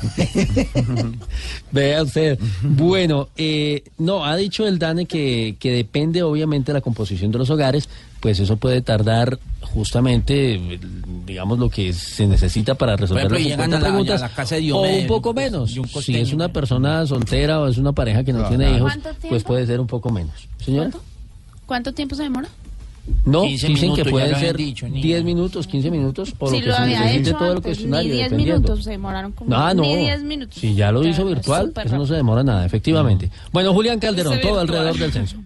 Vea 1.70 2.02
usted. 2.02 2.38
Bueno, 2.62 3.28
eh, 3.36 3.84
no, 3.98 4.24
ha 4.24 4.36
dicho 4.36 4.66
el 4.66 4.78
DANE 4.78 5.06
que, 5.06 5.56
que 5.59 5.70
depende 5.70 6.22
obviamente 6.22 6.72
de 6.72 6.74
la 6.74 6.82
composición 6.82 7.30
de 7.30 7.38
los 7.38 7.48
hogares, 7.48 7.88
pues 8.26 8.40
eso 8.40 8.56
puede 8.56 8.82
tardar 8.82 9.38
justamente, 9.60 10.60
digamos, 11.24 11.60
lo 11.60 11.68
que 11.70 11.92
se 11.92 12.26
necesita 12.26 12.74
para 12.74 12.96
resolver 12.96 13.28
Por 13.28 13.36
ejemplo, 13.36 13.56
las 13.56 13.70
llegan 13.70 13.70
50 13.70 13.76
a 13.76 13.80
la- 13.80 13.86
preguntas. 13.94 14.20
a 14.22 14.28
la 14.28 14.34
casa 14.34 14.54
de 14.56 14.60
o 14.62 14.64
Diomedes, 14.82 15.02
un 15.02 15.06
poco 15.06 15.30
un 15.30 15.36
menos. 15.36 15.76
un 15.76 15.86
Si 15.86 15.92
costeño. 15.94 16.18
es 16.18 16.32
una 16.32 16.48
persona 16.48 17.06
soltera 17.06 17.60
o 17.60 17.68
es 17.68 17.78
una 17.78 17.92
pareja 17.92 18.24
que 18.24 18.32
no 18.32 18.40
Claro. 18.40 18.56
tiene 18.56 18.76
hijos, 18.76 18.92
¿Cuánto 19.00 19.28
pues 19.28 19.44
puede 19.44 19.64
ser 19.64 19.78
un 19.78 19.86
poco 19.86 20.10
menos. 20.10 20.48
Señora. 20.58 20.90
¿Cuánto 21.66 21.92
tiempo 21.92 22.16
se 22.16 22.24
demora? 22.24 22.48
No, 23.24 23.42
15 23.42 23.68
dicen 23.68 23.72
minutos, 23.90 24.04
que 24.04 24.10
pueden 24.10 24.34
ser 24.34 24.56
dicho, 24.56 24.88
niña. 24.88 25.02
10 25.02 25.22
minutos, 25.22 25.66
15 25.68 25.88
minutos, 25.92 26.34
o 26.40 26.50
Si 26.50 26.56
lo 26.56 26.60
que 26.62 26.66
lo 26.66 26.74
se 26.74 26.82
había 26.82 27.00
necesite 27.02 27.28
hecho 27.30 27.38
todo 27.38 27.52
el 27.52 27.62
cuestionario. 27.62 28.08
ni 28.10 28.16
10 28.16 28.30
dependiendo. 28.30 28.60
minutos 28.62 28.84
se 28.84 28.90
demoraron 28.90 29.30
como 29.30 29.54
Ah, 29.54 29.72
no. 29.72 29.82
ni 29.82 29.94
10 29.98 30.22
minutos. 30.24 30.56
Si 30.58 30.74
ya 30.74 30.90
lo 30.90 31.06
hizo 31.06 31.24
virtual, 31.24 31.72
eso 31.84 31.96
no 31.96 32.04
se 32.06 32.14
demora 32.14 32.42
nada, 32.42 32.66
efectivamente. 32.66 33.30
Bueno, 33.52 33.72
Julián 33.72 34.00
Calderón, 34.00 34.40
todo 34.40 34.58
alrededor 34.58 34.98
del 34.98 35.12
censo. 35.12 35.36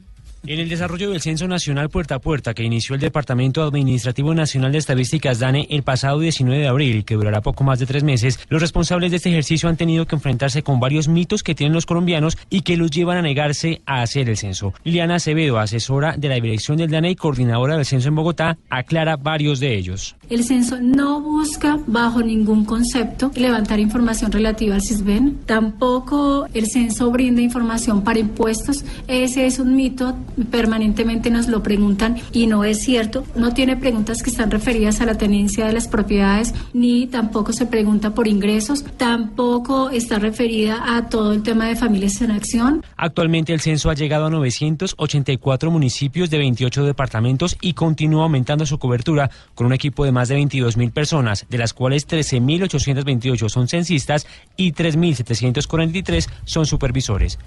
En 0.47 0.59
el 0.59 0.71
desarrollo 0.71 1.11
del 1.11 1.21
Censo 1.21 1.47
Nacional 1.47 1.91
Puerta 1.91 2.15
a 2.15 2.19
Puerta 2.19 2.55
que 2.55 2.65
inició 2.65 2.95
el 2.95 3.01
Departamento 3.01 3.62
Administrativo 3.62 4.35
Nacional 4.35 4.73
de 4.73 4.79
Estadísticas 4.79 5.39
DANE 5.39 5.67
el 5.69 5.83
pasado 5.83 6.19
19 6.19 6.62
de 6.62 6.67
abril 6.67 7.05
que 7.05 7.15
durará 7.15 7.43
poco 7.43 7.62
más 7.62 7.79
de 7.79 7.85
tres 7.85 8.05
meses, 8.05 8.41
los 8.49 8.62
responsables 8.62 9.11
de 9.11 9.19
este 9.19 9.29
ejercicio 9.29 9.69
han 9.69 9.77
tenido 9.77 10.07
que 10.07 10.17
enfrentarse 10.17 10.62
con 10.62 10.81
varios 10.81 11.09
mitos 11.09 11.43
que 11.43 11.55
tienen 11.55 11.75
los 11.75 11.85
colombianos 11.85 12.39
y 12.49 12.62
que 12.62 12.79
los 12.79 12.91
llevan 12.91 13.19
a 13.19 13.23
negarse 13.23 13.83
a 13.85 14.01
hacer 14.01 14.31
el 14.31 14.39
censo. 14.39 14.73
Liliana 14.83 15.17
Acevedo, 15.17 15.59
asesora 15.59 16.17
de 16.17 16.29
la 16.31 16.37
dirección 16.37 16.79
del 16.79 16.91
DANE 16.91 17.11
y 17.11 17.17
coordinadora 17.17 17.77
del 17.77 17.85
censo 17.85 18.09
en 18.09 18.15
Bogotá, 18.15 18.57
aclara 18.71 19.17
varios 19.17 19.61
de 19.61 19.77
ellos. 19.77 20.17
El 20.31 20.45
censo 20.45 20.81
no 20.81 21.21
busca 21.21 21.79
bajo 21.87 22.23
ningún 22.23 22.65
concepto 22.65 23.31
levantar 23.35 23.79
información 23.79 24.33
relativa 24.33 24.75
al 24.75 24.83
CISBEN. 24.83 25.41
Tampoco 25.45 26.47
el 26.55 26.67
censo 26.67 27.11
brinda 27.11 27.43
información 27.43 28.03
para 28.03 28.21
impuestos. 28.21 28.85
Ese 29.07 29.45
es 29.47 29.59
un 29.59 29.77
mito. 29.77 30.17
Permanentemente 30.51 31.31
nos 31.31 31.48
lo 31.48 31.62
preguntan 31.62 32.16
y 32.32 32.47
no 32.47 32.65
es 32.65 32.81
cierto. 32.82 33.24
No 33.36 33.52
tiene 33.52 33.77
preguntas 33.77 34.23
que 34.23 34.31
están 34.31 34.51
referidas 34.51 35.01
a 35.01 35.07
la 35.07 35.15
tenencia 35.15 35.66
de 35.66 35.73
las 35.73 35.89
propiedades 35.89 36.55
ni 36.73 37.07
tampoco 37.07 37.52
se 37.52 37.66
pregunta 37.66 38.15
por 38.15 38.28
ingresos. 38.28 38.85
Tampoco 38.97 39.90
está 39.90 40.19
referida 40.19 40.97
a 40.97 41.09
todo 41.09 41.32
el 41.32 41.43
tema 41.43 41.66
de 41.66 41.77
familias 41.77 42.20
en 42.23 42.31
acción. 42.31 42.85
Actualmente 42.97 43.52
el 43.52 43.61
censo 43.61 43.90
ha 43.90 43.94
llegado 43.94 44.27
a 44.27 44.31
984 44.31 45.70
municipios 45.70 46.31
de 46.31 46.39
28 46.39 46.85
departamentos 46.85 47.57
y 47.61 47.74
continúa 47.74 48.24
aumentando 48.24 48.66
su 48.66 48.78
cobertura 48.78 49.31
con 49.55 49.66
un 49.66 49.73
equipo 49.73 50.05
de 50.05 50.12
más 50.12 50.28
de 50.28 50.36
22 50.36 50.77
mil 50.77 50.90
personas, 50.90 51.47
de 51.48 51.59
las 51.59 51.74
cuales 51.74 52.09
13.828 52.09 53.48
son 53.48 53.69
censistas 53.69 54.27
y 54.57 54.73
3.743 54.73 56.28
son 56.44 56.66
supervisores. 56.66 57.39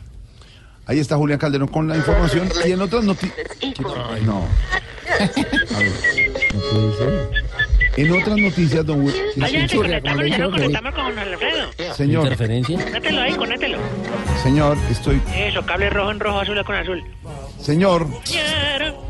Ahí 0.86 1.00
está 1.00 1.16
Julián 1.16 1.40
Calderón 1.40 1.68
con 1.70 1.88
la 1.88 1.96
información. 1.98 2.50
Y 2.66 2.72
en 2.72 2.82
otras 2.82 3.04
noticias. 3.04 3.48
No. 4.24 4.46
A 5.10 5.80
ver, 5.80 5.92
no 6.54 6.60
puede 6.72 6.98
ser. 6.98 7.30
En 7.96 8.12
otras 8.12 8.38
noticias, 8.38 8.86
don 8.86 9.06
Wil- 9.06 9.14
Oye, 9.44 9.68
Señor, 9.70 9.86
conectamos, 9.86 10.26
ya 10.28 10.38
no 10.40 10.52
conectamos 10.52 10.94
con 10.96 11.20
Alfredo. 11.20 11.70
Señor. 11.96 12.24
¿Interferencia? 12.24 12.84
Conételo 12.84 13.22
ahí, 13.22 13.34
conételo. 13.36 13.78
Señor, 14.42 14.78
estoy. 14.90 15.22
Eso, 15.36 15.64
cable 15.66 15.90
rojo 15.92 16.12
en 16.12 16.20
rojo, 16.20 16.40
azul 16.40 16.64
con 16.66 16.76
azul. 16.76 17.04
Señor. 17.62 18.08
Quiero. 18.26 19.04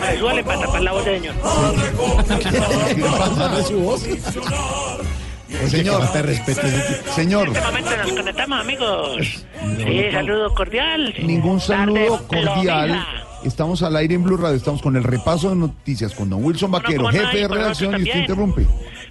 Vale, 0.00 0.18
súbale 0.18 0.42
para 0.44 0.60
tapar 0.60 0.80
la 0.82 0.92
voz 0.92 1.04
de 1.04 1.20
señor. 1.20 1.34
Señor, 5.68 6.12
te 6.12 6.22
respeto. 6.22 6.62
Señor, 7.14 7.48
En 7.48 7.56
este 7.56 7.66
momento 7.66 7.90
nos 7.96 8.12
conectamos, 8.12 8.60
amigos. 8.60 9.44
Sí, 9.76 10.02
saludo 10.12 10.54
cordial. 10.54 11.14
ningún 11.22 11.60
saludo 11.60 12.18
Tarde 12.20 12.44
cordial. 12.44 13.06
Estamos 13.44 13.82
al 13.82 13.96
aire 13.96 14.14
en 14.14 14.22
Blue 14.22 14.36
Radio. 14.36 14.56
Estamos 14.56 14.82
con 14.82 14.96
el 14.96 15.04
repaso 15.04 15.50
de 15.50 15.56
noticias 15.56 16.14
con 16.14 16.28
don 16.28 16.44
Wilson 16.44 16.70
Vaquero, 16.70 17.04
¿cómo 17.04 17.12
no? 17.12 17.18
jefe 17.18 17.38
de 17.38 17.48
redacción, 17.48 17.98
y 17.98 18.02
usted 18.02 18.20
interrumpe. 18.20 18.66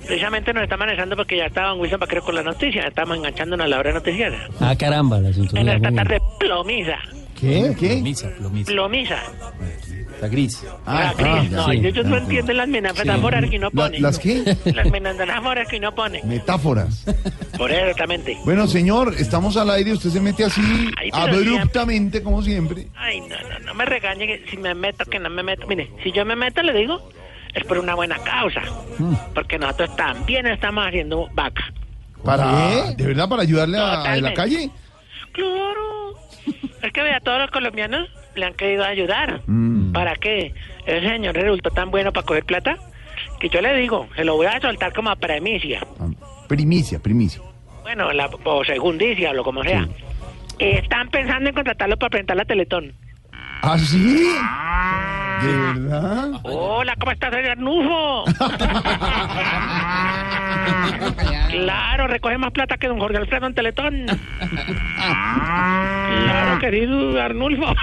Precisamente 0.05 0.53
nos 0.53 0.63
está 0.63 0.77
manejando 0.77 1.15
porque 1.15 1.37
ya 1.37 1.45
estaba 1.47 1.69
don 1.69 1.79
Wilson 1.79 1.99
Vaquero 1.99 2.23
con 2.23 2.35
la 2.35 2.43
noticia. 2.43 2.87
Estamos 2.87 3.17
enganchándonos 3.17 3.65
a 3.65 3.67
la 3.67 3.79
hora 3.79 3.91
noticiera. 3.91 4.47
Ah, 4.59 4.75
caramba, 4.75 5.19
la 5.19 5.29
En 5.29 5.69
esta 5.69 5.91
tarde 5.91 6.21
plomiza. 6.39 6.97
¿Qué? 7.39 7.75
¿Qué? 7.79 7.87
Plomisa, 7.95 8.29
plomisa. 8.37 8.71
Plomiza. 8.71 9.17
La 10.21 10.27
gris. 10.27 10.63
La 10.85 11.13
gris. 11.13 11.51
no, 11.51 11.65
sí. 11.69 11.71
ellos 11.83 12.05
no 12.05 12.17
entienden 12.17 12.57
las 12.57 12.67
metáforas 12.67 13.49
que 13.49 13.57
uno 13.57 13.69
La- 13.73 13.83
pone. 13.83 13.99
¿Las 13.99 14.19
qué? 14.19 14.57
Las 14.65 14.89
metáforas 14.91 15.67
que 15.67 15.77
uno 15.77 15.95
pone. 15.95 16.21
Metáforas. 16.23 17.05
Por 17.57 17.71
eso, 17.71 17.81
exactamente. 17.81 18.37
Bueno, 18.45 18.67
señor, 18.67 19.13
estamos 19.17 19.55
al 19.57 19.69
aire. 19.69 19.93
Usted 19.93 20.09
se 20.09 20.19
mete 20.21 20.43
así 20.43 20.61
Ay, 20.97 21.09
abruptamente, 21.13 22.21
como 22.23 22.41
siempre. 22.41 22.87
Ay, 22.95 23.21
no, 23.21 23.27
no, 23.49 23.59
no 23.59 23.73
me 23.73 23.85
regañe 23.85 24.27
que 24.27 24.45
si 24.49 24.57
me 24.57 24.73
meto, 24.75 25.05
que 25.05 25.19
no 25.19 25.29
me 25.29 25.43
meto. 25.43 25.67
Mire, 25.67 25.89
si 26.03 26.11
yo 26.11 26.25
me 26.25 26.35
meto, 26.35 26.61
le 26.61 26.73
digo, 26.73 27.09
es 27.53 27.63
por 27.65 27.77
una 27.77 27.95
buena 27.95 28.17
causa. 28.19 28.61
Porque 29.33 29.57
nosotros 29.57 29.95
también 29.95 30.45
estamos 30.47 30.85
haciendo 30.85 31.27
vaca. 31.33 31.63
¿Para? 32.23 32.91
¿De 32.93 33.05
verdad? 33.07 33.29
¿Para 33.29 33.43
ayudarle 33.43 33.77
a, 33.77 34.01
a 34.03 34.17
la 34.17 34.33
calle? 34.33 34.69
Claro. 35.31 36.15
Es 36.81 36.91
que 36.93 37.01
vea, 37.01 37.17
a 37.17 37.19
todos 37.21 37.39
los 37.39 37.51
colombianos 37.51 38.07
le 38.35 38.45
han 38.45 38.53
querido 38.53 38.84
ayudar. 38.84 39.41
Mm. 39.47 39.91
¿Para 39.91 40.15
qué? 40.15 40.53
Ese 40.85 41.07
señor 41.07 41.35
resultó 41.35 41.72
tan 41.72 41.91
bueno 41.91 42.11
para 42.14 42.26
coger 42.26 42.45
plata 42.45 42.77
que 43.39 43.49
yo 43.49 43.61
le 43.61 43.76
digo, 43.76 44.07
se 44.15 44.23
lo 44.23 44.35
voy 44.35 44.47
a 44.47 44.60
soltar 44.60 44.93
como 44.93 45.15
premicia. 45.15 45.85
Primicia, 46.47 46.99
primicia. 46.99 47.41
Bueno, 47.81 48.11
la, 48.11 48.30
o 48.43 48.64
segundicia 48.64 49.31
o 49.31 49.34
lo 49.34 49.43
como 49.43 49.64
sea. 49.64 49.88
Están 50.60 51.10
pensando 51.10 51.49
en 51.49 51.56
contratarlo 51.56 51.97
para 51.97 52.10
presentar 52.10 52.38
la 52.38 52.45
Teletón. 52.45 52.93
¿Ah, 53.61 53.77
sí? 53.77 54.30
¿De 55.41 55.57
verdad? 55.57 56.31
Hola, 56.44 56.95
¿cómo 56.99 57.11
estás, 57.11 57.34
Arnulfo? 57.34 58.26
claro, 61.49 62.07
recoge 62.07 62.38
más 62.38 62.52
plata 62.52 62.77
que 62.77 62.88
don 62.88 62.99
Jorge 62.99 63.18
Alfredo 63.18 63.48
en 63.48 63.53
Teletón. 63.53 64.06
claro, 64.98 66.60
querido 66.60 67.22
Arnulfo. 67.22 67.65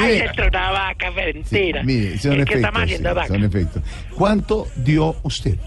Ay, 0.00 0.16
esto 0.18 0.42
es 0.42 0.48
una 0.48 0.70
vaca, 0.70 1.10
mentira. 1.10 1.82
Mire, 1.82 2.18
son 2.18 2.40
es 2.40 2.46
que 2.46 2.54
estamos 2.54 2.82
efectos. 2.82 2.82
haciendo 2.82 3.08
sí, 3.10 3.14
vaca. 3.14 3.28
son 3.28 3.44
efectos. 3.44 3.82
¿Cuánto 4.14 4.66
dio 4.76 5.16
usted? 5.22 5.58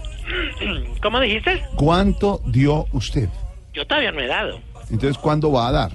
¿Cómo 1.02 1.20
dijiste? 1.20 1.62
¿Cuánto 1.74 2.40
dio 2.46 2.86
usted? 2.92 3.28
Yo 3.74 3.86
todavía 3.86 4.12
no 4.12 4.20
he 4.20 4.26
dado. 4.26 4.60
Entonces, 4.90 5.18
¿cuándo 5.18 5.52
va 5.52 5.68
a 5.68 5.72
dar? 5.72 5.90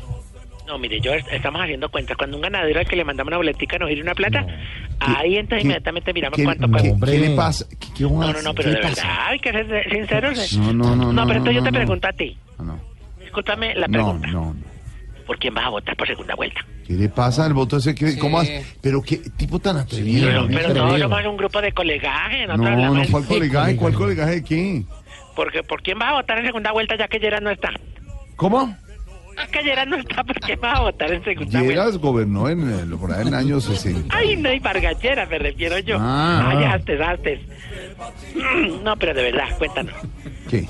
No, 0.68 0.80
mire, 0.80 1.00
yo 1.00 1.14
est- 1.14 1.28
estamos 1.32 1.62
haciendo 1.62 1.90
cuentas. 1.90 2.18
Cuando 2.18 2.38
un 2.38 2.42
ganadero 2.44 2.80
al 2.80 2.88
que 2.88 2.96
le 2.96 3.04
mandamos 3.04 3.30
una 3.30 3.38
boletica 3.38 3.78
nos 3.78 3.90
gira 3.90 4.02
una 4.02 4.16
plata, 4.16 4.46
ahí 5.00 5.36
entonces 5.38 5.60
¿Qué- 5.60 5.64
inmediatamente 5.66 6.14
miramos 6.14 6.38
¿Qué, 6.38 6.44
cuánto 6.44 6.66
qué- 6.68 6.72
cuesta. 6.72 7.06
qué 7.06 7.18
le 7.20 7.30
pasa? 7.36 7.66
¿Qué, 7.70 7.88
qué 7.96 8.04
No, 8.04 8.10
no, 8.34 8.42
no, 8.42 8.54
pero 8.56 8.70
¿Qué 8.72 8.76
de 8.76 8.82
verdad, 8.82 9.28
hay 9.28 9.40
que 9.40 9.52
ser 9.52 9.90
sinceros. 9.92 10.54
No, 10.58 10.74
no, 10.74 10.96
no, 10.96 11.14
no, 11.14 11.28
pero 11.28 11.38
entonces 11.40 11.46
no, 11.46 11.60
yo 11.60 11.64
te 11.64 11.72
no. 11.72 11.78
pregunto 11.78 12.08
a 12.08 12.14
ti. 12.14 12.38
No, 12.60 12.80
Discúlpame 13.22 13.76
la 13.76 13.88
no, 13.88 13.94
pregunta. 13.94 14.28
no, 14.28 14.54
no. 14.54 14.76
¿Por 15.28 15.40
quién 15.40 15.54
vas 15.56 15.66
a 15.66 15.70
votar 15.70 15.96
por 15.96 16.08
segunda 16.08 16.36
vuelta? 16.36 16.62
¿Qué 16.86 16.94
le 16.94 17.10
pasa 17.10 17.46
al 17.46 17.54
voto 17.54 17.78
ese? 17.78 17.96
que 17.96 18.18
¿Cómo 18.20 18.40
hace? 18.40 18.64
Pero 18.82 19.02
qué 19.02 19.18
tipo 19.38 19.58
tan 19.60 19.78
atrevido. 19.78 20.28
pero 20.28 20.42
¿no? 20.44 20.48
pero 20.48 20.74
todos 20.74 21.00
somos 21.02 21.26
un 21.26 21.38
grupo 21.38 21.62
de 21.62 21.72
colegaje. 21.72 22.46
No, 22.48 22.58
no, 22.58 22.94
de- 22.94 23.08
¿cuál 23.10 23.26
colegaje? 23.26 23.76
¿Cuál 23.76 23.94
colegaje 23.94 24.32
de 24.36 24.44
qué? 24.44 24.84
Porque, 25.36 25.64
¿Por 25.64 25.82
quién 25.82 25.98
vas 26.00 26.10
a 26.10 26.14
votar 26.14 26.38
en 26.40 26.46
segunda 26.46 26.72
vuelta 26.72 26.96
ya 26.96 27.08
que 27.08 27.20
Gerard 27.20 27.42
no 27.44 27.50
está? 27.50 27.70
¿Cómo? 28.36 28.78
Que 29.52 29.60
Gerard 29.64 29.88
no 29.88 29.96
está, 29.98 30.24
¿por 30.24 30.40
quién 30.40 30.60
vas 30.60 30.78
a 30.78 30.82
votar 30.82 31.12
en 31.12 31.24
segunda? 31.24 31.62
Lleras 31.62 31.98
gobernó 31.98 32.50
en, 32.50 32.70
el- 32.70 32.98
por 32.98 33.12
ahí 33.14 33.22
en 33.22 33.28
el 33.30 33.34
año 33.34 33.60
60. 33.62 34.16
Ay, 34.16 34.36
no 34.38 34.50
hay 34.50 34.60
Vargallera, 34.60 35.26
me 35.26 35.38
refiero 35.40 35.78
yo. 35.80 35.98
Ah. 36.00 36.50
Ay, 36.50 36.64
antes, 36.66 37.00
antes. 37.02 37.40
No, 38.84 38.96
pero 38.98 39.14
de 39.14 39.24
verdad, 39.24 39.58
cuéntanos. 39.58 39.94
¿Qué? 40.50 40.68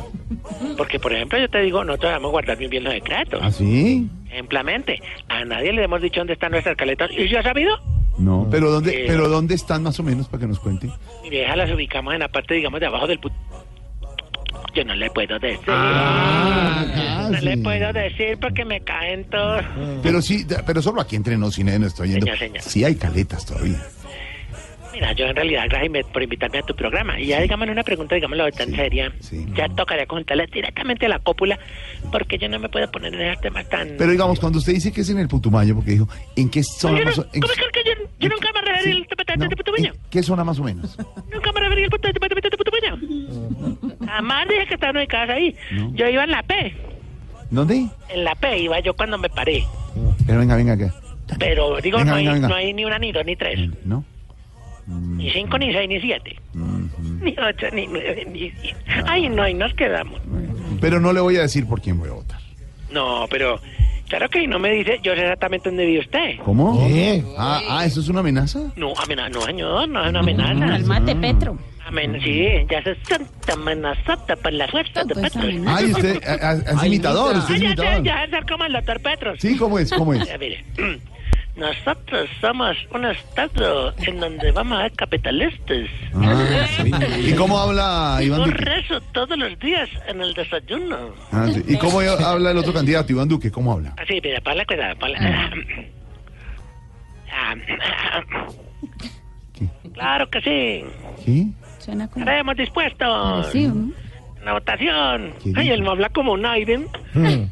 Porque, 0.78 1.00
por 1.00 1.14
ejemplo, 1.14 1.38
yo 1.40 1.50
te 1.50 1.62
digo, 1.62 1.84
nosotros 1.84 2.12
vamos 2.14 2.30
a 2.30 2.32
guardar 2.32 2.58
bien 2.58 2.70
bien 2.72 2.84
los 2.84 2.94
secretos. 2.94 3.40
¿Ah, 3.44 3.52
sí? 3.52 4.08
Ejemplamente. 4.30 5.02
A 5.28 5.44
nadie 5.46 5.74
le 5.74 5.84
hemos 5.84 6.02
dicho 6.02 6.20
dónde 6.20 6.34
están 6.34 6.52
nuestras 6.52 6.76
caletas. 6.78 7.10
¿Y 7.12 7.28
si 7.28 7.36
ha 7.36 7.44
sabido? 7.44 7.76
No, 8.18 8.48
pero 8.50 8.72
¿dónde, 8.72 8.92
Eh. 8.92 9.06
pero 9.08 9.28
¿dónde 9.28 9.56
están 9.56 9.84
más 9.84 10.00
o 10.00 10.04
menos 10.04 10.28
para 10.28 10.42
que 10.42 10.48
nos 10.48 10.60
cuente? 10.60 10.90
Mire, 11.24 11.54
las 11.56 11.70
ubicamos 11.72 12.14
en 12.14 12.20
la 12.22 12.30
parte, 12.30 12.54
digamos, 12.54 12.80
de 12.80 12.86
abajo 12.86 13.08
del. 13.08 13.20
Yo 14.76 14.84
no 14.84 14.94
le 14.96 15.10
puedo 15.10 15.40
decir. 15.40 15.60
Ah, 15.68 17.30
no 17.32 17.40
le 17.40 17.54
sí. 17.56 17.62
puedo 17.64 17.94
decir 17.94 18.38
porque 18.42 18.66
me 18.66 18.82
caen 18.82 19.24
todos. 19.30 19.64
Pero 20.04 20.22
sí, 20.22 20.46
pero 20.66 20.82
solo 20.82 21.02
aquí 21.02 21.16
entre 21.16 21.38
nos, 21.38 21.56
cine, 21.56 21.80
no 21.80 21.88
estoy 21.88 22.10
yendo. 22.10 22.26
Señor, 22.26 22.38
señor. 22.40 22.62
Sí 22.62 22.84
hay 22.84 22.96
caletas 22.96 23.46
todavía. 23.46 23.82
Mira, 24.94 25.12
yo 25.12 25.26
en 25.26 25.36
realidad, 25.36 25.66
gracias 25.70 26.06
por 26.14 26.24
invitarme 26.24 26.60
a 26.60 26.62
tu 26.62 26.74
programa. 26.74 27.20
Y 27.20 27.26
ya, 27.28 27.42
digamos, 27.42 27.68
una 27.68 27.84
pregunta, 27.84 28.16
digámoslo, 28.16 28.50
tan 28.52 28.74
seria, 28.74 29.12
ya 29.54 29.68
tocaría 29.68 30.06
contarle 30.06 30.48
directamente 30.48 31.06
a 31.06 31.10
la 31.10 31.20
cópula, 31.20 31.60
porque 32.14 32.38
yo 32.38 32.48
no 32.48 32.60
me 32.60 32.70
puedo 32.70 32.90
poner 32.92 33.14
en 33.14 33.22
esos 33.22 33.42
temas 33.42 33.68
tan... 33.68 33.90
Pero 33.98 34.12
digamos, 34.12 34.40
cuando 34.40 34.60
usted 34.60 34.72
dice 34.72 34.94
que 34.94 35.02
es 35.02 35.10
en 35.10 35.20
el 35.20 35.28
Putumayo, 35.28 35.76
porque 35.76 35.92
dijo, 35.92 36.08
¿en 36.38 36.50
qué 36.50 36.64
zona 36.64 37.00
no- 37.00 37.06
más 37.08 37.20
o 37.20 37.28
en, 37.34 37.42
¿Cómo 37.42 37.52
es 37.54 37.60
que 37.60 37.84
yo, 37.86 37.92
yo 38.22 38.30
nunca 38.30 38.48
me 38.54 38.62
referí 38.62 38.92
al 39.02 39.08
tapatante 39.08 39.48
de 39.50 39.56
Putumayo? 39.58 39.94
qué 40.10 40.24
zona 40.24 40.44
más 40.46 40.60
o 40.60 40.64
menos? 40.64 40.98
Nunca 41.34 41.52
me 41.52 41.60
referí 41.60 41.84
al 41.84 41.90
tapatante 41.90 42.50
de 42.50 42.58
Putumayo. 42.58 43.85
Jamás 44.16 44.48
dije 44.48 44.66
que 44.68 44.74
estaban 44.76 44.98
ubicadas 44.98 45.30
ahí. 45.32 45.56
Yo 45.94 46.08
iba 46.08 46.24
en 46.24 46.32
la 46.32 46.42
P. 46.44 46.74
¿Dónde? 47.50 47.88
En 48.10 48.24
la 48.24 48.34
P 48.36 48.60
iba 48.60 48.80
yo 48.80 48.94
cuando 48.96 49.18
me 49.18 49.30
paré. 49.30 49.64
Pero 50.26 50.40
venga, 50.40 50.56
venga 50.56 50.74
acá. 50.74 50.94
Pero 51.40 51.78
digo, 51.82 51.98
Venga, 51.98 52.12
no, 52.12 52.18
hay, 52.18 52.24
venga, 52.24 52.34
venga. 52.36 52.48
no 52.48 52.56
hay 52.56 52.74
ni 52.74 52.86
una, 52.86 52.98
ni 53.00 53.12
dos, 53.12 53.26
ni 53.26 53.36
tres. 53.36 53.60
¿No? 53.84 54.04
Ni 54.88 55.30
cinco, 55.32 55.58
ni 55.58 55.74
seis, 55.74 55.90
ni 55.90 56.00
siete. 56.00 56.38
Ni 56.54 57.32
ocho, 57.32 57.68
ni 57.74 57.88
nueve, 57.88 58.26
ni 58.32 58.52
diez. 58.52 58.76
Ay, 59.08 59.28
no, 59.30 59.48
y 59.48 59.54
nos 59.54 59.74
quedamos. 59.74 60.22
Pero 60.80 61.00
no 61.00 61.12
le 61.12 61.20
voy 61.22 61.38
a 61.38 61.42
decir 61.42 61.68
por 61.68 61.82
quién 61.82 61.98
voy 62.00 62.10
a 62.10 62.14
votar. 62.14 62.40
No, 62.92 63.26
pero 63.30 63.60
claro 64.08 64.30
que 64.30 64.48
no 64.48 64.60
me 64.60 64.70
dice, 64.72 65.00
yo 65.04 65.14
sé 65.16 65.22
exactamente 65.24 65.70
dónde 65.70 65.86
vive 65.88 66.00
usted. 66.02 66.38
¿Cómo? 66.46 66.80
Ah, 67.38 67.62
ah, 67.70 67.86
¿eso 67.86 68.00
es 68.00 68.08
una 68.10 68.20
amenaza? 68.20 68.60
No, 68.76 68.94
amenaza, 68.96 69.30
no, 69.30 69.42
señor, 69.42 69.90
no 69.90 70.04
es 70.04 70.10
una 70.10 70.20
amenaza. 70.20 70.68
Calmate, 70.68 71.16
Petro. 71.16 71.58
Amen 71.88 72.20
sí, 72.24 72.48
ya 72.70 72.82
se 72.84 72.96
siente 73.06 73.52
amenazada 73.54 74.36
por 74.36 74.52
la 74.54 74.68
fuerza 74.68 75.04
de 75.04 75.14
Petro. 75.16 75.42
Ay, 75.68 75.92
usted 75.92 76.20
a- 76.28 76.50
a- 76.50 76.54
es 76.54 76.84
imitador, 76.84 77.36
usted 77.38 77.56
es 77.56 77.62
ya 77.62 77.66
imitador. 77.68 78.04
ya 78.04 78.26
sé 78.26 78.30
ser 78.32 78.46
como 78.48 78.66
el 78.66 78.74
doctor 78.74 79.00
Petros. 79.02 79.38
Sí, 79.40 79.56
¿cómo 79.58 79.78
es? 79.78 79.92
¿Cómo 79.92 80.14
es? 80.16 80.28
Ya, 80.28 80.38
mire, 80.40 80.66
nosotros 81.56 82.28
somos 82.42 82.76
un 82.92 83.06
estado 83.06 83.94
en 84.00 84.20
donde 84.20 84.52
vamos 84.52 84.80
a 84.80 84.82
ser 84.84 84.94
capitalistas. 84.94 85.88
Ah, 86.16 86.66
sí. 86.76 86.92
¿Y 87.30 87.34
cómo 87.36 87.60
habla 87.60 88.18
Iván 88.24 88.40
Por 88.46 88.58
Duque? 88.58 88.80
eso 88.80 89.00
todos 89.14 89.38
los 89.38 89.58
días 89.60 89.88
en 90.08 90.22
el 90.22 90.34
desayuno. 90.34 91.14
Ah, 91.32 91.48
sí. 91.54 91.64
¿Y 91.68 91.78
cómo 91.78 92.00
habla 92.26 92.50
el 92.50 92.58
otro 92.58 92.74
candidato, 92.74 93.12
Iván 93.12 93.28
Duque? 93.28 93.52
¿Cómo 93.52 93.72
habla? 93.74 93.94
Así, 93.98 94.20
mira, 94.24 94.42
ponle 94.42 94.66
cuidado, 94.66 94.96
ponle. 94.98 95.18
Ah, 97.32 97.54
Claro 99.94 100.30
que 100.30 100.42
sí. 100.42 100.84
¿Sí? 101.24 101.54
Suena 101.86 102.08
como... 102.08 102.24
Estaremos 102.26 102.58
dispuestos. 102.58 103.48
Sí, 103.52 103.68
¿no? 103.68 103.92
Una 104.42 104.54
votación. 104.54 105.34
Ay, 105.56 105.70
él 105.70 105.84
no 105.84 105.92
habla 105.92 106.10
como 106.10 106.34
un 106.34 106.46
Aiden. 106.46 106.88
Eh, 107.16 107.50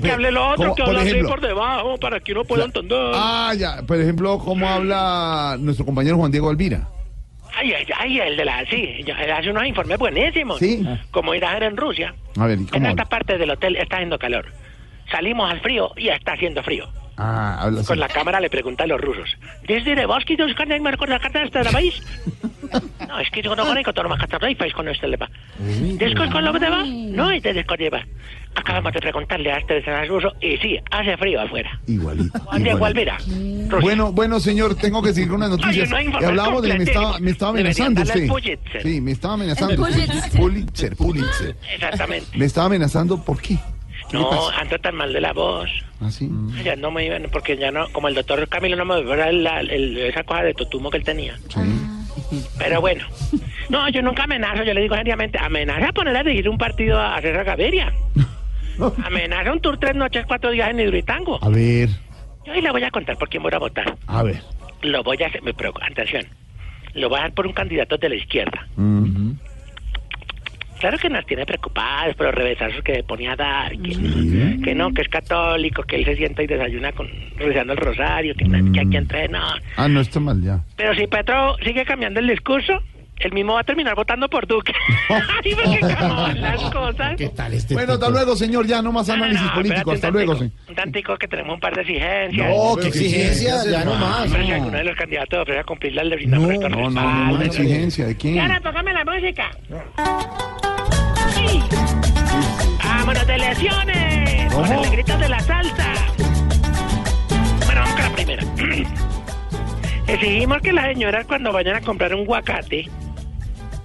que 0.00 0.12
hable 0.12 0.28
el 0.28 0.36
otro, 0.36 0.74
que 0.74 0.82
Por 0.82 0.90
habla 0.90 1.00
así 1.00 1.10
ejemplo. 1.10 1.30
por 1.30 1.40
debajo, 1.40 1.98
para 1.98 2.20
que 2.20 2.32
uno 2.32 2.44
pueda 2.44 2.64
entender. 2.64 3.10
Ah, 3.14 3.52
ya. 3.58 3.82
Por 3.82 4.00
ejemplo, 4.00 4.38
¿cómo 4.38 4.68
habla 4.68 5.56
nuestro 5.58 5.84
compañero 5.84 6.16
Juan 6.16 6.30
Diego 6.30 6.48
Alvira? 6.48 6.88
Ay, 7.56 7.72
ay, 7.72 7.86
ay, 7.98 8.20
el 8.20 8.36
de 8.36 8.44
la... 8.44 8.64
Sí, 8.66 9.04
él 9.06 9.30
hace 9.32 9.50
unos 9.50 9.64
informes 9.66 9.98
buenísimos. 9.98 10.58
Sí. 10.58 10.84
Como 11.10 11.34
ir 11.34 11.44
a 11.44 11.54
ver 11.54 11.64
en 11.64 11.76
Rusia. 11.76 12.14
A 12.36 12.46
ver, 12.46 12.58
¿y 12.58 12.62
En 12.62 12.66
cómo 12.68 12.86
esta 12.88 13.02
habla? 13.02 13.04
parte 13.06 13.38
del 13.38 13.50
hotel 13.50 13.76
está 13.76 13.96
haciendo 13.96 14.18
calor. 14.18 14.46
Salimos 15.10 15.50
al 15.50 15.60
frío 15.60 15.90
y 15.96 16.08
está 16.08 16.32
haciendo 16.32 16.62
frío. 16.62 16.88
Ah, 17.16 17.58
habla 17.60 17.80
así. 17.80 17.88
Con 17.88 18.00
la 18.00 18.08
cámara 18.08 18.40
le 18.40 18.50
pregunta 18.50 18.84
a 18.84 18.86
los 18.86 19.00
rusos. 19.00 19.36
¿Desde 19.66 19.94
de 19.94 20.06
Bosque 20.06 20.36
dos 20.36 20.52
canales 20.54 20.82
me 20.82 20.90
recuerda 20.90 21.18
carta 21.18 21.40
de 21.40 21.44
este 21.46 21.64
país? 21.64 22.02
No, 23.06 23.20
es 23.20 23.30
que 23.30 23.42
yo 23.42 23.54
no 23.54 23.64
conozco 23.64 23.92
todo 23.92 24.08
más 24.08 24.18
cartas 24.18 24.40
de 24.40 24.56
país 24.56 24.72
con 24.72 24.88
este 24.88 25.06
lepa. 25.06 25.30
¿Después 25.58 26.30
con 26.30 26.44
lo 26.44 26.52
que 26.52 26.58
te 26.58 26.70
va? 26.70 26.82
No, 26.84 27.32
y 27.32 27.40
te 27.40 27.52
descorrieva. 27.52 28.04
Acabamos 28.56 28.92
de 28.92 29.00
preguntarle 29.00 29.52
a 29.52 29.58
este 29.58 29.80
de 29.80 30.04
ruso 30.06 30.32
y 30.40 30.56
sí, 30.58 30.78
hace 30.90 31.16
frío 31.16 31.40
afuera. 31.40 31.78
Igualito. 31.86 32.38
Igualito. 32.38 32.84
Alvira. 32.84 33.18
Bueno, 33.80 34.12
bueno, 34.12 34.40
señor, 34.40 34.74
tengo 34.76 35.02
que 35.02 35.12
seguir 35.12 35.28
con 35.28 35.36
unas 35.36 35.50
noticias. 35.50 35.92
Ay, 35.92 36.08
no 36.08 36.20
Y 36.20 36.24
hablábamos 36.24 36.62
de 36.62 36.70
que 36.70 36.78
me 36.78 36.84
estaba, 36.84 37.18
me 37.18 37.30
estaba 37.30 37.50
amenazando 37.50 38.02
usted. 38.02 38.28
Sí, 38.82 39.00
me 39.00 39.12
estaba 39.12 39.34
amenazando. 39.34 39.86
Pulitzer, 40.36 40.96
Pulitzer. 40.96 41.56
Exactamente. 41.74 42.26
Me 42.36 42.44
estaba 42.46 42.66
amenazando, 42.66 43.22
¿por 43.22 43.40
qué? 43.40 43.58
¿Qué 44.08 44.16
le 44.18 44.22
No, 44.22 44.48
ando 44.50 44.78
tan 44.78 44.94
mal 44.94 45.12
de 45.12 45.20
la 45.20 45.32
voz. 45.32 45.70
¿Ah, 46.00 46.10
sí? 46.10 46.28
Ya 46.64 46.76
no 46.76 46.90
me 46.90 47.04
iban, 47.06 47.24
porque 47.32 47.56
ya 47.56 47.70
no, 47.70 47.88
como 47.92 48.08
el 48.08 48.14
doctor 48.14 48.46
Camilo 48.48 48.76
no 48.76 48.84
me 48.84 48.96
volvió 49.02 49.16
la, 49.32 49.60
el- 49.60 49.96
esa 49.98 50.22
cosa 50.24 50.42
de 50.42 50.54
totumo 50.54 50.90
que 50.90 50.98
él 50.98 51.04
tenía. 51.04 51.38
Pero 52.58 52.80
bueno, 52.80 53.04
no, 53.68 53.88
yo 53.88 54.02
nunca 54.02 54.24
amenazo, 54.24 54.62
yo 54.64 54.74
le 54.74 54.82
digo 54.82 54.94
seriamente, 54.96 55.38
amenaza 55.38 55.88
a 55.88 55.92
poner 55.92 56.16
a 56.16 56.22
dirigir 56.22 56.48
un 56.48 56.58
partido 56.58 57.00
a 57.00 57.20
César 57.20 57.44
Gaviria. 57.44 57.92
amenaza 59.04 59.52
un 59.52 59.60
tour 59.60 59.78
tres 59.78 59.94
noches, 59.94 60.24
cuatro 60.26 60.50
días 60.50 60.70
en 60.70 60.80
Hidroitango. 60.80 61.38
A 61.42 61.48
ver, 61.48 61.88
Yo 62.44 62.52
ahí 62.52 62.60
le 62.60 62.70
voy 62.70 62.82
a 62.84 62.90
contar 62.90 63.16
por 63.16 63.28
quién 63.28 63.42
voy 63.42 63.52
a 63.54 63.58
votar. 63.58 63.96
a 64.06 64.22
ver. 64.22 64.40
Lo 64.82 65.02
voy 65.02 65.16
a 65.22 65.26
hacer, 65.28 65.42
me 65.42 65.54
pero 65.54 65.72
atención, 65.80 66.26
lo 66.94 67.08
voy 67.08 67.18
a 67.18 67.22
dar 67.22 67.32
por 67.32 67.46
un 67.46 67.52
candidato 67.54 67.96
de 67.96 68.08
la 68.10 68.14
izquierda. 68.16 68.66
Claro 70.84 70.98
que 70.98 71.08
nos 71.08 71.24
tiene 71.24 71.46
preocupados 71.46 72.14
por 72.14 72.26
los 72.26 72.34
revesazos 72.34 72.82
que 72.84 73.02
ponía 73.04 73.32
a 73.32 73.36
dar, 73.36 73.72
que, 73.72 74.58
que 74.62 74.74
no, 74.74 74.92
que 74.92 75.00
es 75.00 75.08
católico, 75.08 75.82
que 75.82 75.96
él 75.96 76.04
se 76.04 76.14
sienta 76.14 76.42
y 76.42 76.46
desayuna 76.46 76.92
con 76.92 77.08
rezando 77.38 77.72
el 77.72 77.78
rosario, 77.78 78.34
que, 78.34 78.44
que 78.44 78.80
aquí 78.80 78.94
entrena. 78.98 79.54
Ah, 79.78 79.88
no 79.88 80.02
está 80.02 80.20
mal 80.20 80.42
ya. 80.42 80.60
Pero 80.76 80.94
si 80.94 81.06
Petro 81.06 81.56
sigue 81.64 81.86
cambiando 81.86 82.20
el 82.20 82.26
discurso, 82.28 82.82
él 83.16 83.32
mismo 83.32 83.54
va 83.54 83.60
a 83.60 83.64
terminar 83.64 83.94
votando 83.94 84.28
por 84.28 84.46
Duque. 84.46 84.74
Ay, 85.08 85.54
porque 85.54 86.40
las 86.40 86.60
cosas. 86.70 87.16
¿Qué 87.16 87.30
tal 87.30 87.54
este 87.54 87.72
Bueno, 87.72 87.94
hasta 87.94 88.10
luego, 88.10 88.36
señor. 88.36 88.66
Ya 88.66 88.82
no 88.82 88.92
más 88.92 89.08
análisis 89.08 89.40
No, 89.42 89.54
político. 89.54 89.92
Hasta 89.92 90.08
un 90.08 90.12
luego, 90.12 90.34
tantico, 90.36 90.56
sí. 90.66 90.68
Un 90.68 90.74
tantico 90.74 91.16
que 91.16 91.28
tenemos 91.28 91.54
un 91.54 91.60
par 91.60 91.74
de 91.76 91.80
exigencias. 91.80 92.50
No, 92.50 92.76
¿qué 92.76 92.88
exigencias? 92.88 93.70
Ya 93.70 93.86
no 93.86 93.94
más. 93.94 94.30
Si 94.30 94.36
No. 94.36 94.54
alguno 94.54 94.76
de 94.76 94.84
los 94.84 94.96
candidatos 94.96 95.38
ofrece 95.40 95.64
cumplir 95.64 95.94
la 95.94 96.04
ley, 96.04 96.18
brindamos 96.18 96.48
No, 96.58 96.68
no, 96.68 96.90
no, 96.90 97.34
una 97.36 97.44
exigencia. 97.46 98.04
¿De 98.04 98.16
quién? 98.18 98.34
Yara, 98.34 98.60
póngame 98.60 98.92
la 98.92 99.04
música. 99.06 99.50
Sí. 101.46 101.62
¡Vámonos 102.84 103.26
de 103.26 103.38
lesiones! 103.38 104.52
Con 104.54 104.72
el 104.72 104.90
grito 104.90 105.18
de 105.18 105.28
la 105.28 105.40
salsa. 105.40 105.92
Bueno, 107.66 107.80
vamos 107.80 107.94
con 107.94 108.02
la 108.02 108.10
primera. 108.12 108.44
Exigimos 110.06 110.60
que 110.62 110.72
las 110.72 110.84
señoras 110.86 111.26
cuando 111.26 111.52
vayan 111.52 111.76
a 111.76 111.80
comprar 111.80 112.14
un 112.14 112.20
aguacate, 112.22 112.88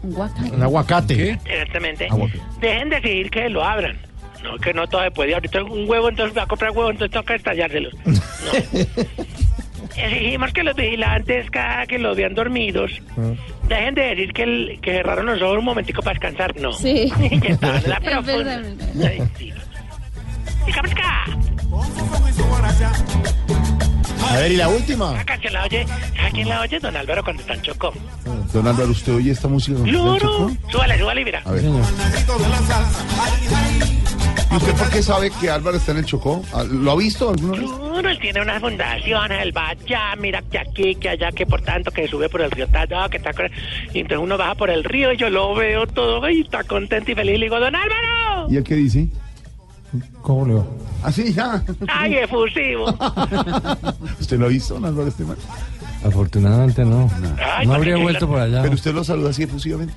Un 0.04 0.62
aguacate. 0.64 1.40
exactamente, 1.46 2.08
Aguacate. 2.10 2.42
dejen 2.60 2.90
de 2.90 2.98
exigir 2.98 3.30
que 3.32 3.50
lo 3.50 3.64
abran. 3.64 3.98
No, 4.44 4.58
que 4.58 4.74
no 4.74 4.88
todo 4.88 5.04
se 5.04 5.12
puede. 5.12 5.34
Ahorita 5.34 5.64
un 5.64 5.90
huevo, 5.90 6.10
entonces 6.10 6.38
va 6.38 6.44
a 6.44 6.48
comprar 6.48 6.72
huevo, 6.72 6.90
entonces 6.92 7.12
toca 7.14 7.36
estallárselo. 7.36 7.90
No. 8.06 8.54
Exigimos 10.02 10.52
que 10.54 10.64
los 10.64 10.76
vigilantes, 10.76 11.50
cada 11.52 11.86
que 11.86 12.00
los 12.00 12.16
vean 12.16 12.34
dormidos, 12.34 12.92
dejen 13.68 13.96
de 13.96 14.02
decir 14.02 14.34
que, 14.34 14.44
el- 14.44 14.80
que 14.82 14.92
cerraron 14.94 15.26
los 15.26 15.42
ojos 15.42 15.58
un 15.60 15.66
momentico 15.66 16.02
para 16.02 16.14
descansar. 16.14 16.56
No. 16.60 16.72
Sí. 16.74 17.12
que 17.42 17.50
estaban 17.52 17.84
en 17.84 17.90
la 17.90 18.00
profunda. 18.02 18.62
Ay, 19.08 19.22
sí. 19.38 19.54
Pica, 20.66 20.82
pica. 20.84 21.26
A 24.32 24.34
ver, 24.38 24.52
¿y 24.52 24.58
la 24.58 24.70
última? 24.70 25.14
Esa 25.16 25.26
canción 25.26 25.54
la 25.54 25.64
oye, 25.64 25.86
¿sabe 26.16 26.32
quién 26.34 26.50
la 26.50 26.62
oye? 26.62 26.80
Don 26.80 26.96
Álvaro 26.96 27.24
cuando 27.24 27.42
está 27.42 27.54
en 27.56 27.62
Chocó. 27.64 27.94
Don 28.54 28.68
Álvaro, 28.68 28.90
¿usted 28.92 29.14
oye 29.16 29.32
esta 29.32 29.48
música? 29.48 29.78
cuando 29.80 29.98
está 29.98 30.14
en 30.14 30.20
Claro. 30.20 30.50
Chocó? 30.50 30.72
Súbale, 30.72 31.00
súbale 31.00 31.22
y 31.22 31.26
mira. 31.26 31.42
A 31.46 31.52
ver. 31.52 31.64
¿Y 34.52 34.56
usted 34.56 34.74
por 34.76 34.90
qué 34.90 35.04
sabe 35.04 35.30
que 35.40 35.50
Álvaro 35.50 35.78
está 35.78 35.92
en 35.92 36.00
el 36.00 36.06
Chocó? 36.06 36.42
Ah, 36.54 36.64
¿Lo 36.64 36.92
ha 36.92 36.96
visto 36.96 37.30
alguna 37.30 37.52
vez? 37.60 37.70
Claro, 37.70 38.10
él 38.10 38.20
tiene 38.20 38.42
unas 38.42 38.60
fundaciones, 38.60 39.42
él 39.44 39.56
va 39.56 39.70
allá, 39.70 40.16
mira 40.18 40.42
que 40.42 40.58
aquí, 40.60 40.96
que 40.96 41.10
allá, 41.10 41.32
que 41.32 41.46
por 41.46 41.62
tanto, 41.62 41.92
que 41.92 42.08
sube 42.08 42.30
por 42.30 42.42
el 42.42 42.50
río 42.52 42.68
Tallado, 42.68 43.10
que 43.10 43.18
está... 43.18 43.32
con- 43.34 43.50
Y 43.94 44.00
entonces 44.00 44.24
uno 44.24 44.38
baja 44.38 44.56
por 44.56 44.70
el 44.70 44.84
río 44.84 45.12
y 45.14 45.18
yo 45.18 45.30
lo 45.30 45.54
veo 45.54 45.86
todo 45.88 46.28
y 46.30 46.42
está 46.42 46.64
contento 46.64 47.12
y 47.12 47.16
feliz. 47.16 47.36
Y 47.36 47.38
le 47.38 47.46
digo, 47.46 47.60
¡Don 47.60 47.76
Álvaro! 47.76 48.48
¿Y 48.50 48.58
él 48.58 48.64
qué 48.64 48.76
dice? 48.76 49.08
¿Cómo 50.22 50.46
le 50.48 50.54
va? 50.56 50.66
Así 51.04 51.34
ya. 51.34 51.64
¡Ay, 51.88 52.16
efusivo! 52.18 52.86
¿Usted 54.20 54.38
lo 54.40 54.46
ha 54.46 54.50
visto, 54.50 54.76
don 54.76 54.86
Álvaro 54.86 55.08
Esteban? 55.08 55.38
Afortunadamente 56.04 56.86
no. 56.86 57.10
Ay, 57.58 57.66
no 57.66 57.72
¿por 57.74 57.78
habría 57.78 57.98
vuelto 57.98 58.28
por 58.28 58.40
allá. 58.40 58.62
¿Pero 58.62 58.74
usted 58.76 58.94
lo 58.94 59.04
saluda 59.04 59.32
así 59.32 59.44
efusivamente? 59.44 59.94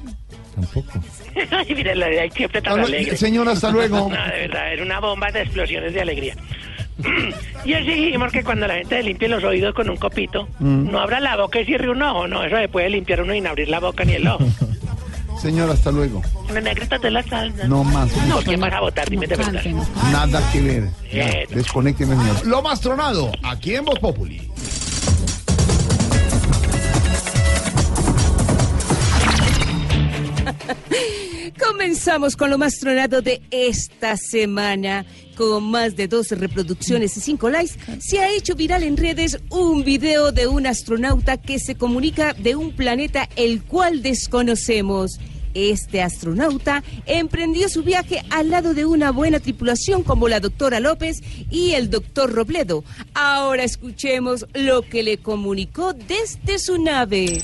Tampoco. 0.55 0.93
Ay, 1.51 1.75
mire, 1.75 1.95
la 1.95 2.07
de 2.09 2.21
ahí 2.21 2.31
siempre 2.31 2.61
tan 2.63 2.77
no, 2.81 2.85
alegre. 2.87 3.17
señor, 3.17 3.49
hasta 3.49 3.71
luego. 3.71 3.97
No, 4.11 4.25
de 4.27 4.41
verdad, 4.49 4.73
era 4.73 4.83
una 4.83 5.01
bomba 5.01 5.31
de 5.31 5.43
explosiones 5.43 5.95
de 5.95 6.01
alegría. 6.01 6.35
y 7.65 7.73
exigimos 7.73 8.31
que 8.33 8.45
cuando 8.45 8.67
la 8.67 8.75
gente 8.75 8.97
se 8.97 9.03
limpie 9.03 9.29
los 9.29 9.43
oídos 9.45 9.75
con 9.75 9.89
un 9.89 9.97
copito, 9.97 10.47
Mm. 10.59 10.91
no 10.91 11.01
abra 11.01 11.21
la 11.21 11.37
boca 11.37 11.61
y 11.61 11.65
cierre 11.65 11.91
un 11.91 12.03
ojo. 12.03 12.29
No, 12.29 12.45
eso 12.45 12.57
se 12.57 12.69
puede 12.69 12.91
limpiar 12.91 13.23
uno 13.23 13.33
sin 13.33 13.47
abrir 13.47 13.69
la 13.69 13.81
boca 13.81 14.05
ni 14.05 14.13
el 14.15 14.29
ojo. 14.29 14.45
Señor, 15.41 15.71
hasta 15.71 15.91
luego. 15.91 16.23
De 17.01 17.11
la 17.11 17.23
salsa. 17.25 17.65
No 17.67 17.83
más. 17.83 18.15
No, 18.29 18.39
¿quién 18.43 18.61
vas 18.61 18.73
a 18.75 18.81
votar? 18.81 19.09
Dime 19.09 19.27
de 19.27 19.35
verdad. 19.35 19.65
Nada 20.13 20.53
que 20.53 20.61
ver. 20.61 20.85
Ya, 21.13 21.27
Bien. 21.27 21.47
desconécteme, 21.51 22.15
señor. 22.15 22.47
Lo 22.47 22.63
más 22.63 22.81
tronado, 22.81 23.33
aquí 23.43 23.75
en 23.75 23.85
Voz 23.85 23.99
Populi. 23.99 24.41
Comenzamos 31.59 32.37
con 32.37 32.51
lo 32.51 32.59
más 32.59 32.79
tronado 32.79 33.23
de 33.23 33.43
esta 33.51 34.17
semana. 34.17 35.05
Con 35.37 35.65
más 35.65 35.97
de 35.97 36.09
12 36.09 36.35
reproducciones 36.37 37.17
y 37.17 37.21
5 37.21 37.51
likes, 37.51 37.75
se 38.01 38.21
ha 38.21 38.31
hecho 38.31 38.55
viral 38.55 38.83
en 38.83 38.97
redes 38.97 39.39
un 39.51 39.83
video 39.83 40.31
de 40.31 40.47
un 40.47 40.67
astronauta 40.67 41.39
que 41.39 41.59
se 41.59 41.75
comunica 41.75 42.35
de 42.35 42.55
un 42.55 42.73
planeta 42.77 43.29
el 43.37 43.63
cual 43.63 44.03
desconocemos. 44.03 45.19
Este 45.55 46.01
astronauta 46.01 46.83
emprendió 47.07 47.69
su 47.69 47.83
viaje 47.83 48.23
al 48.31 48.51
lado 48.51 48.75
de 48.75 48.87
una 48.87 49.11
buena 49.11 49.41
tripulación 49.41 50.03
como 50.03 50.29
la 50.29 50.41
doctora 50.41 50.81
López 50.81 51.21
y 51.51 51.73
el 51.73 51.91
doctor 51.91 52.33
Robledo. 52.33 52.85
Ahora 53.15 53.65
escuchemos 53.65 54.47
lo 54.55 54.83
que 54.83 55.03
le 55.03 55.19
comunicó 55.19 55.93
desde 55.93 56.59
su 56.59 56.83
nave. 56.83 57.43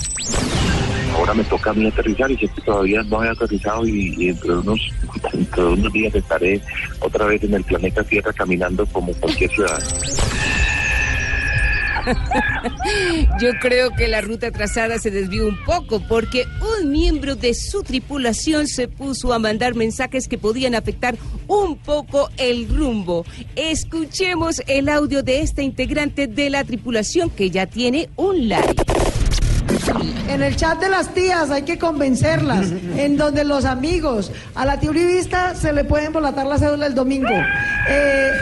Ahora 1.19 1.35
me 1.35 1.45
toca 1.45 1.71
a 1.71 1.75
mí 1.75 1.87
aterrizar 1.87 2.31
y 2.31 2.37
sé 2.37 2.49
que 2.49 2.61
todavía 2.63 3.03
no 3.03 3.25
he 3.25 3.29
aterrizado 3.29 3.87
y, 3.87 4.15
y 4.17 4.29
entre, 4.29 4.53
unos, 4.53 4.81
entre 5.33 5.65
unos 5.65 5.93
días 5.93 6.15
estaré 6.15 6.61
otra 7.01 7.27
vez 7.27 7.43
en 7.43 7.55
el 7.55 7.65
planeta 7.65 8.05
Tierra 8.05 8.33
caminando 8.33 8.87
como 8.87 9.13
cualquier 9.15 9.51
ciudadano. 9.51 9.87
Yo 13.41 13.51
creo 13.61 13.91
que 13.91 14.09
la 14.09 14.21
ruta 14.21 14.51
trazada 14.51 14.99
se 14.99 15.11
desvió 15.11 15.47
un 15.47 15.63
poco 15.65 16.01
porque 16.07 16.45
un 16.81 16.91
miembro 16.91 17.37
de 17.37 17.55
su 17.55 17.83
tripulación 17.83 18.67
se 18.67 18.89
puso 18.89 19.33
a 19.33 19.39
mandar 19.39 19.75
mensajes 19.75 20.29
que 20.29 20.39
podían 20.39 20.75
afectar 20.75 21.17
un 21.47 21.77
poco 21.77 22.31
el 22.37 22.69
rumbo. 22.69 23.25
Escuchemos 23.57 24.63
el 24.67 24.89
audio 24.89 25.23
de 25.23 25.41
esta 25.41 25.63
integrante 25.63 26.27
de 26.27 26.51
la 26.51 26.65
tripulación 26.65 27.31
que 27.31 27.51
ya 27.51 27.67
tiene 27.67 28.09
un 28.17 28.49
like. 28.49 28.85
En 30.29 30.43
el 30.43 30.57
chat 30.57 30.79
de 30.81 30.89
las 30.89 31.15
tías 31.15 31.51
hay 31.51 31.63
que 31.63 31.79
convencerlas. 31.79 32.67
En 32.97 33.17
donde 33.17 33.45
los 33.45 33.65
amigos. 33.65 34.33
A 34.55 34.65
la 34.65 34.81
tiurivista 34.81 35.55
se 35.55 35.73
le 35.73 35.85
puede 35.85 36.07
embolatar 36.07 36.47
la 36.47 36.59
cédula 36.59 36.87
el 36.87 36.95
domingo. 36.95 37.35
Eh, 37.89 38.33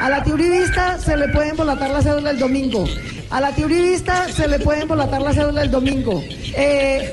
a 0.00 0.08
la 0.08 0.22
tiurivista 0.22 0.98
se 0.98 1.16
le 1.16 1.28
puede 1.28 1.50
embolatar 1.50 1.90
la 1.90 2.02
cédula 2.02 2.30
el 2.30 2.38
domingo. 2.38 2.84
A 3.30 3.40
la 3.40 3.52
tiurivista 3.52 4.28
se 4.28 4.46
le 4.46 4.58
puede 4.60 4.82
embolatar 4.82 5.20
la 5.20 5.32
cédula 5.32 5.62
el 5.62 5.70
domingo. 5.70 6.22
Eh, 6.56 7.12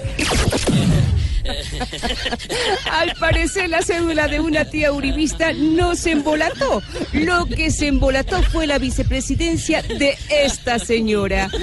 Al 2.91 3.13
parecer 3.19 3.69
la 3.69 3.81
cédula 3.81 4.27
de 4.27 4.39
una 4.39 4.65
tía 4.65 4.91
uribista 4.91 5.53
no 5.53 5.95
se 5.95 6.11
embolató. 6.11 6.81
Lo 7.11 7.45
que 7.45 7.71
se 7.71 7.87
embolató 7.87 8.41
fue 8.43 8.67
la 8.67 8.77
vicepresidencia 8.77 9.81
de 9.81 10.17
esta 10.29 10.79
señora. 10.79 11.49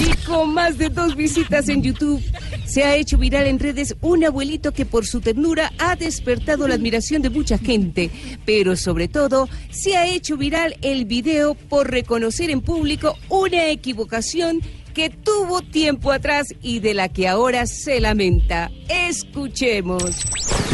Y 0.00 0.16
con 0.24 0.54
más 0.54 0.78
de 0.78 0.88
dos 0.88 1.16
visitas 1.16 1.68
en 1.68 1.82
YouTube, 1.82 2.22
se 2.64 2.84
ha 2.84 2.96
hecho 2.96 3.18
viral 3.18 3.46
en 3.46 3.58
redes 3.58 3.94
un 4.00 4.24
abuelito 4.24 4.72
que 4.72 4.86
por 4.86 5.06
su 5.06 5.20
ternura 5.20 5.72
ha 5.78 5.96
despertado 5.96 6.68
la 6.68 6.74
admiración 6.74 7.22
de 7.22 7.30
mucha 7.30 7.58
gente. 7.58 8.10
Pero 8.44 8.76
sobre 8.76 9.08
todo, 9.08 9.48
se 9.70 9.96
ha 9.96 10.06
hecho 10.06 10.36
viral 10.36 10.76
el 10.82 11.04
video 11.04 11.54
por 11.54 11.90
reconocer 11.90 12.50
en 12.50 12.60
público 12.60 13.16
una 13.28 13.66
equivocación 13.66 14.60
que 14.98 15.10
tuvo 15.10 15.62
tiempo 15.62 16.10
atrás 16.10 16.48
y 16.60 16.80
de 16.80 16.92
la 16.92 17.08
que 17.08 17.28
ahora 17.28 17.66
se 17.68 18.00
lamenta. 18.00 18.68
Escuchemos. 18.88 20.02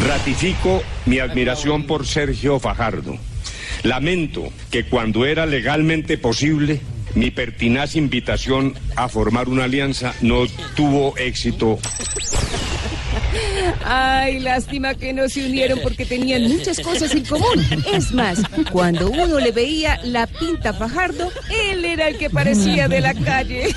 Ratifico 0.07 0.81
mi 1.05 1.19
admiración 1.19 1.85
por 1.85 2.07
Sergio 2.07 2.59
Fajardo. 2.59 3.19
Lamento 3.83 4.51
que 4.71 4.85
cuando 4.85 5.27
era 5.27 5.45
legalmente 5.45 6.17
posible, 6.17 6.81
mi 7.13 7.29
pertinaz 7.29 7.95
invitación 7.95 8.73
a 8.95 9.09
formar 9.09 9.47
una 9.47 9.65
alianza 9.65 10.15
no 10.21 10.47
tuvo 10.75 11.15
éxito. 11.17 11.77
Ay, 13.83 14.39
lástima 14.39 14.95
que 14.95 15.13
no 15.13 15.29
se 15.29 15.45
unieron 15.45 15.79
porque 15.81 16.05
tenían 16.05 16.43
muchas 16.43 16.79
cosas 16.79 17.13
en 17.13 17.25
común. 17.25 17.65
Es 17.91 18.11
más, 18.11 18.39
cuando 18.71 19.09
uno 19.09 19.39
le 19.39 19.51
veía 19.51 19.99
la 20.03 20.27
pinta 20.27 20.73
Fajardo, 20.73 21.31
él 21.69 21.85
era 21.85 22.07
el 22.07 22.17
que 22.17 22.29
parecía 22.29 22.87
de 22.87 23.01
la 23.01 23.13
calle. 23.13 23.73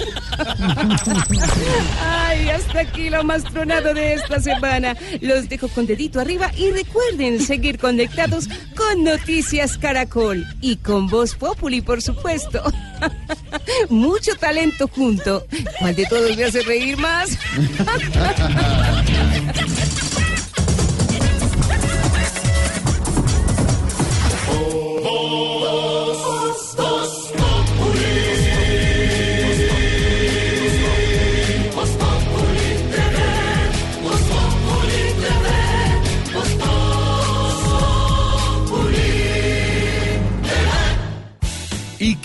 Ay, 2.02 2.48
hasta 2.48 2.80
aquí 2.80 3.10
lo 3.10 3.24
más 3.24 3.44
tronado 3.44 3.94
de 3.94 4.14
esta 4.14 4.40
semana. 4.40 4.97
Los 5.20 5.48
dejo 5.48 5.68
con 5.68 5.86
dedito 5.86 6.20
arriba 6.20 6.51
y 6.56 6.70
recuerden 6.70 7.40
seguir 7.40 7.78
conectados 7.78 8.48
con 8.76 9.05
Noticias 9.05 9.78
Caracol 9.78 10.47
y 10.60 10.76
con 10.76 11.09
Voz 11.09 11.35
Populi, 11.35 11.80
por 11.80 12.02
supuesto. 12.02 12.62
Mucho 13.88 14.34
talento 14.36 14.88
junto. 14.88 15.46
¿Cuál 15.78 15.94
de 15.94 16.06
todos 16.06 16.36
me 16.36 16.44
hace 16.44 16.62
reír 16.62 16.96
más? 16.96 17.38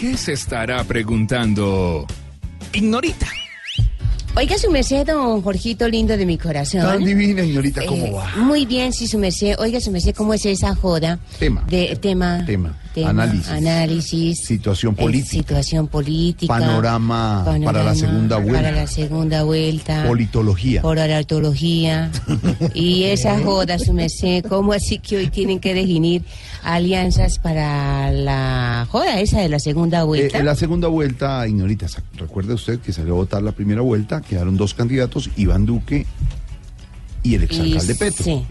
qué 0.03 0.17
se 0.17 0.34
estará 0.34 0.84
preguntando? 0.84 2.05
Ignorita. 2.73 3.25
Oiga 4.35 4.57
su 4.57 4.69
merced, 4.69 5.05
don 5.05 5.41
Jorgito 5.41 5.88
lindo 5.88 6.17
de 6.17 6.25
mi 6.25 6.38
corazón. 6.38 6.81
Tan 6.81 7.05
divina, 7.05 7.43
señorita, 7.43 7.85
¿cómo 7.85 8.07
Eh, 8.07 8.11
va? 8.11 8.35
Muy 8.35 8.65
bien, 8.65 8.91
sí, 8.91 9.07
su 9.07 9.17
merced. 9.17 9.55
Oiga 9.59 9.80
su 9.80 9.91
merced, 9.91 10.13
¿cómo 10.13 10.34
es 10.34 10.45
esa 10.45 10.75
joda? 10.75 11.19
Tema. 11.39 11.63
De, 11.69 11.97
tema. 12.01 12.43
Tema. 12.45 12.77
tema, 12.93 13.11
Análisis. 13.11 13.47
Análisis. 13.47 14.39
Situación 14.43 14.93
eh, 14.97 15.03
política. 15.03 15.31
situación 15.31 15.88
política. 15.88 16.51
Panorama 16.51 17.45
para 17.63 17.84
la 17.84 17.95
segunda 17.95 18.38
vuelta. 18.39 18.61
Para 18.61 18.71
la 18.71 18.88
segunda 18.88 19.43
vuelta. 19.43 20.05
Politología. 20.05 20.81
Polaritología. 20.81 22.11
y 22.73 23.03
esa 23.03 23.39
joda, 23.39 23.80
su 23.80 23.93
merced, 23.93 24.43
¿cómo 24.49 24.73
así 24.73 24.99
que 24.99 25.15
hoy 25.15 25.27
tienen 25.27 25.61
que 25.61 25.73
definir 25.73 26.25
alianzas 26.64 27.40
para 27.40 28.11
la 28.11 28.88
joda 28.90 29.19
esa 29.19 29.40
de 29.41 29.49
la 29.49 29.60
segunda 29.60 30.02
Eh, 30.02 30.03
vuelta? 30.03 30.40
en 30.40 30.45
la 30.45 30.56
segunda 30.56 30.88
vuelta, 30.88 31.48
Ignorita, 31.48 31.88
recuerde 32.18 32.53
usted 32.53 32.80
que 32.80 32.94
salió 32.94 33.14
a 33.14 33.18
votar 33.18 33.41
la 33.44 33.52
primera 33.52 33.81
vuelta, 33.81 34.22
quedaron 34.22 34.57
dos 34.57 34.73
candidatos, 34.73 35.30
Iván 35.35 35.65
Duque 35.65 36.06
y 37.23 37.35
el 37.35 37.44
exalcalde 37.44 37.94
Y- 37.94 37.98
Petro. 37.98 38.23
sí. 38.23 38.44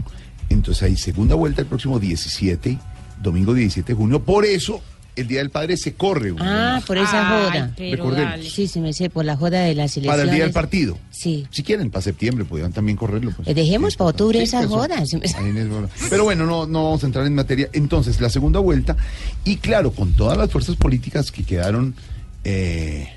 Entonces 0.49 0.83
hay 0.83 0.97
segunda 0.97 1.35
vuelta 1.35 1.61
el 1.61 1.67
próximo 1.67 1.99
17, 1.99 2.77
domingo 3.21 3.53
17 3.53 3.93
de 3.93 3.97
junio. 3.97 4.23
Por 4.23 4.45
eso 4.45 4.81
el 5.15 5.27
Día 5.27 5.39
del 5.39 5.49
Padre 5.49 5.77
se 5.77 5.93
corre. 5.93 6.31
un 6.31 6.41
Ah, 6.41 6.73
más. 6.75 6.85
por 6.85 6.97
esa 6.97 7.27
joda. 7.29 7.71
Recordemos. 7.77 8.47
Sí, 8.53 8.67
sí, 8.67 8.79
me 8.79 8.93
sé, 8.93 9.09
por 9.09 9.25
la 9.25 9.35
joda 9.35 9.61
de 9.61 9.75
las 9.75 9.95
elecciones. 9.97 10.07
Para 10.07 10.23
el 10.23 10.31
Día 10.35 10.43
del 10.43 10.53
Partido. 10.53 10.97
Sí. 11.11 11.47
Si 11.51 11.63
quieren, 11.63 11.89
para 11.91 12.01
septiembre, 12.01 12.45
podrían 12.45 12.71
también 12.73 12.97
correrlo. 12.97 13.31
pues. 13.35 13.47
Eh, 13.47 13.53
Dejemos 13.53 13.95
para 13.95 14.09
octubre 14.11 14.39
Sí, 14.39 14.43
esa 14.45 14.61
eso. 14.61 14.69
joda. 14.69 14.97
Ahí 14.99 15.49
en 15.49 15.57
el- 15.57 15.69
Pero 16.09 16.23
bueno, 16.23 16.45
no, 16.45 16.65
no 16.65 16.83
vamos 16.85 17.03
a 17.03 17.05
entrar 17.05 17.25
en 17.25 17.35
materia. 17.35 17.69
Entonces, 17.73 18.19
la 18.21 18.29
segunda 18.29 18.59
vuelta, 18.59 18.97
y 19.45 19.57
claro, 19.57 19.91
con 19.91 20.13
todas 20.13 20.37
las 20.37 20.51
fuerzas 20.51 20.75
políticas 20.75 21.31
que 21.31 21.43
quedaron 21.43 21.95
eh, 22.43 23.07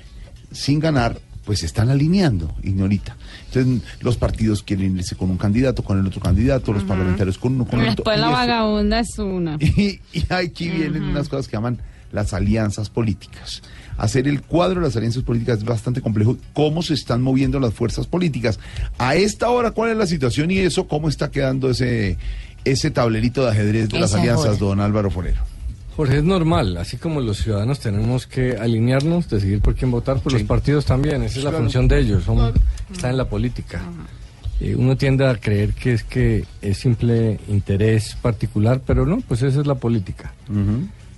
sin 0.51 0.79
ganar, 0.79 1.19
pues 1.47 1.59
se 1.59 1.65
están 1.65 1.89
alineando, 1.89 2.53
Ignorita. 2.61 3.15
Entonces, 3.45 3.81
los 4.01 4.17
partidos 4.17 4.63
quieren 4.63 4.97
irse 4.97 5.15
con 5.15 5.31
un 5.31 5.37
candidato, 5.37 5.81
con 5.81 5.97
el 5.97 6.05
otro 6.05 6.19
candidato, 6.19 6.73
los 6.73 6.83
parlamentarios 6.83 7.37
con 7.37 7.53
uno, 7.53 7.65
con 7.65 7.79
el 7.79 7.85
otro. 7.91 8.03
Después 8.03 8.19
la 8.19 8.27
vagabunda 8.27 8.99
es 8.99 9.17
una. 9.17 9.55
y, 9.61 10.01
y 10.11 10.25
aquí 10.27 10.67
vienen 10.67 11.03
unas 11.03 11.29
cosas 11.29 11.47
que 11.47 11.55
llaman 11.55 11.79
las 12.11 12.33
alianzas 12.33 12.89
políticas. 12.89 13.61
Hacer 13.97 14.27
el 14.27 14.41
cuadro 14.41 14.81
de 14.81 14.87
las 14.87 14.97
alianzas 14.97 15.23
políticas 15.23 15.59
es 15.59 15.63
bastante 15.63 16.01
complejo. 16.01 16.37
¿Cómo 16.51 16.83
se 16.83 16.95
están 16.95 17.21
moviendo 17.21 17.61
las 17.61 17.73
fuerzas 17.73 18.07
políticas? 18.07 18.59
A 18.97 19.15
esta 19.15 19.49
hora, 19.49 19.71
¿cuál 19.71 19.91
es 19.91 19.97
la 19.97 20.05
situación 20.05 20.51
y 20.51 20.57
eso? 20.57 20.89
¿Cómo 20.89 21.07
está 21.07 21.31
quedando 21.31 21.69
ese, 21.69 22.17
ese 22.65 22.91
tablerito 22.91 23.45
de 23.45 23.51
ajedrez 23.51 23.87
de 23.87 24.01
las 24.01 24.13
alianzas, 24.13 24.59
don 24.59 24.81
Álvaro 24.81 25.09
Forero? 25.09 25.56
Jorge, 25.97 26.17
es 26.19 26.23
normal, 26.23 26.77
así 26.77 26.95
como 26.97 27.19
los 27.21 27.37
ciudadanos 27.39 27.79
tenemos 27.79 28.27
que 28.27 28.51
alinearnos, 28.55 29.27
decidir 29.29 29.59
por 29.61 29.75
quién 29.75 29.91
votar, 29.91 30.19
pues 30.21 30.33
los 30.33 30.43
partidos 30.43 30.85
también, 30.85 31.23
esa 31.23 31.39
es 31.39 31.43
la 31.43 31.49
Claro. 31.49 31.63
función 31.65 31.87
de 31.87 31.99
ellos, 31.99 32.23
son, 32.23 32.53
están 32.93 33.11
en 33.11 33.17
la 33.17 33.25
política. 33.27 33.81
Eh, 34.59 34.75
uno 34.75 34.95
tiende 34.95 35.25
a 35.27 35.35
creer 35.35 35.73
que 35.73 35.93
es 35.93 36.03
que 36.03 36.45
es 36.61 36.77
simple 36.77 37.39
interés 37.47 38.15
particular, 38.21 38.79
pero 38.85 39.05
no, 39.07 39.21
pues 39.27 39.41
esa 39.41 39.59
es 39.61 39.67
la 39.67 39.75
política. 39.75 40.33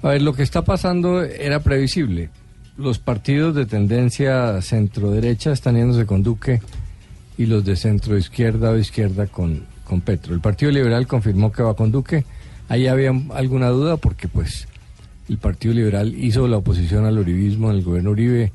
A 0.02 0.10
ver, 0.10 0.22
lo 0.22 0.34
que 0.34 0.44
está 0.44 0.64
pasando 0.64 1.22
era 1.24 1.60
previsible. 1.60 2.30
Los 2.78 3.00
partidos 3.00 3.56
de 3.56 3.66
tendencia 3.66 4.62
centro-derecha 4.62 5.52
están 5.52 5.76
yéndose 5.76 6.06
con 6.06 6.24
Duque 6.24 6.62
y 7.38 7.48
los 7.48 7.66
de 7.66 7.76
centro-izquierda 7.76 8.72
o 8.72 8.78
izquierda 8.78 9.28
con, 9.28 9.66
con 9.84 10.00
Petro. 10.00 10.34
El 10.34 10.40
Partido 10.40 10.72
Liberal 10.72 11.06
confirmó 11.06 11.52
que 11.52 11.64
va 11.64 11.74
con 11.76 11.92
Duque. 11.92 12.24
Ahí 12.70 12.88
había 12.88 13.12
alguna 13.34 13.68
duda 13.70 13.98
porque 13.98 14.30
pues 14.30 14.69
el 15.30 15.38
Partido 15.38 15.76
Liberal 15.76 16.16
hizo 16.16 16.48
la 16.48 16.58
oposición 16.58 17.06
al 17.06 17.20
uribismo 17.20 17.70
en 17.70 17.78
el 17.78 17.84
gobierno 17.84 18.12
Uribe 18.12 18.52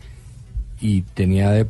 y 0.81 1.03
tenía 1.03 1.51
de, 1.51 1.67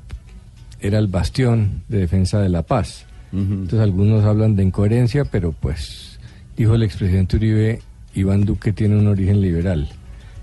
era 0.81 0.99
el 0.99 1.09
bastión 1.09 1.83
de 1.89 1.99
defensa 1.99 2.41
de 2.41 2.49
la 2.49 2.63
paz. 2.63 3.07
Entonces 3.33 3.81
algunos 3.81 4.25
hablan 4.25 4.55
de 4.55 4.63
incoherencia, 4.63 5.25
pero 5.25 5.51
pues 5.51 6.21
dijo 6.57 6.77
el 6.77 6.85
expresidente 6.85 7.37
Uribe, 7.37 7.83
Iván 8.15 8.45
Duque 8.45 8.73
tiene 8.73 8.97
un 8.97 9.09
origen 9.09 9.41
liberal. 9.41 9.89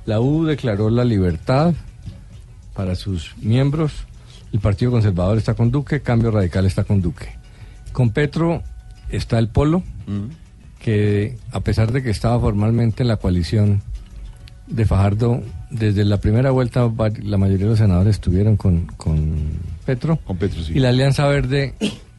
La 0.06 0.20
U 0.20 0.44
declaró 0.44 0.90
la 0.90 1.06
libertad 1.06 1.74
para 2.76 2.96
sus 2.96 3.34
miembros. 3.38 3.94
El 4.52 4.60
Partido 4.60 4.92
Conservador 4.92 5.38
está 5.38 5.54
con 5.54 5.72
Duque, 5.72 6.02
Cambio 6.02 6.32
Radical 6.32 6.66
está 6.66 6.84
con 6.84 7.02
Duque. 7.02 7.30
Con 7.94 8.10
Petro 8.10 8.62
está 9.10 9.40
el 9.40 9.48
Polo, 9.48 9.84
que 10.80 11.38
a 11.52 11.62
pesar 11.62 11.94
de 11.94 12.04
que 12.04 12.10
estaba 12.10 12.40
formalmente 12.42 13.04
en 13.04 13.08
la 13.08 13.16
coalición 13.16 13.82
de 14.72 14.86
Fajardo, 14.86 15.44
desde 15.70 16.04
la 16.06 16.18
primera 16.18 16.52
vuelta 16.52 16.90
la 17.22 17.38
mayoría 17.38 17.66
de 17.66 17.72
los 17.72 17.80
senadores 17.80 18.16
estuvieron 18.16 18.58
con, 18.58 18.86
con 18.98 19.36
Petro. 19.86 20.18
Con 20.18 20.38
Petro, 20.38 20.64
sí. 20.64 20.74
Y 20.76 20.80
la 20.80 20.90
Alianza 20.90 21.28
Verde 21.28 21.74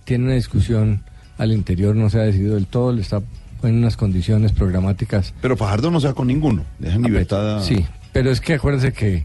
tiene 0.05 0.27
una 0.27 0.35
discusión 0.35 1.03
al 1.39 1.53
interior, 1.53 1.97
no 1.97 2.11
se 2.11 2.21
ha 2.21 2.23
decidido 2.23 2.55
del 2.55 2.67
todo, 2.67 2.93
le 2.93 3.03
está 3.03 3.23
en 3.63 3.77
unas 3.77 3.97
condiciones 3.97 4.53
programáticas. 4.53 5.35
Pero 5.41 5.57
Fajardo 5.57 5.91
no 5.91 6.01
se 6.01 6.09
va 6.09 6.15
con 6.15 6.27
ninguno. 6.27 6.65
Dejan 6.79 7.03
libertad 7.03 7.59
a... 7.59 7.63
Sí, 7.63 7.85
pero 8.13 8.31
es 8.31 8.41
que 8.41 8.55
acuérdense 8.55 8.93
que 8.93 9.25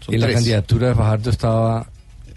Son 0.00 0.14
en 0.14 0.20
la 0.20 0.32
candidatura 0.32 0.88
de 0.88 0.94
Fajardo 0.94 1.30
estaba 1.30 1.86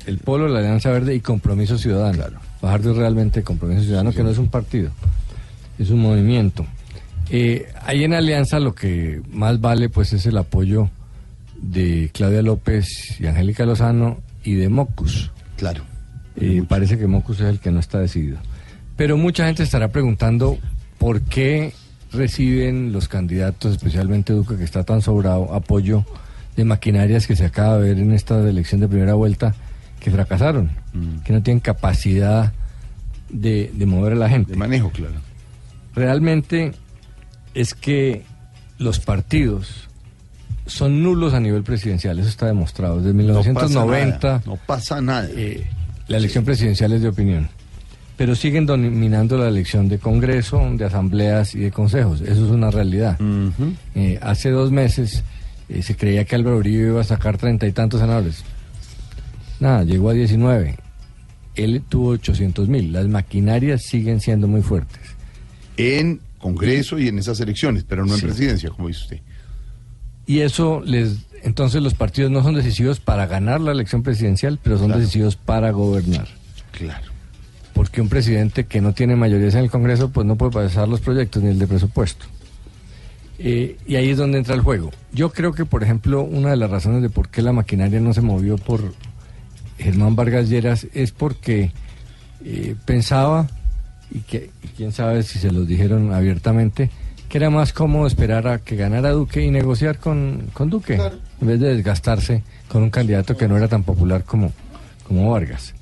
el 0.07 0.17
Polo, 0.17 0.47
la 0.47 0.59
Alianza 0.59 0.89
Verde 0.89 1.13
y 1.13 1.19
Compromiso 1.19 1.77
Ciudadano. 1.77 2.39
Fajardo 2.59 2.91
es 2.91 2.97
realmente 2.97 3.43
Compromiso 3.43 3.83
Ciudadano, 3.83 4.11
que 4.11 4.23
no 4.23 4.29
es 4.29 4.37
un 4.37 4.47
partido, 4.47 4.91
es 5.77 5.89
un 5.89 5.99
movimiento. 5.99 6.65
Eh, 7.33 7.71
ahí 7.85 8.03
en 8.03 8.13
Alianza 8.13 8.59
lo 8.59 8.75
que 8.75 9.21
más 9.31 9.61
vale 9.61 9.87
pues 9.87 10.11
es 10.11 10.25
el 10.25 10.37
apoyo 10.37 10.89
de 11.61 12.09
Claudia 12.13 12.41
López 12.41 13.21
y 13.21 13.25
Angélica 13.25 13.65
Lozano 13.65 14.19
y 14.43 14.55
de 14.55 14.67
Mocus. 14.67 15.31
Claro. 15.55 15.85
Eh, 16.35 16.63
parece 16.67 16.97
que 16.97 17.07
Mocus 17.07 17.39
es 17.39 17.47
el 17.47 17.59
que 17.59 17.71
no 17.71 17.79
está 17.79 17.99
decidido. 17.99 18.37
Pero 18.97 19.15
mucha 19.15 19.45
gente 19.45 19.63
estará 19.63 19.87
preguntando 19.87 20.57
por 20.97 21.21
qué 21.21 21.71
reciben 22.11 22.91
los 22.91 23.07
candidatos, 23.07 23.71
especialmente 23.71 24.33
Duque, 24.33 24.57
que 24.57 24.65
está 24.65 24.83
tan 24.83 25.01
sobrado, 25.01 25.53
apoyo 25.53 26.05
de 26.57 26.65
maquinarias 26.65 27.27
que 27.27 27.37
se 27.37 27.45
acaba 27.45 27.77
de 27.77 27.93
ver 27.93 27.99
en 27.99 28.11
esta 28.11 28.37
elección 28.47 28.81
de 28.81 28.89
primera 28.89 29.13
vuelta, 29.13 29.55
que 30.01 30.11
fracasaron, 30.11 30.69
que 31.23 31.31
no 31.31 31.41
tienen 31.41 31.61
capacidad 31.61 32.51
de, 33.29 33.71
de 33.73 33.85
mover 33.85 34.13
a 34.13 34.15
la 34.17 34.27
gente. 34.27 34.51
De 34.51 34.57
manejo, 34.57 34.89
claro. 34.89 35.15
Realmente 35.95 36.73
es 37.53 37.73
que 37.73 38.23
los 38.77 38.99
partidos 38.99 39.87
son 40.65 41.03
nulos 41.03 41.33
a 41.33 41.39
nivel 41.39 41.63
presidencial, 41.63 42.19
eso 42.19 42.29
está 42.29 42.47
demostrado. 42.47 43.01
Desde 43.01 43.13
No 43.13 43.33
pasa 43.33 43.49
1990 43.49 44.27
nada, 44.27 44.43
no 44.45 44.55
pasa 44.57 45.01
nada. 45.01 45.27
eh, 45.35 45.65
la 46.07 46.17
elección 46.17 46.45
presidencial 46.45 46.93
es 46.93 47.01
de 47.01 47.07
opinión. 47.09 47.49
Pero 48.17 48.35
siguen 48.35 48.65
dominando 48.65 49.37
la 49.37 49.47
elección 49.47 49.89
de 49.89 49.97
Congreso, 49.97 50.61
de 50.75 50.85
asambleas 50.85 51.55
y 51.55 51.59
de 51.59 51.71
consejos. 51.71 52.21
Eso 52.21 52.45
es 52.45 52.51
una 52.51 52.69
realidad. 52.69 53.17
Eh, 53.95 54.19
hace 54.21 54.51
dos 54.51 54.71
meses 54.71 55.23
eh, 55.69 55.81
se 55.81 55.95
creía 55.95 56.23
que 56.25 56.35
Álvaro 56.35 56.57
Uribe 56.57 56.89
iba 56.89 57.01
a 57.01 57.05
sacar 57.05 57.37
treinta 57.37 57.65
y 57.65 57.71
tantos 57.71 57.99
senadores. 57.99 58.43
Nada, 59.59 59.83
llegó 59.83 60.09
a 60.09 60.13
19. 60.13 60.77
Él 61.55 61.81
tuvo 61.89 62.09
800 62.09 62.67
mil. 62.67 62.91
Las 62.93 63.07
maquinarias 63.07 63.81
siguen 63.83 64.19
siendo 64.21 64.47
muy 64.47 64.61
fuertes. 64.61 65.01
En 65.77 66.19
Congreso 66.41 66.99
y 66.99 67.07
en 67.07 67.19
esas 67.19 67.39
elecciones, 67.39 67.83
pero 67.87 68.05
no 68.05 68.13
en 68.13 68.19
Sí. 68.19 68.25
presidencia, 68.25 68.69
como 68.69 68.87
dice 68.87 69.01
usted. 69.01 69.19
Y 70.25 70.39
eso 70.39 70.81
les. 70.85 71.19
Entonces 71.43 71.81
los 71.81 71.93
partidos 71.95 72.29
no 72.31 72.43
son 72.43 72.53
decisivos 72.55 72.99
para 72.99 73.25
ganar 73.25 73.61
la 73.61 73.71
elección 73.71 74.03
presidencial, 74.03 74.59
pero 74.61 74.77
son 74.77 74.91
decisivos 74.91 75.35
para 75.35 75.71
gobernar. 75.71 76.27
Claro. 76.71 77.11
Porque 77.73 77.99
un 78.01 78.09
presidente 78.09 78.65
que 78.65 78.79
no 78.81 78.93
tiene 78.93 79.15
mayorías 79.15 79.55
en 79.55 79.61
el 79.61 79.71
Congreso, 79.71 80.09
pues 80.11 80.27
no 80.27 80.35
puede 80.35 80.51
pasar 80.51 80.87
los 80.87 81.01
proyectos 81.01 81.41
ni 81.41 81.49
el 81.49 81.57
de 81.59 81.65
presupuesto. 81.67 82.25
Eh, 83.39 83.77
y 83.87 83.95
ahí 83.95 84.09
es 84.09 84.17
donde 84.17 84.37
entra 84.37 84.53
el 84.53 84.61
juego. 84.61 84.91
Yo 85.13 85.31
creo 85.31 85.51
que, 85.53 85.65
por 85.65 85.81
ejemplo, 85.81 86.21
una 86.21 86.51
de 86.51 86.57
las 86.57 86.69
razones 86.69 87.01
de 87.01 87.09
por 87.09 87.29
qué 87.29 87.41
la 87.41 87.53
maquinaria 87.53 87.99
no 87.99 88.13
se 88.13 88.21
movió 88.21 88.55
por 88.57 88.93
Germán 89.79 90.15
Vargas 90.15 90.47
Lleras 90.47 90.85
es 90.93 91.11
porque 91.11 91.71
eh, 92.45 92.75
pensaba, 92.85 93.47
y, 94.11 94.19
que, 94.19 94.49
y 94.63 94.67
quién 94.69 94.91
sabe 94.91 95.23
si 95.23 95.39
se 95.39 95.51
los 95.51 95.67
dijeron 95.67 96.13
abiertamente, 96.13 96.89
que 97.29 97.37
era 97.37 97.49
más 97.49 97.71
cómodo 97.73 98.07
esperar 98.07 98.47
a 98.47 98.59
que 98.59 98.75
ganara 98.75 99.11
Duque 99.11 99.41
y 99.41 99.51
negociar 99.51 99.99
con, 99.99 100.49
con 100.53 100.69
Duque, 100.69 100.95
en 101.41 101.47
vez 101.47 101.59
de 101.59 101.75
desgastarse 101.75 102.43
con 102.67 102.83
un 102.83 102.89
candidato 102.89 103.37
que 103.37 103.47
no 103.47 103.57
era 103.57 103.67
tan 103.67 103.83
popular 103.83 104.23
como, 104.23 104.51
como 105.07 105.31
Vargas. 105.31 105.73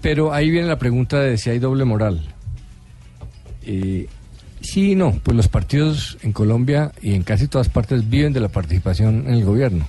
Pero 0.00 0.32
ahí 0.32 0.50
viene 0.50 0.68
la 0.68 0.78
pregunta 0.78 1.20
de 1.20 1.36
si 1.38 1.50
hay 1.50 1.58
doble 1.58 1.84
moral. 1.84 2.22
Eh, 3.64 4.08
sí 4.60 4.92
y 4.92 4.94
no, 4.94 5.18
pues 5.22 5.36
los 5.36 5.48
partidos 5.48 6.18
en 6.22 6.32
Colombia 6.32 6.92
y 7.02 7.14
en 7.14 7.22
casi 7.22 7.48
todas 7.48 7.68
partes 7.68 8.08
viven 8.08 8.32
de 8.32 8.40
la 8.40 8.48
participación 8.48 9.24
en 9.26 9.34
el 9.34 9.44
gobierno. 9.44 9.88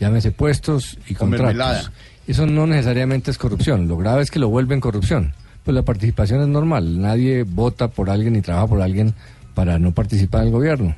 Llámese 0.00 0.32
puestos 0.32 0.98
y 1.08 1.14
Con 1.14 1.30
contratos. 1.30 1.56
mermelada. 1.56 1.92
Eso 2.26 2.46
no 2.46 2.66
necesariamente 2.66 3.30
es 3.30 3.38
corrupción. 3.38 3.86
Lo 3.86 3.96
grave 3.96 4.22
es 4.22 4.30
que 4.30 4.40
lo 4.40 4.48
vuelven 4.48 4.80
corrupción. 4.80 5.32
Pues 5.66 5.74
la 5.74 5.82
participación 5.82 6.42
es 6.42 6.46
normal. 6.46 7.00
Nadie 7.00 7.42
vota 7.42 7.88
por 7.88 8.08
alguien 8.08 8.34
ni 8.34 8.40
trabaja 8.40 8.68
por 8.68 8.80
alguien 8.80 9.14
para 9.52 9.80
no 9.80 9.90
participar 9.90 10.42
en 10.42 10.46
el 10.46 10.52
gobierno. 10.52 10.94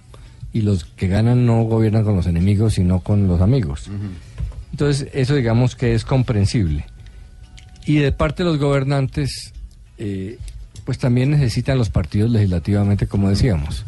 Y 0.52 0.60
los 0.60 0.84
que 0.84 1.08
ganan 1.08 1.46
no 1.46 1.62
gobiernan 1.62 2.04
con 2.04 2.14
los 2.14 2.26
enemigos, 2.26 2.74
sino 2.74 3.00
con 3.00 3.26
los 3.26 3.40
amigos. 3.40 3.90
Entonces, 4.70 5.08
eso 5.14 5.34
digamos 5.34 5.74
que 5.74 5.94
es 5.94 6.04
comprensible. 6.04 6.84
Y 7.86 7.96
de 7.96 8.12
parte 8.12 8.44
de 8.44 8.50
los 8.50 8.58
gobernantes, 8.58 9.54
eh, 9.96 10.38
pues 10.84 10.98
también 10.98 11.30
necesitan 11.30 11.78
los 11.78 11.88
partidos 11.88 12.30
legislativamente, 12.30 13.06
como 13.06 13.30
decíamos. 13.30 13.86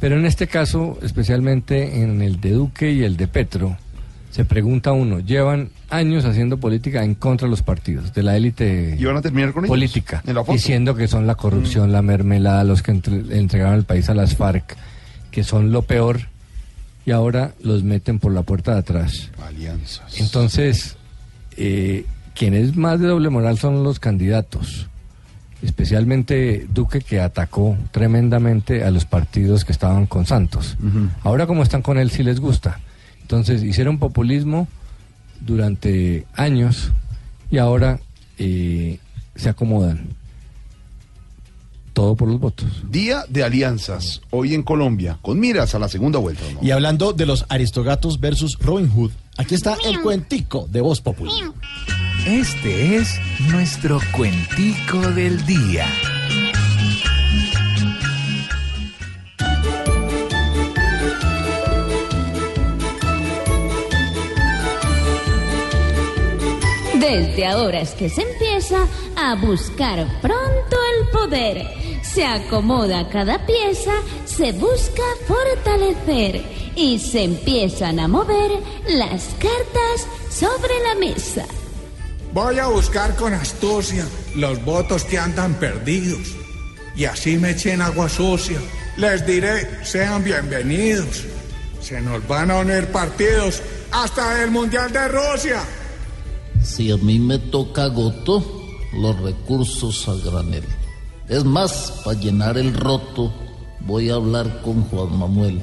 Pero 0.00 0.18
en 0.18 0.26
este 0.26 0.48
caso, 0.48 0.98
especialmente 1.02 2.02
en 2.02 2.20
el 2.20 2.40
de 2.40 2.50
Duque 2.50 2.90
y 2.90 3.04
el 3.04 3.16
de 3.16 3.28
Petro, 3.28 3.76
se 4.30 4.44
pregunta 4.44 4.92
uno, 4.92 5.18
llevan 5.20 5.70
años 5.90 6.24
haciendo 6.24 6.58
política 6.58 7.02
en 7.04 7.14
contra 7.14 7.46
de 7.46 7.50
los 7.50 7.62
partidos, 7.62 8.12
de 8.14 8.22
la 8.22 8.36
élite 8.36 8.96
¿Y 8.98 9.04
van 9.04 9.16
a 9.16 9.22
terminar 9.22 9.52
con 9.52 9.64
ellos? 9.64 9.70
política, 9.70 10.22
diciendo 10.50 10.94
que 10.94 11.08
son 11.08 11.26
la 11.26 11.34
corrupción, 11.34 11.90
la 11.92 12.02
mermelada, 12.02 12.62
los 12.64 12.82
que 12.82 12.92
entre- 12.92 13.36
entregaron 13.38 13.74
el 13.74 13.84
país 13.84 14.08
a 14.08 14.14
las 14.14 14.36
FARC, 14.36 14.76
que 15.30 15.42
son 15.44 15.72
lo 15.72 15.82
peor, 15.82 16.20
y 17.06 17.10
ahora 17.12 17.52
los 17.62 17.82
meten 17.82 18.18
por 18.18 18.32
la 18.32 18.42
puerta 18.42 18.72
de 18.74 18.78
atrás. 18.80 19.30
Alianzas. 19.44 20.20
Entonces, 20.20 20.96
eh, 21.56 22.04
quienes 22.34 22.76
más 22.76 23.00
de 23.00 23.08
doble 23.08 23.30
moral 23.30 23.58
son 23.58 23.82
los 23.82 23.98
candidatos, 23.98 24.86
especialmente 25.62 26.66
Duque 26.72 27.00
que 27.00 27.20
atacó 27.20 27.76
tremendamente 27.90 28.84
a 28.84 28.90
los 28.90 29.04
partidos 29.04 29.64
que 29.64 29.72
estaban 29.72 30.06
con 30.06 30.26
Santos. 30.26 30.76
Ahora 31.22 31.46
como 31.46 31.62
están 31.62 31.82
con 31.82 31.98
él 31.98 32.10
sí 32.10 32.22
les 32.22 32.40
gusta. 32.40 32.80
Entonces 33.30 33.62
hicieron 33.62 34.00
populismo 34.00 34.66
durante 35.40 36.26
años 36.34 36.90
y 37.48 37.58
ahora 37.58 38.00
eh, 38.38 38.98
se 39.36 39.48
acomodan. 39.48 40.16
Todo 41.92 42.16
por 42.16 42.26
los 42.26 42.40
votos. 42.40 42.82
Día 42.90 43.24
de 43.28 43.44
alianzas, 43.44 44.20
hoy 44.30 44.54
en 44.54 44.64
Colombia, 44.64 45.16
con 45.22 45.38
miras 45.38 45.76
a 45.76 45.78
la 45.78 45.88
segunda 45.88 46.18
vuelta. 46.18 46.42
¿no? 46.54 46.58
Y 46.60 46.72
hablando 46.72 47.12
de 47.12 47.26
los 47.26 47.46
aristogatos 47.48 48.18
versus 48.18 48.58
Robin 48.58 48.88
Hood, 48.88 49.12
aquí 49.36 49.54
está 49.54 49.76
el 49.84 50.00
cuentico 50.00 50.66
de 50.68 50.80
Voz 50.80 51.00
Populi. 51.00 51.30
Este 52.26 52.96
es 52.96 53.16
nuestro 53.48 54.00
cuentico 54.12 54.98
del 55.12 55.46
día. 55.46 55.86
Desde 67.10 67.44
ahora 67.44 67.80
es 67.80 67.90
que 67.90 68.08
se 68.08 68.22
empieza 68.22 68.86
a 69.16 69.34
buscar 69.34 70.06
pronto 70.22 70.76
el 70.94 71.08
poder. 71.08 71.66
Se 72.02 72.24
acomoda 72.24 73.08
cada 73.08 73.44
pieza, 73.46 73.90
se 74.24 74.52
busca 74.52 75.02
fortalecer 75.26 76.40
y 76.76 77.00
se 77.00 77.24
empiezan 77.24 77.98
a 77.98 78.06
mover 78.06 78.52
las 78.86 79.24
cartas 79.40 80.06
sobre 80.30 80.72
la 80.84 80.94
mesa. 81.00 81.46
Voy 82.32 82.60
a 82.60 82.68
buscar 82.68 83.16
con 83.16 83.34
astucia 83.34 84.06
los 84.36 84.64
votos 84.64 85.02
que 85.02 85.18
andan 85.18 85.54
perdidos. 85.54 86.36
Y 86.94 87.06
así 87.06 87.38
me 87.38 87.50
echen 87.50 87.82
agua 87.82 88.08
sucia. 88.08 88.60
Les 88.96 89.26
diré, 89.26 89.84
sean 89.84 90.22
bienvenidos. 90.22 91.24
Se 91.80 92.00
nos 92.00 92.24
van 92.28 92.52
a 92.52 92.60
unir 92.60 92.86
partidos 92.92 93.60
hasta 93.90 94.44
el 94.44 94.52
Mundial 94.52 94.92
de 94.92 95.08
Rusia. 95.08 95.60
Si 96.62 96.90
a 96.90 96.96
mí 96.96 97.18
me 97.18 97.38
toca 97.38 97.86
goto, 97.86 98.44
los 98.92 99.18
recursos 99.20 100.08
a 100.08 100.14
granel. 100.14 100.64
Es 101.28 101.44
más, 101.44 101.92
para 102.04 102.18
llenar 102.18 102.58
el 102.58 102.74
roto, 102.74 103.32
voy 103.80 104.10
a 104.10 104.14
hablar 104.14 104.62
con 104.62 104.82
Juan 104.84 105.16
Manuel. 105.18 105.60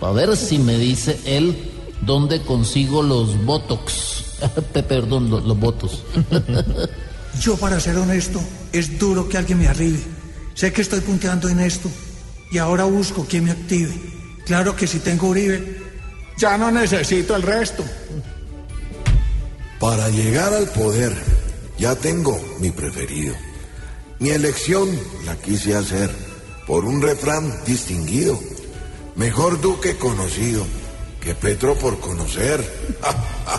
Para 0.00 0.12
ver 0.12 0.36
si 0.36 0.58
me 0.58 0.78
dice 0.78 1.18
él 1.24 1.56
dónde 2.02 2.40
consigo 2.42 3.02
los 3.02 3.44
botox. 3.44 4.24
Pe- 4.72 4.82
Perdón, 4.82 5.28
los, 5.30 5.44
los. 5.44 5.58
Yo, 7.40 7.56
para 7.56 7.78
ser 7.80 7.96
honesto, 7.98 8.40
es 8.72 8.98
duro 8.98 9.28
que 9.28 9.36
alguien 9.38 9.58
me 9.58 9.68
arribe. 9.68 10.00
Sé 10.54 10.72
que 10.72 10.82
estoy 10.82 11.00
punteando 11.00 11.48
en 11.48 11.60
esto 11.60 11.88
y 12.50 12.58
ahora 12.58 12.84
busco 12.84 13.24
quien 13.28 13.44
me 13.44 13.50
active. 13.52 13.92
Claro 14.46 14.74
que 14.74 14.86
si 14.86 14.98
tengo 15.00 15.28
Uribe, 15.28 15.82
ya 16.38 16.56
no 16.56 16.70
necesito 16.70 17.36
el 17.36 17.42
resto. 17.42 17.84
Para 19.80 20.08
llegar 20.08 20.52
al 20.52 20.66
poder, 20.68 21.12
ya 21.78 21.94
tengo 21.94 22.36
mi 22.58 22.70
preferido. 22.72 23.34
Mi 24.18 24.30
elección 24.30 24.88
la 25.24 25.36
quise 25.36 25.76
hacer 25.76 26.10
por 26.66 26.84
un 26.84 27.00
refrán 27.00 27.64
distinguido. 27.64 28.38
Mejor 29.14 29.60
duque 29.60 29.96
conocido 29.96 30.66
que 31.20 31.36
Petro 31.36 31.76
por 31.76 32.00
conocer. 32.00 32.60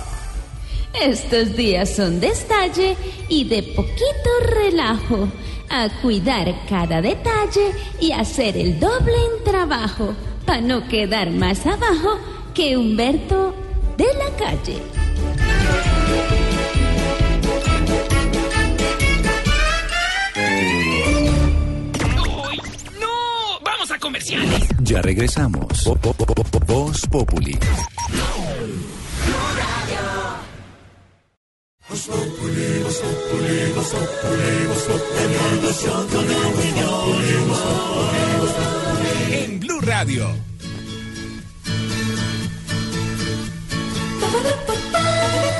Estos 1.01 1.55
días 1.55 1.89
son 1.89 2.19
de 2.19 2.27
estalle 2.27 2.97
y 3.29 3.45
de 3.45 3.63
poquito 3.63 4.29
relajo. 4.49 5.29
A 5.69 5.87
cuidar 6.01 6.65
cada 6.67 7.01
detalle 7.01 7.71
y 8.01 8.11
hacer 8.11 8.57
el 8.57 8.77
doble 8.79 9.13
en 9.13 9.43
trabajo. 9.45 10.13
para 10.45 10.61
no 10.61 10.87
quedar 10.87 11.29
más 11.29 11.65
abajo 11.65 12.17
que 12.55 12.75
Humberto 12.75 13.53
de 13.97 14.05
la 14.15 14.35
calle. 14.35 14.81
Comerciales! 24.29 24.69
Ya 24.81 25.01
regresamos. 25.01 25.83
Vo- 25.85 25.95
vo- 26.01 26.13
vo- 26.13 26.25
vo- 26.25 26.65
Voz 26.65 27.01
Populi. 27.07 27.57
En 39.31 39.59
Blue 39.59 39.79
Radio. 39.81 40.29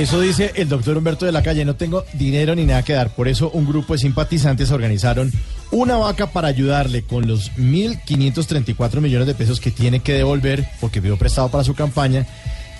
Eso 0.00 0.18
dice 0.18 0.52
el 0.54 0.66
doctor 0.66 0.96
Humberto 0.96 1.26
de 1.26 1.32
la 1.32 1.42
Calle, 1.42 1.62
no 1.66 1.76
tengo 1.76 2.06
dinero 2.14 2.54
ni 2.54 2.64
nada 2.64 2.82
que 2.82 2.94
dar. 2.94 3.14
Por 3.14 3.28
eso 3.28 3.50
un 3.50 3.66
grupo 3.66 3.92
de 3.92 3.98
simpatizantes 3.98 4.70
organizaron 4.70 5.30
una 5.72 5.98
vaca 5.98 6.32
para 6.32 6.48
ayudarle 6.48 7.02
con 7.02 7.28
los 7.28 7.52
1.534 7.58 9.00
millones 9.02 9.26
de 9.26 9.34
pesos 9.34 9.60
que 9.60 9.70
tiene 9.70 10.00
que 10.00 10.14
devolver 10.14 10.66
porque 10.80 11.02
pidió 11.02 11.18
prestado 11.18 11.50
para 11.50 11.64
su 11.64 11.74
campaña 11.74 12.26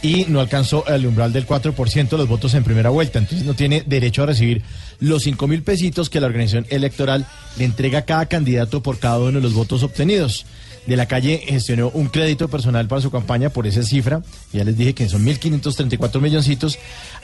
y 0.00 0.24
no 0.28 0.40
alcanzó 0.40 0.86
el 0.86 1.04
umbral 1.04 1.34
del 1.34 1.46
4% 1.46 2.08
de 2.08 2.16
los 2.16 2.26
votos 2.26 2.54
en 2.54 2.64
primera 2.64 2.88
vuelta. 2.88 3.18
Entonces 3.18 3.46
no 3.46 3.52
tiene 3.52 3.82
derecho 3.84 4.22
a 4.22 4.26
recibir 4.26 4.62
los 4.98 5.22
5 5.24 5.46
mil 5.46 5.62
pesitos 5.62 6.08
que 6.08 6.20
la 6.20 6.26
organización 6.26 6.64
electoral 6.70 7.26
le 7.58 7.66
entrega 7.66 7.98
a 7.98 8.04
cada 8.06 8.24
candidato 8.26 8.82
por 8.82 8.98
cada 8.98 9.18
uno 9.18 9.32
de 9.32 9.42
los 9.42 9.52
votos 9.52 9.82
obtenidos. 9.82 10.46
De 10.86 10.96
la 10.96 11.06
calle 11.06 11.42
gestionó 11.46 11.90
un 11.90 12.08
crédito 12.08 12.48
personal 12.48 12.88
para 12.88 13.02
su 13.02 13.10
campaña 13.10 13.50
por 13.50 13.66
esa 13.66 13.82
cifra. 13.82 14.22
Ya 14.52 14.64
les 14.64 14.76
dije 14.76 14.94
que 14.94 15.08
son 15.08 15.24
1.534 15.24 16.20
milloncitos. 16.20 16.78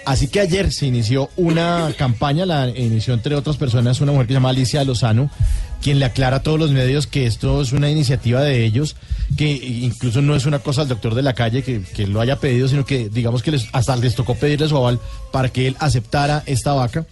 Así 0.04 0.28
que 0.28 0.40
ayer 0.40 0.72
se 0.72 0.86
inició 0.86 1.30
una 1.36 1.92
campaña, 1.98 2.46
la 2.46 2.68
inició 2.68 3.14
entre 3.14 3.34
otras 3.34 3.56
personas 3.56 4.00
una 4.00 4.12
mujer 4.12 4.26
que 4.26 4.32
se 4.32 4.36
llama 4.36 4.50
Alicia 4.50 4.84
Lozano, 4.84 5.30
quien 5.80 5.98
le 5.98 6.04
aclara 6.04 6.36
a 6.38 6.42
todos 6.42 6.58
los 6.58 6.70
medios 6.70 7.06
que 7.06 7.26
esto 7.26 7.62
es 7.62 7.72
una 7.72 7.90
iniciativa 7.90 8.42
de 8.42 8.64
ellos, 8.64 8.96
que 9.36 9.50
incluso 9.50 10.22
no 10.22 10.36
es 10.36 10.46
una 10.46 10.58
cosa 10.58 10.82
del 10.82 10.90
doctor 10.90 11.14
de 11.14 11.22
la 11.22 11.34
calle 11.34 11.62
que, 11.62 11.82
que 11.82 12.06
lo 12.06 12.20
haya 12.20 12.38
pedido, 12.38 12.68
sino 12.68 12.84
que 12.84 13.08
digamos 13.08 13.42
que 13.42 13.52
les, 13.52 13.68
hasta 13.72 13.96
les 13.96 14.14
tocó 14.14 14.34
pedirle 14.34 14.68
su 14.68 14.76
aval 14.76 15.00
para 15.32 15.48
que 15.48 15.66
él 15.66 15.76
aceptara 15.80 16.42
esta 16.46 16.72
vaca. 16.74 17.06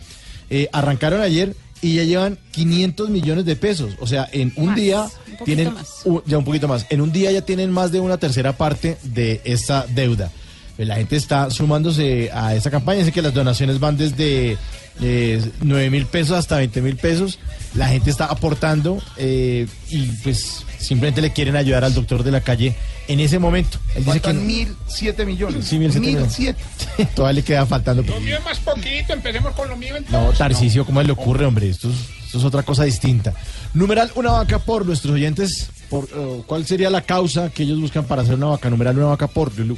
Eh, 0.51 0.69
arrancaron 0.73 1.23
ayer 1.23 1.57
y 1.81 1.97
ya 1.97 2.05
llevan 2.05 2.39
500 2.53 3.11
millones 3.11 3.45
de 3.45 3.57
pesos. 3.57 3.95
O 4.01 4.07
sea, 4.07 4.29
en 4.33 4.53
un 4.57 4.75
día 4.75 5.07
un 5.41 5.45
tienen 5.45 5.75
más. 5.75 6.05
ya 6.27 6.39
un 6.39 6.45
poquito 6.45 6.69
más. 6.69 6.87
En 6.91 7.01
un 7.01 7.13
día 7.13 7.31
ya 7.31 7.43
tienen 7.43 7.71
más 7.71 7.93
de 7.93 8.01
una 8.01 8.19
tercera 8.19 8.57
parte 8.57 8.99
de 9.03 9.41
esta 9.45 9.87
deuda. 9.89 10.31
pues 10.77 10.89
la 10.89 10.97
gente 10.97 11.17
está 11.17 11.51
sumándose 11.51 12.31
a 12.33 12.55
esa 12.55 12.71
campaña. 12.71 13.01
Dice 13.01 13.13
que 13.13 13.23
las 13.23 13.35
donaciones 13.35 13.81
van 13.81 13.97
desde 13.97 14.57
9 15.01 15.91
mil 15.91 16.07
pesos 16.07 16.37
hasta 16.39 16.57
20 16.57 16.81
mil 16.83 16.97
pesos. 16.97 17.39
La 17.75 17.89
gente 17.89 18.11
está 18.11 18.27
aportando 18.27 19.03
eh, 19.17 19.67
y 19.91 20.07
pues 20.23 20.65
simplemente 20.79 21.21
le 21.21 21.33
quieren 21.33 21.57
ayudar 21.57 21.85
al 21.85 21.93
doctor 21.95 22.23
de 22.23 22.31
la 22.31 22.41
calle 22.41 22.77
en 23.09 23.19
ese 23.21 23.39
momento. 23.39 23.79
Él 23.97 24.05
dice 24.05 24.21
que 24.21 24.29
Faltan 24.29 24.47
mil 24.47 24.75
siete 24.87 25.27
millones. 25.27 25.65
Sí, 25.67 25.79
mil 25.79 25.91
siete 25.91 26.07
Mil 26.07 26.31
siete. 26.31 26.63
todavía 27.15 27.41
le 27.41 27.43
queda 27.43 27.67
faltando. 27.67 28.03
Lo 28.03 28.21
mío 28.21 28.37
es 28.39 28.45
más 28.45 28.59
poquito, 28.61 29.13
empecemos 29.13 29.53
con 29.55 29.69
lo 29.69 29.77
mío 29.77 29.97
entonces. 29.97 30.13
No, 30.13 30.33
Tarcicio, 30.33 30.87
¿cómo 30.87 31.03
le 31.03 31.11
ocurre, 31.13 31.45
hombre? 31.47 31.69
Esto 31.69 31.91
es, 31.91 31.97
esto 32.27 32.39
es 32.39 32.45
otra 32.45 32.63
cosa 32.63 32.85
distinta. 32.85 33.35
Numeral 33.75 34.13
una 34.15 34.31
vaca 34.33 34.59
por 34.61 34.87
nuestros 34.87 35.15
oyentes. 35.15 35.69
Por, 35.91 36.05
eh, 36.15 36.43
¿Cuál 36.47 36.65
sería 36.67 36.89
la 36.91 37.03
causa 37.03 37.51
que 37.51 37.65
ellos 37.65 37.81
buscan 37.81 38.05
para 38.05 38.23
hacer 38.23 38.35
una 38.37 38.47
vaca? 38.47 38.71
Numeral 38.71 38.97
una 38.97 39.07
vaca 39.09 39.27
por, 39.27 39.57
Lulu. 39.59 39.77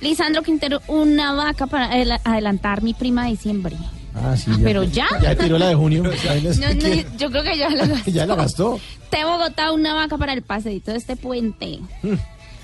Lisandro 0.00 0.42
Quintero, 0.42 0.80
una 0.88 1.32
vaca 1.32 1.66
para 1.66 1.90
adela- 1.92 2.20
adelantar 2.24 2.82
mi 2.82 2.94
prima 2.94 3.24
de 3.24 3.30
diciembre. 3.32 3.76
Ah, 4.14 4.36
sí. 4.36 4.50
¿Pero 4.62 4.82
ya? 4.84 5.06
Ya 5.22 5.34
tiró 5.36 5.58
la 5.58 5.68
de 5.68 5.74
junio. 5.74 6.02
No, 6.04 6.10
no, 6.10 7.02
yo 7.18 7.30
creo 7.30 7.42
que 7.42 7.56
ya 7.58 7.70
la 7.70 7.86
gastó. 7.86 8.10
ya 8.10 8.26
la 8.26 8.34
gastó. 8.34 8.80
De 9.10 9.24
Bogotá, 9.24 9.72
una 9.72 9.94
vaca 9.94 10.16
para 10.18 10.32
el 10.32 10.42
paseito 10.42 10.90
de 10.92 10.98
este 10.98 11.16
puente. 11.16 11.78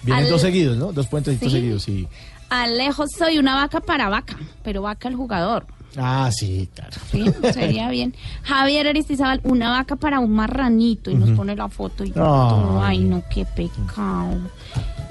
Vienen 0.03 0.25
Al- 0.25 0.31
dos 0.31 0.41
seguidos, 0.41 0.77
¿no? 0.77 0.93
Dos 0.93 1.07
puentecitos 1.07 1.53
Sí. 1.53 1.59
seguidos, 1.59 1.83
sí. 1.83 2.09
Alejo, 2.51 3.05
soy 3.09 3.39
una 3.39 3.55
vaca 3.55 3.81
para 3.81 4.09
vaca, 4.09 4.37
pero 4.63 4.83
vaca 4.83 5.09
el 5.09 5.17
jugador. 5.17 5.67
Ah, 5.97 6.29
sí, 6.33 6.69
claro. 6.75 6.93
Sí, 7.13 7.25
sería 7.53 7.89
bien. 7.89 8.15
Javier 8.43 8.89
Aristizábal, 8.89 9.41
una 9.45 9.71
vaca 9.71 9.95
para 9.97 10.19
un 10.19 10.33
marranito 10.33 11.11
y 11.11 11.15
nos 11.15 11.31
pone 11.31 11.55
la 11.55 11.69
foto 11.69 12.05
y. 12.05 12.13
Ay, 12.17 12.99
no, 12.99 13.23
qué 13.33 13.45
pecado. 13.45 14.41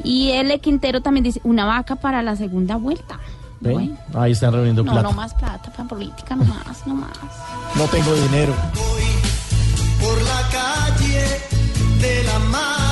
Y 0.04 0.32
L. 0.32 0.60
Quintero 0.60 1.00
también 1.02 1.24
dice, 1.24 1.40
una 1.46 1.66
vaca 1.66 1.96
para 1.96 2.22
la 2.22 2.36
segunda 2.36 2.76
vuelta. 2.76 3.18
¿Ven? 3.64 3.74
Bueno. 3.74 3.98
Ahí 4.22 4.34
están 4.34 4.54
reuniendo 4.54 4.84
No, 4.84 4.92
plata. 4.92 5.08
no 5.10 5.14
más 5.16 5.34
plata 5.34 5.72
para 5.72 5.88
política, 5.88 6.36
no 6.36 6.44
más, 6.46 6.86
no 6.86 6.96
más. 6.96 7.12
No 7.76 7.86
tengo 7.86 8.14
dinero. 8.14 8.54
por 10.02 10.22
la 10.22 10.42
calle 10.52 11.26
de 12.02 12.24
la 12.26 12.40
mano, 12.40 12.83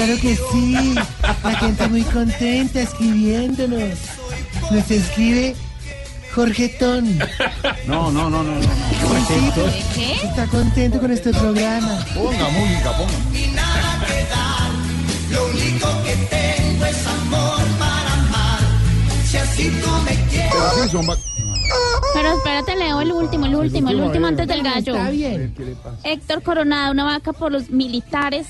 Claro 0.00 0.18
que 0.18 0.34
sí, 0.34 0.94
la 1.44 1.54
gente 1.56 1.88
muy 1.88 2.00
contenta 2.04 2.80
escribiéndonos. 2.80 3.98
Nos 4.70 4.90
escribe 4.90 5.54
Jorgetón. 6.34 7.18
No, 7.86 8.10
no, 8.10 8.30
no, 8.30 8.42
no. 8.42 8.54
no. 8.54 8.66
Jorgito 9.06 9.66
¿Qué? 9.94 10.14
está 10.26 10.46
contento 10.46 11.00
con 11.00 11.10
este 11.10 11.34
programa. 11.34 12.02
Ponga 12.14 12.48
música, 12.48 12.96
ponga. 12.96 13.38
y 13.38 13.48
nada 13.48 14.06
que 14.06 14.24
dar. 14.30 14.70
Lo 15.32 15.46
único 15.48 15.88
que 16.02 16.16
tengo 16.34 16.86
es 16.86 17.06
amor 17.06 17.60
para 17.78 18.12
amar. 18.14 18.60
Si 19.26 19.36
así 19.36 19.68
tú 19.68 19.90
me 20.06 20.14
quieres. 20.30 20.50
Pero 22.14 22.36
espérate, 22.38 22.74
leo 22.74 23.02
el 23.02 23.12
último, 23.12 23.44
el 23.44 23.54
último, 23.54 23.90
el 23.90 24.00
último 24.00 24.28
antes 24.28 24.48
del 24.48 24.62
gallo. 24.62 24.96
Está 24.96 25.10
bien. 25.10 25.54
Héctor 26.04 26.42
Coronado, 26.42 26.90
una 26.92 27.04
vaca 27.04 27.34
por 27.34 27.52
los 27.52 27.68
militares 27.68 28.46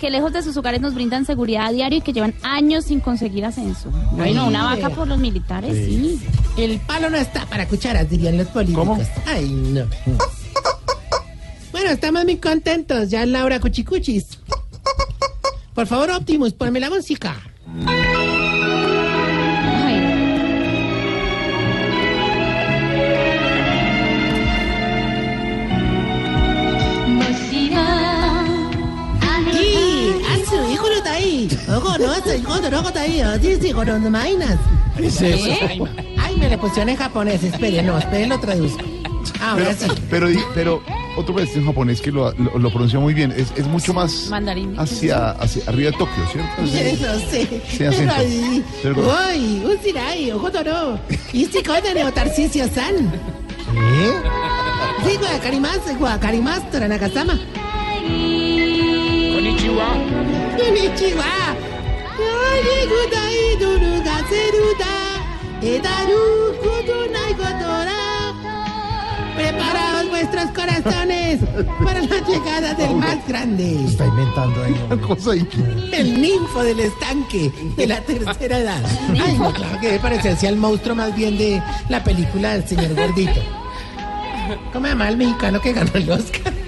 que 0.00 0.10
lejos 0.10 0.32
de 0.32 0.42
sus 0.42 0.56
hogares 0.56 0.80
nos 0.80 0.94
brindan 0.94 1.26
seguridad 1.26 1.66
a 1.66 1.72
diario 1.72 1.98
y 1.98 2.00
que 2.00 2.14
llevan 2.14 2.34
años 2.42 2.86
sin 2.86 3.00
conseguir 3.00 3.44
ascenso. 3.44 3.90
Bueno, 4.12 4.46
una 4.46 4.64
vaca 4.64 4.88
por 4.88 5.06
los 5.06 5.18
militares, 5.18 5.76
sí. 5.76 6.18
El 6.56 6.80
palo 6.80 7.10
no 7.10 7.18
está 7.18 7.44
para 7.46 7.68
cucharas, 7.68 8.08
dirían 8.08 8.38
los 8.38 8.48
políticos. 8.48 9.06
Ay, 9.26 9.50
no. 9.50 9.84
Bueno, 11.70 11.90
estamos 11.90 12.24
muy 12.24 12.38
contentos. 12.38 13.10
Ya 13.10 13.22
es 13.22 13.28
la 13.28 13.44
hora 13.44 13.60
cuchicuchis. 13.60 14.38
Por 15.74 15.86
favor, 15.86 16.10
Optimus, 16.10 16.54
ponme 16.54 16.80
la 16.80 16.88
música. 16.88 17.36
ahí. 31.20 31.48
Ojo, 31.68 31.98
no 31.98 32.10
haces 32.10 32.44
joder, 32.44 32.74
ojo 32.74 32.90
ahí. 32.96 33.22
Sí, 33.42 33.58
sí, 33.60 33.72
con 33.72 34.10
mainas. 34.10 34.56
es 34.98 35.20
eso? 35.20 35.48
¿Eh? 35.48 36.16
Ay, 36.18 36.36
me 36.36 36.48
le 36.48 36.58
pusieron 36.58 36.88
en 36.88 36.96
japonés. 36.96 37.42
Espere, 37.42 37.82
no, 37.82 37.98
espere, 37.98 38.26
lo 38.26 38.38
traduzco. 38.40 38.84
Ah, 39.40 39.52
ahora 39.52 39.74
sí. 39.74 39.86
Pero, 40.10 40.28
pero 40.54 40.82
otro 41.16 41.34
presidente 41.34 41.66
japonés 41.66 42.00
que 42.00 42.10
lo, 42.10 42.32
lo, 42.32 42.58
lo, 42.58 42.70
pronuncia 42.70 42.98
muy 42.98 43.14
bien. 43.14 43.32
Es, 43.32 43.52
es 43.56 43.66
mucho 43.66 43.92
más 43.92 44.28
Mandarín. 44.28 44.78
Hacia, 44.78 45.30
hacia 45.32 45.62
arriba 45.66 45.90
de 45.90 45.96
Tokio, 45.98 46.26
¿cierto? 46.30 46.66
Sí, 46.66 46.78
eso 46.78 47.20
sí. 47.30 47.62
Sí, 47.68 47.84
acento. 47.84 48.14
Uy, 48.84 49.62
un 49.64 49.82
sirai, 49.82 50.30
ojo 50.32 50.50
toro. 50.50 50.98
Y 51.32 51.46
si 51.46 51.62
coden 51.62 52.06
o 52.06 52.12
Tarcisio 52.12 52.68
San. 52.68 53.10
¿Qué? 53.72 54.12
Sí, 55.08 55.16
guacarimas, 55.16 55.98
guacarimas, 55.98 56.62
Nagasama. 56.72 57.38
Konnichiwa. 59.34 60.19
Konnichiwa. 60.70 61.24
Ay, 62.14 62.86
gudai, 62.90 63.56
duru, 63.58 63.92
gaseruda. 64.06 64.94
Edaru, 65.60 66.22
kudunai, 66.62 67.32
godora. 67.34 68.00
Preparaos 69.34 70.08
vuestros 70.10 70.50
corazones 70.52 71.40
para 71.82 72.00
la 72.02 72.18
llegada 72.24 72.74
del 72.74 72.94
más 72.94 73.26
grande. 73.26 73.84
Está 73.84 74.06
inventando 74.06 74.62
ahí. 74.62 74.80
Una 74.86 75.00
cosa. 75.02 75.32
El 75.32 76.20
ninfo 76.20 76.62
del 76.62 76.80
estanque 76.80 77.50
de 77.76 77.86
la 77.88 78.00
tercera 78.02 78.58
edad. 78.58 78.82
Ay, 79.10 79.38
no, 79.38 79.52
claro 79.52 79.80
que 79.80 79.86
debe 79.88 79.98
parecerse 79.98 80.46
al 80.46 80.56
monstruo 80.56 80.94
más 80.94 81.16
bien 81.16 81.36
de 81.36 81.60
la 81.88 82.04
película 82.04 82.52
del 82.52 82.68
señor 82.68 82.94
gordito. 82.94 83.40
¿Cómo 84.72 84.86
se 84.86 84.92
llama 84.92 85.08
el 85.08 85.16
mexicano 85.16 85.60
que 85.60 85.72
ganó 85.72 85.90
el 85.94 86.10
Oscar? 86.10 86.52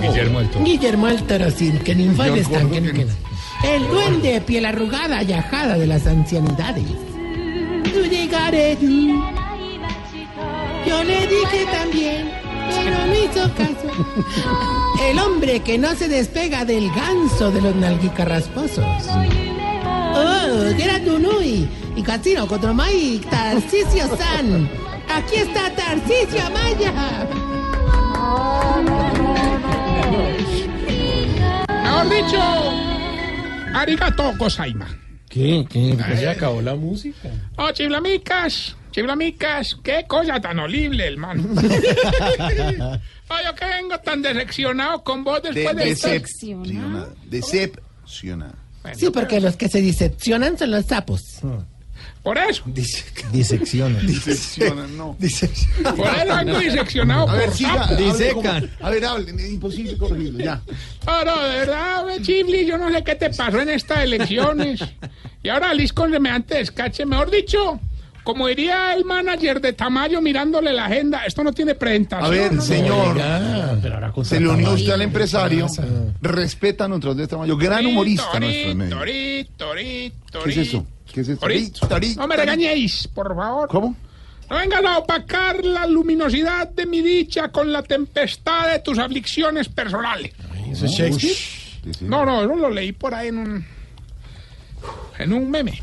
Guillermo 0.00 0.40
el 0.40 0.48
Guillermo 0.64 1.08
el 1.08 1.22
Toro, 1.24 1.50
sí, 1.50 1.72
que 1.84 1.94
ninfo 1.94 2.22
del 2.22 2.44
Señor 2.44 2.62
estanque. 2.62 2.80
gordo 2.80 2.92
que 2.92 2.92
no 2.92 2.92
queda. 2.92 3.14
El 3.64 3.88
duende 3.88 4.32
de 4.32 4.40
piel 4.40 4.64
arrugada 4.66 5.22
y 5.22 5.32
ajada 5.32 5.76
de 5.76 5.86
las 5.86 6.06
ancianidades. 6.06 6.84
Tú 7.92 8.04
llegaré 8.08 8.76
tú. 8.76 9.22
Yo 10.86 11.04
le 11.04 11.26
dije 11.26 11.66
también, 11.72 12.30
pero 12.70 13.06
no 13.06 13.14
hizo 13.14 13.52
caso. 13.54 13.90
El 15.02 15.18
hombre 15.18 15.60
que 15.60 15.76
no 15.76 15.94
se 15.94 16.08
despega 16.08 16.64
del 16.64 16.90
ganso 16.92 17.50
de 17.50 17.60
los 17.60 17.74
nalguicarrasposos. 17.74 18.84
Oh, 19.84 20.70
Geratunui 20.76 21.68
y 21.96 22.02
Casino 22.02 22.46
Cotromay, 22.46 23.20
Tarcisio 23.30 24.06
San. 24.16 24.68
Aquí 25.08 25.36
está 25.36 25.70
Tarcisio 25.74 26.46
Amaya. 26.46 26.92
Mejor 31.68 32.08
dicho, 32.10 32.40
arigato 33.74 34.36
gozaima. 34.36 34.88
¿Qué? 35.28 35.66
¿Qué? 35.68 35.96
¿Ya 35.96 36.16
se 36.16 36.28
acabó 36.28 36.62
la 36.62 36.74
música? 36.74 37.28
Oh, 37.56 37.70
chiflamicas, 37.70 38.76
chiflamicas, 38.90 39.76
qué 39.82 40.04
cosa 40.06 40.40
tan 40.40 40.58
horrible, 40.58 41.06
hermano. 41.06 41.44
oh, 41.54 43.36
yo 43.44 43.54
que 43.54 43.64
vengo 43.66 43.98
tan 43.98 44.22
decepcionado 44.22 45.04
con 45.04 45.22
vos 45.24 45.42
De, 45.42 45.52
después 45.52 45.76
de, 45.76 45.84
decepcionada. 47.30 48.54
Sí, 48.96 49.10
porque 49.12 49.40
los 49.40 49.56
que 49.56 49.68
se 49.68 49.82
decepcionan 49.82 50.56
son 50.58 50.70
los 50.70 50.86
sapos. 50.86 51.40
Por 52.22 52.36
eso. 52.38 52.62
Disecciona. 53.32 53.98
Disecciona, 54.00 54.86
no. 54.88 55.16
Por 55.16 55.26
eso 55.26 55.46
vengo 56.44 56.58
diseccionado 56.58 57.28
A 57.28 57.34
ver, 57.34 57.46
por 57.46 57.56
siga. 57.56 57.88
sapo. 57.88 57.94
hable 57.94 58.32
como- 58.32 58.50
A 58.80 58.90
ver, 58.90 59.04
hable. 59.04 59.30
es 59.44 59.50
Imposible 59.50 59.96
corregirlo, 59.96 60.44
ya. 60.44 60.60
Oh, 61.06 61.24
no, 61.24 61.42
de 61.42 61.56
verdad, 61.58 62.06
ve, 62.06 62.22
Chifli, 62.22 62.66
yo 62.66 62.76
no 62.78 62.90
sé 62.90 63.02
qué 63.04 63.14
te 63.14 63.30
pasó 63.30 63.60
en 63.60 63.70
estas 63.70 64.00
elecciones. 64.04 64.80
Y 65.42 65.48
ahora 65.48 65.72
Liz 65.74 65.92
con 65.92 66.10
semejante 66.10 66.56
descache. 66.56 67.06
Mejor 67.06 67.30
dicho, 67.30 67.80
como 68.28 68.46
diría 68.46 68.92
el 68.92 69.06
manager 69.06 69.58
de 69.58 69.72
Tamayo 69.72 70.20
mirándole 70.20 70.70
la 70.74 70.84
agenda, 70.84 71.24
esto 71.24 71.42
no 71.42 71.50
tiene 71.50 71.74
presentación. 71.74 72.26
A 72.26 72.28
ver, 72.28 72.52
¿no? 72.52 72.60
señor. 72.60 73.18
Se 74.22 74.38
le 74.38 74.48
unió 74.48 74.74
usted 74.74 74.90
al 74.90 75.00
empresario. 75.00 75.66
Respeta 76.20 76.84
a 76.84 76.88
nuestros 76.88 77.16
de 77.16 77.26
tamaño. 77.26 77.56
Gran 77.56 77.86
humorista 77.86 78.38
nuestro 78.38 78.74
medio. 78.74 78.98
Torito, 78.98 79.54
torito, 79.56 80.40
¿Qué 80.44 80.50
es 80.50 80.56
eso? 80.58 80.84
torito. 80.84 81.12
¿Qué 81.14 81.20
es 81.22 81.28
esto? 81.30 81.40
Torito. 81.40 81.88
Torito. 81.88 82.20
No 82.20 82.28
me 82.28 82.36
regañéis, 82.36 83.08
por 83.08 83.34
favor. 83.34 83.66
¿Cómo? 83.70 83.96
No 84.50 84.56
vengas 84.58 84.84
a 84.84 84.98
opacar 84.98 85.64
la 85.64 85.86
luminosidad 85.86 86.68
de 86.68 86.84
mi 86.84 87.00
dicha 87.00 87.48
con 87.48 87.72
la 87.72 87.82
tempestad 87.82 88.70
de 88.72 88.80
tus 88.80 88.98
aflicciones 88.98 89.70
personales. 89.70 90.32
¿Eso 90.70 90.84
es 90.84 90.92
Shakespeare? 90.92 92.02
No, 92.02 92.26
no, 92.26 92.42
eso 92.42 92.54
lo 92.56 92.68
leí 92.68 92.92
por 92.92 93.14
ahí 93.14 93.28
en 93.28 93.38
un. 93.38 93.64
en 95.18 95.32
un 95.32 95.50
meme. 95.50 95.80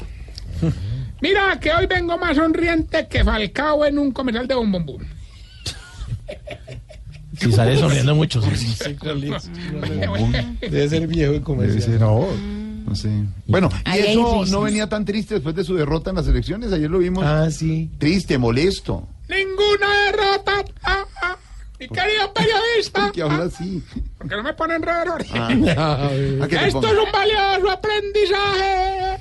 Mira 1.25 1.59
que 1.59 1.73
hoy 1.73 1.87
vengo 1.87 2.19
más 2.19 2.37
sonriente 2.37 3.07
que 3.07 3.23
Falcao 3.23 3.83
en 3.83 3.97
un 3.97 4.11
comercial 4.11 4.47
de 4.47 4.53
Bombombum. 4.53 5.01
Si 7.39 7.51
sale 7.51 7.79
sonriendo 7.79 8.13
mucho. 8.13 8.39
sí. 8.55 8.95
Debe 10.61 10.87
ser 10.87 11.07
viejo 11.07 11.33
el 11.33 11.41
comercial. 11.41 11.99
no, 11.99 12.27
no 12.85 12.95
sé. 12.95 13.09
Bueno, 13.47 13.71
¿y 13.87 13.97
eso 13.97 14.45
no 14.45 14.61
venía 14.61 14.87
tan 14.87 15.03
triste 15.03 15.33
después 15.33 15.55
de 15.55 15.63
su 15.63 15.73
derrota 15.73 16.11
en 16.11 16.17
las 16.17 16.27
elecciones? 16.27 16.71
Ayer 16.71 16.91
lo 16.91 16.99
vimos. 16.99 17.23
Ah, 17.25 17.49
sí. 17.49 17.89
Triste, 17.97 18.37
molesto. 18.37 19.07
Ninguna 19.27 20.11
derrota. 20.11 20.63
Ah, 20.83 21.05
ah. 21.23 21.37
Mi 21.79 21.87
querido 21.87 22.31
periodista. 22.35 23.11
Que 23.11 23.23
habla 23.23 23.45
así. 23.45 23.81
¿Por 24.19 24.29
qué 24.29 24.35
no 24.35 24.43
me 24.43 24.53
ponen 24.53 24.87
alrededor? 24.87 25.25
Ah. 25.33 26.07
¿A 26.43 26.47
qué 26.47 26.55
te 26.55 26.67
Esto 26.67 26.85
es 26.85 26.99
un 26.99 27.11
valioso 27.11 27.71
aprendizaje. 27.71 29.17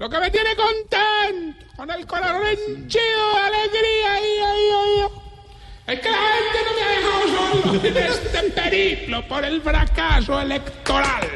Lo 0.00 0.08
que 0.08 0.18
me 0.18 0.30
tiene 0.30 0.56
contento, 0.56 1.66
con 1.76 1.90
el 1.90 2.06
corazón 2.06 2.46
henchido 2.46 3.34
de 3.34 3.40
alegría. 3.42 4.12
ay, 4.14 4.24
ay, 4.46 4.70
ay, 4.78 5.94
Es 5.94 6.00
que 6.00 6.10
la 6.10 6.16
gente 6.16 6.58
no 6.64 6.74
me 6.74 6.82
ha 6.82 6.90
dejado 6.96 7.62
solo 7.68 7.84
en 7.84 7.96
este 7.98 8.42
periplo 8.50 9.28
por 9.28 9.44
el 9.44 9.60
fracaso 9.60 10.40
electoral. 10.40 11.28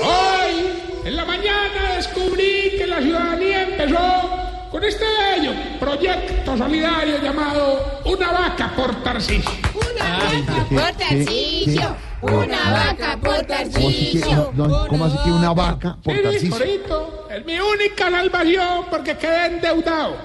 Hoy, 0.00 1.04
en 1.04 1.14
la 1.14 1.24
mañana, 1.24 1.92
descubrí 1.94 2.72
que 2.76 2.88
la 2.88 3.00
ciudadanía 3.00 3.62
empezó 3.62 4.68
con 4.72 4.82
este 4.82 5.04
bello 5.04 5.52
proyecto 5.78 6.56
solidario 6.56 7.22
llamado 7.22 8.02
Una 8.04 8.32
vaca 8.32 8.72
por 8.74 9.04
Tarcisio. 9.04 9.52
Una 9.74 10.18
vaca 10.18 10.66
por 10.68 10.92
Tarcisio. 10.96 12.05
Una 12.22 12.70
vaca 12.72 13.18
por 13.20 13.46
¿Cómo 13.46 13.54
así 13.88 14.12
que, 14.12 14.20
Tarcisio. 14.20 14.52
no, 14.54 14.66
no, 14.66 14.86
¿cómo 14.88 15.04
así 15.04 15.16
que 15.24 15.30
una 15.30 15.52
vaca 15.52 15.96
por? 16.02 16.14
Corito, 16.22 17.28
es 17.30 17.44
mi 17.44 17.58
única 17.58 18.10
salvación 18.10 18.86
porque 18.90 19.16
quedé 19.16 19.46
endeudado. 19.46 20.16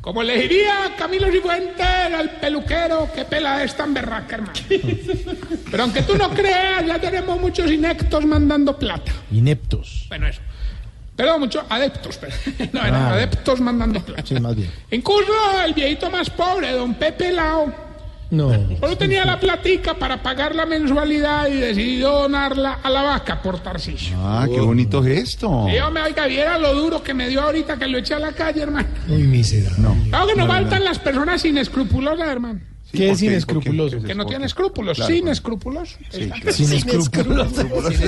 Como 0.00 0.22
le 0.22 0.38
diría 0.38 0.92
Camilo 0.96 1.26
Cifuentes 1.32 1.84
al 1.84 2.30
peluquero, 2.38 3.08
qué 3.12 3.24
pela 3.24 3.64
es 3.64 3.74
tan 3.76 3.92
berraca, 3.92 4.36
hermano. 4.36 4.52
Pero 5.70 5.82
aunque 5.82 6.02
tú 6.02 6.16
no 6.16 6.30
creas, 6.30 6.86
ya 6.86 7.00
tenemos 7.00 7.40
muchos 7.40 7.70
inectos 7.72 8.24
mandando 8.24 8.78
plata. 8.78 9.10
Ineptos. 9.32 10.04
Bueno, 10.08 10.28
eso. 10.28 10.40
Perdón, 11.16 11.40
muchos 11.40 11.64
adeptos, 11.68 12.18
pero, 12.18 12.32
no, 12.72 12.80
eran 12.82 12.94
Ah. 13.02 13.10
adeptos 13.14 13.60
mandando 13.60 14.00
plata. 14.00 14.22
Sí, 14.24 14.38
más 14.38 14.54
bien. 14.54 14.70
Incluso 14.92 15.32
el 15.64 15.72
viejito 15.74 16.08
más 16.10 16.30
pobre, 16.30 16.70
don 16.72 16.94
Pepe 16.94 17.32
Lao, 17.32 17.74
No. 18.30 18.50
solo 18.80 18.96
tenía 18.96 19.24
la 19.24 19.38
platica 19.38 19.94
para 19.94 20.22
pagar 20.22 20.54
la 20.54 20.66
mensualidad 20.66 21.48
y 21.48 21.54
decidió 21.54 22.10
donarla 22.10 22.80
a 22.82 22.90
la 22.90 23.02
vaca 23.02 23.40
por 23.40 23.60
Tarcisio. 23.60 24.16
Ah, 24.18 24.46
qué 24.52 24.60
bonito 24.60 25.02
gesto. 25.02 25.66
Sí, 25.70 25.78
hombre, 25.78 26.02
oiga, 26.02 26.26
viera 26.26 26.58
lo 26.58 26.74
duro 26.74 27.02
que 27.02 27.14
me 27.14 27.28
dio 27.28 27.40
ahorita 27.42 27.76
que 27.78 27.86
lo 27.86 27.98
eché 27.98 28.14
a 28.14 28.18
la 28.18 28.32
calle, 28.32 28.62
hermano. 28.62 28.88
Muy 29.06 29.22
miserable. 29.22 29.78
No. 29.78 29.96
Claro 30.10 30.26
que 30.26 30.34
nos 30.34 30.46
No, 30.46 30.46
no, 30.46 30.60
faltan 30.60 30.84
las 30.84 30.98
personas 30.98 31.44
inescrupulosas, 31.44 32.28
hermano. 32.28 32.60
¿Qué 32.92 33.10
es 33.10 33.22
inescrupuloso? 33.22 34.00
Que 34.02 34.14
no 34.14 34.26
tienen 34.26 34.46
escrúpulos, 34.46 34.96
Claro, 34.96 35.12
sin 35.12 35.28
escrúpulos. 35.28 35.96
Sin 36.10 36.72
escrúpulos. 36.72 37.10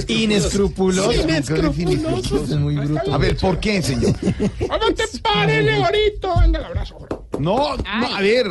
Inescrupuloso. 0.08 1.12
Inescrupuloso. 1.12 2.44
Es 2.44 2.56
muy 2.56 2.76
bruto. 2.76 3.12
A 3.12 3.18
ver, 3.18 3.36
¿por 3.36 3.60
qué, 3.60 3.82
señor? 3.82 4.14
¿Cómo 4.58 4.94
te 4.94 5.04
parece, 5.22 5.74
ahorito? 5.74 6.40
Venga, 6.40 6.58
el 6.60 6.64
abrazo. 6.64 7.06
No, 7.38 7.76
no, 7.76 8.16
a 8.16 8.20
ver. 8.20 8.46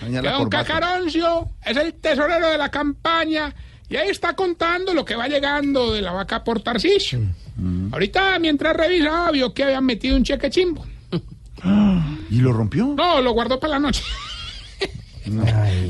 Que 0.00 0.20
don. 0.20 0.48
Cacaroncio 0.48 1.48
es 1.64 1.76
el 1.76 1.94
tesorero 1.94 2.48
de 2.48 2.58
la 2.58 2.70
campaña 2.70 3.54
y 3.88 3.96
ahí 3.96 4.08
está 4.08 4.34
contando 4.34 4.94
lo 4.94 5.04
que 5.04 5.16
va 5.16 5.28
llegando 5.28 5.92
de 5.92 6.02
la 6.02 6.12
vaca 6.12 6.44
por 6.44 6.60
Tarcisio. 6.60 7.20
Mm. 7.56 7.92
Ahorita, 7.92 8.38
mientras 8.38 8.76
revisaba, 8.76 9.30
vio 9.30 9.52
que 9.52 9.64
habían 9.64 9.84
metido 9.84 10.16
un 10.16 10.24
cheque 10.24 10.50
chimbo. 10.50 10.84
¿Y 12.30 12.40
lo 12.40 12.52
rompió? 12.52 12.94
No, 12.96 13.20
lo 13.20 13.32
guardó 13.32 13.58
para 13.58 13.74
la 13.74 13.78
noche. 13.80 14.02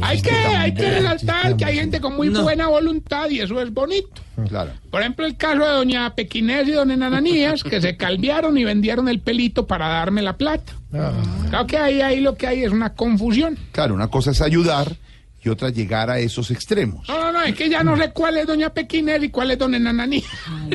Hay 0.02 0.22
que, 0.22 0.30
hay 0.30 0.74
que 0.74 0.90
resaltar 0.90 1.56
que 1.56 1.64
hay 1.64 1.76
gente 1.76 2.00
con 2.00 2.16
muy 2.16 2.28
buena 2.28 2.68
voluntad 2.68 3.28
y 3.30 3.40
eso 3.40 3.60
es 3.60 3.72
bonito. 3.72 4.22
Claro. 4.48 4.72
Por 4.90 5.00
ejemplo, 5.00 5.26
el 5.26 5.36
caso 5.36 5.64
de 5.64 5.70
doña 5.70 6.14
Pequinés 6.14 6.68
y 6.68 6.72
don 6.72 6.90
Enananías, 6.90 7.62
que 7.62 7.80
se 7.80 7.96
calviaron 7.96 8.56
y 8.56 8.64
vendieron 8.64 9.08
el 9.08 9.20
pelito 9.20 9.66
para 9.66 9.88
darme 9.88 10.22
la 10.22 10.36
plata. 10.36 10.72
Claro 10.90 11.66
que 11.66 11.76
ahí, 11.76 12.00
ahí 12.00 12.20
lo 12.20 12.36
que 12.36 12.46
hay 12.46 12.64
es 12.64 12.70
una 12.70 12.94
confusión. 12.94 13.58
Claro, 13.72 13.94
una 13.94 14.08
cosa 14.08 14.30
es 14.30 14.40
ayudar 14.40 14.96
y 15.42 15.48
otra 15.48 15.70
llegar 15.70 16.10
a 16.10 16.18
esos 16.18 16.50
extremos. 16.50 17.08
No, 17.08 17.18
no, 17.18 17.32
no, 17.32 17.42
es 17.42 17.54
que 17.54 17.68
ya 17.68 17.84
no 17.84 17.96
sé 17.96 18.10
cuál 18.10 18.38
es 18.38 18.46
doña 18.46 18.70
Pequinés 18.70 19.22
y 19.22 19.28
cuál 19.28 19.52
es 19.52 19.58
don 19.58 19.74
Enananías. 19.74 20.24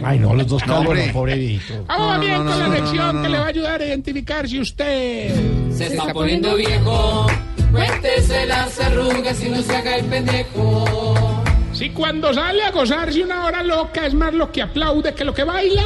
Ay, 0.03 0.19
no, 0.19 0.33
los 0.33 0.47
dos 0.47 0.63
calvos, 0.63 0.95
no, 0.95 1.13
pobre 1.13 1.35
viejito. 1.35 1.83
Vamos 1.85 2.19
bien 2.21 2.33
no, 2.33 2.51
con 2.51 2.59
no, 2.59 2.67
la 2.67 2.67
lección 2.69 2.97
no, 2.97 3.13
no, 3.13 3.21
que 3.23 3.29
le 3.29 3.37
va 3.39 3.45
a 3.45 3.49
ayudar 3.49 3.81
a 3.81 3.85
identificar 3.85 4.47
si 4.47 4.59
usted... 4.59 5.33
Se 5.71 5.87
está 5.87 6.13
poniendo 6.13 6.55
viejo. 6.55 7.27
Cuéntese 7.73 8.45
las 8.45 8.79
arrugas 8.79 9.43
y 9.43 9.49
no 9.49 9.61
se 9.63 9.75
haga 9.75 9.95
el 9.95 10.05
pendejo. 10.05 11.43
Si 11.73 11.89
cuando 11.89 12.31
sale 12.31 12.61
a 12.63 12.69
gozarse 12.69 13.23
una 13.23 13.45
hora 13.45 13.63
loca 13.63 14.05
es 14.05 14.13
más 14.13 14.31
lo 14.31 14.51
que 14.51 14.61
aplaude 14.61 15.15
que 15.15 15.25
lo 15.25 15.33
que 15.33 15.43
baila. 15.43 15.81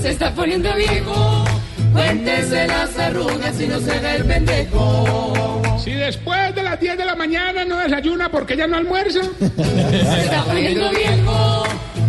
Se 0.00 0.08
está 0.08 0.34
poniendo 0.34 0.74
viejo. 0.74 1.44
Cuéntese 1.92 2.66
las 2.66 2.98
arrugas 2.98 3.60
y 3.60 3.66
no 3.66 3.78
se 3.78 3.92
haga 3.92 4.16
el 4.16 4.24
pendejo. 4.24 5.62
Si 5.84 5.92
después 5.92 6.54
de 6.54 6.62
las 6.62 6.80
10 6.80 6.96
de 6.96 7.04
la 7.04 7.14
mañana 7.14 7.66
no 7.66 7.78
desayuna 7.78 8.30
porque 8.30 8.56
ya 8.56 8.66
no 8.66 8.78
almuerza. 8.78 9.20
Se 9.20 10.22
está 10.22 10.44
poniendo 10.46 10.88
viejo. 10.90 11.21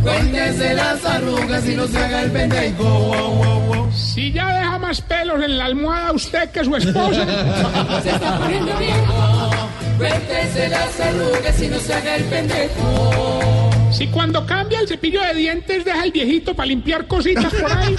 Cuéntese 0.03 0.73
las 0.73 1.05
arrugas 1.05 1.67
y 1.67 1.75
no 1.75 1.87
se 1.87 1.97
haga 1.97 2.21
el 2.23 2.31
pendejo. 2.31 3.89
Si 3.95 4.31
ya 4.31 4.47
deja 4.59 4.77
más 4.77 5.01
pelos 5.01 5.41
en 5.41 5.57
la 5.57 5.65
almohada 5.65 6.11
usted 6.11 6.49
que 6.49 6.63
su 6.63 6.75
esposa. 6.75 7.25
Se 8.03 8.09
está 8.09 8.37
poniendo 8.39 8.77
viejo. 8.77 9.69
Cuéntese 9.97 10.69
las 10.69 10.99
arrugas 10.99 11.61
y 11.61 11.67
no 11.67 11.79
se 11.79 11.93
haga 11.93 12.15
el 12.15 12.23
pendejo. 12.25 13.69
Si 13.91 14.07
cuando 14.07 14.45
cambia 14.45 14.79
el 14.79 14.87
cepillo 14.87 15.21
de 15.21 15.35
dientes 15.35 15.85
deja 15.85 16.03
el 16.03 16.11
viejito 16.11 16.53
para 16.55 16.65
limpiar 16.65 17.07
cositas 17.07 17.53
por 17.53 17.71
ahí. 17.71 17.95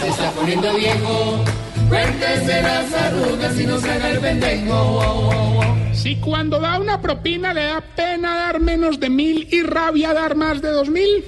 Se 0.00 0.08
está 0.08 0.30
poniendo 0.32 0.74
viejo. 0.74 1.44
Cuéntese 1.88 2.62
las 2.62 2.92
arrugas 2.94 3.60
y 3.60 3.66
no 3.66 3.78
se 3.78 3.90
haga 3.90 4.10
el 4.10 4.18
pendejo. 4.18 5.69
Si 6.02 6.16
cuando 6.16 6.58
da 6.58 6.78
una 6.78 6.98
propina 6.98 7.52
le 7.52 7.64
da 7.64 7.82
pena 7.82 8.34
dar 8.34 8.58
menos 8.58 8.98
de 8.98 9.10
mil 9.10 9.46
y 9.50 9.60
rabia 9.60 10.14
dar 10.14 10.34
más 10.34 10.62
de 10.62 10.70
dos 10.70 10.88
mil. 10.88 11.22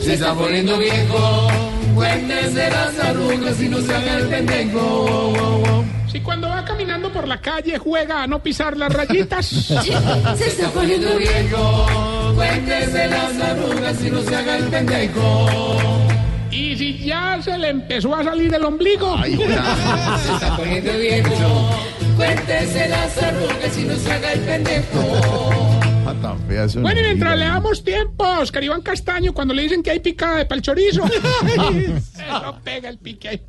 Se 0.00 0.14
está 0.14 0.32
poniendo 0.32 0.78
viejo. 0.78 1.48
Cuéntese 1.92 2.70
las 2.70 3.00
arrugas 3.00 3.60
y 3.60 3.68
no 3.68 3.80
se 3.80 3.92
haga 3.92 4.18
el 4.18 4.28
pendejo. 4.28 5.84
Si 6.06 6.20
cuando 6.20 6.48
va 6.48 6.64
caminando 6.64 7.12
por 7.12 7.26
la 7.26 7.40
calle 7.40 7.78
juega 7.78 8.22
a 8.22 8.26
no 8.28 8.40
pisar 8.40 8.76
las 8.76 8.92
rayitas. 8.92 9.46
Se 10.36 10.46
está 10.46 10.70
poniendo 10.70 11.16
viejo. 11.16 12.32
Cuéntese 12.36 13.08
las 13.08 13.40
arrugas 13.40 14.04
y 14.04 14.10
no 14.10 14.22
se 14.22 14.36
haga 14.36 14.56
el 14.56 14.64
pendejo. 14.66 15.48
Y 16.52 16.76
si 16.76 16.98
ya 16.98 17.40
se 17.42 17.58
le 17.58 17.70
empezó 17.70 18.14
a 18.14 18.22
salir 18.22 18.54
el 18.54 18.64
ombligo. 18.64 19.16
Se 19.24 20.32
está 20.32 20.56
poniendo 20.56 20.92
viejo. 20.92 21.91
Cuéntese 22.16 22.88
las 22.88 23.22
arrugas 23.22 23.78
y 23.78 23.84
no 23.84 23.96
se 23.96 24.12
haga 24.12 24.32
el 24.32 24.40
pendejo. 24.40 25.00
Ah, 26.24 26.36
Bueno, 26.80 27.00
y 27.00 27.04
mientras 27.04 27.38
le 27.38 27.44
damos 27.44 27.82
tiempo 27.82 28.24
a 28.24 28.40
Oscar 28.40 28.62
Iván 28.62 28.82
Castaño 28.82 29.32
cuando 29.32 29.54
le 29.54 29.62
dicen 29.62 29.82
que 29.82 29.90
hay 29.90 30.00
picada 30.00 30.38
de 30.38 30.46
palchorizo. 30.46 31.04
Eso 31.06 32.58
pega 32.62 32.88
el 32.88 32.98
pique 32.98 33.28
ahí. 33.28 33.40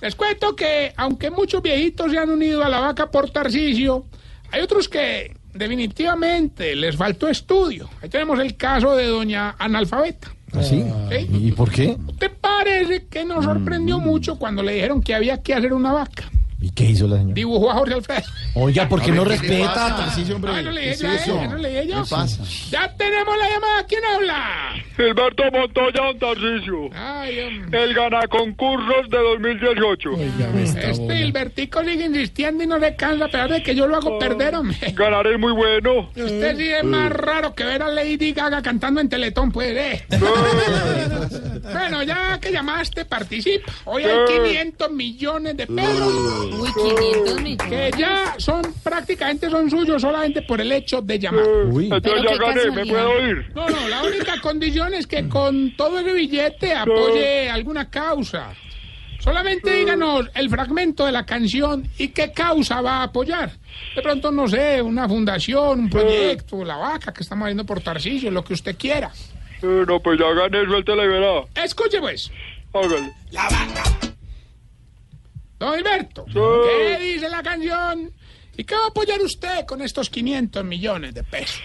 Les 0.00 0.14
cuento 0.14 0.54
que, 0.54 0.92
aunque 0.96 1.30
muchos 1.30 1.60
viejitos 1.62 2.12
se 2.12 2.18
han 2.18 2.30
unido 2.30 2.62
a 2.62 2.68
la 2.68 2.80
vaca 2.80 3.10
por 3.10 3.30
Tarcisio, 3.30 4.06
hay 4.52 4.60
otros 4.60 4.88
que 4.88 5.36
definitivamente 5.54 6.76
les 6.76 6.96
faltó 6.96 7.28
estudio. 7.28 7.88
Ahí 8.00 8.08
tenemos 8.08 8.38
el 8.38 8.56
caso 8.56 8.94
de 8.94 9.06
doña 9.06 9.56
analfabeta. 9.58 10.32
¿Así? 10.52 10.84
¿Sí? 11.10 11.28
¿Y 11.30 11.52
por 11.52 11.70
qué? 11.70 11.96
¿Te 12.18 12.30
parece 12.30 13.06
que 13.06 13.24
nos 13.24 13.44
sorprendió 13.44 13.98
mucho 13.98 14.38
cuando 14.38 14.62
le 14.62 14.74
dijeron 14.74 15.02
que 15.02 15.14
había 15.14 15.42
que 15.42 15.54
hacer 15.54 15.72
una 15.72 15.92
vaca? 15.92 16.30
¿Y 16.60 16.70
qué 16.70 16.84
hizo 16.86 17.06
la 17.06 17.18
señora? 17.18 17.34
Dibujó 17.34 17.70
a 17.70 17.74
Jorge 17.74 17.94
Alfredo. 17.94 18.22
Oiga, 18.54 18.88
¿por 18.88 19.00
qué 19.00 19.12
no 19.12 19.24
ver, 19.24 19.40
¿qué 19.40 19.46
le 19.48 19.58
respeta 19.58 19.86
a 19.86 19.96
Tarcisio, 19.96 20.34
hombre? 20.34 20.50
Ah, 20.54 20.62
no 20.62 20.70
le 20.72 20.80
¿Qué 20.80 20.86
dije 20.90 21.06
es 21.14 21.26
yo 21.26 21.40
eso? 21.40 21.50
no 21.50 21.56
le 21.56 21.68
dije 21.68 21.86
yo. 21.86 22.02
¿Qué 22.02 22.10
pasa? 22.10 22.42
Ya 22.70 22.92
tenemos 22.96 23.38
la 23.38 23.48
llamada. 23.48 23.86
¿Quién 23.86 24.04
habla? 24.04 24.74
Gilberto 24.96 25.42
Montoya 25.52 26.18
Tarcisio. 26.18 26.90
Ay, 26.96 27.40
hombre. 27.40 27.84
El 27.84 27.94
ganaconcursos 27.94 29.08
de 29.08 29.18
2018. 29.18 30.10
Este 30.80 31.20
Hilbertico 31.20 31.84
sigue 31.84 32.06
insistiendo 32.06 32.64
y 32.64 32.66
no 32.66 32.76
le 32.78 32.96
cansa, 32.96 33.26
a 33.26 33.28
pesar 33.28 33.50
de 33.50 33.62
que 33.62 33.76
yo 33.76 33.86
lo 33.86 33.96
hago 33.96 34.18
perder, 34.18 34.56
hombre. 34.56 34.76
Ganaré 34.96 35.38
muy 35.38 35.52
bueno. 35.52 36.08
Usted 36.08 36.56
sí 36.56 36.68
es 36.72 36.82
más 36.82 37.12
raro 37.12 37.54
que 37.54 37.62
ver 37.62 37.82
a 37.84 37.88
Lady 37.88 38.32
Gaga 38.32 38.62
cantando 38.62 39.00
en 39.00 39.08
Teletón, 39.08 39.52
pues, 39.52 39.76
eh. 39.76 40.04
Bueno, 41.72 42.02
ya 42.02 42.38
que 42.40 42.50
llamaste, 42.50 43.04
participa. 43.04 43.70
Hoy 43.84 44.02
hay 44.04 44.18
Sí. 44.26 44.32
500 44.42 44.90
millones 44.90 45.56
de 45.56 45.66
pesos. 45.66 46.47
Uy, 46.52 46.68
500 46.72 47.40
millones. 47.42 47.68
Que 47.68 47.90
ya 47.98 48.34
son 48.38 48.62
prácticamente 48.82 49.50
son 49.50 49.70
suyos 49.70 50.00
solamente 50.00 50.42
por 50.42 50.60
el 50.60 50.70
hecho 50.72 51.02
de 51.02 51.18
llamar. 51.18 51.44
Entonces 51.44 52.22
ya 52.22 52.36
gané, 52.36 52.70
¿me 52.70 52.86
puedo 52.86 53.28
ir? 53.28 53.52
No, 53.54 53.68
no, 53.68 53.88
la 53.88 54.02
única 54.02 54.40
condición 54.40 54.94
es 54.94 55.06
que 55.06 55.28
con 55.28 55.76
todo 55.76 55.98
ese 56.00 56.12
billete 56.12 56.74
apoye 56.74 57.50
alguna 57.50 57.90
causa. 57.90 58.54
Solamente 59.20 59.72
díganos 59.72 60.26
el 60.34 60.48
fragmento 60.48 61.04
de 61.04 61.12
la 61.12 61.26
canción 61.26 61.88
y 61.98 62.08
qué 62.08 62.32
causa 62.32 62.80
va 62.80 62.98
a 62.98 63.02
apoyar. 63.04 63.50
De 63.94 64.00
pronto, 64.00 64.30
no 64.30 64.46
sé, 64.46 64.80
una 64.80 65.08
fundación, 65.08 65.80
un 65.80 65.90
proyecto, 65.90 66.64
la 66.64 66.76
vaca 66.76 67.12
que 67.12 67.24
estamos 67.24 67.46
haciendo 67.46 67.66
por 67.66 67.80
Tarcisio, 67.80 68.30
lo 68.30 68.44
que 68.44 68.54
usted 68.54 68.76
quiera. 68.78 69.10
Eh, 69.60 69.84
no, 69.86 70.00
pues 70.00 70.18
ya 70.20 70.30
gané, 70.32 70.64
suéltela 70.64 71.04
y 71.04 71.08
verá. 71.08 71.42
Escuche 71.62 71.98
pues. 72.00 72.30
Hágale. 72.72 73.12
Don 75.58 75.74
Alberto, 75.74 76.24
¿qué 76.26 76.98
dice 77.00 77.28
la 77.28 77.42
canción? 77.42 78.12
¿Y 78.56 78.64
qué 78.64 78.74
va 78.74 78.84
a 78.84 78.88
apoyar 78.88 79.20
usted 79.20 79.64
con 79.66 79.82
estos 79.82 80.08
500 80.10 80.64
millones 80.64 81.14
de 81.14 81.22
pesos? 81.24 81.60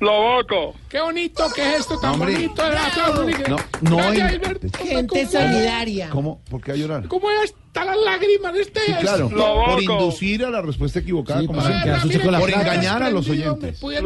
La 0.00 0.10
vaca. 0.12 0.78
Qué 0.88 1.00
bonito, 1.00 1.46
qué 1.54 1.62
gesto 1.62 1.98
tan 2.00 2.14
hombre. 2.14 2.32
bonito. 2.34 2.66
El 2.66 2.76
aplauso, 2.76 3.24
Miguel. 3.24 3.44
No, 3.48 3.56
no 3.82 3.96
Gracias, 3.96 4.28
hay- 4.30 4.34
Alberto. 4.36 4.78
Gente 4.78 5.06
¿Cómo- 5.06 5.30
solidaria. 5.30 6.10
¿Cómo? 6.10 6.40
¿Por 6.50 6.60
qué 6.62 6.72
a 6.72 6.76
llorar? 6.76 7.08
¿Cómo 7.08 7.28
están 7.74 7.88
las 7.88 7.96
lágrimas 8.04 8.52
de 8.54 8.60
este? 8.60 8.80
Sí, 8.86 8.92
claro. 9.00 9.26
esto? 9.26 9.64
Por 9.66 9.82
inducir 9.82 10.44
a 10.44 10.50
la 10.50 10.62
respuesta 10.62 11.00
equivocada, 11.00 11.40
Sí, 11.40 11.46
como 11.48 11.60
para 11.60 12.00
siempre. 12.02 12.20
con 12.22 12.32
la 12.32 12.38
Por 12.38 12.50
engañar 12.50 13.02
a 13.02 13.10
los 13.10 13.28
oyentes. 13.28 13.82
Oiga, 13.82 14.00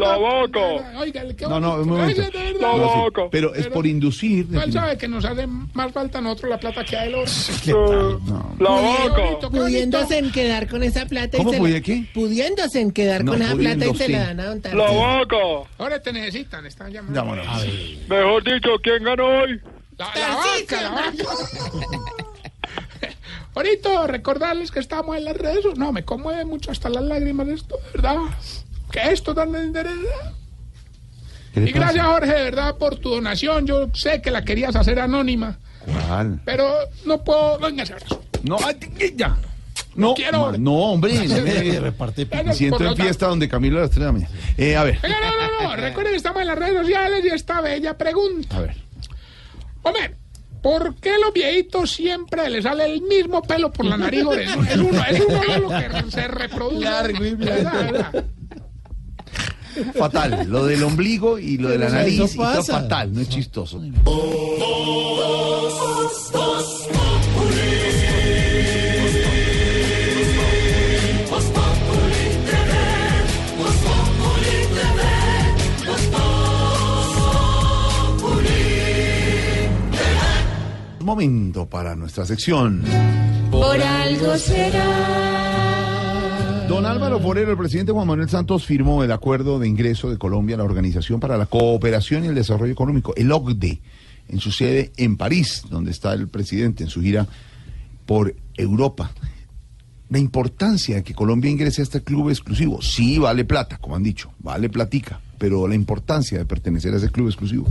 qué 1.37 1.45
No, 1.47 1.59
no, 1.59 1.75
un 1.75 1.87
momento. 1.89 2.21
No, 2.59 2.77
sí, 2.93 3.05
vaca. 3.05 3.21
pero 3.31 3.53
es 3.53 3.67
por 3.67 3.85
inducir. 3.85 4.47
Él 4.51 4.73
sabe 4.73 4.97
que 4.97 5.07
nos 5.07 5.23
hace 5.23 5.45
más 5.45 5.91
falta 5.91 6.17
a 6.17 6.21
nosotros 6.21 6.49
la 6.49 6.59
plata 6.59 6.83
que 6.83 6.97
a 6.97 7.05
él. 7.05 7.15
bonito, 8.57 9.39
qué 9.39 9.47
Pudiéndose 9.51 10.17
en 10.17 10.31
quedar 10.31 10.67
con 10.67 10.81
esa 10.81 11.05
plata 11.05 11.37
¿Cómo 11.37 11.51
y 11.51 11.53
se 11.53 11.59
pudiera 11.59 11.79
la, 11.79 11.85
qué? 11.85 12.05
Pudiéndose 12.13 12.81
en 12.81 12.91
quedar 12.91 13.23
con 13.25 13.39
esa 13.41 13.55
plata 13.55 13.85
y 13.85 13.95
se 13.95 14.09
la 14.09 14.19
dan 14.19 14.39
a 14.39 14.45
don 14.45 14.55
La 14.57 14.61
Tarcisio. 14.71 14.99
vaca. 14.99 15.69
Ahora 15.77 16.01
te 16.01 16.11
necesitan, 16.11 16.65
están 16.65 16.91
llamando. 16.91 17.19
Vámonos. 17.19 17.45
Mejor 18.07 18.43
dicho, 18.43 18.69
¿quién 18.81 19.03
ganó 19.03 19.25
hoy? 19.27 19.61
La, 19.97 20.07
la 20.15 20.35
vaca, 20.37 20.81
la 20.81 20.89
vaca. 20.89 21.13
Ahorita 23.59 24.07
recordarles 24.07 24.71
que 24.71 24.79
estamos 24.79 25.17
en 25.17 25.25
las 25.25 25.35
redes. 25.35 25.65
No, 25.75 25.91
me 25.91 26.03
conmueve 26.05 26.45
mucho 26.45 26.71
hasta 26.71 26.87
las 26.89 27.03
lágrimas 27.03 27.47
esto, 27.49 27.75
de 27.77 27.91
verdad. 27.93 28.15
Que 28.89 29.11
esto 29.11 29.35
tan 29.35 29.51
de 29.51 29.65
interés. 29.65 29.93
¿Qué 31.53 31.59
le 31.61 31.69
Y 31.69 31.73
gracias, 31.73 32.05
pasa? 32.05 32.13
Jorge, 32.13 32.33
de 32.33 32.43
verdad, 32.43 32.75
por 32.77 32.95
tu 32.95 33.09
donación. 33.09 33.65
Yo 33.67 33.89
sé 33.93 34.21
que 34.21 34.31
la 34.31 34.43
querías 34.45 34.75
hacer 34.77 34.99
anónima, 34.99 35.57
¿Cuál? 36.07 36.39
pero 36.45 36.69
no 37.05 37.21
puedo. 37.23 37.59
Venga, 37.59 37.83
ese 37.83 37.93
abrazo. 37.93 38.23
No, 38.43 38.57
ya. 39.17 39.37
No, 39.95 40.13
quiero. 40.13 40.51
ma- 40.51 40.57
no, 40.57 40.73
hombre. 40.75 41.13
no 41.27 41.35
me- 41.43 41.63
Me 41.63 41.79
reparte 41.81 42.25
Me 42.45 42.53
siento 42.53 42.85
en 42.85 42.95
fiesta 42.95 43.27
donde 43.27 43.49
Camilo 43.49 43.79
a 43.79 43.81
las 43.81 43.89
3 43.89 43.99
de 43.99 44.05
la 44.05 44.11
mañana. 44.13 44.31
Eh, 44.57 44.77
a 44.77 44.83
ver, 44.85 44.99
Venga, 45.01 45.17
no, 45.19 45.63
no, 45.63 45.69
no. 45.69 45.75
Recuerden 45.75 46.13
que 46.13 46.17
estamos 46.17 46.41
en 46.41 46.47
las 46.47 46.57
redes 46.57 46.79
sociales 46.79 47.25
y 47.25 47.27
esta 47.27 47.59
bella 47.59 47.97
pregunta. 47.97 48.55
a 48.55 48.61
ver. 48.61 48.75
Hombre, 49.83 50.15
¿por 50.61 50.95
qué 50.95 51.11
los 51.19 51.33
viejitos 51.33 51.91
siempre 51.91 52.49
les 52.49 52.63
sale 52.63 52.85
el 52.85 53.01
mismo 53.01 53.41
pelo 53.41 53.71
por 53.71 53.85
la 53.85 53.97
nariz? 53.97 54.23
Jorge? 54.23 54.43
Es 54.43 54.77
uno, 54.77 55.03
es 55.05 55.21
uno 55.21 55.57
lo 55.59 55.69
que 55.69 56.11
se 56.11 56.27
reproduce. 56.27 56.85
Largo 56.85 57.25
y 57.25 57.35
blanco. 57.35 57.63
¿Verdad, 57.63 57.91
verdad? 57.91 58.25
Fatal. 59.95 60.47
Lo 60.49 60.65
del 60.65 60.83
ombligo 60.83 61.39
y 61.39 61.57
lo 61.57 61.69
de 61.69 61.77
la 61.77 61.89
nariz. 61.89 62.19
eso 62.19 62.33
y 62.35 62.37
todo 62.37 62.63
fatal, 62.63 63.13
no 63.13 63.21
es 63.21 63.29
chistoso. 63.29 63.81
Momento 81.19 81.67
para 81.67 81.97
nuestra 81.97 82.25
sección. 82.25 82.81
Por 83.51 83.77
algo 83.81 84.37
será. 84.37 84.85
Don 86.69 86.85
Álvaro 86.85 87.19
Forero, 87.19 87.51
el 87.51 87.57
presidente 87.57 87.91
Juan 87.91 88.07
Manuel 88.07 88.29
Santos 88.29 88.65
firmó 88.65 89.03
el 89.03 89.11
acuerdo 89.11 89.59
de 89.59 89.67
ingreso 89.67 90.09
de 90.09 90.17
Colombia 90.17 90.55
a 90.55 90.59
la 90.59 90.63
Organización 90.63 91.19
para 91.19 91.37
la 91.37 91.45
Cooperación 91.45 92.23
y 92.23 92.27
el 92.27 92.35
Desarrollo 92.35 92.71
Económico, 92.71 93.13
el 93.17 93.33
OCDE, 93.33 93.81
en 94.29 94.39
su 94.39 94.49
sede 94.53 94.93
en 94.95 95.17
París, 95.17 95.63
donde 95.69 95.91
está 95.91 96.13
el 96.13 96.29
presidente 96.29 96.85
en 96.85 96.89
su 96.89 97.01
gira 97.01 97.27
por 98.05 98.33
Europa. 98.55 99.11
La 100.09 100.19
importancia 100.19 100.95
de 100.95 101.03
que 101.03 101.13
Colombia 101.13 101.51
ingrese 101.51 101.81
a 101.81 101.83
este 101.83 102.01
club 102.01 102.29
exclusivo, 102.29 102.81
sí 102.81 103.19
vale 103.19 103.43
plata, 103.43 103.77
como 103.77 103.97
han 103.97 104.03
dicho, 104.03 104.31
vale 104.39 104.69
platica, 104.69 105.19
pero 105.37 105.67
la 105.67 105.75
importancia 105.75 106.37
de 106.37 106.45
pertenecer 106.45 106.93
a 106.93 106.97
ese 106.97 107.09
club 107.09 107.27
exclusivo. 107.27 107.67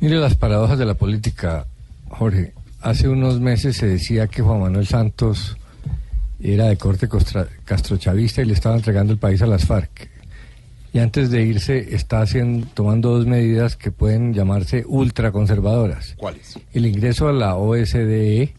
Mire 0.00 0.16
las 0.16 0.34
paradojas 0.34 0.78
de 0.78 0.84
la 0.84 0.94
política, 0.94 1.66
Jorge. 2.10 2.52
Hace 2.80 3.08
unos 3.08 3.40
meses 3.40 3.76
se 3.76 3.86
decía 3.86 4.26
que 4.26 4.42
Juan 4.42 4.60
Manuel 4.60 4.86
Santos 4.86 5.56
era 6.42 6.66
de 6.66 6.76
corte 6.76 7.08
castrochavista 7.64 8.42
y 8.42 8.46
le 8.46 8.54
estaba 8.54 8.76
entregando 8.76 9.12
el 9.12 9.18
país 9.18 9.42
a 9.42 9.46
las 9.46 9.66
FARC. 9.66 10.10
Y 10.92 10.98
antes 10.98 11.30
de 11.30 11.42
irse 11.42 11.94
está 11.94 12.20
haciendo, 12.20 12.66
tomando 12.74 13.10
dos 13.16 13.26
medidas 13.26 13.76
que 13.76 13.92
pueden 13.92 14.34
llamarse 14.34 14.84
ultraconservadoras. 14.86 16.14
¿Cuáles? 16.16 16.58
El 16.72 16.86
ingreso 16.86 17.28
a 17.28 17.32
la 17.32 17.54
OSDE, 17.54 18.54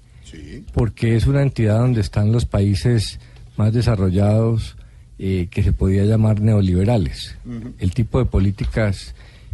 porque 0.73 1.17
es 1.17 1.27
una 1.27 1.41
entidad 1.41 1.79
donde 1.79 1.99
están 1.99 2.31
los 2.31 2.45
países 2.45 3.19
más 3.57 3.73
desarrollados 3.73 4.77
eh, 5.19 5.49
que 5.51 5.61
se 5.61 5.73
podía 5.73 6.05
llamar 6.05 6.39
neoliberales. 6.39 7.35
El 7.79 7.93
tipo 7.93 8.19
de 8.19 8.25
políticas, 8.25 9.13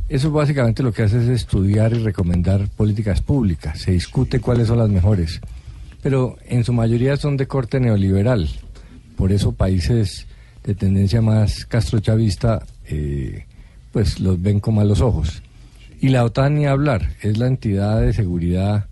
eso 0.09 0.31
básicamente 0.31 0.83
lo 0.83 0.91
que 0.91 1.03
hace 1.03 1.17
es 1.17 1.27
estudiar 1.27 1.93
y 1.93 1.99
recomendar 1.99 2.67
políticas 2.69 3.21
públicas, 3.21 3.79
se 3.79 3.91
discute 3.91 4.39
cuáles 4.39 4.67
son 4.67 4.77
las 4.77 4.89
mejores, 4.89 5.41
pero 6.01 6.37
en 6.47 6.63
su 6.63 6.73
mayoría 6.73 7.17
son 7.17 7.37
de 7.37 7.47
corte 7.47 7.79
neoliberal, 7.79 8.49
por 9.15 9.31
eso 9.31 9.51
países 9.51 10.27
de 10.63 10.75
tendencia 10.75 11.21
más 11.21 11.65
castrochavista 11.65 12.65
eh, 12.85 13.45
pues 13.91 14.19
los 14.19 14.41
ven 14.41 14.59
con 14.59 14.75
malos 14.75 15.01
ojos. 15.01 15.41
Y 15.99 16.09
la 16.09 16.23
OTAN 16.23 16.55
ni 16.55 16.67
hablar, 16.67 17.13
es 17.21 17.37
la 17.37 17.47
entidad 17.47 18.01
de 18.01 18.13
seguridad 18.13 18.87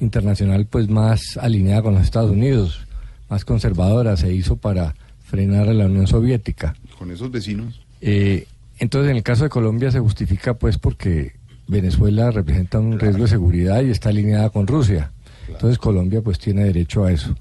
internacional 0.00 0.66
pues 0.66 0.88
más 0.88 1.38
alineada 1.38 1.82
con 1.82 1.94
los 1.94 2.02
Estados 2.02 2.30
Unidos, 2.30 2.86
más 3.30 3.44
conservadora, 3.44 4.16
se 4.16 4.32
hizo 4.34 4.56
para 4.56 4.94
frenar 5.24 5.68
a 5.68 5.72
la 5.72 5.86
Unión 5.86 6.06
Soviética. 6.06 6.74
Con 6.98 7.10
esos 7.10 7.30
vecinos. 7.30 7.80
Eh, 8.02 8.46
entonces, 8.82 9.12
en 9.12 9.16
el 9.16 9.22
caso 9.22 9.44
de 9.44 9.48
Colombia 9.48 9.92
se 9.92 10.00
justifica 10.00 10.54
pues 10.54 10.76
porque 10.76 11.34
Venezuela 11.68 12.32
representa 12.32 12.80
un 12.80 12.98
riesgo 12.98 13.22
de 13.22 13.28
seguridad 13.28 13.80
y 13.80 13.90
está 13.90 14.08
alineada 14.08 14.50
con 14.50 14.66
Rusia. 14.66 15.12
Entonces 15.46 15.78
Colombia 15.78 16.20
pues 16.20 16.40
tiene 16.40 16.64
derecho 16.64 17.04
a 17.04 17.12
eso. 17.12 17.36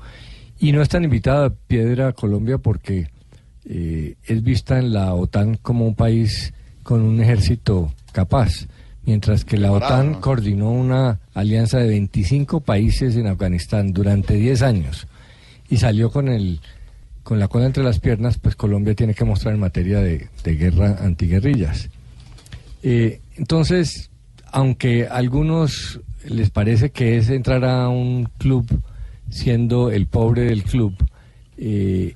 Y 0.60 0.72
no 0.72 0.84
es 0.84 0.90
tan 0.90 1.04
invitada 1.04 1.48
a 1.48 1.50
piedra 1.50 2.14
Colombia 2.14 2.60
porque 2.60 3.10
eh, 3.66 4.18
es 4.24 4.44
vista 4.44 4.78
en 4.78 4.94
la 4.94 5.16
OTAN 5.16 5.58
como 5.58 5.88
un 5.88 5.96
país 5.96 6.54
con 6.84 7.02
un 7.02 7.20
ejército 7.20 7.92
capaz, 8.12 8.68
mientras 9.04 9.44
que 9.44 9.58
la 9.58 9.72
OTAN 9.72 10.22
coordinó 10.22 10.70
una 10.70 11.22
alianza 11.34 11.80
de 11.80 11.88
25 11.88 12.60
países 12.60 13.16
en 13.16 13.26
Afganistán 13.26 13.94
durante 13.94 14.36
10 14.36 14.62
años 14.62 15.08
y 15.72 15.78
salió 15.78 16.12
con 16.12 16.28
el 16.28 16.62
con 17.32 17.40
la 17.40 17.48
cola 17.48 17.66
entre 17.66 17.82
las 17.82 18.00
piernas, 18.00 18.38
pues 18.38 18.58
Colombia 18.58 18.94
tiene 18.94 19.14
que 19.14 19.24
mostrar 19.24 19.54
en 19.54 19.62
materia 19.62 20.02
de, 20.02 20.28
guerra 20.44 20.98
antiguerrillas. 21.00 21.90
Eh, 22.84 23.22
entonces, 23.38 24.12
aunque 24.48 25.08
a 25.08 25.14
algunos 25.14 26.02
les 26.26 26.50
parece 26.50 26.90
que 26.90 27.16
es 27.16 27.30
entrar 27.30 27.64
a 27.64 27.88
un 27.88 28.28
club 28.38 28.68
siendo 29.30 29.92
el 29.92 30.08
pobre 30.08 30.42
del 30.42 30.64
club, 30.64 30.94
eh, 31.58 32.16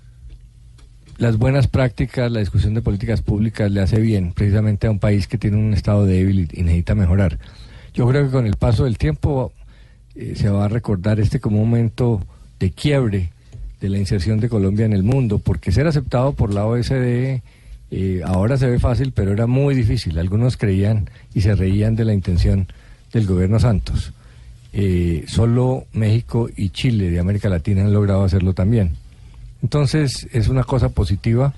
las 1.17 1.37
buenas 1.37 1.67
prácticas, 1.67 2.29
la 2.29 2.41
discusión 2.41 2.73
de 2.73 2.81
políticas 2.81 3.21
públicas 3.21 3.71
le 3.71 3.79
hace 3.79 4.01
bien 4.01 4.33
precisamente 4.33 4.87
a 4.87 4.91
un 4.91 4.99
país 4.99 5.29
que 5.29 5.37
tiene 5.37 5.55
un 5.55 5.73
estado 5.73 6.05
débil 6.05 6.49
y, 6.51 6.59
y 6.59 6.63
necesita 6.63 6.93
mejorar. 6.93 7.39
Yo 7.93 8.05
creo 8.05 8.25
que 8.25 8.31
con 8.31 8.45
el 8.45 8.57
paso 8.57 8.83
del 8.83 8.97
tiempo 8.97 9.53
eh, 10.13 10.33
se 10.35 10.49
va 10.49 10.65
a 10.65 10.67
recordar 10.67 11.21
este 11.21 11.39
como 11.39 11.61
un 11.61 11.69
momento 11.69 12.21
de 12.59 12.71
quiebre 12.71 13.31
de 13.85 13.91
la 13.91 13.99
inserción 13.99 14.39
de 14.39 14.49
Colombia 14.49 14.85
en 14.85 14.93
el 14.93 15.03
mundo, 15.03 15.39
porque 15.39 15.71
ser 15.71 15.87
aceptado 15.87 16.33
por 16.33 16.53
la 16.53 16.65
OSDE 16.65 17.41
eh, 17.91 18.21
ahora 18.25 18.57
se 18.57 18.67
ve 18.67 18.79
fácil, 18.79 19.11
pero 19.11 19.31
era 19.31 19.45
muy 19.47 19.75
difícil. 19.75 20.17
Algunos 20.17 20.57
creían 20.57 21.09
y 21.33 21.41
se 21.41 21.55
reían 21.55 21.95
de 21.95 22.03
la 22.03 22.13
intención 22.13 22.67
del 23.13 23.27
gobierno 23.27 23.59
Santos. 23.59 24.11
Eh, 24.73 25.23
solo 25.27 25.85
México 25.93 26.49
y 26.55 26.69
Chile 26.69 27.09
de 27.09 27.19
América 27.19 27.47
Latina 27.47 27.83
han 27.83 27.93
logrado 27.93 28.23
hacerlo 28.23 28.53
también. 28.53 28.97
Entonces 29.61 30.27
es 30.33 30.47
una 30.47 30.63
cosa 30.63 30.89
positiva 30.89 31.53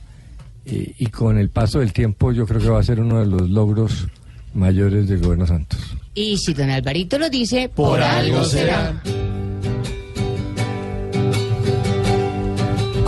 eh, 0.66 0.94
y 0.99 1.08
con 1.08 1.38
el 1.38 1.49
paso 1.49 1.80
del 1.80 1.94
tiempo 1.94 2.32
yo 2.34 2.45
creo 2.45 2.62
que 2.62 2.70
va 2.70 2.80
a 2.80 2.84
ser 2.84 2.99
uno 2.99 3.20
de 3.20 3.26
los 3.26 3.49
logros 3.49 4.08
mayores 4.54 5.08
del 5.08 5.20
gobierno 5.20 5.48
Santos. 5.48 5.80
Y 6.14 6.38
si 6.38 6.54
don 6.54 6.70
Alvarito 6.70 7.18
lo 7.18 7.30
dice, 7.30 7.70
Por 7.74 8.02
algo 8.02 8.44
será. 8.44 9.02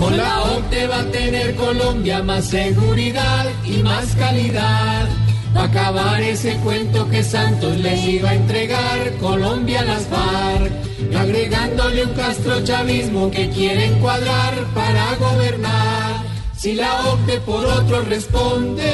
Con 0.10 0.18
la 0.18 0.42
OCDE 0.42 0.88
va 0.88 1.02
a 1.02 1.12
tener 1.12 1.56
Colombia 1.56 2.24
más 2.24 2.46
seguridad 2.46 3.46
y 3.64 3.84
más 3.84 4.16
calidad. 4.16 5.08
Va 5.56 5.62
a 5.62 5.66
acabar 5.66 6.20
ese 6.20 6.56
cuento 6.64 7.08
que 7.10 7.24
Santos 7.24 7.78
les 7.78 8.04
iba 8.08 8.32
a 8.32 8.34
entregar 8.34 9.12
Colombia 9.22 9.82
a 9.82 9.86
las 9.86 10.08
FARC. 10.08 10.72
Y 11.12 11.16
agregándole 11.16 12.06
un 12.06 12.14
castrochavismo 12.14 13.30
que 13.30 13.50
quieren 13.50 14.00
cuadrar 14.00 14.56
para 14.74 15.14
gobernar. 15.18 16.24
Si 16.58 16.74
la 16.74 16.92
OCDE 17.12 17.42
por 17.42 17.64
otro 17.68 18.02
responde, 18.02 18.92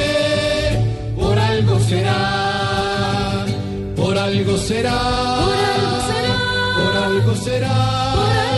por 1.18 1.40
algo 1.40 1.80
será. 1.80 3.46
Por 3.96 4.18
algo 4.18 4.58
será. 4.58 4.92
Por 5.38 5.56
algo 5.56 6.08
será. 6.08 6.76
Por 6.76 6.96
algo 6.98 7.36
será. 7.38 7.86
Por 8.06 8.28
algo 8.28 8.46
será. 8.50 8.55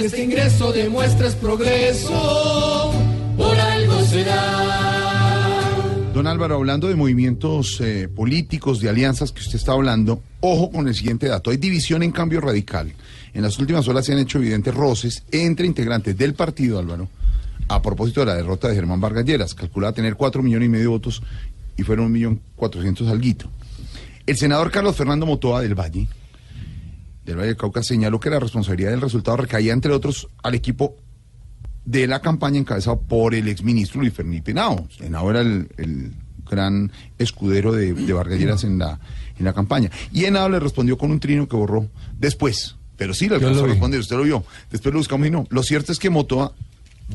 Este 0.00 0.22
ingreso 0.22 0.72
demuestra 0.72 1.26
es 1.26 1.34
progreso, 1.34 2.92
por 3.36 3.58
algo 3.58 4.00
será. 4.04 5.68
Don 6.14 6.28
Álvaro, 6.28 6.54
hablando 6.54 6.86
de 6.86 6.94
movimientos 6.94 7.80
eh, 7.80 8.08
políticos, 8.08 8.80
de 8.80 8.88
alianzas 8.88 9.32
que 9.32 9.40
usted 9.40 9.56
está 9.56 9.72
hablando, 9.72 10.22
ojo 10.40 10.70
con 10.70 10.86
el 10.86 10.94
siguiente 10.94 11.26
dato. 11.26 11.50
Hay 11.50 11.56
división 11.56 12.04
en 12.04 12.12
cambio 12.12 12.40
radical. 12.40 12.92
En 13.34 13.42
las 13.42 13.58
últimas 13.58 13.88
horas 13.88 14.06
se 14.06 14.12
han 14.12 14.20
hecho 14.20 14.38
evidentes 14.38 14.72
roces 14.72 15.24
entre 15.32 15.66
integrantes 15.66 16.16
del 16.16 16.34
partido, 16.34 16.78
Álvaro, 16.78 17.08
a 17.66 17.82
propósito 17.82 18.20
de 18.20 18.26
la 18.26 18.36
derrota 18.36 18.68
de 18.68 18.76
Germán 18.76 19.00
Vargas 19.00 19.24
Lleras. 19.24 19.56
Tener 19.94 20.14
cuatro 20.14 20.44
millones 20.44 20.66
y 20.66 20.70
medio 20.70 20.84
de 20.84 20.88
votos 20.90 21.22
y 21.76 21.82
fueron 21.82 22.06
un 22.06 22.12
millón 22.12 22.40
cuatrocientos 22.54 23.08
alguito. 23.08 23.50
El 24.26 24.36
senador 24.36 24.70
Carlos 24.70 24.94
Fernando 24.94 25.26
Motoa 25.26 25.60
del 25.60 25.74
Valle, 25.74 26.06
del 27.28 27.36
Valle 27.36 27.48
del 27.48 27.56
Cauca, 27.56 27.82
señaló 27.82 28.18
que 28.18 28.30
la 28.30 28.40
responsabilidad 28.40 28.90
del 28.90 29.00
resultado 29.00 29.36
recaía, 29.36 29.72
entre 29.72 29.92
otros, 29.92 30.28
al 30.42 30.54
equipo 30.54 30.96
de 31.84 32.06
la 32.06 32.20
campaña 32.20 32.58
encabezado 32.58 33.00
por 33.00 33.34
el 33.34 33.48
exministro 33.48 34.00
Luis 34.00 34.14
Felipe 34.14 34.50
Henao. 34.50 34.88
Henao 34.98 35.30
era 35.30 35.40
el, 35.42 35.68
el 35.76 36.12
gran 36.50 36.90
escudero 37.18 37.72
de, 37.72 37.92
de 37.92 38.12
Vargas 38.12 38.38
Lleras 38.38 38.64
en 38.64 38.78
la, 38.78 38.98
en 39.38 39.44
la 39.44 39.52
campaña. 39.52 39.90
Y 40.12 40.24
Henao 40.24 40.48
le 40.48 40.58
respondió 40.58 40.96
con 40.96 41.10
un 41.10 41.20
trino 41.20 41.48
que 41.48 41.56
borró 41.56 41.86
después. 42.18 42.76
Pero 42.96 43.14
sí, 43.14 43.28
le 43.28 43.36
alcanzó 43.36 43.64
a 43.64 43.68
responder, 43.68 44.00
usted 44.00 44.16
lo 44.16 44.24
vio. 44.24 44.44
Después 44.70 44.92
lo 44.92 44.98
buscamos 44.98 45.28
y 45.28 45.30
no. 45.30 45.46
Lo 45.50 45.62
cierto 45.62 45.92
es 45.92 45.98
que 45.98 46.10
Motoa 46.10 46.52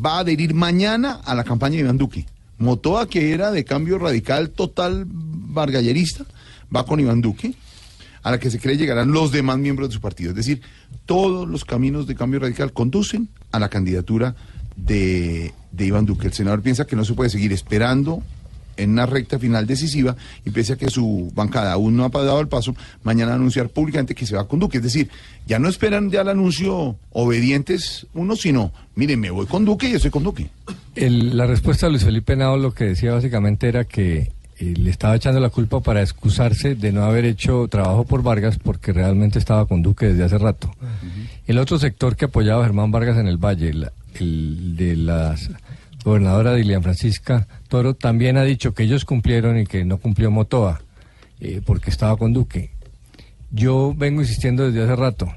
va 0.04 0.18
a 0.18 0.20
adherir 0.20 0.54
mañana 0.54 1.20
a 1.26 1.36
la 1.36 1.44
campaña 1.44 1.76
de 1.76 1.82
Iván 1.82 1.98
Duque. 1.98 2.26
Motoa, 2.58 3.10
que 3.10 3.34
era 3.34 3.52
de 3.52 3.66
cambio 3.66 3.98
radical 3.98 4.52
total 4.52 5.06
vargallerista, 5.08 6.26
va 6.74 6.86
con 6.86 7.00
Iván 7.00 7.22
Duque, 7.22 7.54
a 8.24 8.32
la 8.32 8.40
que 8.40 8.50
se 8.50 8.60
cree 8.60 8.78
llegarán 8.78 9.12
los 9.12 9.32
demás 9.32 9.58
miembros 9.58 9.90
de 9.90 9.94
su 9.94 10.02
partido. 10.02 10.32
Es 10.32 10.36
decir, 10.36 10.62
todos 11.06 11.48
los 11.48 11.66
caminos 11.66 12.08
de 12.08 12.16
cambio 12.16 12.40
radical 12.40 12.74
conducen 12.74 13.30
a 13.52 13.60
la 13.60 13.70
candidatura 13.70 14.36
de, 14.76 15.54
de 15.72 15.86
Iván 15.86 16.06
Duque. 16.06 16.28
El 16.28 16.34
senador 16.34 16.62
piensa 16.62 16.88
que 16.88 16.96
no 16.96 17.06
se 17.06 17.14
puede 17.14 17.30
seguir 17.30 17.54
esperando 17.54 18.24
en 18.78 18.92
una 18.92 19.06
recta 19.06 19.40
final 19.40 19.68
decisiva 19.68 20.16
y 20.46 20.50
pese 20.50 20.74
a 20.74 20.76
que 20.78 20.90
su 20.90 21.32
bancada 21.36 21.74
aún 21.74 21.96
no 21.96 22.06
ha 22.06 22.10
dado 22.10 22.40
el 22.40 22.48
paso, 22.48 22.76
mañana 23.04 23.34
anunciar 23.36 23.70
públicamente 23.70 24.16
que 24.16 24.26
se 24.26 24.36
va 24.36 24.48
con 24.48 24.60
Duque. 24.60 24.78
Es 24.78 24.84
decir, 24.84 25.10
ya 25.46 25.60
no 25.60 25.70
esperan 25.70 26.10
ya 26.10 26.22
el 26.22 26.30
anuncio 26.30 26.98
obedientes 27.12 28.08
unos, 28.14 28.42
sino, 28.42 28.72
miren, 28.96 29.20
me 29.20 29.30
voy 29.30 29.46
con 29.46 29.66
Duque 29.66 29.88
y 29.88 29.92
yo 29.92 29.98
estoy 29.98 30.12
con 30.12 30.24
Duque. 30.24 30.50
La 30.96 31.46
respuesta 31.46 31.86
de 31.86 31.92
Luis 31.92 32.04
Felipe 32.04 32.36
Nao 32.36 32.58
lo 32.58 32.74
que 32.74 32.86
decía 32.86 33.14
básicamente 33.14 33.68
era 33.68 33.84
que 33.84 34.32
eh, 34.72 34.74
le 34.78 34.90
estaba 34.90 35.16
echando 35.16 35.40
la 35.40 35.50
culpa 35.50 35.80
para 35.82 36.02
excusarse 36.02 36.76
de 36.76 36.92
no 36.92 37.04
haber 37.04 37.26
hecho 37.26 37.68
trabajo 37.68 38.06
por 38.06 38.24
Vargas 38.24 38.58
porque 38.58 38.94
realmente 38.94 39.40
estaba 39.40 39.66
con 39.66 39.82
Duque 39.82 40.08
desde 40.08 40.24
hace 40.24 40.38
rato. 40.38 40.74
El 41.48 41.58
otro 41.58 41.78
sector 41.80 42.16
que 42.16 42.26
apoyaba 42.26 42.62
a 42.64 42.66
Germán 42.66 42.92
Vargas 42.92 43.18
en 43.18 43.28
el 43.28 43.38
Valle, 43.38 43.74
la- 43.74 43.92
el 44.20 44.76
de 44.78 44.96
la 44.96 45.36
gobernadora 46.06 46.54
Dilian 46.56 46.84
Francisca 46.84 47.48
Toro, 47.68 47.94
también 47.96 48.38
ha 48.38 48.44
dicho 48.44 48.74
que 48.74 48.84
ellos 48.84 49.06
cumplieron 49.06 49.58
y 49.58 49.66
que 49.66 49.84
no 49.86 49.98
cumplió 49.98 50.30
Motoa 50.32 50.82
eh, 51.40 51.62
porque 51.66 51.90
estaba 51.90 52.16
con 52.18 52.32
Duque. 52.34 52.70
Yo 53.52 53.94
vengo 53.98 54.22
insistiendo 54.22 54.66
desde 54.66 54.84
hace 54.84 54.96
rato. 54.96 55.34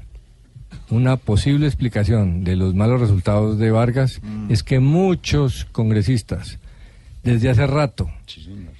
Una 0.89 1.17
posible 1.17 1.67
explicación 1.67 2.43
de 2.43 2.55
los 2.55 2.73
malos 2.73 3.01
resultados 3.01 3.57
de 3.57 3.71
Vargas 3.71 4.21
es 4.49 4.63
que 4.63 4.79
muchos 4.79 5.65
congresistas 5.73 6.59
desde 7.27 7.49
hace 7.49 7.67
rato 7.67 8.09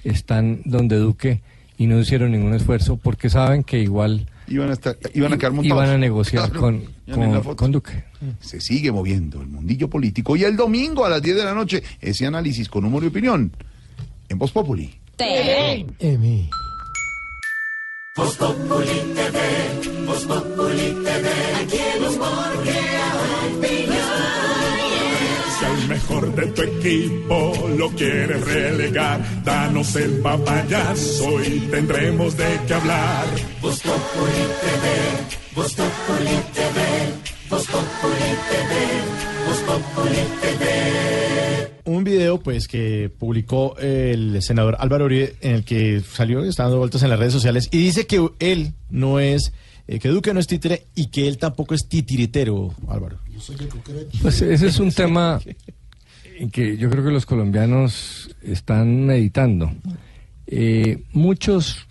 están 0.04 0.62
donde 0.64 0.96
Duque 0.96 1.42
y 1.76 1.86
no 1.86 2.00
hicieron 2.00 2.32
ningún 2.32 2.54
esfuerzo 2.54 2.96
porque 2.96 3.30
saben 3.30 3.62
que 3.62 3.78
igual 3.78 4.26
Iban 4.48 4.70
a, 4.70 4.72
estar, 4.72 4.96
iban 5.12 5.34
a 5.34 5.36
quedar 5.36 5.52
montados. 5.52 5.76
iban 5.84 5.94
a 5.94 5.98
negociar 5.98 6.50
Claro, 6.50 6.60
con, 7.44 7.54
con, 7.54 7.70
Duque. 7.70 8.04
Se 8.40 8.60
sigue 8.60 8.90
moviendo 8.90 9.42
el 9.42 9.48
mundillo 9.48 9.88
político 9.88 10.36
y 10.36 10.44
el 10.44 10.56
domingo 10.56 11.04
a 11.04 11.10
las 11.10 11.20
10 11.20 11.36
de 11.36 11.44
la 11.44 11.52
noche 11.52 11.82
ese 12.00 12.26
análisis 12.26 12.68
con 12.68 12.84
humor 12.84 13.04
y 13.04 13.08
opinión 13.08 13.52
en 14.28 14.38
Voz 14.38 14.52
Populi. 14.52 14.94
Emi. 15.98 16.48
Voz 18.16 18.36
Populi 18.36 18.86
TV, 19.14 20.06
Voz 20.06 20.24
Populi 20.24 20.96
TV, 21.04 21.28
aquí 21.62 21.78
el 21.96 22.04
humor 22.04 22.58
mejor 26.08 26.34
de 26.34 26.46
tu 26.46 26.62
equipo 26.62 27.68
lo 27.76 27.90
quieres 27.90 28.44
relegar, 28.44 29.44
danos 29.44 29.94
el 29.96 30.18
papayazo 30.18 31.42
y 31.44 31.60
tendremos 31.70 32.36
de 32.36 32.44
qué 32.66 32.74
hablar. 32.74 33.26
Populi 33.60 33.76
TV, 33.84 34.86
Populi 35.54 36.36
TV, 36.54 36.78
Populi 37.48 38.30
TV, 38.48 38.72
Populi 39.66 40.22
TV. 40.40 41.72
un 41.84 42.04
video 42.04 42.38
pues 42.38 42.68
que 42.68 43.10
publicó 43.18 43.76
el 43.78 44.42
senador 44.42 44.76
Álvaro 44.78 45.06
Uribe 45.06 45.36
en 45.40 45.56
el 45.56 45.64
que 45.64 46.00
salió 46.00 46.44
está 46.44 46.64
dando 46.64 46.78
vueltas 46.78 47.02
en 47.02 47.10
las 47.10 47.18
redes 47.18 47.32
sociales 47.32 47.68
y 47.70 47.78
dice 47.78 48.06
que 48.06 48.28
él 48.38 48.74
no 48.90 49.20
es 49.20 49.52
eh, 49.86 49.98
que 49.98 50.08
Duque 50.08 50.34
no 50.34 50.40
es 50.40 50.46
títere 50.46 50.86
y 50.94 51.06
que 51.06 51.28
él 51.28 51.38
tampoco 51.38 51.74
es 51.74 51.88
titiritero, 51.88 52.74
Álvaro. 52.88 53.18
Pues 54.20 54.42
ese 54.42 54.66
es 54.66 54.78
un 54.78 54.92
tema 54.92 55.40
que 56.52 56.76
yo 56.76 56.88
creo 56.90 57.04
que 57.04 57.10
los 57.10 57.26
colombianos 57.26 58.34
están 58.42 59.06
meditando. 59.06 59.72
Eh, 60.46 61.02
muchos, 61.12 61.86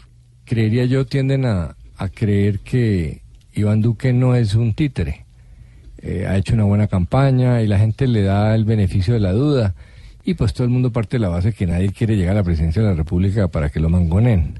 creería 0.45 0.85
yo, 0.85 1.05
tienden 1.05 1.45
a, 1.45 1.75
creer 2.13 2.59
que 2.59 3.21
Iván 3.53 3.81
Duque 3.81 4.13
no 4.13 4.35
es 4.35 4.55
un 4.55 4.73
títere. 4.73 5.25
Eh, 5.97 6.25
ha 6.27 6.37
hecho 6.37 6.53
una 6.53 6.63
buena 6.63 6.87
campaña 6.87 7.61
y 7.61 7.67
la 7.67 7.79
gente 7.79 8.07
le 8.07 8.21
da 8.21 8.53
el 8.55 8.65
beneficio 8.65 9.13
de 9.13 9.19
la 9.19 9.31
duda. 9.31 9.75
Y 10.23 10.35
pues 10.35 10.53
todo 10.53 10.65
el 10.65 10.69
mundo 10.69 10.91
parte 10.91 11.17
de 11.17 11.21
la 11.21 11.29
base 11.29 11.53
que 11.53 11.65
nadie 11.65 11.91
quiere 11.91 12.15
llegar 12.15 12.33
a 12.33 12.39
la 12.39 12.43
presidencia 12.43 12.81
de 12.81 12.89
la 12.89 12.95
República 12.95 13.47
para 13.47 13.69
que 13.69 13.79
lo 13.79 13.89
mangonen. 13.89 14.59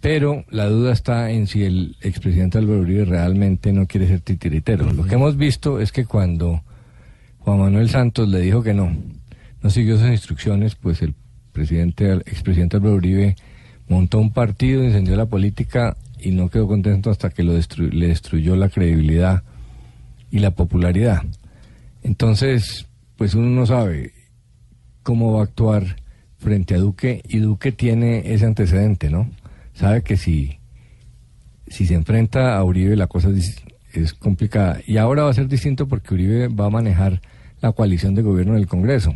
Pero 0.00 0.44
la 0.50 0.66
duda 0.66 0.92
está 0.92 1.30
en 1.30 1.46
si 1.46 1.64
el 1.64 1.96
expresidente 2.02 2.58
Álvaro 2.58 2.80
Uribe 2.80 3.06
realmente 3.06 3.72
no 3.72 3.86
quiere 3.86 4.06
ser 4.06 4.20
titiritero. 4.20 4.92
Lo 4.92 5.04
que 5.04 5.14
hemos 5.14 5.36
visto 5.36 5.80
es 5.80 5.92
que 5.92 6.04
cuando 6.04 6.62
Juan 7.44 7.58
Manuel 7.58 7.90
Santos 7.90 8.26
le 8.30 8.40
dijo 8.40 8.62
que 8.62 8.72
no, 8.72 8.90
no 9.62 9.70
siguió 9.70 9.96
esas 9.96 10.12
instrucciones, 10.12 10.76
pues 10.76 11.02
el 11.02 11.14
presidente, 11.52 12.10
el 12.10 12.20
expresidente 12.20 12.76
Álvaro 12.78 12.94
Uribe 12.94 13.36
montó 13.86 14.18
un 14.18 14.32
partido, 14.32 14.82
incendió 14.82 15.14
la 15.14 15.26
política 15.26 15.94
y 16.18 16.30
no 16.30 16.48
quedó 16.48 16.66
contento 16.66 17.10
hasta 17.10 17.28
que 17.28 17.42
lo 17.42 17.52
le 17.52 18.06
destruyó 18.08 18.56
la 18.56 18.70
credibilidad 18.70 19.42
y 20.30 20.38
la 20.38 20.52
popularidad. 20.52 21.22
Entonces, 22.02 22.86
pues 23.16 23.34
uno 23.34 23.48
no 23.50 23.66
sabe 23.66 24.12
cómo 25.02 25.34
va 25.34 25.40
a 25.40 25.44
actuar 25.44 25.96
frente 26.38 26.74
a 26.74 26.78
Duque 26.78 27.22
y 27.28 27.40
Duque 27.40 27.72
tiene 27.72 28.32
ese 28.32 28.46
antecedente, 28.46 29.10
¿no? 29.10 29.30
Sabe 29.74 30.02
que 30.02 30.16
si, 30.16 30.60
si 31.66 31.84
se 31.84 31.94
enfrenta 31.94 32.56
a 32.56 32.64
Uribe 32.64 32.96
la 32.96 33.06
cosa 33.06 33.28
es, 33.28 33.62
es 33.92 34.14
complicada. 34.14 34.80
Y 34.86 34.96
ahora 34.96 35.24
va 35.24 35.30
a 35.30 35.34
ser 35.34 35.46
distinto 35.46 35.86
porque 35.86 36.14
Uribe 36.14 36.48
va 36.48 36.66
a 36.66 36.70
manejar 36.70 37.20
la 37.64 37.72
coalición 37.72 38.14
de 38.14 38.20
gobierno 38.20 38.52
en 38.52 38.60
el 38.60 38.66
Congreso. 38.66 39.14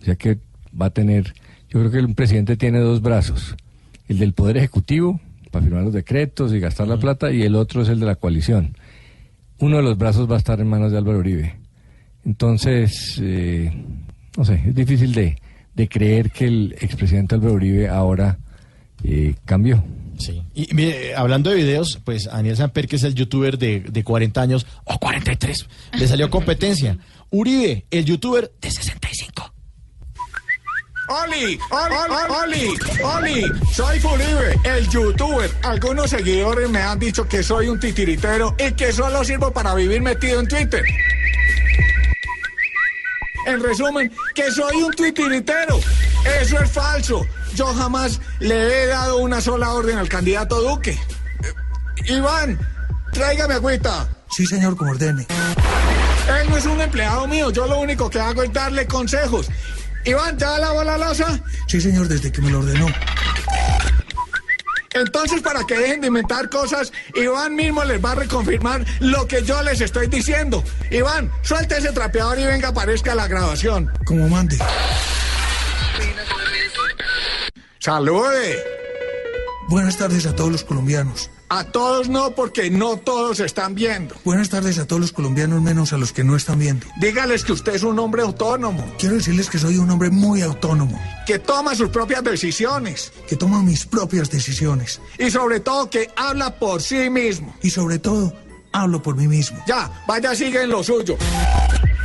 O 0.00 0.04
sea 0.04 0.16
que 0.16 0.38
va 0.80 0.86
a 0.86 0.90
tener, 0.90 1.34
yo 1.68 1.78
creo 1.80 1.90
que 1.90 1.98
un 1.98 2.14
presidente 2.14 2.56
tiene 2.56 2.78
dos 2.78 3.02
brazos. 3.02 3.54
El 4.08 4.18
del 4.18 4.32
Poder 4.32 4.56
Ejecutivo, 4.56 5.20
para 5.50 5.62
firmar 5.62 5.84
los 5.84 5.92
decretos 5.92 6.54
y 6.54 6.58
gastar 6.58 6.88
la 6.88 6.96
plata, 6.96 7.30
y 7.30 7.42
el 7.42 7.54
otro 7.56 7.82
es 7.82 7.90
el 7.90 8.00
de 8.00 8.06
la 8.06 8.14
coalición. 8.14 8.76
Uno 9.58 9.76
de 9.76 9.82
los 9.82 9.98
brazos 9.98 10.28
va 10.28 10.36
a 10.36 10.38
estar 10.38 10.58
en 10.58 10.68
manos 10.68 10.90
de 10.90 10.96
Álvaro 10.96 11.18
Uribe. 11.18 11.56
Entonces, 12.24 13.20
eh, 13.22 13.70
no 14.38 14.44
sé, 14.46 14.62
es 14.66 14.74
difícil 14.74 15.12
de, 15.12 15.36
de 15.74 15.88
creer 15.88 16.30
que 16.30 16.46
el 16.46 16.76
expresidente 16.80 17.34
Álvaro 17.34 17.54
Uribe 17.54 17.90
ahora 17.90 18.38
eh, 19.04 19.34
cambió. 19.44 19.84
Sí. 20.18 20.42
Y 20.54 20.68
mire, 20.72 21.14
hablando 21.14 21.50
de 21.50 21.56
videos, 21.56 22.00
pues 22.04 22.24
Daniel 22.24 22.56
Samper, 22.56 22.88
que 22.88 22.96
es 22.96 23.04
el 23.04 23.14
youtuber 23.14 23.58
de, 23.58 23.80
de 23.80 24.02
40 24.02 24.40
años, 24.40 24.66
o 24.84 24.98
43, 24.98 25.66
le 25.98 26.06
salió 26.06 26.30
competencia. 26.30 26.98
Uribe, 27.30 27.86
el 27.90 28.04
youtuber 28.04 28.52
de 28.60 28.70
65. 28.70 29.54
Oli, 31.08 31.58
Oli, 31.70 31.96
Oli, 32.42 32.78
Oli, 33.02 33.52
soy 33.72 33.98
Furibe, 33.98 34.58
el 34.64 34.88
youtuber. 34.88 35.50
Algunos 35.64 36.10
seguidores 36.10 36.70
me 36.70 36.80
han 36.80 36.98
dicho 36.98 37.26
que 37.26 37.42
soy 37.42 37.68
un 37.68 37.80
titiritero 37.80 38.54
y 38.58 38.72
que 38.72 38.92
solo 38.92 39.24
sirvo 39.24 39.52
para 39.52 39.74
vivir 39.74 40.02
metido 40.02 40.40
en 40.40 40.46
Twitter. 40.48 40.84
En 43.46 43.60
resumen, 43.62 44.12
que 44.34 44.50
soy 44.52 44.82
un 44.82 44.92
titiritero. 44.92 45.80
Eso 46.40 46.60
es 46.60 46.70
falso. 46.70 47.26
Yo 47.54 47.66
jamás 47.74 48.20
le 48.38 48.84
he 48.84 48.86
dado 48.86 49.18
una 49.18 49.40
sola 49.40 49.72
orden 49.72 49.98
al 49.98 50.08
candidato 50.08 50.60
Duque. 50.62 50.92
Eh, 50.92 52.12
Iván, 52.12 52.58
tráigame 53.12 53.54
agüita. 53.54 54.08
Sí, 54.30 54.46
señor, 54.46 54.76
como 54.76 54.92
ordene. 54.92 55.26
Él 56.38 56.48
no 56.48 56.56
es 56.56 56.66
un 56.66 56.80
empleado 56.80 57.26
mío, 57.26 57.50
yo 57.50 57.66
lo 57.66 57.78
único 57.80 58.08
que 58.08 58.20
hago 58.20 58.42
es 58.42 58.52
darle 58.52 58.86
consejos. 58.86 59.48
Iván, 60.04 60.38
¿ya 60.38 60.58
lavó 60.58 60.82
la 60.84 60.96
losa? 60.96 61.40
Sí, 61.66 61.80
señor, 61.80 62.08
desde 62.08 62.32
que 62.32 62.40
me 62.40 62.50
lo 62.50 62.60
ordenó. 62.60 62.86
Entonces, 64.92 65.40
para 65.40 65.64
que 65.64 65.78
dejen 65.78 66.00
de 66.00 66.08
inventar 66.08 66.50
cosas, 66.50 66.92
Iván 67.14 67.54
mismo 67.54 67.84
les 67.84 68.04
va 68.04 68.12
a 68.12 68.14
reconfirmar 68.16 68.84
lo 69.00 69.26
que 69.28 69.42
yo 69.44 69.62
les 69.62 69.80
estoy 69.80 70.08
diciendo. 70.08 70.64
Iván, 70.90 71.30
suelte 71.42 71.78
ese 71.78 71.92
trapeador 71.92 72.38
y 72.38 72.44
venga, 72.44 72.68
aparezca 72.68 73.14
la 73.14 73.28
grabación. 73.28 73.92
Como 74.04 74.28
mande. 74.28 74.58
Salude. 77.78 78.62
Buenas 79.68 79.96
tardes 79.96 80.26
a 80.26 80.34
todos 80.34 80.50
los 80.50 80.64
colombianos. 80.64 81.30
A 81.52 81.64
todos 81.64 82.08
no, 82.08 82.30
porque 82.36 82.70
no 82.70 82.96
todos 82.96 83.40
están 83.40 83.74
viendo. 83.74 84.14
Buenas 84.24 84.50
tardes 84.50 84.78
a 84.78 84.86
todos 84.86 85.00
los 85.00 85.12
colombianos, 85.12 85.60
menos 85.60 85.92
a 85.92 85.98
los 85.98 86.12
que 86.12 86.22
no 86.22 86.36
están 86.36 86.60
viendo. 86.60 86.86
Dígales 87.00 87.44
que 87.44 87.50
usted 87.50 87.74
es 87.74 87.82
un 87.82 87.98
hombre 87.98 88.22
autónomo. 88.22 88.84
Quiero 89.00 89.16
decirles 89.16 89.50
que 89.50 89.58
soy 89.58 89.76
un 89.76 89.90
hombre 89.90 90.10
muy 90.10 90.42
autónomo. 90.42 90.96
Que 91.26 91.40
toma 91.40 91.74
sus 91.74 91.88
propias 91.88 92.22
decisiones. 92.22 93.12
Que 93.28 93.34
toma 93.34 93.64
mis 93.64 93.84
propias 93.84 94.30
decisiones. 94.30 95.00
Y 95.18 95.32
sobre 95.32 95.58
todo 95.58 95.90
que 95.90 96.08
habla 96.14 96.54
por 96.56 96.80
sí 96.82 97.10
mismo. 97.10 97.52
Y 97.62 97.70
sobre 97.70 97.98
todo, 97.98 98.32
hablo 98.70 99.02
por 99.02 99.16
mí 99.16 99.26
mismo. 99.26 99.60
Ya, 99.66 99.90
vaya, 100.06 100.36
sigue 100.36 100.62
en 100.62 100.70
lo 100.70 100.84
suyo. 100.84 101.18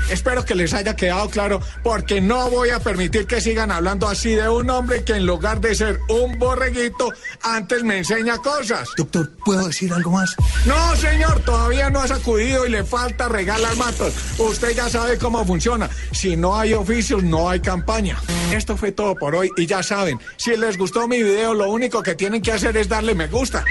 Espero 0.10 0.45
que 0.45 0.56
les 0.56 0.73
haya 0.73 0.95
quedado 0.95 1.30
claro 1.30 1.61
porque 1.84 2.22
no 2.22 2.49
voy 2.49 2.69
a 2.69 2.80
permitir 2.80 3.26
que 3.26 3.41
sigan 3.41 3.72
hablando 3.72 4.07
así 4.07 4.36
de 4.36 4.48
un 4.48 4.69
hombre 4.69 5.03
que 5.03 5.14
en 5.14 5.26
lugar 5.26 5.60
de 5.61 5.73
ser 5.76 5.99
un 6.10 6.38
borreguito, 6.38 7.10
antes 7.41 7.84
me 7.84 7.98
enseña 7.99 8.38
cosas. 8.38 8.90
Doctor, 8.98 9.32
¿puedo 9.44 9.68
decir 9.68 9.91
algo 9.94 10.11
más? 10.11 10.36
No, 10.65 10.95
señor, 10.95 11.40
todavía 11.41 11.90
no 11.90 12.02
ha 12.02 12.07
sacudido 12.07 12.65
y 12.65 12.69
le 12.69 12.84
falta 12.84 13.27
regalar 13.27 13.76
matos. 13.77 14.14
Usted 14.38 14.76
ya 14.76 14.90
sabe 14.90 15.18
cómo 15.18 15.44
funciona. 15.45 15.90
Si 16.11 16.36
no 16.36 16.57
hay 16.57 16.73
oficios, 16.73 17.23
no 17.23 17.49
hay 17.49 17.60
campaña. 17.60 18.18
Esto 18.52 18.77
fue 18.77 18.91
todo 18.91 19.15
por 19.15 19.36
hoy 19.36 19.49
y 19.57 19.65
ya 19.65 19.82
saben, 19.82 20.19
si 20.38 20.56
les 20.56 20.77
gustó 20.77 21.07
mi 21.07 21.22
video, 21.22 21.53
lo 21.53 21.69
único 21.69 22.03
que 22.03 22.15
tienen 22.15 22.41
que 22.41 22.52
hacer 22.52 22.77
es 22.77 22.88
darle 22.88 23.15
me 23.15 23.27
gusta, 23.27 23.64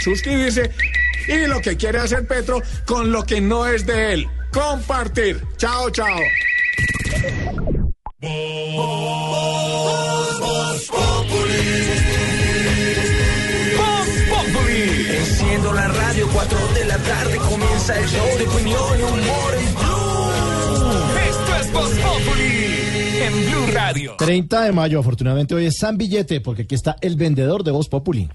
suscribirse 0.00 0.70
y 1.28 1.46
lo 1.46 1.60
que 1.60 1.76
quiere 1.76 1.98
hacer 1.98 2.26
Petro 2.26 2.62
con 2.86 3.12
lo 3.12 3.24
que 3.24 3.40
no 3.40 3.66
es 3.66 3.86
de 3.86 4.12
él. 4.12 4.30
Compartir. 4.52 5.42
Chao, 5.56 5.90
chao. 5.90 6.18
Enciendo 14.72 15.72
la 15.72 15.88
radio, 15.88 16.26
4 16.32 16.58
de 16.74 16.84
la 16.86 16.96
tarde 16.98 17.36
comienza 17.36 17.98
el 17.98 18.06
show 18.06 18.26
de 18.38 18.46
opinión 18.46 18.98
y 18.98 19.02
humor 19.02 19.54
en 19.58 19.74
Blue. 19.74 20.12
Esto 21.28 21.56
es 21.60 21.72
Voz 21.72 21.90
Populi 21.90 23.22
en 23.22 23.50
Blue 23.50 23.66
Radio. 23.72 24.14
30 24.18 24.62
de 24.62 24.72
mayo, 24.72 25.00
afortunadamente 25.00 25.54
hoy 25.54 25.66
es 25.66 25.76
San 25.78 25.98
Billete, 25.98 26.40
porque 26.40 26.62
aquí 26.62 26.74
está 26.74 26.96
el 27.00 27.16
vendedor 27.16 27.64
de 27.64 27.70
Voz 27.70 27.88
Populi. 27.88 28.28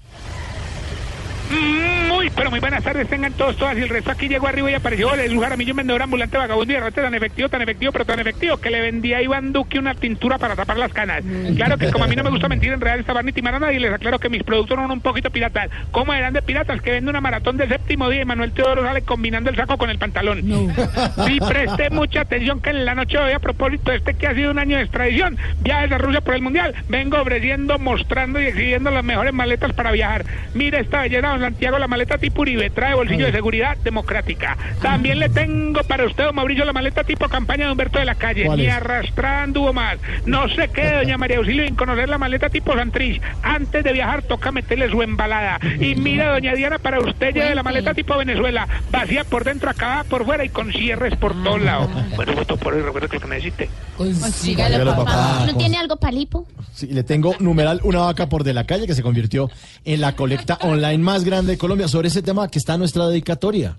Muy, 2.18 2.30
pero 2.30 2.50
muy 2.50 2.58
buenas 2.58 2.82
tardes, 2.82 3.06
tengan 3.06 3.32
todos, 3.34 3.56
todas. 3.56 3.78
Y 3.78 3.82
el 3.82 3.88
resto 3.88 4.10
aquí 4.10 4.26
llegó 4.26 4.48
arriba 4.48 4.68
y 4.72 4.74
apareció 4.74 5.14
el 5.14 5.32
lugar 5.32 5.52
a 5.52 5.54
un 5.54 5.76
vendedor 5.76 6.02
ambulante 6.02 6.36
vagabundo 6.36 6.72
y 6.72 6.76
de 6.76 6.90
tan 6.90 7.14
efectivo, 7.14 7.48
tan 7.48 7.62
efectivo, 7.62 7.92
pero 7.92 8.04
tan 8.04 8.18
efectivo 8.18 8.56
que 8.56 8.70
le 8.70 8.80
vendía 8.80 9.18
a 9.18 9.22
Iván 9.22 9.52
Duque 9.52 9.78
una 9.78 9.94
tintura 9.94 10.36
para 10.36 10.56
tapar 10.56 10.78
las 10.78 10.92
canas. 10.92 11.22
Claro 11.54 11.78
que 11.78 11.92
como 11.92 12.06
a 12.06 12.08
mí 12.08 12.16
no 12.16 12.24
me 12.24 12.30
gusta 12.30 12.48
mentir, 12.48 12.72
en 12.72 12.80
realidad 12.80 13.08
esta 13.08 13.22
ni 13.22 13.30
timar 13.30 13.54
a 13.54 13.60
nadie, 13.60 13.78
les 13.78 13.92
aclaro 13.92 14.18
que 14.18 14.28
mis 14.30 14.42
productos 14.42 14.76
son 14.76 14.90
un 14.90 15.00
poquito 15.00 15.30
piratas. 15.30 15.70
¿Cómo 15.92 16.12
eran 16.12 16.32
de 16.32 16.42
piratas? 16.42 16.82
Que 16.82 16.90
vende 16.90 17.08
una 17.08 17.20
maratón 17.20 17.56
de 17.56 17.68
séptimo 17.68 18.10
día 18.10 18.22
y 18.22 18.24
Manuel 18.24 18.50
Teodoro 18.50 18.82
sale 18.82 19.02
combinando 19.02 19.50
el 19.50 19.54
saco 19.54 19.78
con 19.78 19.88
el 19.88 19.98
pantalón. 19.98 20.42
Sí, 21.24 21.38
presté 21.46 21.90
mucha 21.90 22.22
atención 22.22 22.60
que 22.60 22.70
en 22.70 22.84
la 22.84 22.94
noche 22.94 23.18
de 23.18 23.24
hoy, 23.24 23.32
a 23.32 23.38
propósito 23.38 23.92
este 23.92 24.14
que 24.14 24.26
ha 24.26 24.34
sido 24.34 24.50
un 24.50 24.58
año 24.58 24.76
de 24.76 24.82
extradición, 24.82 25.36
viajes 25.60 25.92
a 25.92 25.98
Rusia 25.98 26.20
por 26.20 26.34
el 26.34 26.42
Mundial, 26.42 26.74
vengo 26.88 27.20
ofreciendo, 27.20 27.78
mostrando 27.78 28.40
y 28.40 28.46
exhibiendo 28.46 28.90
las 28.90 29.04
mejores 29.04 29.32
maletas 29.32 29.72
para 29.72 29.92
viajar. 29.92 30.24
Mire 30.54 30.80
esta 30.80 31.02
belleza, 31.02 31.28
don 31.28 31.40
Santiago, 31.40 31.78
la 31.78 31.86
maleta 31.86 32.07
tipo 32.16 32.40
Uribe, 32.42 32.70
trae 32.70 32.94
bolsillo 32.94 33.26
de 33.26 33.32
seguridad 33.32 33.76
democrática. 33.84 34.56
También 34.80 35.18
le 35.18 35.28
tengo 35.28 35.82
para 35.82 36.06
usted, 36.06 36.24
don 36.24 36.34
Mauricio, 36.34 36.64
la 36.64 36.72
maleta 36.72 37.04
tipo 37.04 37.28
campaña 37.28 37.66
de 37.66 37.72
Humberto 37.72 37.98
de 37.98 38.06
la 38.06 38.14
Calle. 38.14 38.46
¿Cuál 38.46 38.58
Ni 38.58 38.66
es? 38.66 38.72
arrastrada 38.72 39.42
anduvo 39.42 39.72
más. 39.74 39.98
No 40.24 40.48
se 40.48 40.68
quede, 40.68 40.96
doña 40.96 41.18
María 41.18 41.36
Auxilio, 41.38 41.64
en 41.64 41.74
conocer 41.74 42.08
la 42.08 42.16
maleta 42.18 42.48
tipo 42.48 42.72
Santrich. 42.74 43.20
Antes 43.42 43.84
de 43.84 43.92
viajar, 43.92 44.22
toca 44.22 44.52
meterle 44.52 44.88
su 44.90 45.02
embalada. 45.02 45.58
Y 45.80 45.94
mire, 45.96 46.24
doña 46.26 46.54
Diana, 46.54 46.78
para 46.78 47.00
usted 47.00 47.34
lleve 47.34 47.54
la 47.54 47.62
maleta 47.62 47.92
tipo 47.92 48.16
Venezuela. 48.16 48.66
Vacía 48.90 49.24
por 49.24 49.44
dentro, 49.44 49.68
acabada 49.68 50.04
por 50.04 50.24
fuera 50.24 50.44
y 50.44 50.48
con 50.48 50.72
cierres 50.72 51.14
por 51.16 51.32
todos 51.42 51.60
lados. 51.60 51.90
Bueno, 52.16 52.32
voto 52.34 52.56
por 52.56 52.74
hoy, 52.74 52.80
recuerda 52.82 53.06
que 53.08 53.16
lo 53.16 53.22
que 53.22 53.28
necesite. 53.28 53.68
Sígalo, 53.96 54.32
Sígalo, 54.32 54.84
papá. 54.96 55.04
papá. 55.04 55.46
¿No 55.46 55.56
tiene 55.56 55.76
algo 55.76 55.96
palipo? 55.96 56.46
Sí, 56.72 56.86
le 56.88 57.02
tengo 57.02 57.34
numeral 57.40 57.80
una 57.84 58.00
vaca 58.00 58.28
por 58.28 58.44
de 58.44 58.54
la 58.54 58.64
calle 58.64 58.86
que 58.86 58.94
se 58.94 59.02
convirtió 59.02 59.50
en 59.84 60.00
la 60.00 60.14
colecta 60.16 60.58
online 60.62 60.98
más 60.98 61.24
grande 61.24 61.52
de 61.52 61.58
Colombia. 61.58 61.88
Sobre 61.98 62.10
ese 62.10 62.22
tema 62.22 62.46
que 62.46 62.60
está 62.60 62.78
nuestra 62.78 63.08
dedicatoria. 63.08 63.76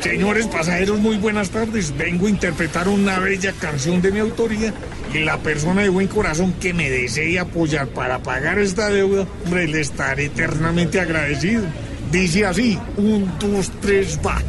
Señores 0.00 0.46
pasajeros, 0.46 1.00
muy 1.00 1.16
buenas 1.16 1.50
tardes. 1.50 1.96
Vengo 1.96 2.28
a 2.28 2.30
interpretar 2.30 2.86
una 2.86 3.18
bella 3.18 3.52
canción 3.54 4.00
de 4.00 4.12
mi 4.12 4.20
autoría 4.20 4.72
y 5.12 5.18
la 5.24 5.36
persona 5.38 5.82
de 5.82 5.88
buen 5.88 6.06
corazón 6.06 6.52
que 6.60 6.72
me 6.72 6.88
desee 6.88 7.40
apoyar 7.40 7.88
para 7.88 8.22
pagar 8.22 8.60
esta 8.60 8.88
deuda, 8.88 9.26
hombre, 9.44 9.66
le 9.66 9.80
estaré 9.80 10.26
eternamente 10.26 11.00
agradecido. 11.00 11.64
Dice 12.12 12.46
así, 12.46 12.78
un, 12.98 13.28
dos, 13.40 13.72
tres, 13.80 14.16
va. 14.24 14.40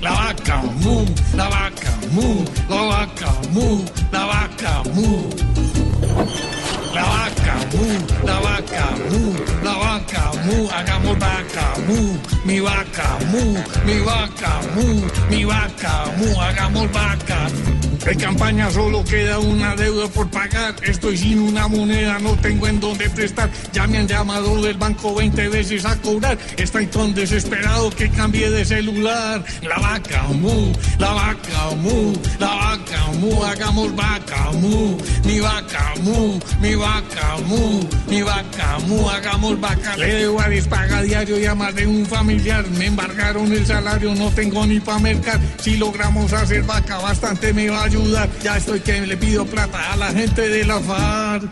La 0.00 0.10
vaca 0.10 0.56
mu, 0.56 1.04
la 1.36 1.48
vaca 1.48 1.98
mu, 2.10 2.44
la 2.68 2.82
vaca 2.82 3.32
mu, 3.52 3.84
la 4.10 4.24
vaca 4.24 4.82
mu. 4.92 6.53
La 6.94 7.02
vaca 7.02 7.54
mu, 7.72 7.86
la 8.24 8.38
vaca 8.38 8.86
mu, 9.10 9.34
la 9.64 9.74
vaca 9.82 10.30
mu, 10.44 10.68
hagamos 10.68 11.18
vaca 11.18 11.66
mu, 11.88 12.18
mi 12.44 12.60
vaca 12.60 13.18
mu, 13.32 13.42
mi 13.84 13.98
vaca 13.98 14.52
mu, 14.74 14.86
mi 15.28 15.44
vaca 15.44 16.12
mu, 16.16 16.28
hagamos 16.38 16.88
vaca. 16.92 17.93
En 18.06 18.18
campaña 18.18 18.70
solo 18.70 19.02
queda 19.02 19.38
una 19.38 19.74
deuda 19.76 20.06
por 20.08 20.28
pagar. 20.28 20.74
Estoy 20.82 21.16
sin 21.16 21.38
una 21.38 21.68
moneda, 21.68 22.18
no 22.18 22.36
tengo 22.36 22.66
en 22.66 22.78
dónde 22.78 23.08
prestar. 23.08 23.48
Ya 23.72 23.86
me 23.86 23.96
han 23.96 24.06
llamado 24.06 24.60
del 24.60 24.76
banco 24.76 25.14
20 25.14 25.48
veces 25.48 25.86
a 25.86 25.96
cobrar. 25.96 26.36
Estoy 26.58 26.86
tan 26.86 27.14
desesperado 27.14 27.88
que 27.88 28.10
cambié 28.10 28.50
de 28.50 28.62
celular. 28.66 29.42
La 29.62 29.78
vaca 29.78 30.22
mu, 30.34 30.72
la 30.98 31.12
vaca 31.14 31.70
mu, 31.76 32.12
la 32.38 32.54
vaca 32.54 33.06
mu, 33.20 33.42
hagamos 33.42 33.96
vaca 33.96 34.52
mu, 34.52 34.98
mi 35.24 35.40
vaca 35.40 35.94
mu, 36.02 36.38
mi 36.60 36.74
vaca 36.74 37.36
mu, 37.46 37.80
mi 38.06 38.20
vaca 38.20 38.78
mu, 38.86 39.08
hagamos 39.08 39.58
vaca. 39.58 39.96
Le 39.96 40.14
debo 40.14 40.40
a 40.40 40.48
paga 40.68 41.00
diario 41.02 41.38
y 41.38 41.46
a 41.46 41.54
más 41.54 41.74
de 41.74 41.86
un 41.86 42.04
familiar. 42.04 42.66
Me 42.72 42.86
embargaron 42.86 43.50
el 43.50 43.64
salario, 43.64 44.14
no 44.14 44.30
tengo 44.30 44.66
ni 44.66 44.78
para 44.78 44.98
mercar. 44.98 45.40
Si 45.58 45.78
logramos 45.78 46.30
hacer 46.34 46.64
vaca, 46.64 46.98
bastante 46.98 47.54
me 47.54 47.70
va 47.70 47.88
Ya 48.42 48.56
estoy 48.56 48.80
que 48.80 49.00
le 49.06 49.16
pido 49.16 49.46
plata 49.46 49.92
a 49.92 49.96
la 49.96 50.08
gente 50.08 50.48
de 50.48 50.64
la 50.64 50.80
FARC. 50.80 51.48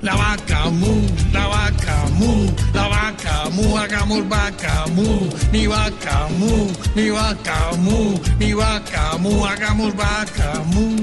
La 0.00 0.16
vaca 0.16 0.68
mu, 0.70 1.06
la 1.32 1.46
vaca 1.46 2.06
mu, 2.18 2.50
la 2.74 2.88
vaca 2.88 3.48
mu, 3.50 3.78
hagamos 3.78 4.28
vaca 4.28 4.86
mu, 4.88 5.30
mi 5.52 5.68
vaca 5.68 6.28
mu, 6.36 6.68
mi 6.96 7.10
vaca 7.10 7.76
mu, 7.78 8.18
mi 8.40 8.52
vaca 8.52 9.16
mu, 9.18 9.44
hagamos 9.46 9.94
vaca 9.94 10.64
mu. 10.74 10.96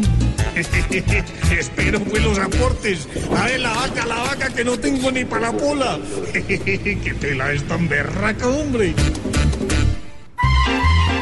Espero 1.58 2.02
pues 2.02 2.22
los 2.22 2.38
aportes. 2.38 3.08
A 3.38 3.46
ver, 3.46 3.62
la 3.62 3.74
vaca, 3.74 4.06
la 4.06 4.18
vaca 4.24 4.50
que 4.50 4.66
no 4.66 4.78
tengo 4.78 5.10
ni 5.10 5.24
para 5.24 5.54
la 5.54 5.58
pola. 5.58 5.98
que 6.34 7.16
tela 7.22 7.54
es 7.54 7.64
tan 7.64 7.88
berraca, 7.88 8.46
hombre. 8.46 8.94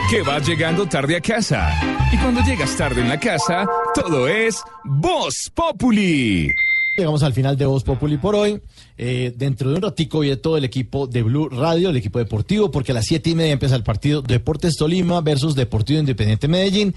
Que 0.09 0.21
vas 0.21 0.47
llegando 0.47 0.85
tarde 0.85 1.17
a 1.17 1.21
casa. 1.21 1.69
Y 2.13 2.17
cuando 2.17 2.41
llegas 2.41 2.75
tarde 2.77 3.01
en 3.01 3.09
la 3.09 3.19
casa, 3.19 3.67
todo 3.93 4.27
es 4.27 4.61
Voz 4.85 5.51
Populi. 5.53 6.49
Llegamos 6.95 7.23
al 7.23 7.33
final 7.33 7.57
de 7.57 7.65
Voz 7.65 7.83
Populi 7.83 8.17
por 8.17 8.33
hoy. 8.33 8.61
Eh, 8.97 9.33
dentro 9.35 9.69
de 9.69 9.75
un 9.75 9.81
ratico 9.81 10.19
viene 10.19 10.37
todo 10.37 10.55
el 10.55 10.63
equipo 10.63 11.07
de 11.07 11.23
Blue 11.23 11.49
Radio, 11.49 11.89
el 11.89 11.97
equipo 11.97 12.19
deportivo, 12.19 12.71
porque 12.71 12.93
a 12.93 12.95
las 12.95 13.05
siete 13.05 13.31
y 13.31 13.35
media 13.35 13.51
empieza 13.51 13.75
el 13.75 13.83
partido 13.83 14.21
Deportes 14.21 14.77
Tolima 14.77 15.19
versus 15.19 15.55
Deportivo 15.55 15.99
Independiente 15.99 16.47
Medellín. 16.47 16.95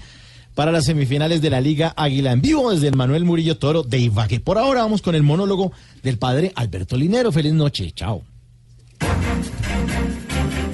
para 0.55 0.71
las 0.71 0.85
semifinales 0.85 1.41
de 1.41 1.49
la 1.49 1.61
Liga 1.61 1.93
Águila 1.95 2.31
en 2.31 2.41
vivo 2.41 2.71
desde 2.71 2.87
el 2.87 2.95
Manuel 2.95 3.23
Murillo 3.25 3.57
Toro 3.57 3.83
de 3.83 3.99
Ibagué. 3.99 4.39
Por 4.39 4.57
ahora 4.57 4.81
vamos 4.81 5.01
con 5.01 5.15
el 5.15 5.23
monólogo 5.23 5.71
del 6.03 6.17
padre 6.17 6.51
Alberto 6.55 6.97
Linero. 6.97 7.31
Feliz 7.31 7.53
noche. 7.53 7.91
Chao. 7.93 8.23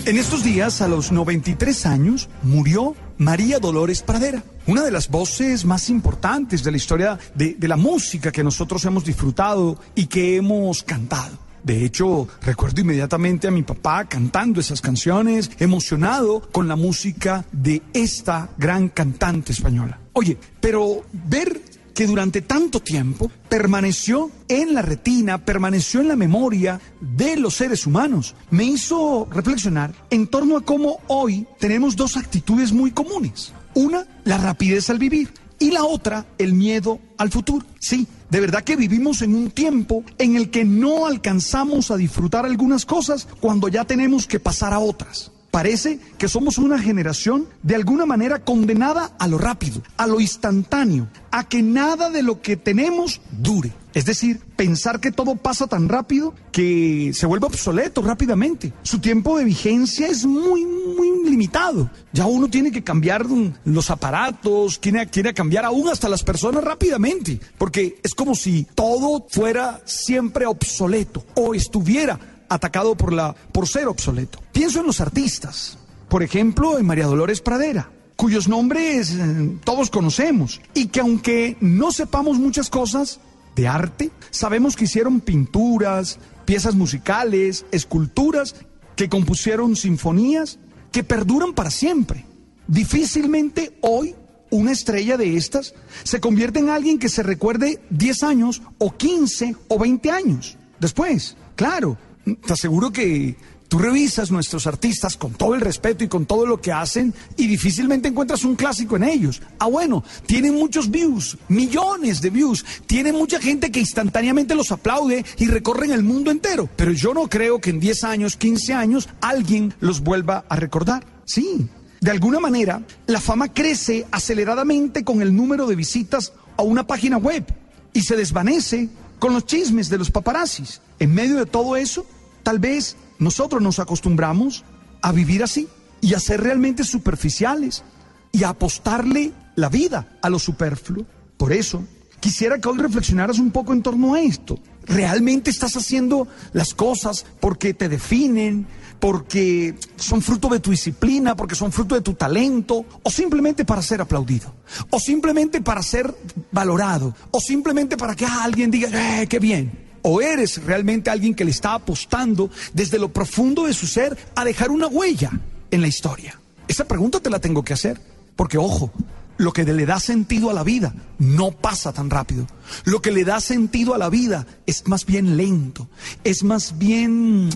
En 0.08 0.18
estos 0.18 0.42
días, 0.42 0.80
a 0.80 0.88
los 0.88 1.12
93 1.12 1.86
años, 1.86 2.30
murió 2.42 2.96
María 3.18 3.60
Dolores 3.60 4.04
Pradera, 4.04 4.42
una 4.66 4.82
de 4.82 4.90
las 4.90 5.10
voces 5.10 5.66
más 5.66 5.90
importantes 5.90 6.64
de 6.64 6.72
la 6.72 6.78
historia 6.78 7.20
de, 7.36 7.56
de 7.56 7.68
la 7.68 7.76
música 7.76 8.32
que 8.32 8.42
nosotros 8.42 8.86
hemos 8.86 9.04
disfrutado 9.04 9.78
y 9.96 10.06
que 10.06 10.38
hemos 10.38 10.82
cantado. 10.84 11.38
De 11.62 11.84
hecho, 11.84 12.26
recuerdo 12.42 12.80
inmediatamente 12.80 13.50
a 13.50 13.52
mi 13.52 13.64
papá 13.64 14.06
cantando 14.06 14.62
esas 14.62 14.80
canciones, 14.80 15.52
emocionado 15.60 16.40
con 16.54 16.70
la 16.70 16.78
música 16.78 17.44
de 17.52 17.82
esta 17.92 18.52
gran 18.58 18.88
cantante 18.88 19.52
española. 19.52 20.00
Oye, 20.14 20.38
pero 20.62 21.04
ver 21.12 21.62
que 21.98 22.06
durante 22.06 22.44
tanto 22.44 22.80
tiempo 22.80 23.32
permaneció 23.50 24.30
en 24.48 24.76
la 24.76 24.84
retina, 24.84 25.44
permaneció 25.44 26.00
en 26.00 26.10
la 26.10 26.16
memoria 26.16 26.80
de 27.02 27.38
los 27.38 27.56
seres 27.56 27.88
humanos, 27.88 28.36
me 28.52 28.66
hizo 28.66 29.28
reflexionar 29.32 29.96
en 30.12 30.28
torno 30.28 30.58
a 30.58 30.62
cómo 30.62 31.00
hoy 31.08 31.48
tenemos 31.58 31.96
dos 31.96 32.16
actitudes 32.16 32.72
muy 32.72 32.92
comunes. 32.92 33.52
Una, 33.74 34.06
la 34.26 34.38
rapidez 34.38 34.92
al 34.92 35.00
vivir 35.00 35.34
y 35.58 35.72
la 35.72 35.86
otra, 35.86 36.28
el 36.38 36.54
miedo 36.54 37.00
al 37.18 37.32
futuro. 37.32 37.66
Sí, 37.80 38.06
de 38.30 38.42
verdad 38.42 38.64
que 38.64 38.76
vivimos 38.76 39.24
en 39.24 39.34
un 39.34 39.50
tiempo 39.50 40.04
en 40.20 40.36
el 40.36 40.52
que 40.52 40.66
no 40.66 41.08
alcanzamos 41.08 41.90
a 41.90 41.98
disfrutar 41.98 42.46
algunas 42.46 42.86
cosas 42.86 43.28
cuando 43.40 43.70
ya 43.70 43.86
tenemos 43.86 44.28
que 44.28 44.40
pasar 44.40 44.72
a 44.72 44.78
otras. 44.78 45.32
Parece 45.58 45.98
que 46.20 46.28
somos 46.28 46.60
una 46.60 46.78
generación 46.78 47.48
de 47.64 47.74
alguna 47.74 48.06
manera 48.06 48.46
condenada 48.46 49.16
a 49.18 49.28
lo 49.28 49.40
rápido, 49.40 49.82
a 49.98 50.06
lo 50.06 50.20
instantáneo, 50.20 51.08
a 51.32 51.50
que 51.50 51.64
nada 51.64 52.12
de 52.12 52.22
lo 52.22 52.44
que 52.44 52.58
tenemos 52.58 53.22
dure. 53.32 53.74
Es 53.96 54.06
decir, 54.06 54.40
pensar 54.56 55.00
que 55.00 55.12
todo 55.12 55.36
pasa 55.36 55.66
tan 55.66 55.90
rápido 55.90 56.36
que 56.52 57.10
se 57.16 57.26
vuelve 57.26 57.48
obsoleto 57.48 58.04
rápidamente. 58.04 58.72
Su 58.84 59.00
tiempo 59.00 59.40
de 59.40 59.46
vigencia 59.46 60.06
es 60.06 60.28
muy, 60.28 60.64
muy 60.64 61.28
limitado. 61.28 61.90
Ya 62.14 62.28
uno 62.28 62.48
tiene 62.50 62.72
que 62.72 62.84
cambiar 62.84 63.26
los 63.66 63.90
aparatos, 63.90 64.80
tiene, 64.80 65.08
tiene 65.08 65.30
que 65.30 65.36
cambiar 65.38 65.66
aún 65.66 65.90
hasta 65.90 66.08
las 66.08 66.22
personas 66.22 66.64
rápidamente, 66.64 67.40
porque 67.58 68.00
es 68.04 68.14
como 68.14 68.36
si 68.36 68.68
todo 68.76 69.26
fuera 69.28 69.82
siempre 69.86 70.46
obsoleto 70.46 71.26
o 71.34 71.56
estuviera 71.56 72.37
atacado 72.50 72.96
por, 72.96 73.14
la, 73.14 73.36
por 73.52 73.68
ser 73.68 73.88
obsoleto. 73.88 74.40
Pienso 74.52 74.80
en 74.80 74.88
los 74.88 75.02
artistas, 75.02 75.78
por 76.10 76.24
ejemplo, 76.24 76.78
en 76.78 76.86
María 76.86 77.06
Dolores 77.06 77.42
Pradera, 77.42 77.90
cuyos 78.16 78.48
nombres 78.48 79.12
eh, 79.12 79.58
todos 79.64 79.90
conocemos 79.90 80.62
y 80.74 80.88
que 80.88 81.00
aunque 81.00 81.58
no 81.62 81.92
sepamos 81.92 82.38
muchas 82.38 82.70
cosas 82.70 83.20
de 83.56 83.68
arte, 83.68 84.12
sabemos 84.32 84.76
que 84.76 84.86
hicieron 84.86 85.22
pinturas, 85.22 86.20
piezas 86.46 86.76
musicales, 86.76 87.66
esculturas, 87.72 88.56
que 88.96 89.10
compusieron 89.10 89.76
sinfonías 89.76 90.60
que 90.92 91.04
perduran 91.04 91.54
para 91.54 91.70
siempre. 91.70 92.26
Difícilmente 92.68 93.78
hoy 93.82 94.16
una 94.50 94.72
estrella 94.72 95.18
de 95.18 95.38
estas 95.38 95.74
se 96.04 96.20
convierte 96.20 96.60
en 96.60 96.70
alguien 96.70 97.00
que 97.00 97.10
se 97.10 97.24
recuerde 97.24 97.82
10 97.90 98.24
años 98.24 98.62
o 98.78 98.96
15 98.96 99.56
o 99.68 99.80
20 99.80 100.12
años 100.12 100.58
después. 100.80 101.36
Claro, 101.56 101.98
te 102.36 102.54
aseguro 102.54 102.92
que 102.92 103.36
tú 103.68 103.80
revisas 103.80 104.32
nuestros 104.32 104.68
artistas 104.68 105.18
con 105.18 105.34
todo 105.34 105.56
el 105.56 105.62
respeto 105.62 106.04
y 106.04 106.08
con 106.08 106.26
todo 106.26 106.46
lo 106.46 106.62
que 106.62 106.72
hacen 106.72 107.14
y 107.36 107.48
difícilmente 107.48 108.08
encuentras 108.08 108.44
un 108.44 108.56
clásico 108.56 108.96
en 108.96 109.04
ellos. 109.04 109.42
Ah, 109.60 109.68
bueno, 109.68 110.04
tienen 110.26 110.56
muchos 110.56 110.90
views, 110.90 111.38
millones 111.48 112.22
de 112.22 112.30
views, 112.30 112.66
tienen 112.86 113.16
mucha 113.16 113.40
gente 113.40 113.72
que 113.72 113.80
instantáneamente 113.80 114.56
los 114.56 114.72
aplaude 114.72 115.26
y 115.38 115.48
recorren 115.48 115.92
el 115.92 116.04
mundo 116.04 116.32
entero. 116.32 116.70
Pero 116.76 116.92
yo 116.92 117.14
no 117.14 117.28
creo 117.28 117.60
que 117.60 117.70
en 117.70 117.80
10 117.80 118.04
años, 118.04 118.38
15 118.38 118.74
años, 118.74 119.10
alguien 119.22 119.74
los 119.80 120.02
vuelva 120.02 120.46
a 120.50 120.56
recordar. 120.56 121.06
Sí, 121.26 121.68
de 122.00 122.12
alguna 122.12 122.40
manera, 122.40 122.82
la 123.08 123.20
fama 123.20 123.54
crece 123.54 124.06
aceleradamente 124.12 125.04
con 125.04 125.22
el 125.22 125.36
número 125.36 125.68
de 125.68 125.76
visitas 125.76 126.32
a 126.56 126.62
una 126.62 126.86
página 126.86 127.18
web 127.18 127.46
y 127.94 128.02
se 128.02 128.16
desvanece 128.16 128.90
con 129.20 129.34
los 129.34 129.46
chismes 129.46 129.90
de 129.90 129.98
los 129.98 130.12
paparazzis. 130.12 130.82
En 131.00 131.14
medio 131.14 131.38
de 131.38 131.46
todo 131.46 131.76
eso, 131.76 132.06
tal 132.48 132.60
vez 132.60 132.96
nosotros 133.20 133.62
nos 133.62 133.78
acostumbramos 133.78 134.64
a 135.02 135.12
vivir 135.12 135.44
así 135.44 135.68
y 136.00 136.14
a 136.14 136.20
ser 136.22 136.40
realmente 136.40 136.86
superficiales 136.86 137.84
y 138.32 138.46
a 138.46 138.50
apostarle 138.56 139.34
la 139.58 139.68
vida 139.68 140.18
a 140.22 140.30
lo 140.30 140.40
superfluo. 140.40 141.06
Por 141.36 141.52
eso, 141.52 141.84
quisiera 142.22 142.58
que 142.58 142.70
hoy 142.70 142.78
reflexionaras 142.78 143.40
un 143.40 143.52
poco 143.52 143.74
en 143.74 143.82
torno 143.82 144.14
a 144.14 144.22
esto. 144.22 144.58
¿Realmente 144.86 145.50
estás 145.50 145.76
haciendo 145.76 146.26
las 146.54 146.74
cosas 146.74 147.26
porque 147.42 147.74
te 147.74 147.90
definen, 147.90 148.66
porque 149.02 149.76
son 149.98 150.22
fruto 150.22 150.48
de 150.48 150.62
tu 150.62 150.72
disciplina, 150.72 151.36
porque 151.36 151.54
son 151.54 151.74
fruto 151.74 151.96
de 151.96 152.02
tu 152.02 152.14
talento, 152.14 152.86
o 153.04 153.10
simplemente 153.10 153.66
para 153.66 153.82
ser 153.82 154.00
aplaudido, 154.00 154.54
o 154.90 155.02
simplemente 155.02 155.60
para 155.60 155.84
ser 155.84 156.16
valorado, 156.54 157.14
o 157.30 157.42
simplemente 157.42 157.98
para 157.98 158.16
que 158.16 158.24
ah, 158.24 158.46
alguien 158.46 158.72
diga, 158.72 158.88
¡eh, 159.22 159.28
qué 159.28 159.38
bien! 159.38 159.87
¿O 160.10 160.22
eres 160.22 160.64
realmente 160.64 161.10
alguien 161.10 161.36
que 161.36 161.44
le 161.44 161.52
está 161.52 161.74
apostando 161.74 162.50
desde 162.74 162.98
lo 162.98 163.12
profundo 163.12 163.66
de 163.66 163.74
su 163.74 163.88
ser 163.88 164.18
a 164.36 164.46
dejar 164.46 164.72
una 164.72 164.88
huella 164.88 165.32
en 165.70 165.82
la 165.82 165.90
historia? 165.90 166.40
Esa 166.66 166.86
pregunta 166.86 167.20
te 167.20 167.30
la 167.30 167.40
tengo 167.40 167.62
que 167.62 167.74
hacer, 167.74 168.00
porque 168.38 168.58
ojo, 168.58 168.94
lo 169.36 169.52
que 169.52 169.66
le 169.66 169.86
da 169.86 170.00
sentido 170.00 170.50
a 170.50 170.54
la 170.54 170.64
vida 170.64 170.96
no 171.20 171.52
pasa 171.52 171.92
tan 171.92 172.10
rápido. 172.10 172.48
Lo 172.86 173.02
que 173.02 173.12
le 173.12 173.26
da 173.26 173.42
sentido 173.42 173.94
a 173.94 173.98
la 173.98 174.10
vida 174.10 174.48
es 174.66 174.88
más 174.88 175.06
bien 175.06 175.36
lento, 175.36 175.90
es 176.24 176.42
más 176.46 176.78
bien 176.78 177.50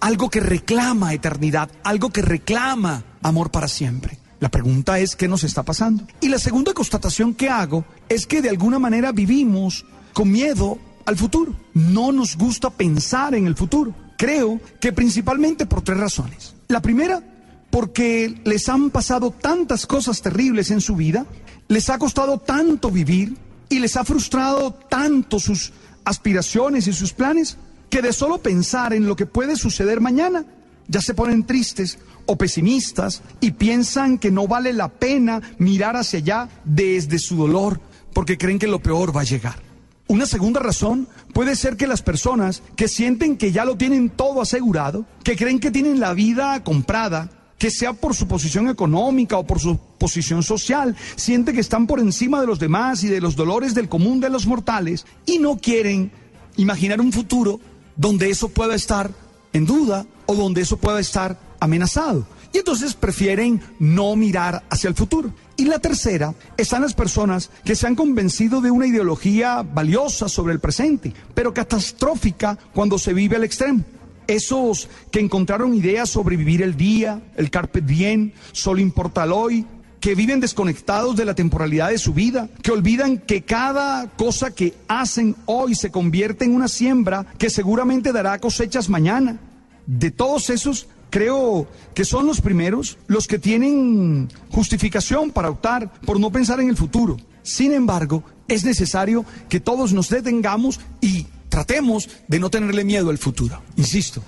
algo 0.00 0.30
que 0.30 0.40
reclama 0.40 1.12
eternidad, 1.12 1.68
algo 1.84 2.08
que 2.08 2.22
reclama 2.22 3.04
amor 3.20 3.50
para 3.50 3.68
siempre. 3.68 4.18
La 4.40 4.48
pregunta 4.48 4.98
es, 4.98 5.14
¿qué 5.14 5.28
nos 5.28 5.44
está 5.44 5.62
pasando? 5.62 6.04
Y 6.22 6.30
la 6.30 6.38
segunda 6.38 6.72
constatación 6.72 7.34
que 7.34 7.50
hago 7.50 7.84
es 8.08 8.26
que 8.26 8.40
de 8.40 8.48
alguna 8.48 8.78
manera 8.78 9.12
vivimos 9.12 9.84
con 10.14 10.32
miedo 10.32 10.78
al 11.08 11.16
futuro. 11.16 11.54
No 11.72 12.12
nos 12.12 12.36
gusta 12.36 12.68
pensar 12.68 13.34
en 13.34 13.46
el 13.46 13.56
futuro. 13.56 13.94
Creo 14.18 14.60
que 14.78 14.92
principalmente 14.92 15.64
por 15.64 15.80
tres 15.80 15.96
razones. 15.96 16.54
La 16.68 16.82
primera, 16.82 17.22
porque 17.70 18.42
les 18.44 18.68
han 18.68 18.90
pasado 18.90 19.30
tantas 19.30 19.86
cosas 19.86 20.20
terribles 20.20 20.70
en 20.70 20.82
su 20.82 20.96
vida, 20.96 21.24
les 21.68 21.88
ha 21.88 21.98
costado 21.98 22.38
tanto 22.38 22.90
vivir 22.90 23.38
y 23.70 23.78
les 23.78 23.96
ha 23.96 24.04
frustrado 24.04 24.72
tanto 24.90 25.38
sus 25.38 25.72
aspiraciones 26.04 26.86
y 26.86 26.92
sus 26.92 27.14
planes, 27.14 27.56
que 27.88 28.02
de 28.02 28.12
solo 28.12 28.42
pensar 28.42 28.92
en 28.92 29.06
lo 29.06 29.16
que 29.16 29.24
puede 29.24 29.56
suceder 29.56 30.02
mañana, 30.02 30.44
ya 30.88 31.00
se 31.00 31.14
ponen 31.14 31.44
tristes 31.44 31.98
o 32.26 32.36
pesimistas 32.36 33.22
y 33.40 33.52
piensan 33.52 34.18
que 34.18 34.30
no 34.30 34.46
vale 34.46 34.74
la 34.74 34.88
pena 34.88 35.40
mirar 35.56 35.96
hacia 35.96 36.18
allá 36.18 36.48
desde 36.64 37.18
su 37.18 37.36
dolor, 37.36 37.80
porque 38.12 38.36
creen 38.36 38.58
que 38.58 38.66
lo 38.66 38.82
peor 38.82 39.16
va 39.16 39.22
a 39.22 39.24
llegar. 39.24 39.67
Una 40.08 40.24
segunda 40.24 40.58
razón 40.58 41.06
puede 41.34 41.54
ser 41.54 41.76
que 41.76 41.86
las 41.86 42.00
personas 42.00 42.62
que 42.76 42.88
sienten 42.88 43.36
que 43.36 43.52
ya 43.52 43.66
lo 43.66 43.76
tienen 43.76 44.08
todo 44.08 44.40
asegurado, 44.40 45.04
que 45.22 45.36
creen 45.36 45.60
que 45.60 45.70
tienen 45.70 46.00
la 46.00 46.14
vida 46.14 46.64
comprada, 46.64 47.30
que 47.58 47.70
sea 47.70 47.92
por 47.92 48.14
su 48.14 48.26
posición 48.26 48.68
económica 48.68 49.36
o 49.36 49.46
por 49.46 49.60
su 49.60 49.78
posición 49.98 50.42
social, 50.42 50.96
sienten 51.16 51.54
que 51.54 51.60
están 51.60 51.86
por 51.86 52.00
encima 52.00 52.40
de 52.40 52.46
los 52.46 52.58
demás 52.58 53.04
y 53.04 53.08
de 53.08 53.20
los 53.20 53.36
dolores 53.36 53.74
del 53.74 53.90
común 53.90 54.18
de 54.18 54.30
los 54.30 54.46
mortales 54.46 55.04
y 55.26 55.38
no 55.38 55.58
quieren 55.58 56.10
imaginar 56.56 57.02
un 57.02 57.12
futuro 57.12 57.60
donde 57.94 58.30
eso 58.30 58.48
pueda 58.48 58.74
estar 58.74 59.10
en 59.52 59.66
duda 59.66 60.06
o 60.24 60.34
donde 60.34 60.62
eso 60.62 60.78
pueda 60.78 61.00
estar 61.00 61.38
amenazado. 61.60 62.26
Y 62.52 62.58
entonces 62.58 62.94
prefieren 62.94 63.60
no 63.78 64.16
mirar 64.16 64.64
hacia 64.70 64.88
el 64.88 64.94
futuro. 64.94 65.32
Y 65.56 65.64
la 65.64 65.78
tercera 65.78 66.34
están 66.56 66.82
las 66.82 66.94
personas 66.94 67.50
que 67.64 67.74
se 67.74 67.86
han 67.86 67.94
convencido 67.94 68.60
de 68.60 68.70
una 68.70 68.86
ideología 68.86 69.62
valiosa 69.62 70.28
sobre 70.28 70.54
el 70.54 70.60
presente, 70.60 71.12
pero 71.34 71.52
catastrófica 71.52 72.58
cuando 72.72 72.98
se 72.98 73.12
vive 73.12 73.36
al 73.36 73.44
extremo. 73.44 73.84
Esos 74.26 74.88
que 75.10 75.20
encontraron 75.20 75.74
ideas 75.74 76.10
sobre 76.10 76.36
vivir 76.36 76.62
el 76.62 76.76
día, 76.76 77.22
el 77.36 77.50
carpe 77.50 77.80
diem, 77.80 78.32
solo 78.52 78.80
importa 78.80 79.24
el 79.24 79.32
hoy, 79.32 79.66
que 80.00 80.14
viven 80.14 80.40
desconectados 80.40 81.16
de 81.16 81.24
la 81.24 81.34
temporalidad 81.34 81.90
de 81.90 81.98
su 81.98 82.14
vida, 82.14 82.48
que 82.62 82.70
olvidan 82.70 83.18
que 83.18 83.42
cada 83.42 84.08
cosa 84.16 84.54
que 84.54 84.74
hacen 84.86 85.34
hoy 85.46 85.74
se 85.74 85.90
convierte 85.90 86.44
en 86.44 86.54
una 86.54 86.68
siembra 86.68 87.26
que 87.38 87.50
seguramente 87.50 88.12
dará 88.12 88.38
cosechas 88.38 88.88
mañana. 88.88 89.40
De 89.86 90.10
todos 90.10 90.50
esos, 90.50 90.86
creo 91.10 91.66
que 91.94 92.04
son 92.04 92.26
los 92.26 92.40
primeros 92.40 92.98
los 93.06 93.26
que 93.26 93.38
tienen 93.38 94.28
justificación 94.50 95.30
para 95.30 95.50
optar 95.50 95.92
por 96.06 96.18
no 96.20 96.30
pensar 96.30 96.60
en 96.60 96.68
el 96.68 96.76
futuro. 96.76 97.16
Sin 97.42 97.72
embargo, 97.72 98.22
es 98.46 98.64
necesario 98.64 99.24
que 99.48 99.60
todos 99.60 99.92
nos 99.92 100.08
detengamos 100.10 100.80
y 101.00 101.26
tratemos 101.48 102.08
de 102.28 102.38
no 102.38 102.50
tenerle 102.50 102.84
miedo 102.84 103.10
al 103.10 103.18
futuro. 103.18 103.62
Insisto, 103.76 104.22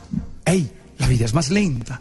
hey, 0.44 0.70
la 0.98 1.06
vida 1.06 1.24
es 1.26 1.34
más 1.34 1.50
lenta. 1.50 2.00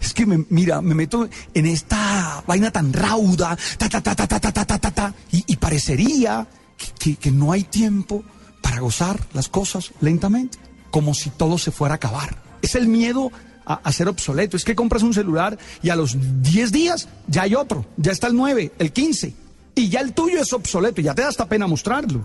Es 0.00 0.14
que, 0.14 0.26
me, 0.26 0.44
mira, 0.50 0.80
me 0.80 0.94
meto 0.94 1.28
en 1.54 1.66
esta 1.66 2.42
vaina 2.46 2.70
tan 2.70 2.92
rauda, 2.92 3.56
ta, 3.78 3.88
ta, 3.88 4.00
ta, 4.00 4.14
ta, 4.14 4.26
ta, 4.26 4.40
ta, 4.40 4.52
ta, 4.52 4.78
ta, 4.78 4.90
ta, 4.90 5.14
y, 5.32 5.44
y 5.46 5.56
parecería 5.56 6.46
que, 6.76 6.86
que- 6.98 7.16
que 7.16 7.30
no 7.30 7.52
hay 7.52 7.64
tiempo 7.64 8.22
para 8.60 8.80
gozar 8.80 9.18
las 9.32 9.48
cosas 9.48 9.92
lentamente, 10.00 10.58
como 10.90 11.14
si 11.14 11.30
todo 11.30 11.58
se 11.58 11.70
fuera 11.72 11.94
a 11.94 11.96
acabar. 11.96 12.40
Es 12.62 12.74
el 12.76 12.86
miedo 12.88 13.30
a, 13.64 13.92
ser 13.92 14.08
obsoleto. 14.08 14.56
Es 14.56 14.64
que 14.64 14.74
compras 14.74 15.02
un 15.02 15.14
celular 15.14 15.58
y 15.82 15.90
a 15.90 15.96
los 15.96 16.16
10 16.42 16.72
días 16.72 17.08
ya 17.28 17.42
hay 17.42 17.54
otro, 17.54 17.84
ya 17.96 18.12
está 18.12 18.26
el 18.26 18.36
9, 18.36 18.72
el 18.78 18.92
15, 18.92 19.34
y 19.74 19.88
ya 19.88 20.00
el 20.00 20.12
tuyo 20.12 20.40
es 20.40 20.52
obsoleto, 20.52 21.00
ya 21.00 21.14
te 21.14 21.22
da 21.22 21.28
hasta 21.28 21.48
pena 21.48 21.66
mostrarlo. 21.66 22.24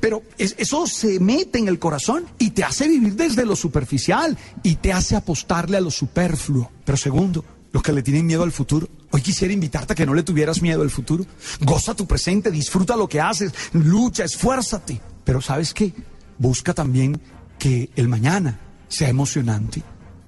Pero 0.00 0.22
es- 0.38 0.54
eso 0.58 0.86
se 0.86 1.18
mete 1.18 1.58
en 1.58 1.66
el 1.68 1.78
corazón 1.80 2.26
y 2.38 2.50
te 2.50 2.62
hace 2.62 2.86
vivir 2.88 3.16
desde 3.16 3.44
lo 3.44 3.56
superficial 3.56 4.38
y 4.62 4.76
te 4.76 4.92
hace 4.92 5.16
apostarle 5.16 5.76
a 5.76 5.80
lo 5.80 5.90
superfluo. 5.90 6.70
Pero 6.84 6.96
segundo, 6.96 7.44
los 7.72 7.82
que 7.82 7.92
le 7.92 8.02
tienen 8.04 8.24
miedo 8.24 8.44
al 8.44 8.52
futuro, 8.52 8.88
hoy 9.10 9.20
quisiera 9.20 9.52
invitarte 9.52 9.92
a 9.94 9.96
que 9.96 10.06
no 10.06 10.14
le 10.14 10.22
tuvieras 10.22 10.62
miedo 10.62 10.82
al 10.82 10.90
futuro. 10.90 11.26
Goza 11.60 11.94
tu 11.94 12.06
presente, 12.06 12.52
disfruta 12.52 12.94
lo 12.94 13.08
que 13.08 13.20
haces, 13.20 13.52
lucha, 13.72 14.22
esfuérzate. 14.24 15.00
Pero 15.24 15.40
¿sabes 15.40 15.74
qué? 15.74 15.92
Busca 16.38 16.72
también 16.72 17.20
que 17.58 17.90
el 17.96 18.06
mañana 18.06 18.60
sea 18.88 19.08
emocionante. 19.08 19.82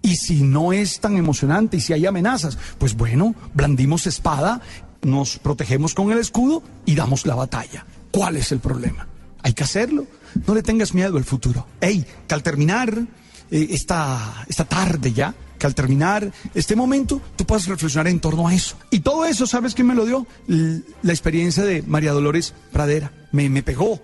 Y 0.06 0.14
si 0.14 0.44
no 0.44 0.72
es 0.72 1.00
tan 1.00 1.16
emocionante 1.16 1.78
y 1.78 1.80
si 1.80 1.92
hay 1.92 2.06
amenazas, 2.06 2.56
pues 2.78 2.96
bueno, 2.96 3.34
blandimos 3.54 4.06
espada, 4.06 4.60
nos 5.02 5.40
protegemos 5.40 5.94
con 5.94 6.12
el 6.12 6.18
escudo 6.18 6.62
y 6.84 6.94
damos 6.94 7.26
la 7.26 7.34
batalla. 7.34 7.84
¿Cuál 8.12 8.36
es 8.36 8.52
el 8.52 8.60
problema? 8.60 9.08
Hay 9.42 9.52
que 9.52 9.64
hacerlo. 9.64 10.06
No 10.46 10.54
le 10.54 10.62
tengas 10.62 10.94
miedo 10.94 11.16
al 11.16 11.24
futuro. 11.24 11.66
Ey, 11.80 12.06
que 12.28 12.34
al 12.36 12.44
terminar 12.44 12.96
eh, 13.50 13.66
esta, 13.70 14.44
esta 14.46 14.64
tarde 14.64 15.12
ya, 15.12 15.34
que 15.58 15.66
al 15.66 15.74
terminar 15.74 16.30
este 16.54 16.76
momento, 16.76 17.20
tú 17.34 17.44
puedas 17.44 17.66
reflexionar 17.66 18.06
en 18.06 18.20
torno 18.20 18.46
a 18.46 18.54
eso. 18.54 18.76
Y 18.92 19.00
todo 19.00 19.24
eso, 19.24 19.44
¿sabes 19.44 19.74
quién 19.74 19.88
me 19.88 19.96
lo 19.96 20.06
dio? 20.06 20.24
La 20.46 21.12
experiencia 21.12 21.64
de 21.64 21.82
María 21.82 22.12
Dolores 22.12 22.54
Pradera. 22.70 23.10
Me, 23.32 23.48
me 23.48 23.64
pegó. 23.64 24.00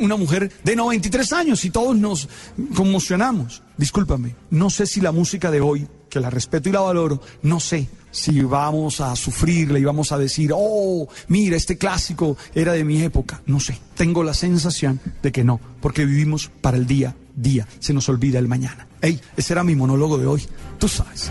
Una 0.00 0.16
mujer 0.16 0.50
de 0.64 0.76
93 0.76 1.32
años 1.32 1.64
y 1.64 1.70
todos 1.70 1.96
nos 1.96 2.28
conmocionamos. 2.74 3.62
Discúlpame, 3.76 4.34
no 4.50 4.70
sé 4.70 4.86
si 4.86 5.00
la 5.00 5.12
música 5.12 5.50
de 5.50 5.60
hoy, 5.60 5.86
que 6.08 6.20
la 6.20 6.30
respeto 6.30 6.68
y 6.68 6.72
la 6.72 6.80
valoro, 6.80 7.20
no 7.42 7.60
sé 7.60 7.88
si 8.10 8.40
vamos 8.40 9.00
a 9.00 9.14
sufrirle 9.14 9.80
y 9.80 9.84
vamos 9.84 10.12
a 10.12 10.18
decir, 10.18 10.50
oh, 10.54 11.08
mira, 11.28 11.56
este 11.56 11.78
clásico 11.78 12.36
era 12.54 12.72
de 12.72 12.84
mi 12.84 13.02
época. 13.02 13.42
No 13.46 13.60
sé, 13.60 13.78
tengo 13.94 14.24
la 14.24 14.34
sensación 14.34 15.00
de 15.22 15.32
que 15.32 15.44
no, 15.44 15.60
porque 15.80 16.04
vivimos 16.04 16.50
para 16.60 16.76
el 16.76 16.86
día, 16.86 17.14
día, 17.36 17.68
se 17.78 17.92
nos 17.92 18.08
olvida 18.08 18.38
el 18.38 18.48
mañana. 18.48 18.88
Ey, 19.00 19.20
ese 19.36 19.52
era 19.52 19.64
mi 19.64 19.76
monólogo 19.76 20.18
de 20.18 20.26
hoy, 20.26 20.42
tú 20.78 20.88
sabes. 20.88 21.30